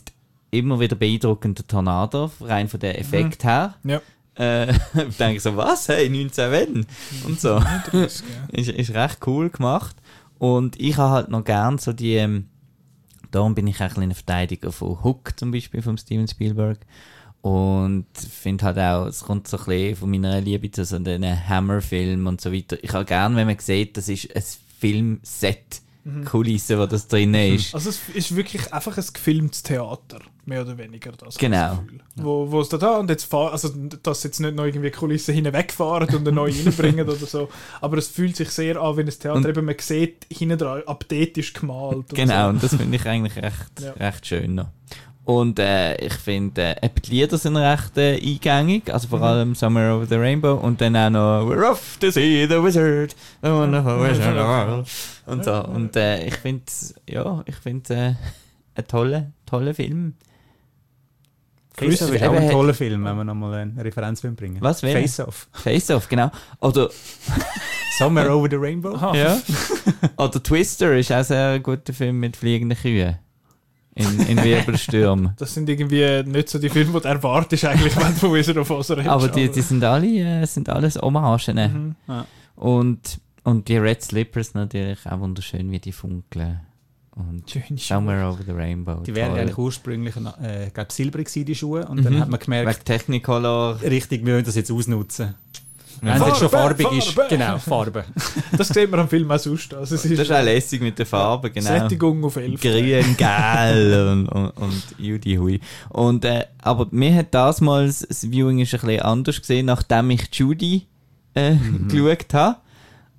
immer 0.52 0.80
wieder 0.80 0.96
beeindruckend 0.96 1.60
der 1.60 1.68
Tornado, 1.68 2.32
rein 2.42 2.68
von 2.68 2.80
der 2.80 3.00
Effekt 3.00 3.44
her. 3.44 3.76
Ja. 3.84 4.02
Äh, 4.36 4.74
denke 5.20 5.38
ich 5.38 5.44
so, 5.44 5.56
was, 5.58 5.90
hey, 5.90 6.10
19 6.10 6.52
wenn? 6.52 6.86
Und 7.26 7.40
so. 7.40 7.62
Ist, 7.92 8.24
ist 8.52 8.94
recht 8.94 9.20
cool 9.26 9.50
gemacht. 9.50 9.96
Und 10.38 10.80
ich 10.80 10.98
habe 10.98 11.12
halt 11.12 11.30
noch 11.30 11.44
gern 11.44 11.80
so 11.80 11.92
die, 11.92 12.14
ähm, 12.14 12.48
darum 13.32 13.56
bin 13.56 13.68
ich 13.68 13.78
auch 13.78 13.86
ein 13.86 13.94
kleiner 13.94 14.16
Verteidiger 14.16 14.72
von 14.72 15.04
Hook 15.04 15.38
zum 15.38 15.52
Beispiel, 15.52 15.82
von 15.82 15.98
Steven 15.98 16.28
Spielberg. 16.28 16.80
Und 17.48 18.06
finde 18.18 18.66
halt 18.66 18.78
auch, 18.80 19.06
es 19.06 19.22
kommt 19.22 19.48
so 19.48 19.58
ein 19.58 19.66
bisschen 19.66 19.96
von 19.96 20.10
meiner 20.10 20.42
Liebe 20.42 20.70
zu 20.72 20.84
so 20.84 21.00
den 21.00 21.24
Hammer-Filmen 21.48 22.28
und 22.28 22.42
so 22.42 22.52
weiter. 22.52 22.78
Ich 22.82 22.92
habe 22.94 23.06
gern, 23.06 23.36
wenn 23.36 23.48
man 23.48 23.58
sieht, 23.60 23.96
das 23.98 24.10
ist 24.10 24.36
ein 24.36 24.44
Filmset, 24.80 25.82
Kulisse, 26.26 26.80
wo 26.80 26.86
das 26.86 27.08
drin 27.10 27.34
ist. 27.34 27.74
Also 27.74 27.90
es 27.90 28.00
ist 28.14 28.34
wirklich 28.36 28.74
einfach 28.74 28.98
ein 28.98 29.04
gefilmtes 29.14 29.62
Theater, 29.62 30.20
mehr 30.46 30.62
oder 30.62 30.78
weniger 30.78 31.12
das. 31.12 31.38
Genau. 31.38 31.76
Gefühl. 31.82 32.00
Wo, 32.16 32.50
wo 32.50 32.62
es 32.62 32.70
da 32.70 32.78
da 32.78 32.98
und 32.98 33.10
jetzt 33.10 33.26
fahren, 33.26 33.52
also 33.52 33.68
dass 34.04 34.24
jetzt 34.24 34.40
nicht 34.40 34.56
noch 34.56 34.64
irgendwie 34.64 34.90
Kulissen 34.92 35.34
hinwegfahren 35.34 36.08
und 36.08 36.26
eine 36.26 36.32
neue 36.32 36.54
reinbringen 36.66 37.06
oder 37.10 37.18
so, 37.18 37.50
aber 37.82 37.98
es 37.98 38.08
fühlt 38.08 38.38
sich 38.38 38.50
sehr 38.52 38.82
an 38.82 38.96
wie 38.96 39.02
ein 39.02 39.08
Theater, 39.10 39.34
Und- 39.36 39.46
eben 39.48 39.66
man 39.66 39.76
sieht 39.80 40.26
hinten 40.32 40.58
dran, 40.58 40.82
ab 40.86 41.04
dort 41.10 41.38
ist 41.38 41.54
gemalt. 41.54 41.96
und 41.98 42.10
Genau, 42.16 42.44
So. 42.46 42.50
und 42.52 42.64
das 42.64 42.76
finde 42.76 42.96
ich 42.96 43.06
eigentlich 43.06 43.36
recht, 43.44 43.82
Ja. 43.82 43.92
recht 43.92 44.26
schön 44.26 44.56
noch. 44.56 44.68
Und 45.28 45.60
äh, 45.60 45.96
ich 45.98 46.14
finde, 46.14 46.82
äh, 46.82 46.90
die 47.06 47.12
Lieder 47.12 47.38
sind 47.38 47.58
recht 47.58 47.98
äh, 47.98 48.16
eingängig, 48.16 48.90
also 48.94 49.08
Mhm. 49.08 49.10
vor 49.10 49.22
allem 49.24 49.56
Summer 49.56 49.94
Over 49.98 50.06
the 50.06 50.16
Rainbow 50.16 50.54
und 50.54 50.80
dann 50.80 50.96
auch 50.96 51.10
noch 51.10 51.50
We're 51.52 51.70
off 51.70 51.98
to 52.00 52.10
see 52.12 52.48
the 52.48 52.64
wizard, 52.64 53.14
the 53.42 53.50
wonderful 53.50 54.00
wizard 54.10 54.38
of. 54.38 55.22
Und 55.26 55.44
so. 55.44 55.66
Und 55.66 55.98
äh, 55.98 56.26
ich 56.28 56.36
finde, 56.36 56.64
ja, 57.10 57.44
ich 57.46 57.56
finde 57.58 57.94
äh, 57.94 58.14
ein 58.76 58.88
toller, 58.88 59.32
toller 59.46 59.74
Film. 59.74 60.14
Face 61.74 62.02
Off 62.04 62.14
ist 62.14 62.24
auch 62.24 62.32
ein 62.32 62.44
hat- 62.46 62.52
toller 62.52 62.74
Film, 62.74 63.04
wenn 63.04 63.18
wir 63.18 63.24
nochmal 63.26 63.54
eine 63.56 63.84
Referenz 63.84 64.22
bringen. 64.22 64.58
Was 64.62 64.82
wäre? 64.82 64.98
Face 65.02 65.20
Off. 65.20 65.50
Face 65.52 65.92
Off, 65.92 66.08
genau. 66.08 66.32
Oder, 66.62 66.90
Somewhere 68.00 68.32
Over 68.34 68.48
the 68.50 68.56
Rainbow. 68.56 68.96
Ja. 69.14 69.38
Oder 70.18 70.42
Twister 70.42 70.96
ist 70.98 71.12
auch 71.12 71.24
sehr 71.24 71.50
ein 71.50 71.64
guter 71.64 71.92
Film 71.92 72.20
mit 72.22 72.38
fliegenden 72.38 72.78
Kühen. 72.78 73.18
In, 73.98 74.20
in 74.28 74.44
Wirbelstürmen. 74.44 75.32
Das 75.38 75.54
sind 75.54 75.68
irgendwie 75.70 76.24
nicht 76.24 76.50
so 76.50 76.60
die 76.60 76.70
Filme, 76.70 76.94
die 76.94 77.00
du 77.02 77.08
erwartest 77.08 77.66
eigentlich, 77.66 77.96
wenn 77.98 78.08
du 78.14 78.20
von 78.20 78.34
Wizard 78.34 78.58
of 78.58 78.70
Oz 78.72 78.92
redest. 78.92 79.08
Aber 79.10 79.28
die, 79.28 79.50
die 79.50 79.62
sind 79.62 79.84
alle, 79.84 80.08
äh, 80.42 80.46
sind 80.46 80.70
alles 80.70 80.96
Hommagen. 81.02 81.56
Mhm. 81.56 81.96
Ja. 82.08 82.26
Und, 82.56 83.20
und 83.44 83.68
die 83.68 83.78
Red 83.78 84.04
Slippers 84.04 84.54
natürlich 84.54 85.00
auch 85.10 85.20
wunderschön, 85.20 85.72
wie 85.72 85.80
die 85.80 85.92
funkeln. 85.92 86.60
Und 87.16 87.50
Schön 87.50 87.78
Somewhere 87.80 88.30
Over 88.30 88.44
the 88.46 88.52
Rainbow. 88.52 89.02
Die 89.04 89.16
wären 89.16 89.34
eigentlich 89.36 89.58
ursprünglich 89.58 90.16
äh, 90.40 90.70
glaub, 90.72 90.92
silbrig 90.92 91.26
gewesen, 91.28 91.46
die 91.46 91.56
Schuhe. 91.56 91.88
Und 91.88 92.04
dann 92.06 92.14
Mhm. 92.14 92.20
hat 92.20 92.30
man 92.30 92.40
gemerkt, 92.40 92.70
Wegen 92.70 92.86
Technicolor. 92.86 93.82
richtig, 93.82 94.24
wir 94.24 94.36
wollen 94.36 94.46
das 94.46 94.56
jetzt 94.56 94.72
ausnutzen. 94.72 95.34
Wenn 96.02 96.18
Farbe, 96.18 96.24
es 96.24 96.28
jetzt 96.28 96.40
schon 96.40 96.50
farbig 96.50 96.86
Farbe. 96.88 96.98
ist. 96.98 97.30
Genau, 97.30 97.58
Farbe. 97.58 98.06
Das 98.58 98.68
sieht 98.70 98.90
man 98.92 99.00
am 99.02 99.10
Film 99.10 99.30
auch 99.32 99.40
sonst. 99.40 99.74
Also 99.74 99.96
es 99.96 100.02
Das 100.04 100.12
ist 100.12 100.20
ist 100.20 100.32
auch 100.32 100.44
lässig 100.44 100.82
mit 100.82 100.98
der 101.00 101.06
Farbe, 101.06 101.50
genau. 101.52 101.68
Sättigung 101.68 102.24
auf 102.24 102.36
11. 102.36 102.60
Grün, 102.62 103.16
gelb 103.18 104.08
und, 104.12 104.28
und, 104.30 104.50
und 104.52 104.84
Judy 104.98 105.36
Hui. 105.36 105.60
Und, 105.90 106.26
äh, 106.26 106.46
aber 106.62 106.88
mir 106.92 107.14
hat 107.16 107.34
das 107.34 107.62
mal, 107.62 107.86
das 107.86 108.06
Viewing 108.30 108.60
ist 108.60 108.74
ein 108.74 108.82
bisschen 108.82 109.02
anders 109.02 109.40
gesehen, 109.40 109.66
nachdem 109.68 110.10
ich 110.12 110.28
Judy 110.34 110.88
äh, 111.36 111.52
Mhm. 111.56 111.88
geschaut 111.88 112.34
habe. 112.34 112.58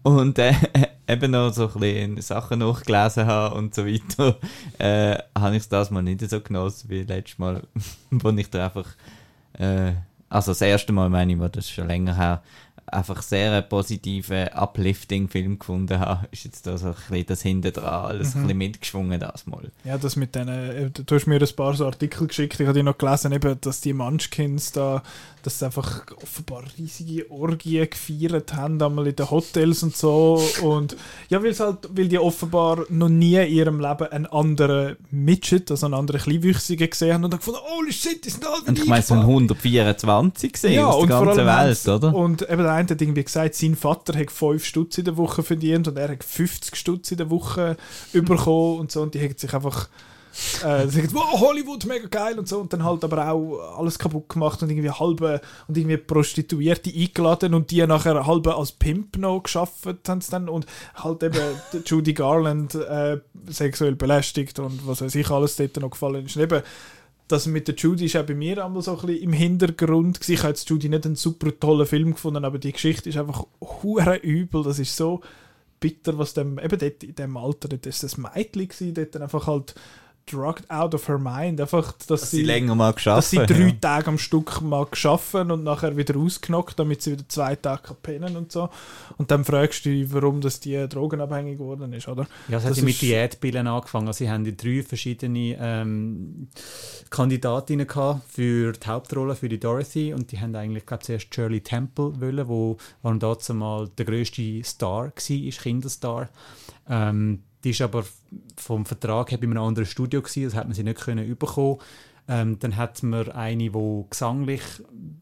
Und 0.02 0.38
äh, 0.38 0.52
eben 1.08 1.30
noch 1.32 1.52
so 1.52 1.68
ein 1.68 1.80
bisschen 1.80 2.20
Sachen 2.22 2.60
nachgelesen 2.60 3.26
habe 3.26 3.54
und 3.56 3.74
so 3.74 3.84
weiter, 3.86 4.36
äh, 4.78 5.18
habe 5.38 5.56
ich 5.56 5.62
es 5.62 5.68
das 5.68 5.90
mal 5.90 6.02
nicht 6.02 6.28
so 6.28 6.40
genossen 6.40 6.88
wie 6.90 7.02
letztes 7.02 7.38
Mal, 7.38 7.62
wo 8.10 8.30
ich 8.30 8.48
da 8.50 8.66
einfach, 8.66 8.86
äh, 9.58 9.92
also 10.30 10.52
das 10.52 10.60
erste 10.60 10.92
Mal 10.92 11.08
meine 11.10 11.32
ich, 11.32 11.38
wo 11.38 11.48
das 11.48 11.64
ist 11.66 11.72
schon 11.72 11.88
länger 11.88 12.16
her, 12.16 12.42
einfach 12.92 13.22
sehr 13.22 13.52
einen 13.52 13.68
positiven 13.68 14.48
Uplifting-Film 14.48 15.58
gefunden 15.58 15.98
habe, 16.00 16.26
ist 16.30 16.44
jetzt 16.44 16.66
da 16.66 16.76
so 16.78 16.88
ein 16.88 16.94
bisschen 16.94 17.26
das 17.26 17.42
hinten 17.42 17.72
dran, 17.72 18.04
alles 18.06 18.34
Mhm. 18.34 18.40
ein 18.40 18.42
bisschen 18.44 18.58
mitgeschwungen 18.58 19.20
das 19.20 19.46
mal. 19.46 19.70
Ja, 19.84 19.98
das 19.98 20.16
mit 20.16 20.34
denen, 20.34 20.92
du 20.94 21.14
hast 21.14 21.26
mir 21.26 21.40
ein 21.40 21.56
paar 21.56 21.74
so 21.74 21.86
Artikel 21.86 22.26
geschickt, 22.26 22.58
ich 22.60 22.66
habe 22.66 22.76
die 22.78 22.82
noch 22.82 22.98
gelesen, 22.98 23.32
eben, 23.32 23.60
dass 23.60 23.80
die 23.80 23.92
Munchkins 23.92 24.72
da, 24.72 25.02
dass 25.42 25.58
sie 25.58 25.66
einfach 25.66 26.04
offenbar 26.22 26.64
riesige 26.78 27.30
Orgien 27.30 27.88
gefeiert 27.88 28.54
haben, 28.54 28.82
einmal 28.82 29.06
in 29.06 29.16
den 29.16 29.30
Hotels 29.30 29.82
und 29.82 29.96
so 29.96 30.42
und 30.62 30.96
ja, 31.28 31.42
weil 31.42 31.58
halt, 31.58 31.88
weil 31.92 32.08
die 32.08 32.18
offenbar 32.18 32.84
noch 32.88 33.08
nie 33.08 33.36
in 33.36 33.52
ihrem 33.52 33.80
Leben 33.80 34.06
einen 34.08 34.26
anderen 34.26 34.96
Midget, 35.10 35.70
also 35.70 35.86
einen 35.86 35.94
anderen 35.94 36.20
Kleinwüchsigen 36.20 36.90
gesehen 36.90 37.14
haben 37.14 37.24
und 37.24 37.30
dann 37.32 37.40
gefunden, 37.40 37.60
holy 37.62 37.92
shit, 37.92 38.24
die 38.24 38.30
sind 38.30 38.46
alle 38.46 38.62
Und 38.66 38.78
ich 38.78 38.86
meine, 38.86 39.00
es 39.00 39.08
sind 39.08 39.18
124 39.18 40.52
gesehen 40.52 40.84
aus 40.84 41.06
der 41.06 41.08
ganzen 41.08 41.46
Welt, 41.46 41.88
oder? 41.88 42.14
Und 42.14 42.42
eben 42.42 42.62
der 42.62 42.72
eine 42.72 42.88
hat 42.88 43.00
irgendwie 43.00 43.24
gesagt, 43.24 43.54
sein 43.54 43.76
Vater 43.76 44.18
hat 44.18 44.30
5 44.30 44.64
Stutz 44.64 44.98
in 44.98 45.04
der 45.04 45.16
Woche 45.16 45.42
verdient 45.42 45.88
und 45.88 45.98
er 45.98 46.08
hat 46.08 46.24
50 46.24 46.76
Stutz 46.76 47.10
in 47.10 47.18
der 47.18 47.30
Woche 47.30 47.76
bekommen 48.12 48.80
und 48.80 48.92
so. 48.92 49.02
Und 49.02 49.14
die 49.14 49.20
haben 49.20 49.36
sich 49.36 49.52
einfach 49.52 49.88
äh, 50.58 50.88
sagen, 50.88 51.08
wow, 51.12 51.40
Hollywood, 51.40 51.84
mega 51.86 52.06
geil 52.06 52.38
und 52.38 52.48
so. 52.48 52.60
Und 52.60 52.72
dann 52.72 52.84
halt 52.84 53.04
aber 53.04 53.30
auch 53.30 53.78
alles 53.78 53.98
kaputt 53.98 54.28
gemacht 54.28 54.62
und 54.62 54.70
irgendwie 54.70 54.90
halbe 54.90 55.40
und 55.66 55.76
irgendwie 55.76 55.96
Prostituierte 55.96 56.90
eingeladen 56.90 57.54
und 57.54 57.70
die 57.70 57.86
nachher 57.86 58.26
halbe 58.26 58.56
als 58.56 58.72
Pimp 58.72 59.18
noch 59.18 59.42
geschafft 59.42 59.86
haben 60.06 60.20
dann 60.30 60.48
und 60.48 60.66
halt 60.94 61.22
eben 61.22 61.40
Judy 61.84 62.12
Garland 62.12 62.74
äh, 62.74 63.20
sexuell 63.48 63.94
belästigt 63.94 64.58
und 64.58 64.86
was 64.86 65.00
weiß 65.00 65.14
ich 65.14 65.30
alles 65.30 65.56
dort 65.56 65.76
noch 65.78 65.90
gefallen 65.90 66.26
ist. 66.26 66.36
Eben, 66.36 66.62
das 67.28 67.46
mit 67.46 67.68
der 67.68 67.74
Judy 67.74 68.06
ist 68.06 68.16
auch 68.16 68.24
bei 68.24 68.34
mir 68.34 68.64
einmal 68.64 68.82
so 68.82 68.92
ein 68.98 69.06
bisschen 69.06 69.22
im 69.22 69.32
Hintergrund. 69.32 70.26
Ich 70.28 70.38
habe 70.40 70.48
jetzt 70.48 70.68
Judy 70.70 70.88
nicht 70.88 71.04
einen 71.04 71.14
super 71.14 71.50
tollen 71.58 71.86
Film 71.86 72.12
gefunden, 72.12 72.44
aber 72.44 72.58
die 72.58 72.72
Geschichte 72.72 73.10
ist 73.10 73.18
einfach 73.18 73.44
hure 73.60 74.16
übel. 74.16 74.62
Das 74.62 74.78
ist 74.78 74.96
so 74.96 75.20
bitter, 75.78 76.18
was 76.18 76.34
dem, 76.34 76.58
eben 76.58 76.78
dort 76.78 77.04
in 77.04 77.14
dem 77.14 77.36
Alter, 77.36 77.68
dort 77.68 77.86
ist 77.86 78.02
das 78.02 78.16
Mädchen 78.16 78.94
dort 78.94 79.16
einfach 79.16 79.46
halt 79.46 79.74
drugged 80.30 80.70
out 80.70 80.94
of 80.94 81.08
her 81.08 81.18
mind. 81.18 81.60
Einfach, 81.60 81.92
dass, 81.92 82.20
Dass 82.20 82.30
sie 82.30 82.42
länger 82.42 82.74
mal 82.74 82.92
geschafft 82.92 83.18
dass 83.18 83.30
sie 83.30 83.38
drei 83.38 83.68
ja. 83.68 83.74
Tage 83.80 84.08
am 84.08 84.18
Stück 84.18 84.60
mal 84.60 84.86
geschaffen 84.86 85.50
und 85.50 85.64
nachher 85.64 85.96
wieder 85.96 86.16
ausgenockt, 86.16 86.78
damit 86.78 87.02
sie 87.02 87.12
wieder 87.12 87.28
zwei 87.28 87.56
Tage 87.56 87.82
kann 87.82 87.96
pennen 88.02 88.36
und 88.36 88.52
so. 88.52 88.68
Und 89.16 89.30
dann 89.30 89.44
fragst 89.44 89.84
du 89.84 89.90
dich, 89.90 90.12
warum 90.12 90.40
das 90.40 90.60
die 90.60 90.88
drogenabhängig 90.88 91.58
geworden 91.58 91.92
ist, 91.92 92.08
oder? 92.08 92.26
Ja, 92.48 92.58
es 92.58 92.64
hat 92.64 92.82
mit 92.82 93.00
Diätpillen 93.00 93.66
angefangen. 93.66 94.06
Also, 94.06 94.18
sie 94.18 94.30
haben 94.30 94.44
die 94.44 94.56
drei 94.56 94.82
verschiedene 94.82 95.56
ähm, 95.60 96.48
Kandidatinnen 97.10 97.86
gehabt 97.86 98.22
für 98.30 98.72
die 98.72 98.86
Hauptrolle, 98.86 99.34
für 99.34 99.48
die 99.48 99.60
Dorothy. 99.60 100.12
Und 100.12 100.32
die 100.32 100.40
haben 100.40 100.54
eigentlich, 100.54 100.86
glaube 100.86 101.02
zuerst 101.02 101.34
Shirley 101.34 101.60
Temple 101.60 102.20
wollen, 102.20 102.48
wo 102.48 102.76
waren 103.02 103.18
dazu 103.18 103.54
mal 103.54 103.88
der 103.96 104.06
grösste 104.06 104.62
Star 104.64 105.06
war, 105.06 105.10
Kinderstar. 105.12 106.28
Ähm, 106.88 107.42
die 107.64 107.70
ist 107.70 107.80
aber 107.80 108.04
vom 108.56 108.86
Vertrag 108.86 109.30
her 109.30 109.38
bei 109.38 109.44
einem 109.44 109.58
anderen 109.58 109.86
Studio 109.86 110.22
gewesen, 110.22 110.44
das 110.44 110.54
hat 110.54 110.66
man 110.66 110.74
sie 110.74 110.84
nicht 110.84 111.00
können 111.00 111.36
bekommen. 111.36 111.78
Ähm, 112.30 112.58
dann 112.58 112.76
hat 112.76 113.02
man 113.02 113.30
eine, 113.30 113.70
die 113.70 114.04
gesanglich 114.10 114.60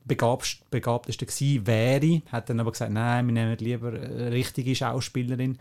begabt, 0.05 0.59
begabteste 0.71 1.25
gewesen 1.25 1.65
wäre, 1.65 2.23
hat 2.33 2.51
dann 2.51 2.59
aber 2.59 2.73
gesagt, 2.73 2.91
nein, 2.91 3.27
wir 3.27 3.33
nehmen 3.33 3.57
lieber 3.59 3.93
eine 3.93 4.33
richtige 4.33 4.75
Schauspielerin 4.75 5.57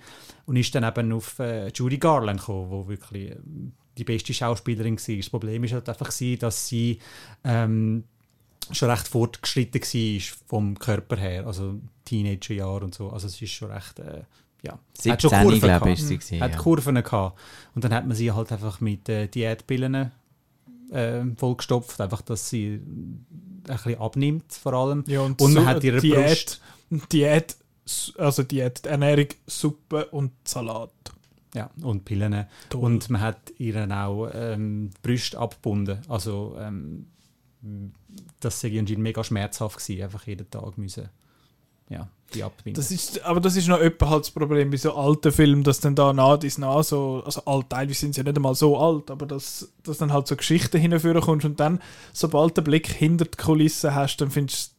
und 0.47 0.55
ist 0.55 0.73
dann 0.73 0.83
eben 0.83 1.13
auf 1.13 1.37
äh, 1.37 1.67
Judy 1.67 1.99
Garland 1.99 2.39
gekommen, 2.39 2.71
wo 2.71 2.87
wirklich 2.87 3.29
äh, 3.29 3.37
die 3.95 4.03
beste 4.03 4.33
Schauspielerin 4.33 4.97
war. 4.97 5.15
Das 5.15 5.29
Problem 5.29 5.63
ist 5.63 5.73
halt 5.73 5.87
einfach 5.87 6.09
gewesen, 6.09 6.39
dass 6.39 6.67
sie 6.67 6.97
ähm, 7.43 8.05
schon 8.71 8.89
recht 8.89 9.07
fortgeschritten 9.07 9.81
war 9.81 10.37
vom 10.47 10.79
Körper 10.79 11.17
her, 11.17 11.45
also 11.45 11.79
Teenagerjahre 12.05 12.85
und 12.85 12.95
so. 12.95 13.09
Also 13.11 13.27
es 13.27 13.39
ist 13.39 13.51
schon 13.51 13.71
recht, 13.71 13.99
äh, 13.99 14.23
ja. 14.65 14.79
17, 14.97 15.29
Kurven 15.29 15.59
glaube 15.59 15.59
gehabt. 15.85 15.87
ich, 15.87 16.11
ist 16.11 16.27
sie 16.27 16.41
Hat 16.41 16.51
ja. 16.51 16.57
Kurven 16.57 16.95
gehabt. 16.95 17.39
Und 17.75 17.83
dann 17.83 17.93
hat 17.93 18.05
man 18.07 18.15
sie 18.15 18.31
halt 18.31 18.51
einfach 18.51 18.81
mit 18.81 19.07
äh, 19.09 19.27
Diätpillen 19.27 20.11
äh, 20.91 21.23
vollgestopft, 21.37 21.99
einfach, 22.01 22.21
dass 22.21 22.49
sie 22.49 22.75
ein 22.75 23.25
bisschen 23.63 23.99
abnimmt 23.99 24.53
vor 24.53 24.73
allem. 24.73 25.03
Ja, 25.07 25.21
und, 25.21 25.41
Und 25.41 25.53
man 25.53 25.63
so- 25.63 25.69
hat 25.69 25.83
ihre 25.83 25.99
Diät, 25.99 26.59
Diät, 27.11 27.55
also 28.17 28.43
Diät, 28.43 28.85
Ernährung, 28.85 29.27
Suppe 29.47 30.05
und 30.07 30.31
Salat. 30.47 30.91
Ja, 31.53 31.69
und 31.83 32.03
Pillen. 32.03 32.45
Toll. 32.69 32.83
Und 32.83 33.09
man 33.09 33.21
hat 33.21 33.53
ihren 33.59 33.91
auch 33.93 34.29
ähm, 34.33 34.89
die 34.89 35.01
Brüste 35.01 35.39
abgebunden. 35.39 35.99
Also, 36.09 36.57
ähm, 36.59 37.07
das 38.41 38.63
anscheinend 38.63 38.99
mega 38.99 39.23
schmerzhaft 39.23 39.77
gewesen, 39.79 40.03
einfach 40.03 40.27
jeden 40.27 40.49
Tag 40.49 40.77
müssen, 40.77 41.09
ja, 41.89 42.07
die 42.33 42.43
abbinden. 42.43 42.75
Das 42.81 42.91
ist, 42.91 43.23
aber 43.23 43.39
das 43.39 43.55
ist 43.55 43.67
noch 43.67 43.79
etwa 43.79 44.09
halt 44.09 44.23
das 44.25 44.31
Problem 44.31 44.71
bei 44.71 44.77
so 44.77 44.95
alten 44.95 45.31
Filmen, 45.31 45.63
dass 45.63 45.79
dann 45.79 45.95
da 45.95 46.11
nah 46.13 46.35
dies 46.37 46.57
nah 46.57 46.81
so, 46.83 47.21
also 47.25 47.41
alt, 47.45 47.69
teilweise 47.69 47.99
sind 47.99 48.15
sie 48.15 48.21
ja 48.21 48.23
nicht 48.25 48.35
einmal 48.35 48.55
so 48.55 48.77
alt, 48.77 49.11
aber 49.11 49.25
dass, 49.25 49.71
dass 49.83 49.97
dann 49.99 50.11
halt 50.11 50.27
so 50.27 50.35
Geschichten 50.35 50.77
hinführen 50.79 51.21
kommst 51.21 51.45
und 51.45 51.59
dann, 51.59 51.79
sobald 52.13 52.57
du 52.57 52.61
den 52.61 52.65
Blick 52.65 52.87
hinter 52.87 53.25
die 53.25 53.37
Kulissen 53.37 53.93
hast, 53.93 54.17
dann 54.17 54.31
findest 54.31 54.69
du, 54.69 54.75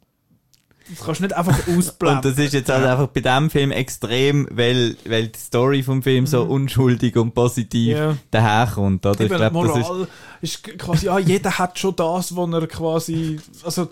das 0.94 1.04
kannst 1.04 1.20
du 1.20 1.24
nicht 1.24 1.36
einfach 1.36 1.56
Und 1.68 1.78
ausblenden. 1.78 2.22
das 2.22 2.38
ist 2.38 2.52
jetzt 2.54 2.68
halt 2.70 2.84
einfach 2.86 3.08
bei 3.08 3.20
dem 3.20 3.50
Film 3.50 3.72
extrem, 3.72 4.46
weil, 4.52 4.96
weil 5.04 5.28
die 5.28 5.38
Story 5.38 5.82
vom 5.82 6.00
Film 6.02 6.26
so 6.28 6.42
unschuldig 6.44 7.16
und 7.16 7.34
positiv 7.34 7.96
Mhm. 7.96 8.02
Ja. 8.02 8.16
daherkommt, 8.30 9.04
oder? 9.06 9.20
Eben, 9.20 9.32
ich 9.32 9.38
glaube, 9.38 9.66
das 9.68 9.76
ist, 9.78 9.88
Moral 9.88 10.08
ist, 10.42 10.62
quasi, 10.78 11.06
ja, 11.06 11.18
jeder 11.18 11.58
hat 11.58 11.76
schon 11.78 11.96
das, 11.96 12.34
wo 12.36 12.46
er 12.46 12.66
quasi, 12.68 13.40
also 13.64 13.88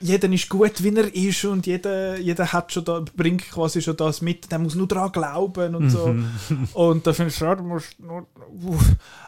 jeder 0.00 0.30
ist 0.30 0.48
gut, 0.48 0.82
wie 0.82 0.94
er 0.94 1.14
ist 1.14 1.44
und 1.44 1.66
jeder, 1.66 2.18
jeder 2.18 2.52
hat 2.52 2.72
schon 2.72 2.84
da, 2.84 3.04
bringt 3.16 3.50
quasi 3.50 3.80
schon 3.80 3.96
das 3.96 4.20
mit, 4.20 4.50
der 4.50 4.58
muss 4.58 4.74
nur 4.74 4.88
daran 4.88 5.12
glauben 5.12 5.74
und 5.74 5.90
so. 5.90 6.08
Mhm. 6.08 6.28
Und 6.74 7.06
da 7.06 7.12
findest 7.12 7.40
du, 7.40 7.44
ja, 7.44 7.54
du 7.54 7.62
musst 7.62 7.98
nur, 7.98 8.26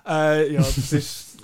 äh, 0.06 0.52
ja, 0.52 0.60
das 0.60 0.92
ist 0.92 1.35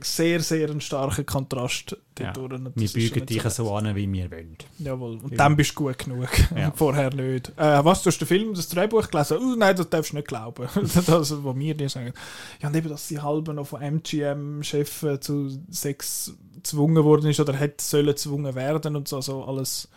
sehr, 0.00 0.40
sehr 0.40 0.70
ein 0.70 0.80
starker 0.80 1.24
Kontrast 1.24 1.96
ja. 2.18 2.32
Wir 2.74 2.88
bügen 2.88 3.26
dich 3.26 3.42
so 3.42 3.74
an, 3.74 3.94
wie 3.94 4.10
wir 4.12 4.30
wollen. 4.30 4.56
Jawohl, 4.78 5.18
und 5.22 5.30
Ja. 5.32 5.36
dann 5.38 5.56
bist 5.56 5.70
du 5.72 5.84
gut 5.84 5.98
genug. 5.98 6.28
Ja. 6.56 6.72
Vorher 6.74 7.14
nicht. 7.14 7.50
Äh, 7.56 7.84
was, 7.84 8.02
du 8.02 8.08
hast 8.08 8.18
den 8.18 8.26
Film, 8.26 8.54
das 8.54 8.68
Drehbuch 8.68 9.08
gelesen? 9.08 9.38
Oh, 9.40 9.54
nein, 9.56 9.76
das 9.76 9.88
darfst 9.88 10.12
du 10.12 10.16
nicht 10.16 10.26
glauben. 10.28 10.68
das, 11.06 11.44
was 11.44 11.54
mir 11.54 11.74
dir 11.76 11.88
sagen. 11.88 12.12
Ja, 12.60 12.68
und 12.68 12.76
eben, 12.76 12.88
dass 12.88 13.06
die 13.08 13.20
halbe 13.20 13.54
noch 13.54 13.68
von 13.68 13.80
MGM-Chef 13.82 15.20
zu 15.20 15.48
Sex 15.70 16.34
gezwungen 16.56 17.04
worden 17.04 17.30
ist 17.30 17.38
oder 17.40 17.52
hätte 17.54 17.84
sollen 17.84 18.06
gezwungen 18.06 18.54
werden 18.54 18.96
und 18.96 19.06
so, 19.06 19.20
so 19.20 19.44
alles 19.44 19.88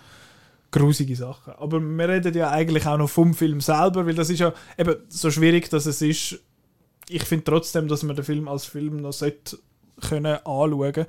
grusige 0.70 1.16
Sachen. 1.16 1.54
Aber 1.54 1.80
wir 1.80 2.10
reden 2.10 2.34
ja 2.36 2.50
eigentlich 2.52 2.86
auch 2.86 2.98
noch 2.98 3.10
vom 3.10 3.34
Film 3.34 3.62
selber, 3.62 4.06
weil 4.06 4.16
das 4.16 4.30
ist 4.30 4.40
ja 4.40 4.54
eben 4.78 4.96
so 5.10 5.32
schwierig, 5.32 5.70
dass 5.70 5.86
es 5.86 6.02
ist. 6.02 6.40
Ich 7.10 7.24
finde 7.24 7.46
trotzdem, 7.46 7.88
dass 7.88 8.04
man 8.04 8.16
den 8.16 8.24
Film 8.24 8.48
als 8.48 8.66
Film 8.66 8.98
noch 8.98 9.12
sollte 9.12 9.58
können 10.02 10.36
anschauen 10.46 11.06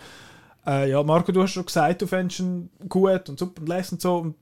äh, 0.66 0.90
ja, 0.90 1.03
Marco, 1.03 1.32
du 1.32 1.43
hast 1.43 1.53
schon 1.53 1.66
gesagt, 1.66 2.03
du 2.03 2.07
fändest 2.07 2.40
ihn 2.40 2.70
gut 2.88 3.28
und 3.28 3.38
super 3.38 3.61
und 3.62 3.68
lesen 3.68 3.95
und 3.95 4.01
so. 4.01 4.16
Und 4.18 4.36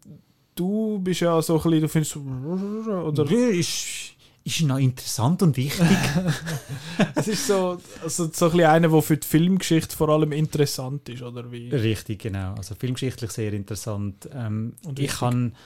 du 0.54 0.98
bist 0.98 1.20
ja 1.20 1.40
so 1.40 1.56
ein 1.56 1.62
bisschen, 1.62 1.80
du 1.80 1.88
findest 1.88 2.12
so, 2.12 2.20
oder 2.20 3.30
ist, 3.30 4.12
ist 4.44 4.60
noch 4.62 4.78
interessant 4.78 5.42
und 5.42 5.56
wichtig. 5.56 5.86
es 7.14 7.28
ist 7.28 7.46
so, 7.46 7.78
also 8.02 8.30
so 8.32 8.46
ein 8.46 8.50
bisschen 8.52 8.70
einer, 8.70 8.88
der 8.88 9.02
für 9.02 9.16
die 9.16 9.26
Filmgeschichte 9.26 9.96
vor 9.96 10.10
allem 10.10 10.32
interessant 10.32 11.08
ist, 11.08 11.22
oder 11.22 11.50
wie? 11.52 11.70
Richtig, 11.70 12.20
genau. 12.20 12.54
Also 12.54 12.74
filmgeschichtlich 12.74 13.30
sehr 13.30 13.52
interessant. 13.54 14.28
Ähm, 14.34 14.74
Und 14.84 14.98
ich 14.98 15.06
wichtig. 15.06 15.20
kann, 15.20 15.52
ich, 15.52 15.58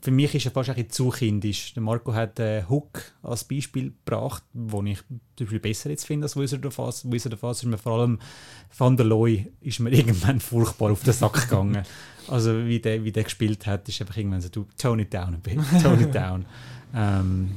für 0.00 0.10
mich 0.10 0.34
ist 0.34 0.46
er 0.46 0.52
fast 0.52 0.70
ein 0.70 0.76
bisschen 0.76 0.90
zu 0.90 1.10
kindisch. 1.10 1.74
Der 1.74 1.82
Marco 1.82 2.12
hat 2.14 2.38
äh, 2.38 2.64
Hook 2.68 3.12
als 3.22 3.44
Beispiel 3.44 3.92
gebracht, 4.04 4.42
wo 4.52 4.82
ich 4.82 4.98
zum 5.36 5.46
Beispiel 5.46 5.60
besser 5.60 5.90
jetzt 5.90 6.06
finde 6.06 6.24
als 6.24 6.36
Wizard 6.36 6.64
of 6.66 6.78
Oz. 6.78 7.04
Wizard 7.10 7.34
of 7.34 7.42
Oz 7.42 7.62
ist 7.62 7.68
mir 7.68 7.78
vor 7.78 8.00
allem 8.00 8.18
Van 8.76 8.96
der 8.96 9.06
Looy 9.06 9.50
ist 9.60 9.80
mir 9.80 9.90
irgendwann 9.92 10.40
furchtbar 10.40 10.92
auf 10.92 11.02
den 11.02 11.12
Sack 11.12 11.48
gegangen. 11.48 11.82
Also 12.28 12.64
wie 12.66 12.78
der, 12.78 13.02
wie 13.04 13.12
der 13.12 13.24
gespielt 13.24 13.66
hat, 13.66 13.88
ist 13.88 14.00
einfach 14.00 14.16
irgendwann 14.16 14.40
so, 14.40 14.48
du, 14.48 14.66
tone 14.78 15.02
it 15.02 15.12
down 15.12 15.34
a 15.34 15.38
bit, 15.42 15.58
tone 15.82 16.02
it 16.02 16.14
down. 16.14 16.44
Ähm, 16.92 17.56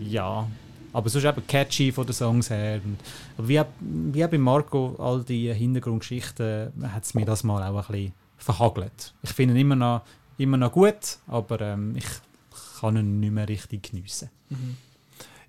ja, 0.00 0.46
aber 0.92 1.08
sonst 1.08 1.24
eben 1.24 1.46
catchy 1.46 1.92
von 1.92 2.06
den 2.06 2.12
Songs 2.12 2.50
her. 2.50 2.80
Und, 2.84 2.98
aber 3.36 3.48
wie, 3.48 3.60
wie 3.80 4.26
bei 4.26 4.38
Marco, 4.38 4.96
all 4.98 5.22
die 5.22 5.52
Hintergrundgeschichten, 5.52 6.72
hat 6.92 7.04
es 7.04 7.14
mir 7.14 7.24
das 7.24 7.44
mal 7.44 7.62
auch 7.62 7.88
ein 7.88 7.92
bisschen 7.92 8.12
verhagelt. 8.38 9.14
Ich 9.22 9.30
finde 9.30 9.58
immer 9.58 9.76
noch, 9.76 10.02
immer 10.40 10.56
noch 10.56 10.72
gut, 10.72 11.18
aber 11.26 11.60
ähm, 11.60 11.94
ich 11.96 12.06
kann 12.80 12.96
ihn 12.96 13.20
nicht 13.20 13.32
mehr 13.32 13.48
richtig 13.48 13.90
geniessen. 13.90 14.30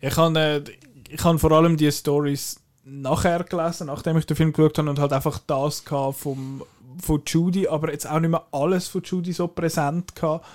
Ich 0.02 0.18
habe 0.18 0.40
äh, 0.40 0.64
ich 1.10 1.24
habe 1.24 1.40
vor 1.40 1.52
allem 1.52 1.78
die 1.78 1.92
Stories 1.92 2.60
nachher 2.86 3.44
gelesen, 3.44 3.88
nachdem 3.88 4.18
ich 4.18 4.26
den 4.26 4.38
Film 4.38 4.54
geschaut 4.54 4.78
habe 4.78 4.90
und 4.90 5.00
halt 5.00 5.14
einfach 5.14 5.40
das 5.40 5.84
vom, 6.14 6.64
von 7.00 7.22
Judy, 7.26 7.68
aber 7.68 7.92
jetzt 7.92 8.10
auch 8.10 8.20
nicht 8.20 8.32
mehr 8.32 8.46
alles 8.52 8.88
von 8.88 9.02
Judy 9.04 9.34
so 9.34 9.48
präsent 9.48 10.16
gehabt. 10.16 10.46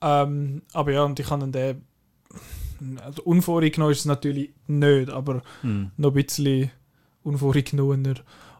Ähm, 0.00 0.62
aber 0.72 0.92
ja, 0.92 1.04
und 1.04 1.18
ich 1.20 1.30
habe 1.30 1.48
den 1.48 1.82
also 3.00 3.22
unvorgenommen 3.22 3.92
ist 3.92 4.00
es 4.00 4.04
natürlich 4.06 4.50
nicht, 4.66 5.08
aber 5.10 5.42
noch 5.96 6.10
ein 6.10 6.14
bisschen 6.14 6.70
unvorgenommener. 7.22 8.14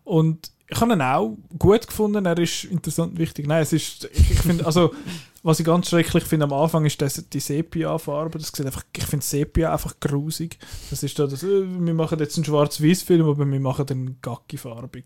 Und 0.04 0.52
ich 0.72 0.80
habe 0.80 0.94
ihn 0.94 1.02
auch 1.02 1.36
gut 1.58 1.86
gefunden, 1.86 2.24
er 2.24 2.38
ist 2.38 2.64
interessant 2.64 3.12
und 3.12 3.18
wichtig. 3.18 3.46
Nein, 3.46 3.62
es 3.62 3.72
ist, 3.72 4.08
ich, 4.12 4.30
ich 4.30 4.40
finde, 4.40 4.64
also, 4.64 4.94
was 5.45 5.59
ich 5.59 5.66
ganz 5.66 5.88
schrecklich 5.88 6.22
finde 6.22 6.45
am 6.45 6.53
Anfang, 6.53 6.84
ist 6.84 7.03
das, 7.03 7.28
die 7.28 7.40
Sepia-Farbe. 7.40 8.38
Das 8.38 8.53
sieht 8.55 8.64
einfach, 8.64 8.84
ich 8.97 9.05
finde 9.05 9.24
Sepia 9.24 9.72
einfach 9.72 9.99
grusig. 9.99 10.59
Das 10.90 11.03
ist 11.03 11.18
da 11.18 11.26
das, 11.26 11.43
äh, 11.43 11.64
wir 11.66 11.95
machen 11.95 12.18
jetzt 12.20 12.36
einen 12.36 12.45
Schwarz-Weiß-Film, 12.45 13.28
aber 13.28 13.45
wir 13.45 13.61
machen 13.61 13.86
den 13.86 14.18
Gacki-farbig. 14.22 15.05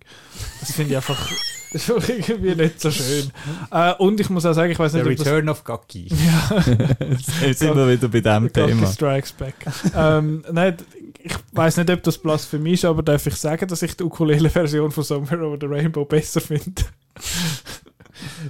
Das 0.60 0.72
finde 0.72 0.90
ich 0.90 0.96
einfach, 0.96 1.18
das 1.72 1.88
ist 1.88 2.08
irgendwie 2.08 2.54
nicht 2.54 2.80
so 2.80 2.90
schön. 2.90 3.30
Äh, 3.70 3.94
und 3.94 4.20
ich 4.20 4.28
muss 4.28 4.44
auch 4.44 4.52
sagen, 4.52 4.70
ich 4.70 4.78
weiß 4.78 4.92
The 4.92 5.02
nicht, 5.02 5.20
das 5.20 5.26
Return 5.26 5.48
of 5.48 5.64
Gaki. 5.64 6.08
Jetzt 7.40 7.60
sind 7.60 7.74
wir 7.74 7.88
wieder 7.88 8.08
bei 8.08 8.20
dem 8.20 8.52
Gacki 8.52 8.72
Thema. 8.72 8.86
Strikes 8.88 9.32
Back. 9.32 9.54
ähm, 9.94 10.44
nein, 10.52 10.76
ich 11.22 11.34
weiß 11.52 11.78
nicht, 11.78 11.90
ob 11.90 12.02
das 12.02 12.18
Blasphemie 12.18 12.74
ist, 12.74 12.84
aber 12.84 13.02
darf 13.02 13.26
ich 13.26 13.36
sagen, 13.36 13.66
dass 13.68 13.80
ich 13.80 13.96
die 13.96 14.04
Ukulele-Version 14.04 14.92
von 14.92 15.02
Somewhere 15.02 15.46
Over 15.46 15.56
the 15.60 15.66
Rainbow 15.66 16.04
besser 16.04 16.42
finde? 16.42 16.82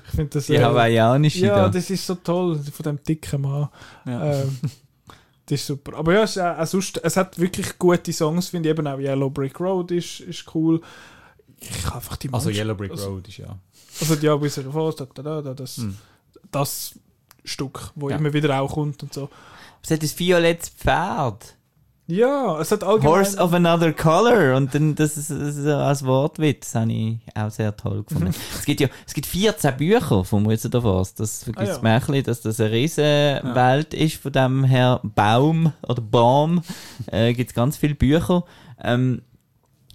Ich 0.06 0.10
finde 0.14 0.30
das. 0.30 0.46
Die 0.46 0.54
äh, 0.54 0.62
hawaiianische 0.62 1.46
ja, 1.46 1.56
da. 1.62 1.68
das 1.68 1.90
ist 1.90 2.06
so 2.06 2.14
toll, 2.16 2.58
von 2.58 2.82
dem 2.84 3.02
dicken 3.02 3.40
Mann. 3.42 3.68
Ja. 4.06 4.42
Ähm, 4.42 4.58
das 5.46 5.60
ist 5.60 5.66
super. 5.66 5.96
Aber 5.96 6.12
ja, 6.14 6.22
es, 6.24 6.36
auch, 6.38 6.58
auch 6.58 6.66
sonst, 6.66 7.00
es 7.04 7.16
hat 7.16 7.38
wirklich 7.38 7.78
gute 7.78 8.12
Songs, 8.12 8.48
finde 8.48 8.68
ich. 8.68 8.76
Eben 8.78 8.86
auch 8.86 8.98
Yellow 8.98 9.30
Brick 9.30 9.58
Road 9.60 9.90
ist, 9.92 10.20
ist 10.20 10.44
cool. 10.54 10.80
Ich 11.60 11.86
habe 11.86 11.96
einfach 11.96 12.16
die 12.16 12.32
Also 12.32 12.50
Yellow 12.50 12.74
Brick 12.74 12.90
also- 12.90 13.10
Road 13.10 13.28
ist 13.28 13.38
ja. 13.38 13.58
Also 14.00 14.14
ja, 14.14 14.40
Wizard 14.42 14.66
of 14.66 14.74
Oz, 14.76 14.96
da, 14.96 15.06
da, 15.14 15.22
da, 15.22 15.42
da, 15.42 15.54
das, 15.54 15.78
Hm. 15.78 15.96
das 16.50 16.98
Stück, 17.44 17.92
wo 17.94 18.10
Ja. 18.10 18.16
immer 18.16 18.32
wieder 18.32 18.60
auch 18.60 18.72
kommt 18.74 19.02
und 19.02 19.14
so. 19.14 19.30
Es 19.82 19.90
hat 19.90 20.02
ein 20.02 20.10
violettes 20.18 20.68
Pferd. 20.70 21.55
Ja, 22.09 22.61
es 22.61 22.70
hat 22.70 22.84
allgemein... 22.84 23.16
Horse 23.16 23.36
of 23.38 23.52
another 23.52 23.92
color. 23.92 24.54
Und 24.57 24.72
dann, 24.74 24.94
das 24.94 25.16
ist, 25.16 25.28
das 25.30 25.57
ist 25.57 25.66
als 25.66 26.04
Wortwitz, 26.07 26.74
habe 26.76 26.92
ich 26.92 27.18
auch 27.34 27.50
sehr 27.50 27.76
toll 27.76 28.04
gefunden. 28.04 28.32
es 28.54 28.64
gibt 28.64 28.80
ja, 28.80 28.88
es 29.07 29.12
gibt 29.12 29.26
14 29.26 29.76
Bücher 29.76 30.24
vom 30.24 30.48
Wizard 30.48 30.74
of 30.76 30.84
Oz. 30.84 31.14
Das 31.14 31.42
vergisst 31.44 31.72
Ah, 31.72 31.74
ja. 31.76 31.82
man 31.82 31.92
ein 31.92 32.00
bisschen, 32.00 32.24
dass 32.24 32.40
das 32.42 32.61
eine 32.61 32.70
riesen 32.70 33.04
Welt 33.04 33.92
ist 33.92 34.16
von 34.22 34.30
dem 34.32 34.62
Herr 34.64 35.00
Baum 35.02 35.72
oder 35.83 36.00
Baum. 36.00 36.62
Äh, 37.11 37.33
gibt 37.34 37.50
es 37.50 37.54
ganz 37.54 37.76
viele 37.76 37.96
Bücher. 37.96 38.45
Ähm, 38.83 39.22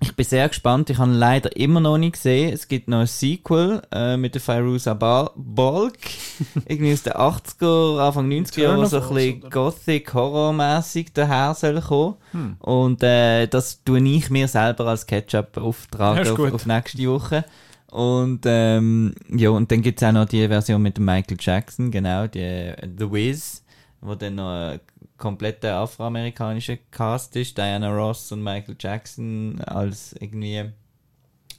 ich 0.01 0.15
bin 0.15 0.25
sehr 0.25 0.47
gespannt. 0.47 0.89
Ich 0.89 0.97
habe 0.97 1.11
ihn 1.11 1.15
leider 1.15 1.55
immer 1.55 1.79
noch 1.79 1.97
nicht 1.97 2.13
gesehen. 2.13 2.51
Es 2.51 2.67
gibt 2.67 2.87
noch 2.87 3.01
ein 3.01 3.07
Sequel 3.07 3.83
äh, 3.91 4.17
mit 4.17 4.33
der 4.33 4.41
Fairuza 4.41 4.95
Bal 4.95 5.29
Balk. 5.35 5.99
Irgendwie 6.67 6.93
aus 6.93 7.03
den 7.03 7.13
80er, 7.13 7.99
Anfang 7.99 8.27
90er 8.27 8.61
Jahren, 8.61 8.85
so 8.87 8.99
ein 8.99 9.13
bisschen? 9.13 9.49
Gothic-Horror-mässig 9.49 11.13
daher 11.13 11.53
soll 11.53 11.79
kommen. 11.81 12.15
Und 12.59 13.03
äh, 13.03 13.45
das 13.45 13.83
tue 13.83 14.01
ich 14.01 14.31
mir 14.31 14.47
selber 14.47 14.87
als 14.87 15.05
Ketchup 15.05 15.57
auftragen 15.57 16.27
auf, 16.27 16.53
auf 16.53 16.65
nächste 16.65 17.07
Woche. 17.07 17.45
Und 17.91 18.41
ähm, 18.45 19.13
ja, 19.29 19.49
und 19.49 19.71
dann 19.71 19.81
gibt 19.81 20.01
es 20.01 20.07
auch 20.07 20.13
noch 20.13 20.25
die 20.25 20.47
Version 20.47 20.81
mit 20.81 20.97
dem 20.97 21.05
Michael 21.05 21.37
Jackson, 21.39 21.91
genau, 21.91 22.25
die 22.25 22.39
äh, 22.39 22.87
The 22.97 23.11
Wiz, 23.11 23.63
wo 23.99 24.15
dann 24.15 24.35
noch 24.35 24.79
ein 25.21 25.29
kompletter 25.37 25.75
afroamerikanischer 25.77 26.77
Cast 26.89 27.35
ist, 27.35 27.57
Diana 27.57 27.89
Ross 27.93 28.31
und 28.31 28.43
Michael 28.43 28.75
Jackson 28.79 29.61
als 29.61 30.13
irgendwie 30.19 30.65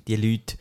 die 0.09 0.17
Leute. 0.17 0.57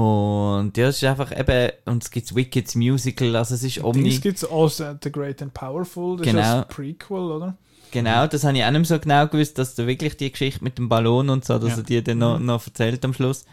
Und 0.00 0.76
ja, 0.76 0.88
es 0.88 0.98
ist 0.98 1.04
einfach 1.04 1.36
eben, 1.36 1.72
und 1.86 2.04
es 2.04 2.10
gibt 2.10 2.32
Wickeds 2.34 2.76
Musical, 2.76 3.34
also 3.34 3.54
es 3.56 3.64
ist 3.64 3.82
omni... 3.82 4.10
Gibt 4.18 4.38
es 4.38 4.48
Oz 4.48 4.80
and 4.80 5.02
the 5.02 5.10
Great 5.10 5.42
and 5.42 5.52
Powerful, 5.52 6.16
das 6.18 6.26
Genau. 6.26 6.40
ist 6.40 6.48
das 6.48 6.68
Prequel, 6.68 7.18
oder? 7.18 7.56
Genau, 7.90 8.26
das 8.28 8.44
habe 8.44 8.56
ich 8.56 8.64
auch 8.64 8.70
nicht 8.70 8.86
so 8.86 8.98
genau 9.00 9.26
gewusst, 9.26 9.58
dass 9.58 9.74
da 9.74 9.86
wirklich 9.88 10.16
die 10.16 10.30
Geschichte 10.30 10.62
mit 10.62 10.78
dem 10.78 10.88
Ballon 10.88 11.30
und 11.30 11.44
so, 11.44 11.58
dass 11.58 11.70
Ja. 11.70 11.76
er 11.78 11.82
die 11.82 12.04
dann 12.04 12.18
noch, 12.18 12.38
noch 12.38 12.64
erzählt 12.64 13.04
am 13.04 13.14
Schluss. 13.14 13.44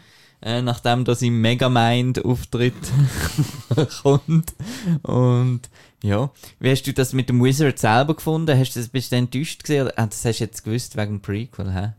Äh, 0.42 0.60
nachdem 0.60 1.04
da 1.06 1.14
sein 1.14 1.32
Megamind-Auftritt 1.40 2.74
kommt. 4.02 4.54
Und 5.02 5.62
ja, 6.02 6.30
wie 6.60 6.70
hast 6.70 6.82
du 6.86 6.92
das 6.92 7.12
mit 7.12 7.28
dem 7.28 7.42
Wizard 7.42 7.78
selber 7.78 8.14
gefunden? 8.14 8.58
Hast 8.58 8.74
du 8.76 8.80
das 8.80 8.88
bist 8.88 9.12
du 9.12 9.16
enttäuscht 9.16 9.62
gesehen? 9.62 9.90
Ah, 9.96 10.06
das 10.06 10.24
hast 10.24 10.38
du 10.40 10.44
jetzt 10.44 10.64
gewusst 10.64 10.96
wegen 10.96 11.14
dem 11.16 11.20
Prequel, 11.20 11.72
hä? 11.74 11.92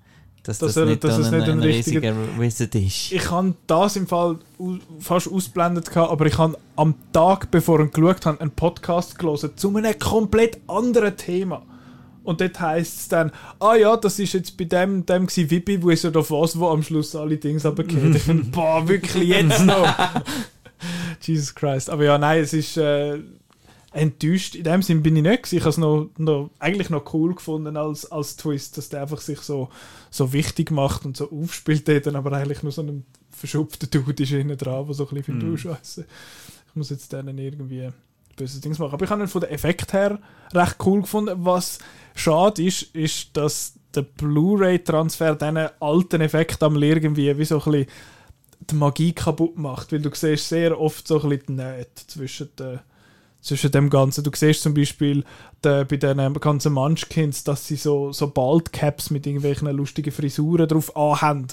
dass, 0.43 0.59
Dass 0.59 0.75
das 0.75 0.77
er- 0.77 0.85
nicht, 0.85 1.03
dass 1.03 1.17
es 1.17 1.27
ein, 1.27 1.39
nicht 1.39 1.49
ein 1.49 1.57
ein 1.57 1.63
richtiger- 1.63 2.01
riesiger 2.01 2.39
Wizard 2.39 2.75
ist. 2.75 3.11
Ich 3.11 3.29
habe 3.31 3.53
das 3.67 3.97
im 3.97 4.07
Fall 4.07 4.37
fast 4.99 5.29
ausblendet, 5.29 5.89
gehabt, 5.89 6.09
aber 6.09 6.25
ich 6.25 6.37
habe 6.37 6.57
am 6.77 6.95
Tag, 7.11 7.51
bevor 7.51 7.81
ich 7.81 7.91
geschaut 7.91 8.25
habe, 8.25 8.39
einen 8.39 8.51
Podcast 8.51 9.19
gelesen 9.19 9.51
zu 9.57 9.75
einem 9.75 9.99
komplett 9.99 10.59
anderen 10.67 11.17
Thema. 11.17 11.63
Und 12.23 12.39
dort 12.39 12.59
heisst 12.61 12.97
es 12.99 13.07
dann, 13.09 13.31
ah 13.59 13.75
ja, 13.75 13.97
das 13.97 14.19
ist 14.19 14.33
jetzt 14.33 14.57
bei 14.57 14.63
dem, 14.65 15.05
dem 15.05 15.27
gewesen, 15.27 15.49
wie 15.49 15.59
bei 15.59 15.81
Wizard 15.85 16.15
of 16.15 16.31
Oz, 16.31 16.57
wo 16.57 16.69
am 16.69 16.81
Schluss 16.83 17.13
alle 17.15 17.35
Dings 17.37 17.65
runtergehen. 17.65 18.15
Ich 18.15 18.21
finde, 18.23 18.43
boah, 18.45 18.87
wirklich 18.87 19.27
jetzt 19.29 19.65
noch. 19.65 19.87
Jesus 21.21 21.53
Christ. 21.55 21.89
Aber 21.89 22.03
ja, 22.05 22.17
nein, 22.17 22.41
es 22.43 22.53
ist 22.53 22.77
äh, 22.77 23.19
enttäuscht. 23.97 24.55
In 24.55 24.63
dem 24.63 24.81
Sinn 24.81 25.03
bin 25.03 25.15
ich 25.15 25.23
nicht. 25.23 25.53
Ich 25.53 25.61
habe 25.61 25.69
es 25.69 25.77
noch, 25.77 26.09
noch, 26.17 26.49
eigentlich 26.59 26.89
noch 26.89 27.13
cool 27.13 27.35
gefunden 27.35 27.77
als, 27.77 28.11
als 28.11 28.37
Twist, 28.37 28.77
dass 28.77 28.89
der 28.89 29.01
einfach 29.01 29.19
sich 29.19 29.39
so, 29.39 29.69
so 30.09 30.33
wichtig 30.33 30.71
macht 30.71 31.05
und 31.05 31.17
so 31.17 31.31
aufspielt, 31.31 31.87
der 31.87 32.01
dann 32.01 32.15
aber 32.15 32.31
eigentlich 32.33 32.63
nur 32.63 32.71
so 32.71 32.83
ein 32.83 33.05
verschupfter 33.31 33.87
Dude 33.87 34.23
ist 34.23 34.29
hinten 34.29 34.57
dran, 34.57 34.85
der 34.85 34.93
so 34.93 35.03
ein 35.03 35.09
bisschen 35.09 35.23
findet, 35.23 35.49
oh 35.49 35.57
Scheiße. 35.57 36.05
Ich 36.69 36.75
muss 36.75 36.89
jetzt 36.89 37.11
denen 37.11 37.37
irgendwie 37.37 37.89
böse 38.35 38.61
Dings 38.61 38.79
machen. 38.79 38.93
Aber 38.93 39.03
ich 39.03 39.09
habe 39.09 39.21
ihn 39.21 39.27
von 39.27 39.41
den 39.41 39.49
Effekt 39.49 39.93
her 39.93 40.19
recht 40.53 40.77
cool 40.85 41.01
gefunden. 41.01 41.35
Was 41.39 41.79
schade 42.15 42.63
ist, 42.63 42.83
ist, 42.95 43.35
dass 43.35 43.73
der 43.93 44.03
Blu-ray-Transfer 44.03 45.35
diesen 45.35 45.57
alten 45.79 46.21
Effekt 46.21 46.61
am 46.63 46.81
irgendwie 46.81 47.37
wie 47.37 47.45
so 47.45 47.61
ein 47.61 47.71
bisschen 47.71 47.87
die 48.59 48.75
Magie 48.75 49.13
kaputt 49.13 49.57
macht, 49.57 49.91
weil 49.91 50.01
du 50.01 50.09
siehst 50.13 50.49
sehr 50.49 50.79
oft 50.79 51.07
so 51.07 51.21
ein 51.21 51.29
bisschen 51.29 51.45
die 51.47 51.53
Nähe 51.53 51.87
zwischen, 52.07 52.49
den, 52.57 52.79
zwischen 53.41 53.71
dem 53.71 53.89
Ganzen. 53.89 54.23
Du 54.23 54.31
siehst 54.33 54.61
zum 54.61 54.73
Beispiel 54.73 55.23
de, 55.63 55.85
bei 55.85 55.97
den 55.97 56.33
ganzen 56.33 56.73
Munchkins, 56.73 57.43
dass 57.43 57.67
sie 57.67 57.75
so, 57.75 58.11
so 58.11 58.27
Baldcaps 58.29 59.09
mit 59.09 59.25
irgendwelchen 59.25 59.67
lustigen 59.69 60.11
Frisuren 60.11 60.67
drauf 60.67 60.95
anhaben. 60.95 61.47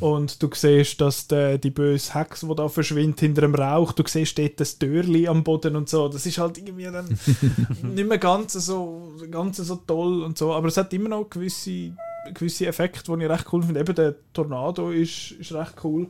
Und 0.00 0.42
du 0.42 0.48
siehst, 0.52 1.00
dass 1.00 1.28
de, 1.28 1.58
die 1.58 1.70
böse 1.70 2.14
Hex, 2.14 2.40
die 2.40 2.54
da 2.54 2.68
verschwindet 2.68 3.20
hinter 3.20 3.42
dem 3.42 3.54
Rauch, 3.54 3.92
du 3.92 4.02
siehst 4.06 4.38
dort 4.38 4.60
das 4.60 4.78
Türli 4.78 5.28
am 5.28 5.44
Boden 5.44 5.76
und 5.76 5.88
so. 5.88 6.08
Das 6.08 6.26
ist 6.26 6.38
halt 6.38 6.58
irgendwie 6.58 6.84
dann 6.84 7.06
nicht 7.82 8.08
mehr 8.08 8.18
ganz 8.18 8.54
so, 8.54 9.12
ganz 9.30 9.58
so 9.58 9.76
toll 9.76 10.22
und 10.22 10.38
so, 10.38 10.52
aber 10.52 10.68
es 10.68 10.76
hat 10.76 10.92
immer 10.92 11.10
noch 11.10 11.30
gewisse, 11.30 11.92
gewisse 12.34 12.66
Effekte, 12.66 13.16
die 13.16 13.24
ich 13.24 13.30
recht 13.30 13.52
cool 13.52 13.62
finde. 13.62 13.80
Eben 13.80 13.94
der 13.94 14.14
Tornado 14.32 14.90
ist, 14.90 15.32
ist 15.32 15.52
recht 15.52 15.74
cool. 15.84 16.08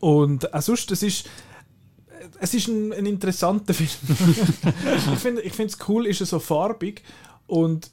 Und 0.00 0.54
auch 0.54 0.62
sonst, 0.62 0.90
es 0.92 1.02
ist, 1.02 1.28
es 2.40 2.54
ist 2.54 2.68
ein, 2.68 2.92
ein 2.92 3.06
interessanter 3.06 3.74
Film. 3.74 3.88
ich 5.42 5.52
finde 5.52 5.72
es 5.72 5.88
cool, 5.88 6.06
ist 6.06 6.20
er 6.20 6.26
so 6.26 6.38
farbig 6.38 7.02
und 7.46 7.90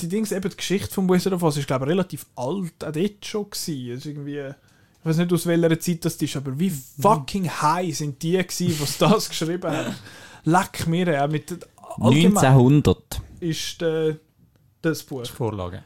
die 0.00 0.08
Dings, 0.08 0.32
eben 0.32 0.48
die 0.48 0.56
Geschichte 0.56 0.92
von 0.92 1.08
Wizard 1.08 1.34
of 1.34 1.42
Oz 1.42 1.56
ist 1.56 1.66
glaube 1.66 1.84
ich 1.84 1.90
relativ 1.90 2.26
alt, 2.36 2.84
auch 2.84 2.92
dort 2.92 3.24
schon 3.24 3.50
gewesen. 3.50 3.92
Also 3.92 4.08
irgendwie, 4.08 4.38
ich 4.38 5.06
weiß 5.06 5.16
nicht 5.18 5.32
aus 5.32 5.46
welcher 5.46 5.80
Zeit 5.80 6.04
das 6.04 6.16
ist, 6.16 6.36
aber 6.36 6.58
wie 6.58 6.70
fucking 6.70 7.48
high 7.48 7.96
sind 7.96 8.22
die 8.22 8.32
gewesen, 8.32 8.76
was 8.80 8.98
das 8.98 9.28
geschrieben 9.28 9.70
haben. 9.70 9.94
Leck 10.44 10.86
mir, 10.86 11.24
auch 11.24 11.28
mit 11.28 11.52
allgemein 12.00 12.36
1900. 12.38 13.22
ist 13.40 13.80
der, 13.80 14.16
das 14.82 15.02
Buch. 15.02 15.24
Vorlage. 15.26 15.82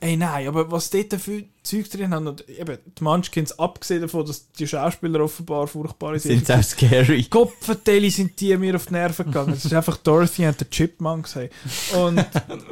Ey, 0.00 0.16
nein, 0.16 0.48
aber 0.48 0.70
was 0.70 0.90
dort 0.90 1.14
für 1.14 1.44
Zeug 1.62 1.90
drin 1.90 2.14
haben, 2.14 2.26
und 2.26 2.48
eben, 2.48 2.78
die 2.98 3.04
Munchkins, 3.04 3.58
abgesehen 3.58 4.00
davon, 4.00 4.26
dass 4.26 4.50
die 4.52 4.66
Schauspieler 4.66 5.20
offenbar 5.20 5.66
furchtbare 5.66 6.18
Sind 6.18 6.46
sie 6.46 6.54
auch 6.54 6.62
scary. 6.62 7.24
Kopfverteile 7.30 8.10
sind 8.10 8.40
die 8.40 8.56
mir 8.56 8.76
auf 8.76 8.86
die 8.86 8.94
Nerven 8.94 9.26
gegangen. 9.26 9.52
Es 9.52 9.64
ist 9.64 9.74
einfach 9.74 9.98
Dorothy 9.98 10.46
und 10.46 10.58
der 10.58 10.70
Chipmunks. 10.70 11.34
Hey. 11.34 11.50
Und 11.94 12.24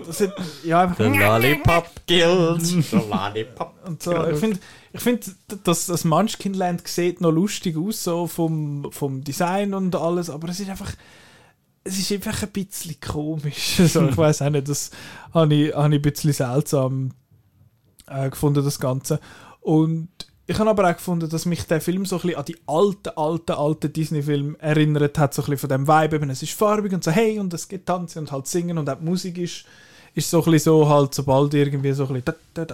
das 0.07 0.21
hat, 0.21 0.35
ja, 0.65 0.83
einfach, 0.83 0.99
Lollipop 0.99 1.91
Guild. 2.07 2.93
Der 2.93 3.03
Lollipop. 3.03 3.75
und 3.85 4.03
so. 4.03 4.27
Ich 4.29 4.39
finde, 4.39 4.59
ich 4.93 5.01
find, 5.01 5.31
dass 5.65 5.87
das 5.87 6.05
Munchkinland 6.05 6.89
sieht 6.89 7.21
noch 7.21 7.33
lustig 7.33 7.77
aus, 7.77 8.03
so 8.03 8.27
vom, 8.27 8.91
vom 8.93 9.23
Design 9.23 9.75
und 9.75 9.95
alles, 9.95 10.31
aber 10.31 10.49
es 10.49 10.61
ist 10.61 10.71
einfach, 10.71 10.93
es 11.87 11.99
ist 11.99 12.13
einfach 12.13 12.43
ein 12.43 12.51
bisschen 12.51 13.01
komisch. 13.01 13.77
Also, 13.81 14.09
ich 14.09 14.17
weiß 14.17 14.43
auch 14.43 14.51
nicht, 14.51 14.69
das 14.69 14.91
habe 15.33 15.55
ich, 15.55 15.75
habe 15.75 15.95
ich 15.95 16.01
ein 16.01 16.03
bisschen 16.03 16.33
seltsam 16.33 17.13
äh, 18.07 18.29
gefunden, 18.31 18.65
das 18.65 18.81
Ganze. 18.81 19.21
Und 19.61 20.09
ich 20.47 20.59
habe 20.59 20.71
aber 20.71 20.89
auch 20.89 20.95
gefunden, 20.95 21.29
dass 21.29 21.45
mich 21.45 21.65
der 21.65 21.81
Film 21.81 22.05
so 22.05 22.17
ein 22.17 22.23
bisschen 22.23 22.39
an 22.39 22.45
die 22.45 22.57
alten, 22.67 23.11
alten, 23.17 23.53
alten 23.53 23.93
Disney-Filme 23.93 24.57
erinnert 24.61 25.19
hat, 25.19 25.35
so 25.35 25.43
ein 25.43 25.47
bisschen 25.47 25.69
von 25.69 25.71
dem 25.71 25.89
Vibe, 25.89 26.17
eben, 26.17 26.31
es 26.31 26.43
ist 26.43 26.53
farbig 26.53 26.93
und 26.93 27.03
so, 27.03 27.11
hey, 27.11 27.39
und 27.39 27.53
es 27.53 27.69
geht 27.69 27.87
tanzen 27.87 28.21
und 28.21 28.33
halt 28.33 28.47
singen 28.47 28.79
und 28.79 28.89
auch 28.89 28.99
die 28.99 29.05
Musik 29.05 29.39
ist, 29.39 29.65
ist 30.17 30.31
so 30.31 30.43
ein 30.43 30.59
so, 30.59 30.89
halt, 30.89 31.13
sobald 31.13 31.53
irgendwie 31.53 31.93
so 31.93 32.07
ein 32.07 32.23
bisschen 32.23 32.35
da, 32.55 32.67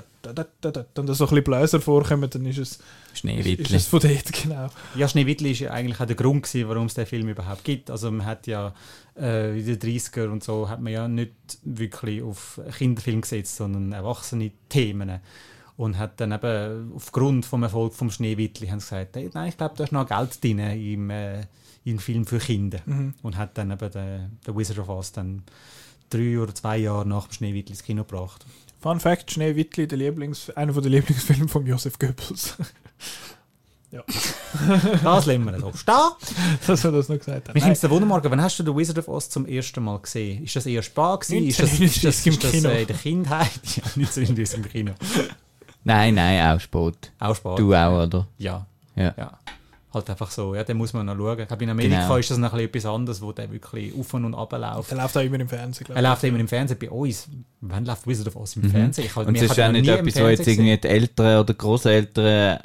so 1.12 1.24
ein 1.24 1.30
bisschen 1.30 1.42
Bläser 1.42 1.80
vorkommen, 1.80 2.30
dann 2.30 2.46
ist 2.46 2.58
es, 2.58 2.70
ist, 2.70 2.80
ist 3.14 3.18
Schneewittli. 3.18 3.76
es 3.76 3.88
von 3.88 3.98
dort, 3.98 4.32
genau. 4.32 4.68
Ja, 4.94 5.08
Schneewittli 5.08 5.50
ist 5.50 5.58
ja 5.58 5.72
eigentlich 5.72 6.00
auch 6.00 6.06
der 6.06 6.14
Grund 6.14 6.44
gewesen, 6.44 6.68
warum 6.68 6.86
es 6.86 6.94
den 6.94 7.04
Film 7.04 7.28
überhaupt 7.28 7.64
gibt. 7.64 7.90
Also 7.90 8.12
man 8.12 8.26
hat 8.26 8.46
ja 8.46 8.72
äh, 9.18 9.58
in 9.58 9.66
den 9.66 9.78
30er 9.80 10.28
und 10.28 10.44
so 10.44 10.68
hat 10.68 10.80
man 10.80 10.92
ja 10.92 11.08
nicht 11.08 11.32
wirklich 11.64 12.22
auf 12.22 12.60
Kinderfilm 12.78 13.22
gesetzt, 13.22 13.56
sondern 13.56 13.90
erwachsene 13.90 14.52
Themen. 14.68 15.18
Und 15.76 15.98
hat 15.98 16.20
dann 16.20 16.30
eben 16.30 16.92
aufgrund 16.94 17.44
vom 17.44 17.64
Erfolg 17.64 17.92
vom 17.94 18.08
Schneewittli 18.08 18.68
haben 18.68 18.78
sie 18.78 18.90
gesagt, 18.90 19.16
hey, 19.16 19.30
nein, 19.34 19.48
ich 19.48 19.56
glaube, 19.56 19.74
da 19.76 19.82
ist 19.82 19.92
noch 19.92 20.06
Geld 20.06 20.44
drin 20.44 20.60
im, 20.60 21.10
äh, 21.10 21.40
im 21.84 21.98
Film 21.98 22.24
für 22.24 22.38
Kinder. 22.38 22.78
Und 23.22 23.36
hat 23.36 23.58
dann 23.58 23.72
eben 23.72 23.90
den, 23.90 24.38
den 24.46 24.56
Wizard 24.56 24.78
of 24.78 24.88
Oz 24.88 25.10
dann 25.10 25.42
drei 26.12 26.38
oder 26.38 26.54
zwei 26.54 26.78
Jahre 26.78 27.06
nach 27.06 27.28
dem 27.28 27.32
Schneewittli 27.32 27.72
ins 27.72 27.82
Kino 27.82 28.04
gebracht. 28.04 28.44
Fun 28.80 29.00
Fact, 29.00 29.30
Schneewittli, 29.30 29.86
der 29.86 29.98
Lieblings, 29.98 30.50
einer 30.50 30.72
der 30.72 30.90
Lieblingsfilme 30.90 31.48
von 31.48 31.66
Josef 31.66 31.98
Goebbels. 31.98 32.56
Das 35.02 35.26
lassen 35.26 35.44
wir 35.44 35.60
so 35.60 35.72
stehen. 35.74 35.94
dass 36.66 36.84
er 36.84 36.92
das 36.92 37.08
noch 37.08 37.18
gesagt 37.18 37.48
hat. 37.48 37.54
Mich 37.54 37.64
nimmt 37.64 37.76
es 37.76 37.90
Wunder, 37.90 38.06
Morgen, 38.06 38.30
wann 38.30 38.40
hast 38.40 38.58
du 38.58 38.62
den 38.62 38.76
Wizard 38.76 38.98
of 38.98 39.08
Oz 39.08 39.28
zum 39.28 39.46
ersten 39.46 39.84
Mal 39.84 39.98
gesehen? 39.98 40.42
Ist 40.44 40.56
das 40.56 40.66
eher 40.66 40.82
spät 40.82 41.20
gewesen? 41.20 41.46
Ist 41.46 41.60
das, 41.60 41.78
ist 41.78 42.04
das, 42.04 42.26
1939 42.26 42.26
im 42.26 42.32
ist 42.32 42.44
das 42.44 42.50
Kino. 42.52 42.68
äh, 42.70 42.80
in 42.80 42.86
der 42.86 42.96
Kindheit? 42.96 43.50
Ja, 43.76 43.82
1939 43.84 44.54
im 44.58 44.68
Kino. 44.68 44.92
Nein, 45.84 46.14
nein, 46.14 46.56
auch 46.56 46.60
spät. 46.60 47.12
Auch 47.18 47.36
spät. 47.36 47.58
Du 47.58 47.74
auch, 47.74 48.04
oder? 48.04 48.26
Ja. 48.38 48.66
Ja. 48.96 49.14
ja. 49.16 49.38
Halt 49.94 50.08
einfach 50.08 50.30
so, 50.30 50.54
ja, 50.54 50.64
den 50.64 50.76
muss 50.78 50.92
man 50.94 51.04
noch 51.06 51.16
schauen. 51.16 51.38
Ich 51.40 51.48
glaube, 51.48 51.64
in 51.64 51.70
Amerika 51.70 52.00
Genau. 52.02 52.16
ist 52.16 52.30
das 52.30 52.38
noch 52.38 52.52
ein 52.52 52.56
bisschen 52.56 52.68
etwas 52.70 52.86
anderes, 52.86 53.20
wo 53.22 53.32
der 53.32 53.50
wirklich 53.52 53.92
auf 53.98 54.14
und 54.14 54.34
ab 54.34 54.52
läuft. 54.52 54.90
Der 54.90 54.98
läuft 54.98 55.16
auch 55.16 55.20
immer 55.22 55.38
im 55.40 55.48
Fernsehen, 55.48 55.84
glaube 55.84 56.00
Er 56.00 56.02
ich. 56.02 56.08
läuft 56.08 56.24
immer 56.24 56.38
im 56.40 56.48
Fernsehen 56.48 56.78
bei 56.80 56.90
uns. 56.90 57.28
Wann 57.60 57.84
läuft 57.84 58.06
Wizard 58.06 58.28
of 58.28 58.36
Oz 58.36 58.56
im 58.56 58.62
Mhm. 58.62 58.70
Fernsehen? 58.70 59.04
Ich 59.04 59.14
halt, 59.16 59.28
Und 59.28 59.36
es 59.36 59.42
ist 59.42 59.58
er 59.58 59.68
auch 59.68 59.72
nicht 59.72 59.88
etwas, 59.88 60.16
wo 60.22 60.26
jetzt 60.28 60.46
irgendwie 60.46 60.76
die 60.78 60.88
Eltern 60.88 61.40
oder 61.40 61.54
Großeltern 61.54 62.58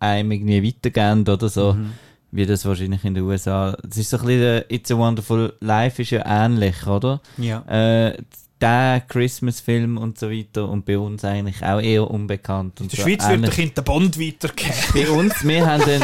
einem 0.00 0.32
irgendwie 0.32 0.66
weitergeben 0.66 1.28
oder 1.28 1.48
so, 1.48 1.74
Mhm. 1.74 1.92
wie 2.32 2.46
das 2.46 2.64
wahrscheinlich 2.66 3.04
in 3.04 3.14
den 3.14 3.22
USA. 3.24 3.76
Es 3.88 3.98
ist 3.98 4.10
so 4.10 4.18
ein 4.18 4.26
bisschen, 4.26 4.64
It's 4.68 4.90
a 4.90 4.96
Wonderful 4.96 5.52
Life 5.60 6.02
ist 6.02 6.10
ja 6.10 6.24
ähnlich, 6.44 6.84
oder? 6.86 7.20
Ja. 7.38 7.60
Äh, 7.68 8.16
der 8.62 9.02
Christmas-Film 9.08 9.98
und 9.98 10.18
so 10.18 10.30
weiter 10.30 10.68
und 10.68 10.84
bei 10.86 10.96
uns 10.98 11.24
eigentlich 11.24 11.62
auch 11.64 11.80
eher 11.80 12.08
unbekannt. 12.10 12.80
Und 12.80 12.86
In 12.86 12.88
der 12.90 12.96
so 12.96 13.02
Schweiz 13.02 13.28
wird 13.28 13.42
der 13.42 13.50
Kind 13.50 13.76
den 13.76 13.84
Bond 13.84 14.18
weitergeben. 14.18 14.72
Bei 14.94 15.10
uns, 15.10 15.34
wir 15.44 15.66
haben 15.66 15.84
den, 15.84 16.02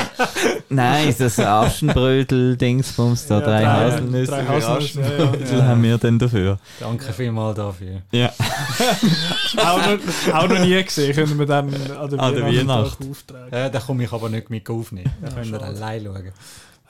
nein, 0.68 1.14
das 1.18 1.38
Aschenbrödel-Dingsbums 1.38 3.26
da, 3.26 3.40
Ja, 3.40 3.46
drei, 3.46 3.62
drei- 3.62 3.66
Haselnüsse. 3.92 4.32
drei 4.32 4.44
Haselnüsse, 4.44 5.00
ja, 5.00 5.08
ja. 5.08 5.24
Aschenbrödel 5.24 5.62
haben 5.64 5.82
wir 5.82 5.98
dann 5.98 6.18
dafür. 6.18 6.58
Danke 6.80 7.12
vielmals 7.12 7.56
dafür. 7.56 8.02
Ja. 8.12 8.32
auch, 9.58 9.78
noch, 9.78 10.34
auch 10.34 10.48
noch 10.48 10.58
nie 10.58 10.82
gesehen, 10.84 11.14
können 11.14 11.38
wir 11.38 11.46
dann 11.46 11.68
an 11.74 12.10
der, 12.10 12.20
An 12.20 12.34
der 12.34 12.42
Weihnachtstag 12.44 12.46
Weihnacht. 12.46 12.98
auftragen. 13.10 13.52
Äh, 13.52 13.70
da 13.70 13.80
komme 13.80 14.04
ich 14.04 14.12
aber 14.12 14.28
nicht 14.28 14.50
mit 14.50 14.68
aufnehmen. 14.68 15.10
Da 15.22 15.28
Ja, 15.28 15.34
können 15.34 15.52
wir 15.52 15.60
schade. 15.60 15.76
allein 15.76 16.04
schauen. 16.04 16.32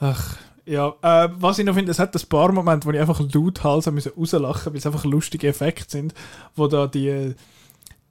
Ach, 0.01 0.35
ja. 0.69 0.93
Äh, 1.01 1.29
was 1.33 1.59
ich 1.59 1.65
noch 1.65 1.73
finde, 1.73 1.91
es 1.91 1.99
hat 1.99 2.15
ein 2.15 2.29
paar 2.29 2.51
Momente, 2.51 2.87
wo 2.87 2.91
ich 2.91 2.99
einfach 2.99 3.19
laut 3.19 3.63
Hals 3.63 3.87
haben 3.87 3.95
müssen 3.95 4.13
rauslachen, 4.17 4.71
weil 4.71 4.79
es 4.79 4.85
einfach 4.85 5.05
lustige 5.05 5.47
Effekte 5.47 5.89
sind, 5.89 6.13
wo 6.55 6.67
da 6.67 6.87
die 6.87 7.35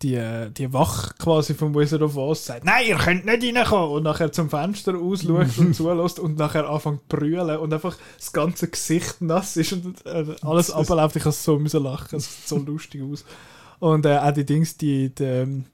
die, 0.02 0.20
die 0.56 0.72
Wach 0.72 1.16
quasi 1.18 1.54
vom 1.54 1.74
Wizard 1.74 2.02
of 2.02 2.16
Oz 2.16 2.44
sagt, 2.46 2.64
nein, 2.64 2.86
ihr 2.86 2.96
könnt 2.96 3.24
nicht 3.24 3.56
reinkommen 3.56 3.96
und 3.96 4.02
nachher 4.04 4.30
zum 4.30 4.48
Fenster 4.48 4.96
ausschaut 4.96 5.58
und 5.58 5.74
zulässt 5.74 6.20
und 6.20 6.38
nachher 6.38 6.68
anfängt 6.68 7.00
zu 7.00 7.16
brüllen 7.16 7.58
und 7.58 7.72
einfach 7.72 7.96
das 8.16 8.32
ganze 8.32 8.68
Gesicht 8.68 9.20
nass 9.20 9.56
ist 9.56 9.72
und 9.72 10.06
äh, 10.06 10.36
alles 10.42 10.70
abläuft. 10.70 11.16
Ich 11.16 11.24
habe 11.24 11.32
so 11.32 11.58
müssen 11.58 11.82
lachen, 11.82 12.16
es 12.16 12.24
sieht 12.26 12.48
so 12.48 12.58
lustig 12.58 13.02
aus. 13.02 13.24
Und 13.80 14.06
äh, 14.06 14.18
auch 14.18 14.32
die 14.32 14.46
Dings, 14.46 14.76
die, 14.76 15.12
die, 15.14 15.64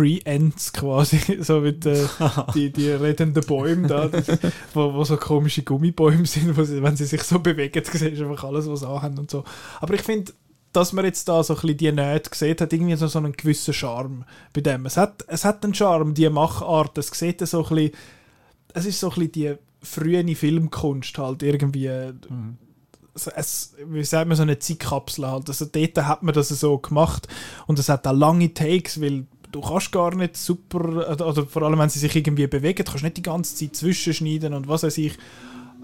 Pre-Ends 0.00 0.72
quasi, 0.72 1.20
so 1.42 1.62
wie 1.62 1.74
die, 1.74 2.06
die, 2.54 2.72
die 2.72 2.90
redenden 2.90 3.44
Bäume 3.44 3.86
da, 3.86 4.08
das, 4.08 4.28
wo, 4.72 4.94
wo 4.94 5.04
so 5.04 5.18
komische 5.18 5.62
Gummibäume 5.62 6.24
sind, 6.24 6.56
wo 6.56 6.64
sie, 6.64 6.82
wenn 6.82 6.96
sie 6.96 7.04
sich 7.04 7.22
so 7.22 7.38
bewegen, 7.38 7.82
siehst 7.84 8.18
du 8.18 8.30
einfach 8.30 8.44
alles, 8.44 8.66
was 8.66 8.80
sie 8.80 8.88
anhaben 8.88 9.18
und 9.18 9.30
so. 9.30 9.44
Aber 9.78 9.92
ich 9.92 10.00
finde, 10.00 10.32
dass 10.72 10.94
man 10.94 11.04
jetzt 11.04 11.28
da 11.28 11.42
so 11.42 11.52
ein 11.52 11.60
bisschen 11.60 11.76
die 11.76 11.92
Nähte 11.92 12.30
gesehen 12.30 12.56
hat, 12.58 12.72
irgendwie 12.72 12.96
so, 12.96 13.08
so 13.08 13.18
einen 13.18 13.32
gewissen 13.32 13.74
Charme 13.74 14.24
bei 14.54 14.62
dem. 14.62 14.86
Es 14.86 14.96
hat, 14.96 15.22
es 15.26 15.44
hat 15.44 15.62
einen 15.64 15.74
Charme, 15.74 16.14
die 16.14 16.30
Machart, 16.30 16.96
es 16.96 17.08
sieht 17.08 17.46
so 17.46 17.64
ein 17.64 17.68
bisschen, 17.68 17.92
es 18.72 18.86
ist 18.86 19.00
so 19.00 19.10
ein 19.10 19.16
bisschen 19.16 19.32
die 19.32 19.54
frühe 19.82 20.34
Filmkunst 20.34 21.18
halt 21.18 21.42
irgendwie, 21.42 21.88
es, 23.14 23.26
es, 23.26 23.74
wie 23.84 24.04
sagt 24.04 24.28
man, 24.28 24.36
so 24.38 24.44
eine 24.44 24.58
Zeitkapsel 24.58 25.26
halt. 25.26 25.48
Also 25.48 25.66
dort 25.66 25.98
hat 25.98 26.22
man 26.22 26.34
das 26.34 26.48
so 26.48 26.78
gemacht 26.78 27.28
und 27.66 27.78
es 27.78 27.90
hat 27.90 28.06
auch 28.06 28.14
lange 28.14 28.54
Takes, 28.54 28.98
weil 29.02 29.26
du 29.50 29.60
kannst 29.60 29.92
gar 29.92 30.14
nicht 30.14 30.36
super, 30.36 31.10
oder, 31.12 31.28
oder 31.28 31.46
vor 31.46 31.62
allem 31.62 31.78
wenn 31.78 31.88
sie 31.88 31.98
sich 31.98 32.14
irgendwie 32.14 32.46
bewegen, 32.46 32.84
kannst 32.84 33.02
nicht 33.02 33.16
die 33.16 33.22
ganze 33.22 33.54
Zeit 33.54 33.76
zwischenschneiden 33.76 34.54
und 34.54 34.68
was 34.68 34.82
weiß 34.82 34.98
ich. 34.98 35.16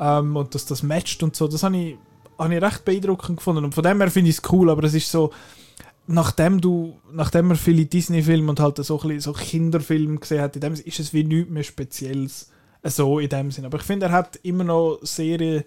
Ähm, 0.01 0.36
und 0.36 0.55
dass 0.55 0.66
das 0.66 0.82
matcht 0.82 1.22
und 1.22 1.36
so, 1.36 1.48
das 1.48 1.62
habe 1.62 1.76
ich, 1.76 1.97
hab 2.38 2.51
ich 2.51 2.62
recht 2.62 2.84
beeindruckend 2.84 3.38
gefunden. 3.38 3.64
Und 3.64 3.74
von 3.74 3.84
dem 3.84 4.01
her 4.01 4.10
finde 4.10 4.30
ich 4.30 4.38
es 4.38 4.52
cool, 4.52 4.70
aber 4.70 4.84
es 4.84 4.94
ist 4.94 5.10
so, 5.10 5.32
nachdem 6.06 6.60
du, 6.60 6.98
nachdem 7.12 7.48
man 7.48 7.56
viele 7.56 7.86
Disney-Filme 7.86 8.51
und 8.51 8.60
halt 8.60 8.76
so, 8.84 9.01
so 9.18 9.32
Kinderfilme 9.32 10.18
gesehen 10.18 10.43
hat, 10.43 10.56
in 10.56 10.60
dem 10.60 10.74
ist 10.74 11.01
es 11.01 11.12
wie 11.12 11.24
nichts 11.24 11.51
mehr 11.51 11.62
Spezielles 11.62 12.51
äh, 12.82 12.90
so 12.90 13.18
in 13.18 13.28
dem 13.28 13.51
Sinn. 13.51 13.64
Aber 13.64 13.78
ich 13.78 13.84
finde, 13.84 14.06
er 14.06 14.12
hat 14.12 14.36
immer 14.43 14.64
noch 14.64 14.98
sehr 15.02 15.40
äh, 15.40 15.64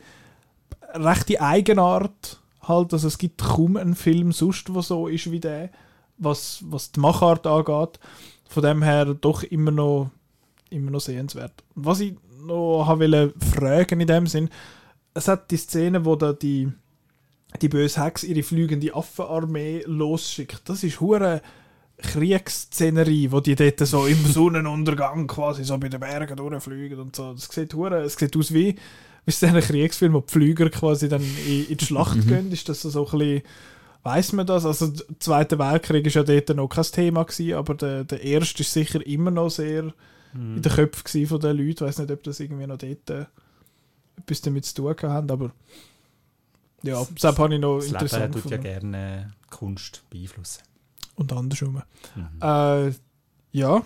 rechte 0.93 1.41
Eigenart 1.41 2.39
halt, 2.61 2.93
also 2.93 3.07
es 3.07 3.17
gibt 3.17 3.41
kaum 3.41 3.77
einen 3.77 3.95
Film 3.95 4.31
sonst, 4.31 4.69
der 4.69 4.81
so 4.81 5.07
ist 5.07 5.31
wie 5.31 5.39
der, 5.39 5.69
was, 6.19 6.63
was 6.67 6.91
die 6.91 6.99
Machart 6.99 7.47
angeht. 7.47 7.99
Von 8.47 8.63
dem 8.63 8.83
her 8.83 9.05
doch 9.05 9.43
immer 9.43 9.71
noch, 9.71 10.09
immer 10.69 10.91
noch 10.91 11.01
sehenswert. 11.01 11.63
Was 11.75 11.99
ich 11.99 12.15
noch 12.41 12.87
wollte 12.87 13.33
fragen 13.53 14.01
in 14.01 14.07
dem 14.07 14.27
Sinn, 14.27 14.49
es 15.13 15.27
hat 15.27 15.51
die 15.51 15.57
Szene, 15.57 16.05
wo 16.05 16.15
da 16.15 16.33
die 16.33 16.71
die 17.61 17.69
böse 17.69 18.03
Hex 18.03 18.23
ihre 18.23 18.43
fliegende 18.43 18.95
Affenarmee 18.95 19.83
losschickt. 19.85 20.61
Das 20.65 20.83
ist 20.83 20.99
hure 20.99 21.41
Kriegsszenerie, 21.97 23.31
wo 23.31 23.39
die 23.39 23.55
dort 23.55 23.79
so 23.79 24.05
im 24.05 24.23
Sonnenuntergang 24.31 25.27
quasi 25.27 25.63
so 25.63 25.77
bei 25.77 25.89
den 25.89 25.99
Bergen 25.99 26.37
durchfliegen 26.37 26.99
und 26.99 27.15
so. 27.15 27.33
Das 27.33 27.49
sieht 27.49 27.73
hure, 27.73 28.03
es 28.03 28.13
sieht 28.13 28.37
aus 28.37 28.53
wie, 28.53 28.75
wie 29.25 29.31
so 29.31 29.47
ein 29.47 29.59
Kriegsfilm, 29.59 30.13
wo 30.13 30.21
die 30.21 30.31
Flüger 30.31 30.69
quasi 30.69 31.09
dann 31.09 31.21
in, 31.21 31.67
in 31.67 31.77
die 31.77 31.85
Schlacht 31.85 32.27
gehen. 32.27 32.51
Ist 32.51 32.69
das 32.69 32.81
so 32.81 33.05
ein 33.05 33.17
bisschen, 33.17 33.41
weiss 34.03 34.33
man 34.33 34.47
das? 34.47 34.65
Also 34.65 34.87
der 34.87 35.19
Zweite 35.19 35.59
Weltkrieg 35.59 36.05
ist 36.05 36.15
ja 36.15 36.23
dort 36.23 36.49
noch 36.49 36.67
kein 36.67 36.83
Thema 36.83 37.23
gewesen, 37.23 37.53
aber 37.53 37.75
der, 37.75 38.03
der 38.03 38.21
Erste 38.21 38.61
ist 38.61 38.73
sicher 38.73 39.05
immer 39.05 39.31
noch 39.31 39.49
sehr 39.49 39.93
in 40.33 40.61
den 40.61 40.71
Köpfen 40.71 41.27
von 41.27 41.39
den 41.39 41.57
Leuten. 41.57 41.71
Ich 41.71 41.81
weiß 41.81 41.99
nicht, 41.99 42.11
ob 42.11 42.23
das 42.23 42.39
irgendwie 42.39 42.67
noch 42.67 42.77
dort 42.77 43.09
äh, 43.09 43.25
etwas 44.17 44.41
damit 44.41 44.65
zu 44.65 44.75
tun 44.75 44.95
hat, 45.11 45.31
aber 45.31 45.51
ja, 46.83 47.05
deshalb 47.11 47.37
habe 47.39 47.55
ich 47.55 47.59
noch 47.59 47.79
Das 47.79 47.87
Leben 47.87 47.95
interessant 47.95 48.33
tut 48.35 48.51
ja 48.51 48.57
gerne 48.57 49.33
Kunst 49.49 50.03
beeinflussen. 50.09 50.63
Und 51.15 51.33
andersrum. 51.33 51.81
Äh, 52.41 52.91
ja. 53.51 53.81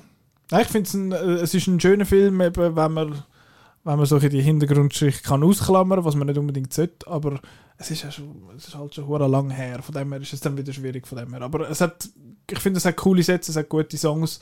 Ich 0.51 0.67
finde 0.67 0.87
es 0.87 0.93
ein, 0.93 1.11
äh, 1.11 1.41
es 1.41 1.53
ist 1.53 1.67
ein 1.67 1.79
schöner 1.79 2.05
Film, 2.05 2.39
eben, 2.41 2.75
wenn 2.75 2.91
man, 2.91 3.23
wenn 3.83 3.97
man 3.97 4.05
so 4.05 4.17
die 4.19 4.41
Hintergrundgeschichte 4.41 5.23
kann 5.23 5.43
ausklammern, 5.43 6.05
was 6.05 6.15
man 6.15 6.27
nicht 6.27 6.37
unbedingt 6.37 6.73
sollte, 6.73 7.07
aber 7.07 7.39
es 7.77 7.91
ist, 7.91 8.03
ja 8.03 8.11
schon, 8.11 8.43
es 8.55 8.67
ist 8.67 8.77
halt 8.77 8.95
schon 8.95 9.07
hure 9.07 9.27
lang 9.27 9.49
her, 9.49 9.81
von 9.81 9.93
dem 9.93 10.11
her 10.11 10.21
ist 10.21 10.33
es 10.33 10.39
dann 10.39 10.57
wieder 10.57 10.71
schwierig 10.71 11.07
von 11.07 11.17
dem 11.17 11.33
her. 11.33 11.41
Aber 11.41 11.69
es 11.69 11.81
hat, 11.81 12.07
ich 12.49 12.59
finde, 12.59 12.77
es 12.77 12.85
hat 12.85 12.95
coole 12.95 13.23
Sätze, 13.23 13.51
es 13.51 13.57
hat 13.57 13.67
gute 13.67 13.97
Songs 13.97 14.39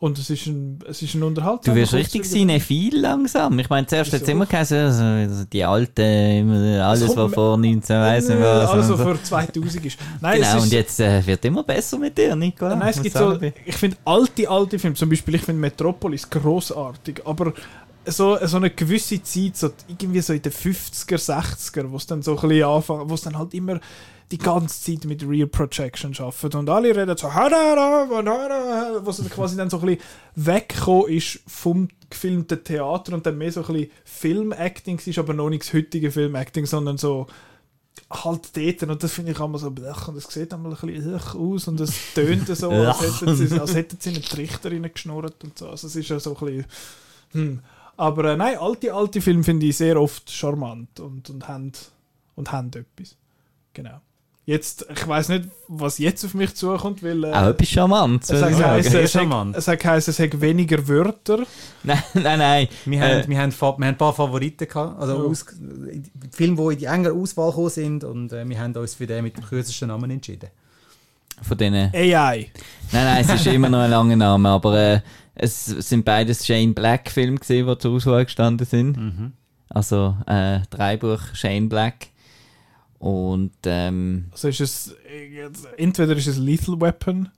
und 0.00 0.16
es 0.16 0.30
ist 0.30 0.46
ein, 0.46 0.78
es 0.88 1.02
ist 1.02 1.14
ein 1.14 1.22
Unterhaltung. 1.24 1.74
Du 1.74 1.74
wirst 1.74 1.92
richtig 1.92 2.24
cinephil 2.24 3.00
langsam. 3.00 3.58
Ich 3.58 3.68
meine, 3.68 3.86
zuerst 3.86 4.12
hat 4.12 4.22
es 4.22 4.28
immer 4.28 4.46
geheißen, 4.46 4.78
also, 4.78 5.02
also 5.02 5.44
die 5.44 5.64
alten, 5.64 6.00
immer 6.00 6.84
alles, 6.84 7.16
was 7.16 7.34
vor 7.34 7.58
19 7.58 7.96
weiss 7.96 8.28
nicht 8.28 8.40
was. 8.40 8.70
Alles, 8.70 8.88
was 8.90 9.00
vor 9.00 9.22
2000 9.22 9.84
ist. 9.84 9.98
Nein, 10.20 10.40
Genau, 10.40 10.56
ist, 10.56 10.62
und 10.62 10.72
jetzt 10.72 11.00
äh, 11.00 11.26
wird 11.26 11.44
immer 11.44 11.64
besser 11.64 11.98
mit 11.98 12.16
dir, 12.16 12.36
Nico. 12.36 12.68
Nein, 12.68 12.88
es 12.88 13.02
gibt 13.02 13.18
so, 13.18 13.38
ich 13.66 13.76
finde 13.76 13.96
alte, 14.04 14.48
alte 14.48 14.78
Filme, 14.78 14.94
zum 14.94 15.10
Beispiel, 15.10 15.34
ich 15.34 15.42
finde 15.42 15.60
Metropolis 15.60 16.30
großartig, 16.30 17.22
aber 17.26 17.52
so, 18.10 18.38
so 18.46 18.56
eine 18.56 18.70
gewisse 18.70 19.22
Zeit, 19.22 19.56
so 19.56 19.70
irgendwie 19.86 20.20
so 20.20 20.32
in 20.32 20.42
den 20.42 20.52
50er, 20.52 21.18
60er, 21.18 21.90
wo 21.90 21.96
es 21.96 22.06
dann 22.06 22.22
so 22.22 22.38
ein 22.38 22.48
bisschen 22.48 22.64
anfangen, 22.64 23.10
wo 23.10 23.14
es 23.14 23.22
dann 23.22 23.38
halt 23.38 23.54
immer 23.54 23.80
die 24.30 24.38
ganze 24.38 24.82
Zeit 24.82 25.04
mit 25.04 25.26
Real 25.26 25.46
Projection 25.46 26.14
arbeitet 26.18 26.54
und 26.54 26.68
alle 26.68 26.94
reden 26.94 27.16
so 27.16 27.28
wo 27.28 29.10
es 29.10 29.16
dann 29.16 29.30
quasi 29.30 29.56
dann 29.56 29.70
so 29.70 29.78
ein 29.78 29.86
bisschen 29.86 30.02
weggekommen 30.34 31.08
ist 31.08 31.40
vom 31.46 31.88
gefilmten 32.10 32.62
Theater 32.62 33.14
und 33.14 33.24
dann 33.24 33.38
mehr 33.38 33.52
so 33.52 33.64
ein 33.64 33.72
bisschen 33.72 33.90
Filmacting 34.04 35.00
ist, 35.04 35.18
aber 35.18 35.32
noch 35.32 35.48
nicht 35.48 35.62
das 35.62 35.72
heutige 35.72 36.10
Filmacting, 36.10 36.66
sondern 36.66 36.98
so 36.98 37.26
halt 38.10 38.56
dort 38.56 38.82
und 38.82 39.02
das 39.02 39.12
finde 39.12 39.32
ich 39.32 39.40
immer 39.40 39.58
so 39.58 39.70
blech 39.70 40.08
und 40.08 40.16
es 40.16 40.24
sieht 40.24 40.52
einmal 40.52 40.72
ein 40.72 40.78
bisschen 40.78 41.14
aus 41.14 41.68
und 41.68 41.80
es 41.80 41.92
tönt 42.14 42.46
so, 42.48 42.70
als 42.70 43.00
hätten 43.20 43.34
sie, 43.34 43.58
als 43.58 43.74
hätten 43.74 43.96
sie 43.98 44.10
einen 44.10 44.22
Trichter 44.22 44.70
reingeschnurrt 44.70 45.42
und 45.42 45.58
so. 45.58 45.68
Also 45.68 45.86
es 45.86 45.96
ist 45.96 46.08
ja 46.08 46.20
so 46.20 46.36
ein 46.36 46.46
bisschen 46.46 46.66
hm. 47.32 47.60
Aber 47.98 48.24
äh, 48.32 48.36
nein, 48.36 48.56
alte, 48.58 48.94
alte 48.94 49.20
Filme 49.20 49.44
finde 49.44 49.66
ich 49.66 49.76
sehr 49.76 50.00
oft 50.00 50.30
charmant 50.30 50.98
und, 51.00 51.28
und 51.28 51.46
haben 51.48 51.72
und 52.36 52.50
haben 52.52 52.68
etwas. 52.68 53.16
Genau. 53.74 54.00
Jetzt, 54.46 54.86
ich 54.90 55.06
weiß 55.06 55.28
nicht, 55.28 55.50
was 55.68 55.98
jetzt 55.98 56.24
auf 56.24 56.32
mich 56.32 56.54
zukommt, 56.54 57.02
weil 57.02 57.22
äh, 57.22 57.32
Auch 57.34 57.48
etwas 57.48 57.68
es 57.68 57.76
hat 58.42 58.50
geheißen, 58.56 58.96
es 59.00 59.12
charmant. 59.12 59.54
es 59.54 59.68
hat 59.68 59.78
geheißen, 59.78 60.10
es 60.10 60.18
hat 60.18 60.40
weniger 60.40 60.88
Wörter. 60.88 61.44
Nein, 61.82 62.02
nein, 62.14 62.38
nein. 62.38 62.68
Wir, 62.86 62.98
Äh, 62.98 63.00
haben, 63.22 63.28
wir, 63.28 63.38
haben, 63.38 63.52
wir 63.60 63.68
haben 63.68 63.82
ein 63.82 63.96
paar 63.98 64.14
Favoriten 64.14 64.66
gehabt, 64.66 64.98
also 64.98 65.22
Ja. 65.22 65.28
aus, 65.28 65.44
Filme, 66.32 66.56
die 66.56 66.72
in 66.72 66.78
die 66.78 66.84
engere 66.86 67.12
Auswahl 67.12 67.50
gekommen 67.50 67.68
sind 67.68 68.04
und 68.04 68.32
äh, 68.32 68.48
wir 68.48 68.58
haben 68.58 68.74
uns 68.74 68.94
für 68.94 69.06
den 69.06 69.22
mit 69.24 69.36
dem 69.36 69.44
kürzesten 69.44 69.88
Namen 69.88 70.10
entschieden. 70.10 70.48
Von 71.42 71.58
denen. 71.58 71.92
AI. 71.94 72.50
Nein, 72.90 73.04
nein, 73.04 73.24
es 73.28 73.34
ist 73.34 73.46
immer 73.48 73.68
noch 73.68 73.80
ein 73.80 73.90
langer 73.90 74.16
Name, 74.16 74.48
aber 74.48 74.78
äh, 74.78 75.00
es 75.38 75.66
sind 75.66 76.04
beides 76.04 76.46
Shane 76.46 76.74
Black 76.74 77.10
Filme 77.10 77.38
gesehen, 77.38 77.66
die 77.66 77.78
zur 77.78 77.94
Auswahl 77.94 78.24
gestanden 78.24 78.66
sind. 78.66 79.32
Also 79.68 80.16
äh, 80.26 80.60
Dreibuch 80.70 81.20
Shane 81.34 81.68
Black. 81.68 82.08
Und 82.98 83.52
ähm, 83.64 84.26
Also 84.32 84.48
ist 84.48 84.60
es 84.60 84.96
entweder 85.76 86.16
ist 86.16 86.26
es 86.26 86.36
Lethal 86.36 86.80
Weapon 86.80 87.28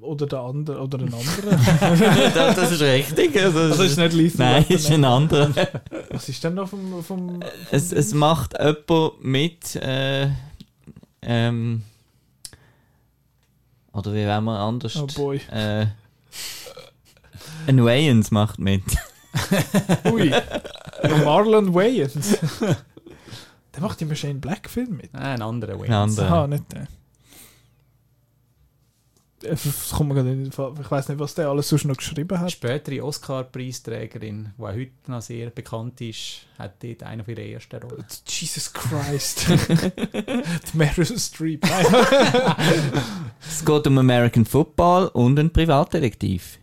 oder 0.00 0.26
der 0.26 0.40
andere 0.40 0.80
oder 0.80 0.98
ein 0.98 1.12
anderer. 1.14 2.30
das, 2.34 2.56
das 2.56 2.72
ist 2.72 2.82
richtig. 2.82 3.36
Also, 3.40 3.58
also 3.60 3.82
ist 3.82 3.96
nicht 3.96 4.12
Lethal 4.12 4.46
nein, 4.46 4.62
Weapon. 4.62 4.76
ist 4.76 4.90
ein 4.90 5.04
anderer. 5.04 5.50
Was 6.10 6.28
ist 6.28 6.42
denn 6.42 6.54
noch 6.54 6.68
vom, 6.68 7.02
vom 7.02 7.40
es, 7.70 7.92
es 7.92 8.12
macht 8.14 8.54
jemand 8.58 9.24
mit. 9.24 9.76
Äh, 9.76 10.30
ähm, 11.22 11.82
oder 13.92 14.14
wie 14.14 14.26
wollen 14.26 14.44
wir 14.44 14.58
anders? 14.58 14.96
Oh 14.96 15.06
boy. 15.06 15.38
Äh, 15.50 15.86
ein 17.66 17.84
Wayans 17.84 18.30
macht 18.30 18.58
mit. 18.58 18.82
Ui. 20.10 20.32
Marlon 21.24 21.74
Wayans. 21.74 22.38
der 23.74 23.80
macht 23.80 24.00
immer 24.02 24.14
Shane 24.14 24.40
Black 24.40 24.68
Film 24.68 24.96
mit. 24.96 25.10
Ah, 25.14 25.34
ein 25.34 25.42
anderer 25.42 25.78
Way. 25.78 25.88
Ein 25.88 25.94
anderer. 25.94 26.26
Aha, 26.26 26.46
nicht 26.46 26.72
der. 26.72 26.88
Äh, 29.42 29.50
Das 29.50 29.90
kommt 29.90 30.08
mir 30.08 30.14
gerade 30.16 30.32
in 30.32 30.44
den 30.44 30.52
Fall. 30.52 30.74
Ich 30.80 30.90
weiß 30.90 31.08
nicht, 31.08 31.18
was 31.18 31.34
der 31.34 31.48
alles 31.48 31.68
sonst 31.68 31.84
noch 31.84 31.96
geschrieben 31.96 32.38
hat. 32.40 32.50
Spätere 32.50 33.04
Oscar-Preisträgerin, 33.04 34.52
die 34.58 34.62
auch 34.62 34.68
heute 34.68 34.90
noch 35.06 35.22
sehr 35.22 35.50
bekannt 35.50 36.00
ist, 36.00 36.46
hat 36.58 36.82
dort 36.82 37.02
eine 37.04 37.22
von 37.24 37.34
ihrer 37.36 37.46
ersten 37.46 37.76
Rollen. 37.82 38.04
Jesus 38.26 38.72
Christ. 38.72 39.46
Die 40.72 40.76
Meryl 40.76 41.18
Streep. 41.18 41.64
Es 43.48 43.64
geht 43.64 43.86
um 43.86 43.98
American 43.98 44.44
Football 44.44 45.08
und 45.08 45.38
einen 45.38 45.52
Privatdetektiv. 45.52 46.58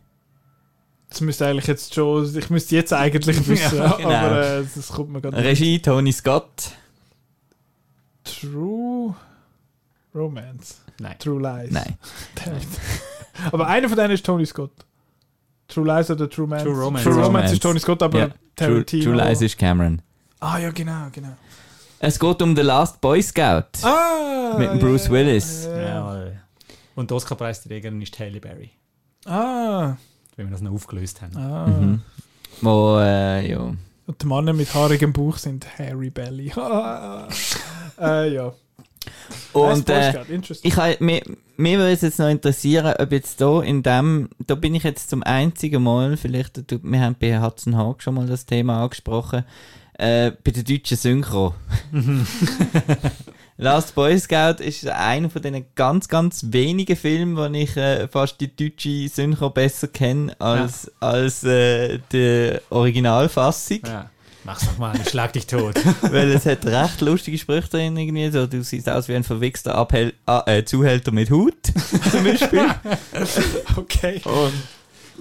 Das 1.10 1.22
müsste 1.22 1.47
eigentlich 1.47 1.68
jetzt 1.68 1.93
schon. 1.93 2.38
Ich 2.38 2.49
müsste 2.49 2.76
jetzt 2.76 2.91
eigentlich 2.91 3.38
wissen, 3.47 3.77
Ja, 3.77 3.95
genau. 3.95 4.10
aber 4.10 4.45
äh, 4.60 4.64
das 4.76 4.89
kommt 4.89 5.11
mir 5.11 5.22
gerade 5.22 5.38
nicht. 5.38 5.45
Regie 5.45 5.81
Tony 5.81 6.11
Scott. 6.11 6.72
True 8.23 9.15
Romance. 10.14 10.76
Nein. 10.99 11.15
True 11.19 11.41
Lies. 11.41 11.72
Nein. 11.72 11.97
Aber 13.51 13.67
einer 13.67 13.88
von 13.89 13.97
denen 13.97 14.11
ist 14.11 14.26
Tony 14.26 14.45
Scott. 14.45 14.72
True 15.67 15.85
Lies 15.85 16.09
oder 16.11 16.30
True 16.30 16.45
Romance? 16.45 16.63
True 16.63 16.73
Romance. 16.84 17.03
True 17.03 17.13
True 17.13 17.23
Romance 17.23 17.27
Romance. 17.27 17.53
ist 17.53 17.63
Tony 17.63 17.80
Scott, 17.80 18.03
aber 18.03 18.17
Ja. 18.19 18.27
True, 18.27 18.38
Tarantino. 18.55 19.03
True 19.03 19.15
Lies 19.30 19.41
ist 19.41 19.57
Cameron. 19.57 20.01
Ah 20.39 20.57
ja, 20.59 20.69
genau, 20.72 21.07
genau. 21.11 21.35
Es 21.99 22.19
geht 22.19 22.41
um 22.41 22.55
The 22.55 22.61
Last 22.61 23.01
Boy 23.01 23.22
Scout. 23.22 23.63
Ah! 23.84 24.55
Mit 24.57 24.69
dem 24.69 24.80
Bruce 24.80 25.09
Willis. 25.09 25.65
Ja, 25.65 26.17
ja. 26.23 26.31
Und 26.93 27.09
die 27.09 27.13
Oscar-Preisträgerin 27.15 28.01
ist 28.01 28.17
Halle 28.19 28.39
Berry, 28.39 28.69
Ah, 29.26 29.95
wenn 30.35 30.47
wir 30.47 30.51
das 30.51 30.61
noch 30.61 30.72
aufgelöst 30.72 31.22
haben. 31.22 31.35
ah. 31.35 31.67
Mhm. 31.67 32.01
Wo, 32.61 32.97
äh, 32.99 33.49
ja. 33.49 33.59
Und 34.07 34.22
die 34.22 34.26
Männer 34.27 34.53
mit 34.53 34.73
haarigem 34.73 35.11
Bauch 35.11 35.38
sind 35.38 35.65
Harry 35.80 36.09
Belly. 36.11 36.51
äh, 37.99 38.34
ja. 38.34 38.53
Und 39.53 39.90
äh, 39.90 40.14
ich, 40.64 40.99
mir, 40.99 41.22
mir 41.57 41.77
würde 41.77 41.94
es 41.94 42.02
jetzt 42.02 42.19
noch 42.19 42.30
interessieren, 42.30 42.94
ob 42.99 43.11
jetzt 43.11 43.40
da 43.40 43.61
in 43.61 43.84
dem, 43.84 44.30
da 44.45 44.56
bin 44.56 44.76
ich 44.76 44.84
jetzt 44.84 45.10
zum 45.10 45.23
einzigen 45.23 45.82
Mal, 45.84 46.18
vielleicht, 46.18 46.61
wir 46.84 47.02
haben 47.02 47.15
bei 47.19 47.40
Hudson 47.40 47.77
Hawk 47.77 48.03
schon 48.03 48.15
mal 48.15 48.27
das 48.27 48.45
Thema 48.45 48.84
angesprochen, 48.84 49.45
äh, 49.98 50.32
bei 50.44 50.52
der 50.52 50.64
deutschen 50.64 50.98
Synchro. 50.98 51.56
Last 53.57 53.95
Boy 53.95 54.19
Scout 54.19 54.61
ist 54.61 54.86
einer 54.86 55.30
von 55.30 55.41
den 55.41 55.65
ganz, 55.76 56.10
ganz 56.10 56.48
wenigen 56.49 56.98
Filmen, 56.98 57.38
wo 57.38 57.45
ich 57.45 57.77
äh, 57.77 58.10
fast 58.10 58.41
die 58.41 58.53
deutsche 58.53 59.07
Synchro 59.07 59.49
besser 59.49 59.88
kenne 59.88 60.36
als, 60.41 60.91
als 60.99 61.45
äh, 61.45 61.99
die 62.11 62.57
Originalfassung. 62.69 63.80
Ja. 63.86 64.10
Mach's 64.45 64.63
doch 64.65 64.77
mal, 64.77 64.95
ich 65.01 65.09
schlag 65.09 65.34
dich 65.34 65.47
tot. 65.47 65.73
Weil 66.03 66.30
es 66.31 66.45
hat 66.45 66.65
recht 66.65 67.01
lustige 67.01 67.38
Sprüche 67.38 67.67
drin, 67.67 67.97
irgendwie. 67.97 68.30
So, 68.30 68.45
du 68.45 68.63
siehst 68.63 68.88
aus 68.88 69.07
wie 69.07 69.15
ein 69.15 69.23
verwichster 69.23 69.73
Abhel 69.73 70.13
ah, 70.27 70.43
äh, 70.45 70.63
Zuhälter 70.63 71.11
mit 71.11 71.31
Hut, 71.31 71.55
zum 72.11 72.23
Beispiel. 72.23 72.65
Okay. 73.76 74.22
Und, 74.23 74.53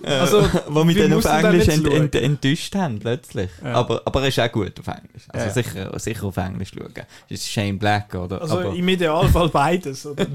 äh, 0.05 0.13
Also, 0.15 0.47
wo 0.69 0.85
mich 0.85 0.99
dann 0.99 1.13
auf 1.15 1.25
Englisch 1.25 1.69
ent, 1.69 1.87
ent, 1.89 2.15
enttäuscht 2.15 2.75
haben, 2.75 2.99
plötzlich. 2.99 3.51
Ja. 3.65 3.73
Aber, 3.75 4.03
aber 4.05 4.23
er 4.23 4.29
ist 4.29 4.39
auch 4.39 4.53
gut 4.53 4.79
auf 4.79 4.87
Englisch. 4.87 5.25
Also 5.29 5.47
Ja. 5.47 5.53
sicher, 5.53 5.99
sicher 5.99 6.25
auf 6.27 6.37
Englisch 6.37 6.73
schauen. 6.77 6.93
Es 7.31 7.41
ist 7.41 7.51
Shane 7.51 7.79
Black, 7.79 8.15
oder? 8.15 8.43
Also 8.43 8.59
aber 8.61 8.75
im 8.75 8.89
Idealfall 8.89 9.49
beides. 9.49 10.05
Oder? 10.05 10.27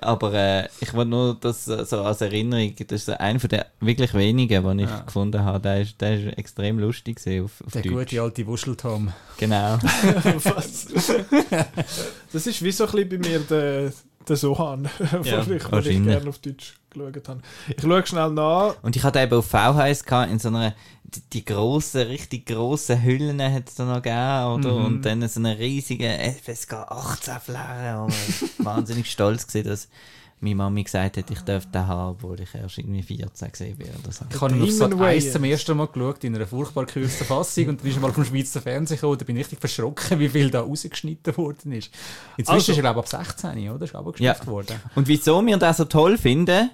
Aber 0.00 0.34
äh, 0.34 0.68
ich 0.80 0.92
wollte 0.92 1.10
nur 1.10 1.36
das 1.40 1.68
äh, 1.68 1.84
so 1.84 2.02
als 2.02 2.20
Erinnerung, 2.20 2.74
das 2.76 3.00
ist 3.00 3.06
so 3.06 3.12
einer 3.16 3.38
von 3.40 3.48
den 3.48 3.62
wirklich 3.80 4.12
wenigen, 4.14 4.76
die 4.78 4.84
ich 4.84 4.90
Ja. 4.90 5.00
gefunden 5.00 5.42
habe. 5.44 5.60
Der 5.60 5.80
ist, 5.82 6.00
der 6.00 6.18
ist 6.18 6.36
extrem 6.38 6.78
lustig 6.78 7.18
auf, 7.42 7.62
auf 7.64 7.72
Der 7.72 7.82
Deutsch. 7.82 8.10
gute 8.10 8.22
alte 8.22 8.46
Wuscheltom. 8.46 9.12
Genau. 9.38 9.78
Das 12.32 12.46
ist 12.46 12.62
wie 12.62 12.72
so 12.72 12.86
ein 12.86 12.92
bisschen 12.92 13.08
bei 13.08 13.18
mir 13.28 13.38
der, 13.40 13.92
der 14.28 14.36
Sohan, 14.36 14.88
Ja, 15.24 15.46
wo 15.46 15.52
ich, 15.52 15.70
wo 15.72 15.76
ich 15.78 16.02
gerne 16.04 16.28
auf 16.28 16.38
Deutsch 16.38 16.74
geschaut 16.90 17.28
habe. 17.28 17.40
Ich 17.68 17.82
schaue 17.82 18.06
schnell 18.06 18.30
nach. 18.30 18.74
Und 18.82 18.96
ich 18.96 19.02
hatte 19.04 19.20
eben 19.20 19.36
auf 19.38 19.46
VHS 19.46 20.04
in 20.30 20.38
so 20.38 20.48
einer, 20.48 20.74
die, 21.32 21.44
grossen, 21.44 22.02
richtig 22.02 22.46
grossen 22.46 23.02
Hüllen 23.02 23.40
hat 23.42 23.68
es 23.68 23.74
da 23.76 23.84
noch 23.84 24.02
gegeben, 24.02 24.68
oder? 24.68 24.78
Mhm. 24.80 24.84
Und 24.86 25.02
dann 25.04 25.26
so 25.28 25.40
eine 25.40 25.58
riesige 25.58 26.08
FSK 26.42 26.72
18 26.74 27.34
Fläche, 27.40 27.98
und 28.00 28.12
ich 28.12 28.42
war 28.42 28.48
wahnsinnig 28.76 29.10
stolz 29.10 29.46
gewesen, 29.46 29.68
dass 29.68 29.88
meine 30.40 30.56
Mami 30.56 30.82
gesagt 30.84 31.16
hat, 31.16 31.30
ich 31.30 31.40
dürfte 31.40 31.70
den 31.70 31.86
haben, 31.86 32.10
obwohl 32.10 32.38
ich 32.40 32.54
erst 32.54 32.76
irgendwie 32.76 33.02
14 33.02 33.50
gesehen 33.50 33.76
bin 33.78 33.88
oder 34.02 34.12
so. 34.12 34.26
Ich 34.30 34.40
habe 34.40 34.54
ihn 34.54 34.62
auf 34.62 34.68
eins 34.90 34.98
Way. 34.98 35.30
zum 35.32 35.44
ersten 35.44 35.76
Mal 35.76 35.86
geschaut, 35.86 36.22
in 36.24 36.34
einer 36.34 36.46
furchtbar 36.46 36.84
gekürzten 36.84 37.26
Fassung, 37.26 37.68
und 37.68 37.80
dann 37.80 37.88
ist 37.90 38.00
mal 38.00 38.12
vom 38.12 38.24
Schweizer 38.26 38.60
Fernsehen 38.60 38.96
gekommen, 38.98 39.16
da 39.18 39.24
bin 39.24 39.36
ich 39.36 39.40
richtig 39.40 39.60
verschrocken, 39.60 40.18
wie 40.18 40.28
viel 40.28 40.50
da 40.50 40.60
rausgeschnitten 40.60 41.34
worden 41.38 41.72
ist. 41.72 41.90
Inzwischen 42.36 42.54
Also- 42.58 42.72
ist 42.72 42.78
er, 42.78 42.82
glaube 42.82 43.00
ich, 43.06 43.14
ab 43.14 43.26
16, 43.26 43.70
oder? 43.70 43.84
Ist 43.84 43.94
abgestuft 43.94 44.20
Ja. 44.20 44.46
worden. 44.46 44.80
Und 44.94 45.08
wieso 45.08 45.44
wir 45.46 45.56
das 45.56 45.78
so 45.78 45.84
toll 45.86 46.18
finden, 46.18 46.70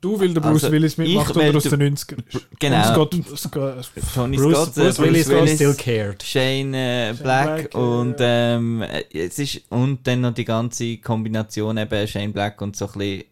Du, 0.00 0.20
weil 0.20 0.32
der 0.32 0.40
Bruce 0.40 0.64
Also, 0.64 0.72
Willis 0.72 0.96
mitmacht 0.96 1.34
will 1.34 1.56
aus 1.56 1.64
den 1.64 1.96
90ern 1.96 2.22
ist. 2.28 2.46
Genau. 2.60 3.00
Und 3.02 3.14
es 3.32 3.50
geht, 3.50 4.04
Tony 4.14 4.36
Bruce, 4.36 4.56
Scott, 4.56 4.76
äh, 4.76 4.80
Bruce 4.80 4.98
Willis, 5.00 5.28
Willis, 5.28 5.54
still 5.54 5.74
cared. 5.74 6.22
Shane 6.22 6.74
äh, 6.74 7.14
Black, 7.20 7.70
Black, 7.70 7.74
äh, 7.74 7.78
und 7.78 8.16
ähm, 8.20 8.82
äh, 8.82 9.02
es 9.12 9.38
ist 9.40 9.62
und 9.70 10.06
dann 10.06 10.20
noch 10.20 10.34
die 10.34 10.44
ganze 10.44 10.98
Kombination 10.98 11.78
eben 11.78 12.06
Shane 12.06 12.32
Black 12.32 12.60
und 12.62 12.76
so 12.76 12.86
ein 12.86 12.92
bisschen 12.92 13.24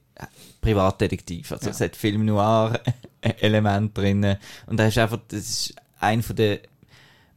Privatdetektiv. 0.60 1.52
Also 1.52 1.66
Ja. 1.66 1.70
es 1.72 1.80
hat 1.80 1.94
Film 1.94 2.24
Noir 2.24 2.80
Element 3.20 3.96
drin 3.96 4.36
und 4.66 4.76
da 4.78 4.86
ist 4.88 4.98
einfach 4.98 5.20
das 5.28 5.38
ist 5.40 5.74
ein 6.00 6.22
von 6.22 6.34
der 6.36 6.58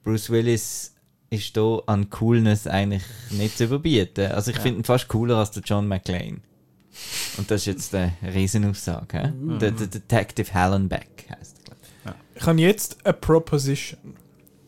Bruce 0.03 0.29
Willis 0.31 0.95
ist 1.29 1.55
da 1.55 1.79
an 1.85 2.09
Coolness 2.09 2.65
eigentlich 2.65 3.03
nicht 3.29 3.57
zu 3.59 3.65
überbieten. 3.65 4.31
Also 4.31 4.49
ich 4.49 4.57
finde 4.57 4.79
ihn 4.79 4.83
fast 4.83 5.07
cooler 5.07 5.37
als 5.37 5.51
der 5.51 5.61
John 5.63 5.87
McClane. 5.87 6.37
Und 7.37 7.49
das 7.49 7.61
ist 7.61 7.65
jetzt 7.67 7.95
eine 7.95 8.13
Riesenaussage. 8.23 9.33
Mhm. 9.39 9.59
Der, 9.59 9.71
der 9.71 9.87
Detective 9.87 10.53
Hallenbeck 10.53 11.27
heißt 11.29 11.57
er. 11.69 11.75
glaub 12.03 12.15
ich. 12.35 12.41
ich 12.41 12.47
habe 12.47 12.59
jetzt 12.59 12.97
eine 13.03 13.13
Proposition. 13.13 14.15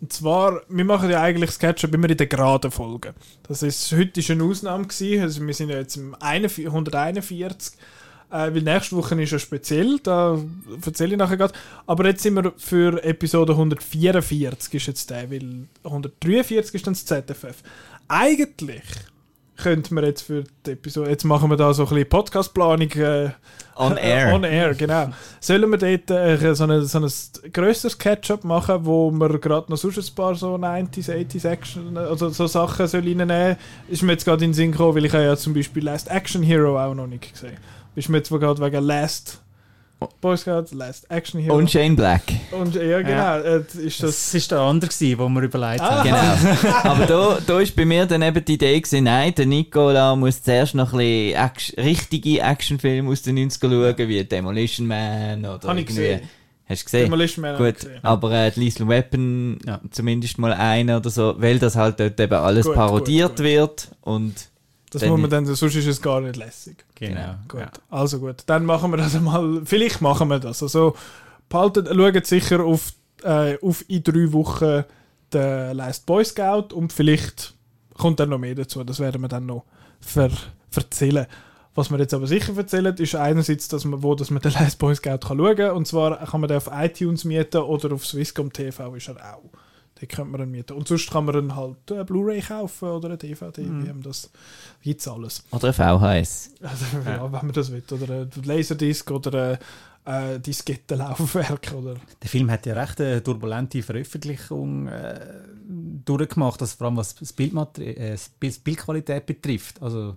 Und 0.02 0.12
zwar, 0.12 0.62
wir 0.68 0.84
machen 0.84 1.12
ja 1.12 1.22
eigentlich 1.22 1.52
Sketchup 1.52 1.94
immer 1.94 2.10
in 2.10 2.18
den 2.18 2.28
geraden 2.28 2.72
Folgen. 2.72 3.14
Das 3.48 3.62
ist, 3.62 3.92
heute 3.92 4.20
ist 4.20 4.32
eine 4.32 4.44
Ausnahme 4.44 4.88
gewesen, 4.88 5.22
also 5.22 5.46
wir 5.46 5.54
sind 5.54 5.70
ja 5.70 5.78
jetzt 5.78 5.96
im 5.96 6.16
41 6.16 6.66
141, 6.66 7.74
äh, 8.32 8.34
weil 8.34 8.64
nächste 8.64 8.96
Woche 8.96 9.22
ist 9.22 9.32
ja 9.32 9.38
speziell, 9.38 10.00
da 10.02 10.40
erzähle 10.84 11.12
ich 11.12 11.18
nachher 11.18 11.38
gerade. 11.38 11.54
Aber 11.86 12.08
jetzt 12.08 12.24
sind 12.24 12.34
wir 12.34 12.52
für 12.58 13.04
Episode 13.04 13.54
144 13.54 14.74
ist 14.74 14.88
jetzt 14.88 15.10
der, 15.12 15.30
weil 15.30 15.68
143 15.84 16.74
ist 16.74 16.88
dann 16.88 16.96
das 16.96 17.06
ZFF. 17.06 17.62
Eigentlich 18.08 18.84
könnte 19.62 19.94
man 19.94 20.04
jetzt 20.04 20.24
für 20.24 20.44
die 20.66 20.72
Episode, 20.72 21.10
jetzt 21.10 21.24
machen 21.24 21.50
wir 21.50 21.58
da 21.58 21.74
so 21.74 21.84
ein 21.84 21.90
bisschen 21.90 22.10
Podcast-Planung, 22.10 22.92
äh, 22.92 23.30
On 23.76 23.98
Air. 23.98 24.34
On 24.34 24.44
air, 24.44 24.76
genau. 24.76 25.10
Sollen 25.40 25.70
wir 25.72 25.78
dort 25.78 26.12
äh, 26.12 26.54
so, 26.54 26.66
eine, 26.66 26.84
so 26.84 27.00
ein 27.00 27.52
grösseres 27.54 27.98
Catch-up 27.98 28.44
machen, 28.44 28.86
wo 28.86 29.10
wir 29.12 29.40
gerade 29.40 29.72
noch 29.72 29.78
sonst 29.78 29.98
ein 29.98 30.16
paar 30.16 30.36
so 30.36 30.56
90s, 30.56 31.10
80s 31.10 31.48
Action, 31.48 31.98
also 31.98 32.30
so 32.30 32.48
Sachen 32.48 32.88
soll 32.88 33.02
reinnehmen? 33.02 33.56
Ist 33.88 34.04
mir 34.04 34.14
jetzt 34.14 34.26
gerade 34.26 34.44
in 34.44 34.52
den 34.52 34.56
Sinn 34.56 34.72
gekommen, 34.72 34.96
weil 34.96 35.06
ich 35.06 35.14
habe 35.14 35.24
ja 35.24 35.38
zum 35.38 35.54
Beispiel 35.54 35.84
Last 35.84 36.10
Action 36.10 36.44
Hero 36.44 36.80
auch 36.80 36.94
noch 36.94 37.08
nicht 37.08 37.32
gesehen. 37.34 37.58
Ist 37.96 38.10
mir 38.10 38.18
jetzt 38.18 38.30
gerade 38.30 38.62
wegen 38.62 38.84
Last 38.84 39.41
Boy 40.20 40.36
Scout, 40.38 40.66
Last 40.74 41.06
Action 41.10 41.40
Hero. 41.42 41.56
Und 41.56 41.70
Shane 41.70 41.96
Black. 41.96 42.24
Und 42.52 42.74
ja, 42.76 43.02
genau. 43.02 43.38
Äh, 43.40 43.64
ist 43.86 44.02
das, 44.02 44.32
Das 44.32 44.52
war 44.52 44.58
der 44.58 44.66
andere, 44.68 44.90
gewesen, 44.92 45.18
den 45.18 45.34
wir 45.34 45.42
überlegt 45.44 45.82
Ah. 45.82 46.04
haben. 46.04 46.04
Genau. 46.54 46.74
Aber 46.84 47.06
da, 47.06 47.38
da 47.46 47.60
ist 47.60 47.76
bei 47.76 47.86
mir 47.86 48.06
dann 48.06 48.22
eben 48.24 48.44
die 48.44 48.54
Idee 48.54 48.80
gewesen, 48.80 49.04
nein, 49.04 49.34
der 49.36 49.46
Nicola 49.46 50.16
muss 50.16 50.42
zuerst 50.42 50.74
noch 50.76 50.94
ein 50.94 50.98
bisschen 51.00 51.36
Action, 51.46 51.84
richtige 51.84 52.40
Actionfilme 52.42 53.10
aus 53.12 53.22
den 53.22 53.38
90ern 53.38 53.70
schauen, 53.98 54.08
wie 54.10 54.24
Demolition 54.24 54.88
Man 54.88 55.40
oder 55.46 55.68
Habe 55.68 55.80
ich 55.82 55.86
irgendwie. 55.90 56.02
gesehen. 56.02 56.22
Hast 56.68 56.82
du 56.82 56.86
gesehen? 56.86 57.04
Demolition 57.06 57.42
Man 57.44 57.54
ich 57.54 57.58
Gut, 57.60 57.76
gesehen. 57.76 58.00
aber 58.04 58.32
äh, 58.32 58.52
Lethal 58.56 58.88
Weapon 58.88 59.60
Ja. 59.68 59.82
zumindest 59.92 60.38
mal 60.40 60.54
eine 60.54 60.98
oder 60.98 61.10
so, 61.10 61.36
weil 61.38 61.60
das 61.60 61.76
halt 61.76 62.00
dort 62.00 62.20
eben 62.20 62.34
alles 62.34 62.66
Gut, 62.66 62.76
parodiert 62.76 63.30
gut, 63.30 63.38
gut. 63.38 63.46
wird 63.46 63.88
und 64.02 64.34
Das 64.92 65.06
muss 65.06 65.20
man 65.20 65.30
dann, 65.30 65.46
sonst 65.46 65.76
ist 65.76 65.88
es 65.88 66.02
gar 66.02 66.22
nicht 66.22 66.36
lässig. 66.36 66.86
Genau. 66.96 67.36
Gut, 67.48 67.62
Ja. 67.62 67.72
also 67.90 68.20
gut. 68.20 68.44
Dann 68.46 68.66
machen 68.66 68.92
wir 68.92 68.98
das 68.98 69.16
einmal. 69.16 69.62
Vielleicht 69.66 70.02
machen 70.02 70.28
wir 70.28 70.40
das. 70.40 70.62
Also, 70.62 70.96
behaltet, 71.50 71.88
schaut 71.88 72.26
sicher 72.26 72.64
auf, 72.64 72.94
äh, 73.24 73.58
auf 73.62 73.84
in 73.90 74.04
drei 74.04 74.32
Wochen 74.34 74.84
den 75.34 75.78
Last 75.78 76.06
Boy 76.06 76.26
Scout 76.26 76.74
und 76.74 76.92
vielleicht 76.92 77.54
kommt 77.98 78.20
dann 78.20 78.30
noch 78.30 78.38
mehr 78.38 78.54
dazu. 78.56 78.84
Das 78.84 79.00
werden 79.00 79.22
wir 79.22 79.30
dann 79.30 79.46
noch 79.46 79.64
ver 80.02 80.30
erzählen. 80.76 81.26
Was 81.74 81.90
wir 81.90 82.00
jetzt 82.00 82.14
aber 82.14 82.28
sicher 82.28 82.56
erzählen, 82.58 82.94
ist 82.98 83.16
einerseits, 83.16 83.70
dass 83.70 83.86
man, 83.86 84.04
wo 84.04 84.14
dass 84.14 84.30
man 84.30 84.42
den 84.42 84.52
Last 84.52 84.78
Boy 84.78 84.94
Scout 84.94 85.20
kann 85.20 85.38
schauen 85.38 85.56
kann. 85.56 85.72
Und 85.72 85.88
zwar 85.88 86.18
kann 86.26 86.42
man 86.42 86.50
den 86.50 86.58
auf 86.58 86.70
iTunes 86.74 87.24
mieten 87.24 87.62
oder 87.62 87.94
auf 87.94 88.06
Swisscom 88.06 88.52
TV 88.52 88.94
ist 88.96 89.08
er 89.08 89.36
auch. 89.36 89.50
Den 90.02 90.08
könnte 90.08 90.32
man 90.32 90.40
dann 90.40 90.52
mieten. 90.52 90.74
Und 90.74 90.88
sonst 90.88 91.12
kann 91.12 91.26
man 91.26 91.36
dann 91.36 91.56
halt 91.56 91.78
eine 91.92 92.04
Blu-ray 92.04 92.42
kaufen 92.42 92.90
oder 92.90 93.10
eine 93.10 93.18
DVD. 93.18 93.62
Mhm. 93.62 93.84
Wir 93.84 93.90
haben 93.90 94.02
das 94.02 94.32
gibt's 94.82 95.08
alles. 95.08 95.44
oder 95.52 95.68
ein 95.68 95.74
VHS. 95.74 96.52
Also, 96.62 96.86
ja, 97.06 97.24
wenn 97.24 97.32
man 97.32 97.52
das 97.52 97.72
will. 97.72 97.84
Oder 97.92 98.22
ein 98.22 98.32
Laserdisc 98.44 99.12
oder 99.12 99.60
ein 100.04 100.36
äh, 100.36 100.40
Diskettenlaufwerk. 100.40 101.74
Oder 101.78 101.96
Der 102.22 102.30
Film 102.30 102.50
hat 102.50 102.66
ja 102.66 102.74
recht 102.74 103.00
eine 103.02 103.24
turbulente 103.24 103.84
Veröffentlichung 103.84 104.88
äh, 104.88 105.20
durchgemacht, 106.06 106.62
also 106.62 106.76
vor 106.76 106.88
allem 106.88 106.98
was 106.98 107.16
das 107.16 107.34
Bildmateri 107.34 107.92
äh, 107.92 108.12
das 108.12 108.60
Bildqualität 108.60 109.26
betrifft. 109.26 109.82
Also 109.82 110.16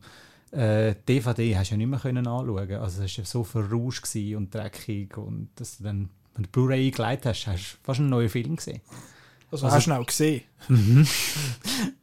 äh, 0.51 0.94
DVD 1.09 1.56
hast 1.59 1.70
du 1.70 1.74
ja 1.74 1.78
nicht 1.78 1.89
mehr 1.89 1.98
können 1.98 2.27
anschauen. 2.27 2.73
Also 2.73 3.02
es 3.02 3.19
war 3.19 3.24
ja 3.24 3.24
so 3.24 3.44
verrauscht 3.44 4.06
und 4.15 4.55
dreckig 4.55 5.16
und 5.16 5.48
dass 5.56 5.78
du 5.78 5.85
dann, 5.85 6.09
wenn 6.35 6.44
du 6.44 6.51
Blu-ray 6.51 6.86
eingelegt 6.86 7.27
hast, 7.27 7.47
hast 7.47 7.74
du 7.74 7.77
fast 7.82 8.01
einen 8.01 8.09
neuen 8.09 8.28
Film 8.28 8.56
gesehen. 8.56 8.81
Also, 9.51 9.66
Also- 9.66 9.77
hast 9.77 9.87
du 9.87 9.91
ihn 9.91 9.97
auch 9.97 10.07
gesehen. 10.07 10.43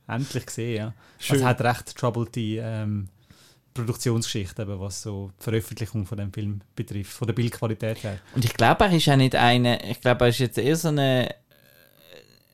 Endlich 0.08 0.46
gesehen, 0.46 0.76
ja. 0.76 0.94
Schön. 1.20 1.36
Also 1.36 1.44
es 1.46 1.50
hat 1.50 1.62
recht 1.62 1.98
troubled 1.98 2.36
die 2.36 2.58
ähm, 2.58 3.08
Produktionsgeschichte, 3.74 4.64
eben, 4.64 4.80
was 4.80 5.02
so 5.02 5.32
die 5.40 5.44
Veröffentlichung 5.44 6.06
von 6.06 6.18
dem 6.18 6.34
Film 6.34 6.62
betrifft, 6.76 7.12
von 7.14 7.28
der 7.28 7.34
Bildqualität 7.34 8.04
her. 8.04 8.20
Und 8.36 8.44
ich 8.44 8.54
glaube, 8.54 8.84
er 8.86 8.92
ist 8.94 9.08
auch 9.08 9.16
nicht 9.16 9.36
eine, 9.36 9.84
ich 9.90 10.02
glaube, 10.02 10.26
er 10.26 10.30
ist 10.30 10.40
jetzt 10.40 10.58
eher 10.58 10.76
so 10.76 10.90
eine, 10.90 11.34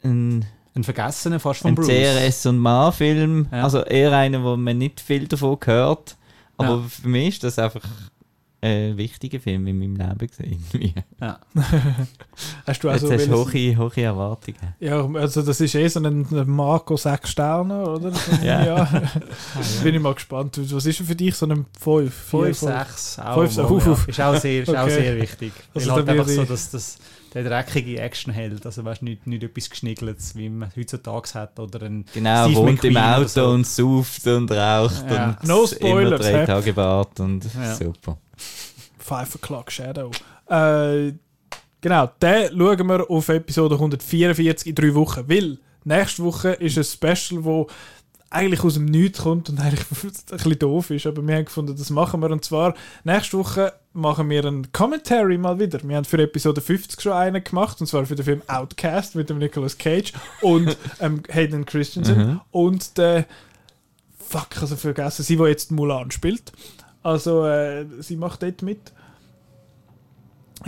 ein, 0.04 0.46
Ein 0.76 0.84
Vergessener 0.84 1.40
fast 1.40 1.62
von 1.62 1.72
ein 1.72 1.76
Bruce. 1.76 1.88
CRS 1.88 2.46
und 2.46 2.60
Ma-Film. 2.60 3.48
Ja. 3.52 3.64
Also 3.64 3.84
eher 3.84 4.12
einer, 4.16 4.44
wo 4.44 4.56
man 4.56 4.78
nicht 4.78 5.00
viel 5.02 5.28
davon 5.28 5.58
hört. 5.66 6.16
Aber 6.58 6.76
Ja. 6.82 6.84
für 6.88 7.08
mich 7.08 7.28
ist 7.36 7.44
das 7.44 7.58
einfach 7.60 7.82
ein 8.60 8.98
wichtiger 8.98 9.40
Film 9.40 9.68
in 9.68 9.78
meinem 9.78 9.96
Leben 9.96 10.30
irgendwie. 10.40 10.94
Ja. 11.22 11.40
Hast 12.66 12.84
du 12.84 12.90
Jetzt 12.90 13.04
also 13.04 13.14
hast 13.14 13.30
hohe, 13.54 13.78
hohe 13.78 14.02
Erwartungen. 14.02 14.74
Ja, 14.80 15.06
also 15.14 15.42
das 15.44 15.62
ist 15.62 15.76
eh 15.76 15.88
so 15.88 16.00
ein, 16.00 16.26
Marco 16.48 16.98
6 16.98 17.30
Sterne, 17.30 17.84
oder? 17.88 18.12
Ja. 18.44 18.86
Bin 19.84 19.96
ich 19.96 20.02
mal 20.02 20.14
gespannt. 20.16 20.60
Was 20.74 20.86
ist 20.86 21.00
denn 21.00 21.06
für 21.06 21.16
dich 21.16 21.36
so 21.36 21.46
ein 21.46 21.66
5? 21.80 22.14
5, 22.14 22.58
6, 22.58 23.20
auch. 23.20 23.36
Fünf, 23.36 23.58
mal, 23.58 23.66
uff, 23.72 23.86
ja. 23.86 23.92
uff. 23.92 24.08
Ist 24.08 24.22
auch 24.22 24.36
sehr, 24.38 24.64
ist 24.64 24.70
auch 24.76 24.84
Okay. 24.84 24.92
sehr 25.02 25.22
wichtig. 25.22 25.52
Also 25.76 25.92
halt 25.92 26.10
einfach 26.10 26.28
so, 26.28 26.42
ich- 26.42 26.48
dass 26.48 26.72
das 26.72 26.98
der 27.34 27.44
dreckige 27.44 28.00
Actionheld, 28.00 28.66
also 28.66 28.84
weißt 28.86 29.04
nicht, 29.04 29.28
nicht 29.28 29.44
etwas 29.44 29.70
Geschniggeltes, 29.70 30.36
wie 30.36 30.50
man 30.50 30.72
heutzutage 30.76 31.34
hat, 31.36 31.60
oder 31.60 31.84
ein 31.86 32.06
Genau, 32.14 32.46
Steve 32.46 32.58
wohnt 32.62 32.84
im 32.84 32.94
McQueen 32.94 32.98
oder 32.98 33.18
Auto 33.18 33.28
so. 33.28 33.48
und 33.50 33.68
sauft 33.68 34.28
und 34.28 34.52
raucht 34.52 35.06
Ja. 35.12 35.30
und 35.42 35.44
No 35.48 35.58
immer 35.60 35.68
spoilers, 35.68 36.22
drei 36.22 36.40
hä? 36.40 36.46
Tage 36.48 36.74
Bart 36.74 37.20
und 37.20 37.46
Ja. 37.54 37.76
super. 37.76 38.18
5 38.38 39.36
O'Clock 39.36 39.72
Shadow. 39.72 40.12
Äh, 40.50 41.14
genau, 41.82 42.10
den 42.22 42.50
schauen 42.58 42.88
wir 42.88 43.10
auf 43.10 43.30
Episode 43.30 43.76
144 43.76 44.68
in 44.68 44.76
drei 44.76 44.96
Wochen. 44.96 45.24
Weil 45.28 45.58
nächste 45.84 46.24
Woche 46.24 46.50
ist 46.54 46.78
ein 46.78 46.84
Special, 46.84 47.44
wo 47.44 47.68
eigentlich 48.30 48.64
aus 48.64 48.74
dem 48.74 48.86
Nichts 48.86 49.20
kommt 49.20 49.50
und 49.50 49.60
eigentlich 49.60 49.86
ein 50.04 50.12
bisschen 50.38 50.60
doof 50.60 50.90
ist. 50.90 51.06
Aber 51.06 51.26
wir 51.26 51.36
haben 51.36 51.46
gefunden, 51.46 51.76
das 51.78 51.90
machen 51.90 52.22
wir. 52.22 52.30
Und 52.30 52.44
zwar, 52.44 52.74
nächste 53.04 53.38
Woche 53.38 53.74
machen 53.94 54.30
wir 54.30 54.46
einen 54.46 54.72
Commentary 54.72 55.38
mal 55.38 55.60
wieder. 55.60 55.80
Wir 55.84 55.96
haben 55.96 56.06
für 56.06 56.22
Episode 56.22 56.62
50 56.62 57.02
schon 57.02 57.14
einen 57.14 57.44
gemacht, 57.44 57.80
und 57.82 57.88
zwar 57.88 58.06
für 58.06 58.16
den 58.16 58.26
Film 58.26 58.42
Outcast 58.48 59.16
mit 59.16 59.30
dem 59.30 59.40
Nicolas 59.40 59.78
Cage 59.78 60.14
und 60.42 60.78
ähm, 61.00 61.24
Hayden 61.30 61.66
Christensen 61.66 62.42
und 62.52 62.98
der 62.98 63.26
Fuck, 64.20 64.62
also 64.62 64.76
vergessen, 64.76 65.24
sie, 65.24 65.38
die 65.38 65.44
jetzt 65.44 65.72
Mulan 65.72 66.12
spielt. 66.12 66.52
Also, 67.08 67.46
äh, 67.46 67.86
sie 68.00 68.18
macht 68.18 68.44
dort 68.44 68.62
mit. 68.62 68.92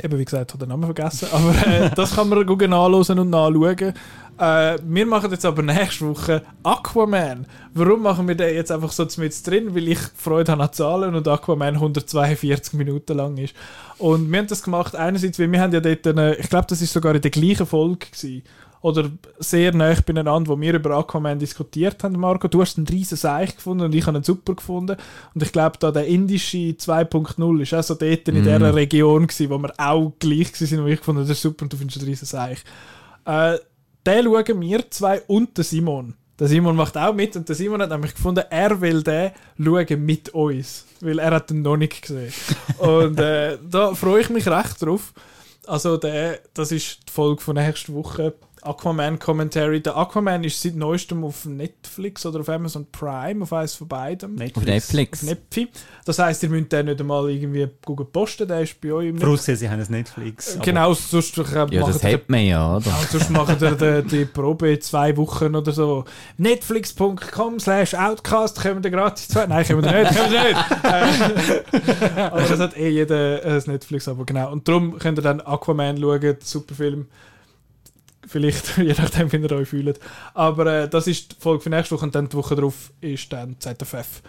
Eben, 0.01 0.17
wie 0.17 0.23
gesagt, 0.23 0.53
habe 0.53 0.65
den 0.65 0.69
Namen 0.69 0.85
vergessen. 0.85 1.27
Aber 1.33 1.67
äh, 1.67 1.89
das 1.93 2.15
kann 2.15 2.29
man 2.29 2.45
gut 2.45 2.61
nachlesen 2.61 3.19
und 3.19 3.29
nachschauen. 3.29 3.93
Äh, 4.37 4.77
wir 4.81 5.05
machen 5.05 5.31
jetzt 5.31 5.43
aber 5.43 5.61
nächste 5.61 6.07
Woche 6.07 6.41
Aquaman. 6.63 7.45
Warum 7.73 8.03
machen 8.03 8.25
wir 8.25 8.35
den 8.35 8.55
jetzt 8.55 8.71
einfach 8.71 8.93
so 8.93 9.05
mit 9.17 9.45
drin? 9.45 9.75
Weil 9.75 9.89
ich 9.89 9.99
Freude 10.15 10.53
habe 10.53 10.63
an 10.63 10.71
Zahlen 10.71 11.13
und 11.13 11.27
Aquaman 11.27 11.75
142 11.75 12.71
Minuten 12.71 13.17
lang 13.17 13.35
ist. 13.35 13.53
Und 13.97 14.31
wir 14.31 14.39
haben 14.39 14.47
das 14.47 14.63
gemacht, 14.63 14.95
einerseits, 14.95 15.39
weil 15.39 15.51
wir 15.51 15.59
haben 15.59 15.73
ja 15.73 15.81
dort, 15.81 16.07
eine, 16.07 16.35
ich 16.35 16.49
glaube, 16.49 16.67
das 16.69 16.81
ist 16.81 16.93
sogar 16.93 17.15
in 17.15 17.21
der 17.21 17.31
gleichen 17.31 17.65
Folge 17.65 18.05
gewesen, 18.05 18.43
oder 18.81 19.09
sehr 19.39 19.73
nah 19.73 19.93
beieinander, 20.05 20.47
wo 20.47 20.59
wir 20.59 20.73
über 20.73 20.97
Aquaman 20.97 21.39
diskutiert 21.39 22.03
haben, 22.03 22.19
Marco. 22.19 22.47
Du 22.47 22.61
hast 22.61 22.77
einen 22.77 22.87
riesen 22.87 23.17
Seich 23.17 23.55
gefunden 23.55 23.85
und 23.85 23.95
ich 23.95 24.05
habe 24.07 24.17
ihn 24.17 24.23
super 24.23 24.55
gefunden. 24.55 24.95
Und 25.33 25.43
ich 25.43 25.51
glaube, 25.51 25.77
da 25.79 25.91
der 25.91 26.07
indische 26.07 26.57
2.0 26.57 27.61
ist 27.61 27.73
auch 27.73 27.83
so 27.83 27.95
dort 27.95 28.27
in 28.27 28.35
dieser 28.35 28.73
Region 28.73 29.27
gewesen, 29.27 29.49
wo 29.49 29.57
wir 29.57 29.73
auch 29.77 30.13
gleich 30.19 30.53
waren, 30.53 30.83
wo 30.83 30.87
ich 30.87 30.99
gefunden 30.99 31.19
habe, 31.19 31.27
das 31.27 31.37
ist 31.37 31.41
super 31.41 31.63
und 31.63 31.73
du 31.73 31.77
findest 31.77 31.99
einen 31.99 32.09
riesen 32.09 32.25
Seich. 32.25 32.59
Äh, 33.25 33.57
den 34.05 34.23
schauen 34.23 34.61
wir 34.61 34.91
zwei 34.91 35.21
und 35.27 35.57
der 35.57 35.63
Simon. 35.65 36.15
Der 36.39 36.47
Simon 36.47 36.75
macht 36.75 36.95
auch 36.95 37.13
mit 37.13 37.35
und 37.35 37.49
der 37.49 37.55
Simon 37.55 37.81
hat 37.81 37.89
nämlich 37.89 38.15
gefunden, 38.15 38.45
er 38.49 38.79
will 38.79 39.03
den 39.03 39.31
schauen 39.61 40.05
mit 40.05 40.29
uns, 40.29 40.85
weil 41.01 41.19
er 41.19 41.31
hat 41.31 41.49
den 41.49 41.61
noch 41.61 41.75
nicht 41.75 42.01
gesehen. 42.01 42.31
und 42.77 43.19
äh, 43.19 43.57
da 43.69 43.93
freue 43.93 44.21
ich 44.21 44.29
mich 44.29 44.47
recht 44.47 44.81
drauf. 44.81 45.13
Also 45.67 45.97
der, 45.97 46.39
das 46.53 46.71
ist 46.71 46.99
die 47.07 47.11
Folge 47.11 47.41
von 47.41 47.55
nächster 47.55 47.93
Woche. 47.93 48.33
Aquaman 48.63 49.19
Commentary. 49.19 49.81
Der 49.81 49.95
Aquaman 49.97 50.43
ist 50.43 50.61
seit 50.61 50.75
neuestem 50.75 51.23
auf 51.23 51.45
Netflix 51.45 52.25
oder 52.25 52.39
auf 52.41 52.49
Amazon 52.49 52.85
Prime, 52.91 53.43
auf 53.43 53.53
eines 53.53 53.75
von 53.75 53.87
beiden. 53.87 54.33
Auf 54.33 54.63
Netflix. 54.63 55.23
Auf 55.23 55.29
Netflix. 55.29 55.79
Das 56.05 56.19
heisst, 56.19 56.43
ihr 56.43 56.49
müsst 56.49 56.71
den 56.71 56.87
nicht 56.87 56.99
einmal 56.99 57.29
irgendwie 57.29 57.67
Google 57.85 58.05
posten, 58.05 58.47
der 58.47 58.61
ist 58.61 58.79
bei 58.81 58.91
euch 58.91 59.07
im 59.09 59.17
Voraussetzen, 59.19 59.59
sie 59.59 59.69
haben 59.69 59.79
ein 59.81 59.87
Netflix. 59.89 60.55
aber- 60.55 60.65
Genau, 60.65 60.93
sonst 60.93 61.37
äh, 61.37 61.43
Ja, 61.43 61.65
das 61.65 62.03
ihr- 62.03 62.13
hat 62.13 62.29
man 62.29 62.41
ja, 62.45 62.75
oder? 62.77 62.85
ja, 62.87 62.97
sonst 63.11 63.29
machen 63.29 63.59
wir 63.61 64.01
die, 64.01 64.07
die 64.07 64.25
Probe 64.25 64.71
in 64.73 64.81
zwei 64.81 65.15
Wochen 65.17 65.55
oder 65.55 65.71
so. 65.71 66.05
Netflix.com 66.37 67.59
slash 67.59 67.93
Outcast 67.93 68.61
können 68.61 68.83
wir 68.83 68.91
gratis 68.91 69.27
zwei. 69.29 69.45
Nein, 69.47 69.65
können 69.65 69.83
wir 69.83 70.03
nicht. 70.03 70.15
Können 70.15 70.31
wir 70.31 70.43
nicht. 70.43 70.59
Äh, 70.83 72.19
Aber 72.31 72.41
das 72.41 72.59
hat 72.59 72.77
eh 72.77 72.89
jeder 72.89 73.41
ein 73.43 73.61
Netflix-Abo, 73.65 74.25
genau. 74.25 74.51
Und 74.51 74.67
darum 74.67 74.97
könnt 74.99 75.17
ihr 75.19 75.21
dann 75.21 75.41
Aquaman 75.41 75.97
schauen, 75.97 76.37
super 76.43 76.75
Film. 76.75 77.07
Vielleicht, 78.29 78.77
je 78.77 78.93
nachdem, 78.95 79.31
wie 79.31 79.37
ihr 79.37 79.51
euch 79.51 79.69
fühlt. 79.69 79.99
Aber 80.35 80.65
äh, 80.67 80.87
das 80.87 81.07
ist 81.07 81.31
die 81.31 81.35
Folge 81.39 81.63
für 81.63 81.69
nächste 81.71 81.95
Woche 81.95 82.05
und 82.05 82.13
dann 82.13 82.29
die 82.29 82.37
Woche 82.37 82.55
drauf 82.55 82.91
ist 83.01 83.33
dann 83.33 83.55
ZFF. 83.59 84.21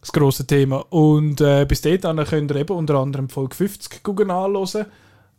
Das 0.00 0.12
grosse 0.12 0.46
Thema. 0.46 0.84
Und 0.90 1.40
äh, 1.40 1.66
bis 1.66 1.80
dahin 1.80 2.24
könnt 2.24 2.50
ihr 2.52 2.56
eben 2.56 2.72
unter 2.76 2.94
anderem 2.94 3.28
Folge 3.28 3.56
50 3.56 4.04
gucken 4.04 4.30
anhören. 4.30 4.86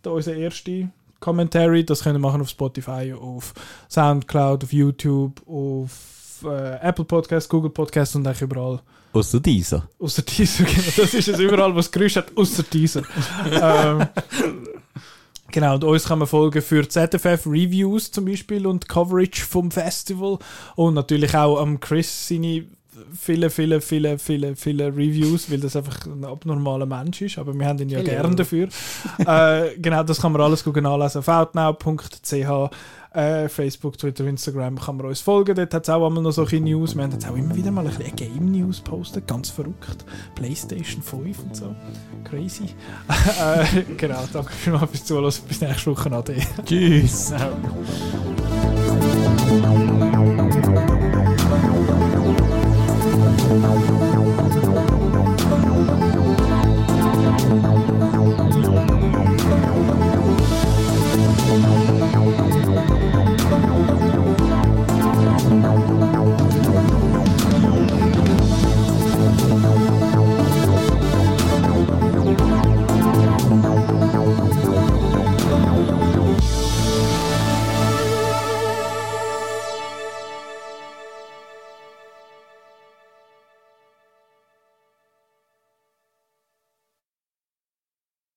Da 0.01 0.09
unser 0.09 0.35
erste 0.35 0.89
Commentary. 1.21 1.85
Das 1.85 2.03
könnt 2.03 2.17
ihr 2.17 2.19
machen 2.19 2.41
auf 2.41 2.49
Spotify, 2.49 3.13
auf 3.13 3.53
Soundcloud, 3.89 4.65
auf 4.65 4.73
YouTube, 4.73 5.41
auf 5.47 6.43
äh, 6.43 6.79
Apple 6.81 7.05
Podcast, 7.05 7.49
Google 7.49 7.71
Podcast 7.71 8.17
und 8.17 8.27
eigentlich 8.27 8.41
überall. 8.41 8.81
Außer 9.13 9.39
dieser. 9.39 9.87
Außer 9.99 10.21
dieser, 10.23 10.63
genau. 10.65 10.91
Das 10.97 11.13
ist 11.13 11.27
es 11.29 11.39
überall, 11.39 11.73
was 11.73 11.89
Geräusch 11.89 12.17
hat, 12.17 12.35
außer 12.35 12.63
dieser. 12.63 13.03
ähm, 13.51 14.07
genau, 15.51 15.75
und 15.75 15.83
uns 15.83 16.05
kann 16.05 16.19
man 16.19 16.27
folgen 16.27 16.61
für 16.61 16.87
ZFF 16.87 17.45
Reviews 17.45 18.11
zum 18.11 18.25
Beispiel 18.25 18.65
und 18.65 18.87
Coverage 18.87 19.43
vom 19.43 19.71
Festival 19.71 20.39
und 20.75 20.93
natürlich 20.93 21.35
auch 21.35 21.59
am 21.59 21.79
Chris 21.79 22.27
seine 22.27 22.65
viele, 23.17 23.49
viele, 23.49 23.81
viele, 23.81 24.19
viele, 24.19 24.55
viele 24.55 24.87
Reviews, 24.87 25.49
weil 25.49 25.59
das 25.59 25.75
einfach 25.75 26.05
ein 26.05 26.25
abnormaler 26.25 26.85
Mensch 26.85 27.21
ist, 27.21 27.37
aber 27.37 27.53
wir 27.53 27.65
haben 27.65 27.79
ihn 27.79 27.89
ja 27.89 28.01
gern 28.01 28.35
dafür. 28.35 28.67
äh, 29.25 29.77
genau, 29.77 30.03
das 30.03 30.21
kann 30.21 30.31
man 30.31 30.41
alles 30.41 30.63
gut 30.63 30.75
nachlesen 30.75 31.19
auf 31.19 31.27
outnow.ch. 31.27 32.71
Äh, 33.13 33.49
Facebook, 33.49 33.97
Twitter, 33.97 34.25
Instagram 34.25 34.79
kann 34.79 34.95
man 34.95 35.07
uns 35.07 35.19
folgen. 35.19 35.53
Dort 35.55 35.73
hat 35.73 35.83
es 35.83 35.89
auch 35.89 36.05
einmal 36.05 36.23
noch 36.23 36.31
solche 36.31 36.61
News. 36.61 36.95
Wir 36.95 37.03
haben 37.03 37.11
jetzt 37.11 37.27
auch 37.27 37.35
immer 37.35 37.53
wieder 37.55 37.69
mal 37.69 37.85
ein 37.85 37.93
bisschen 37.93 38.15
Game 38.15 38.51
News 38.51 38.79
postet. 38.79 39.27
Ganz 39.27 39.49
verrückt. 39.49 40.05
PlayStation 40.35 41.01
5 41.01 41.39
und 41.43 41.55
so. 41.55 41.75
Crazy. 42.23 42.69
äh, 43.41 43.83
genau, 43.97 44.23
danke 44.31 44.53
vielmals 44.53 44.91
fürs 44.91 45.05
Zuhören. 45.05 45.33
Bis 45.47 45.59
nächste 45.59 45.91
Woche. 45.91 46.11
Ade. 46.11 46.35
Tschüss. 46.65 47.33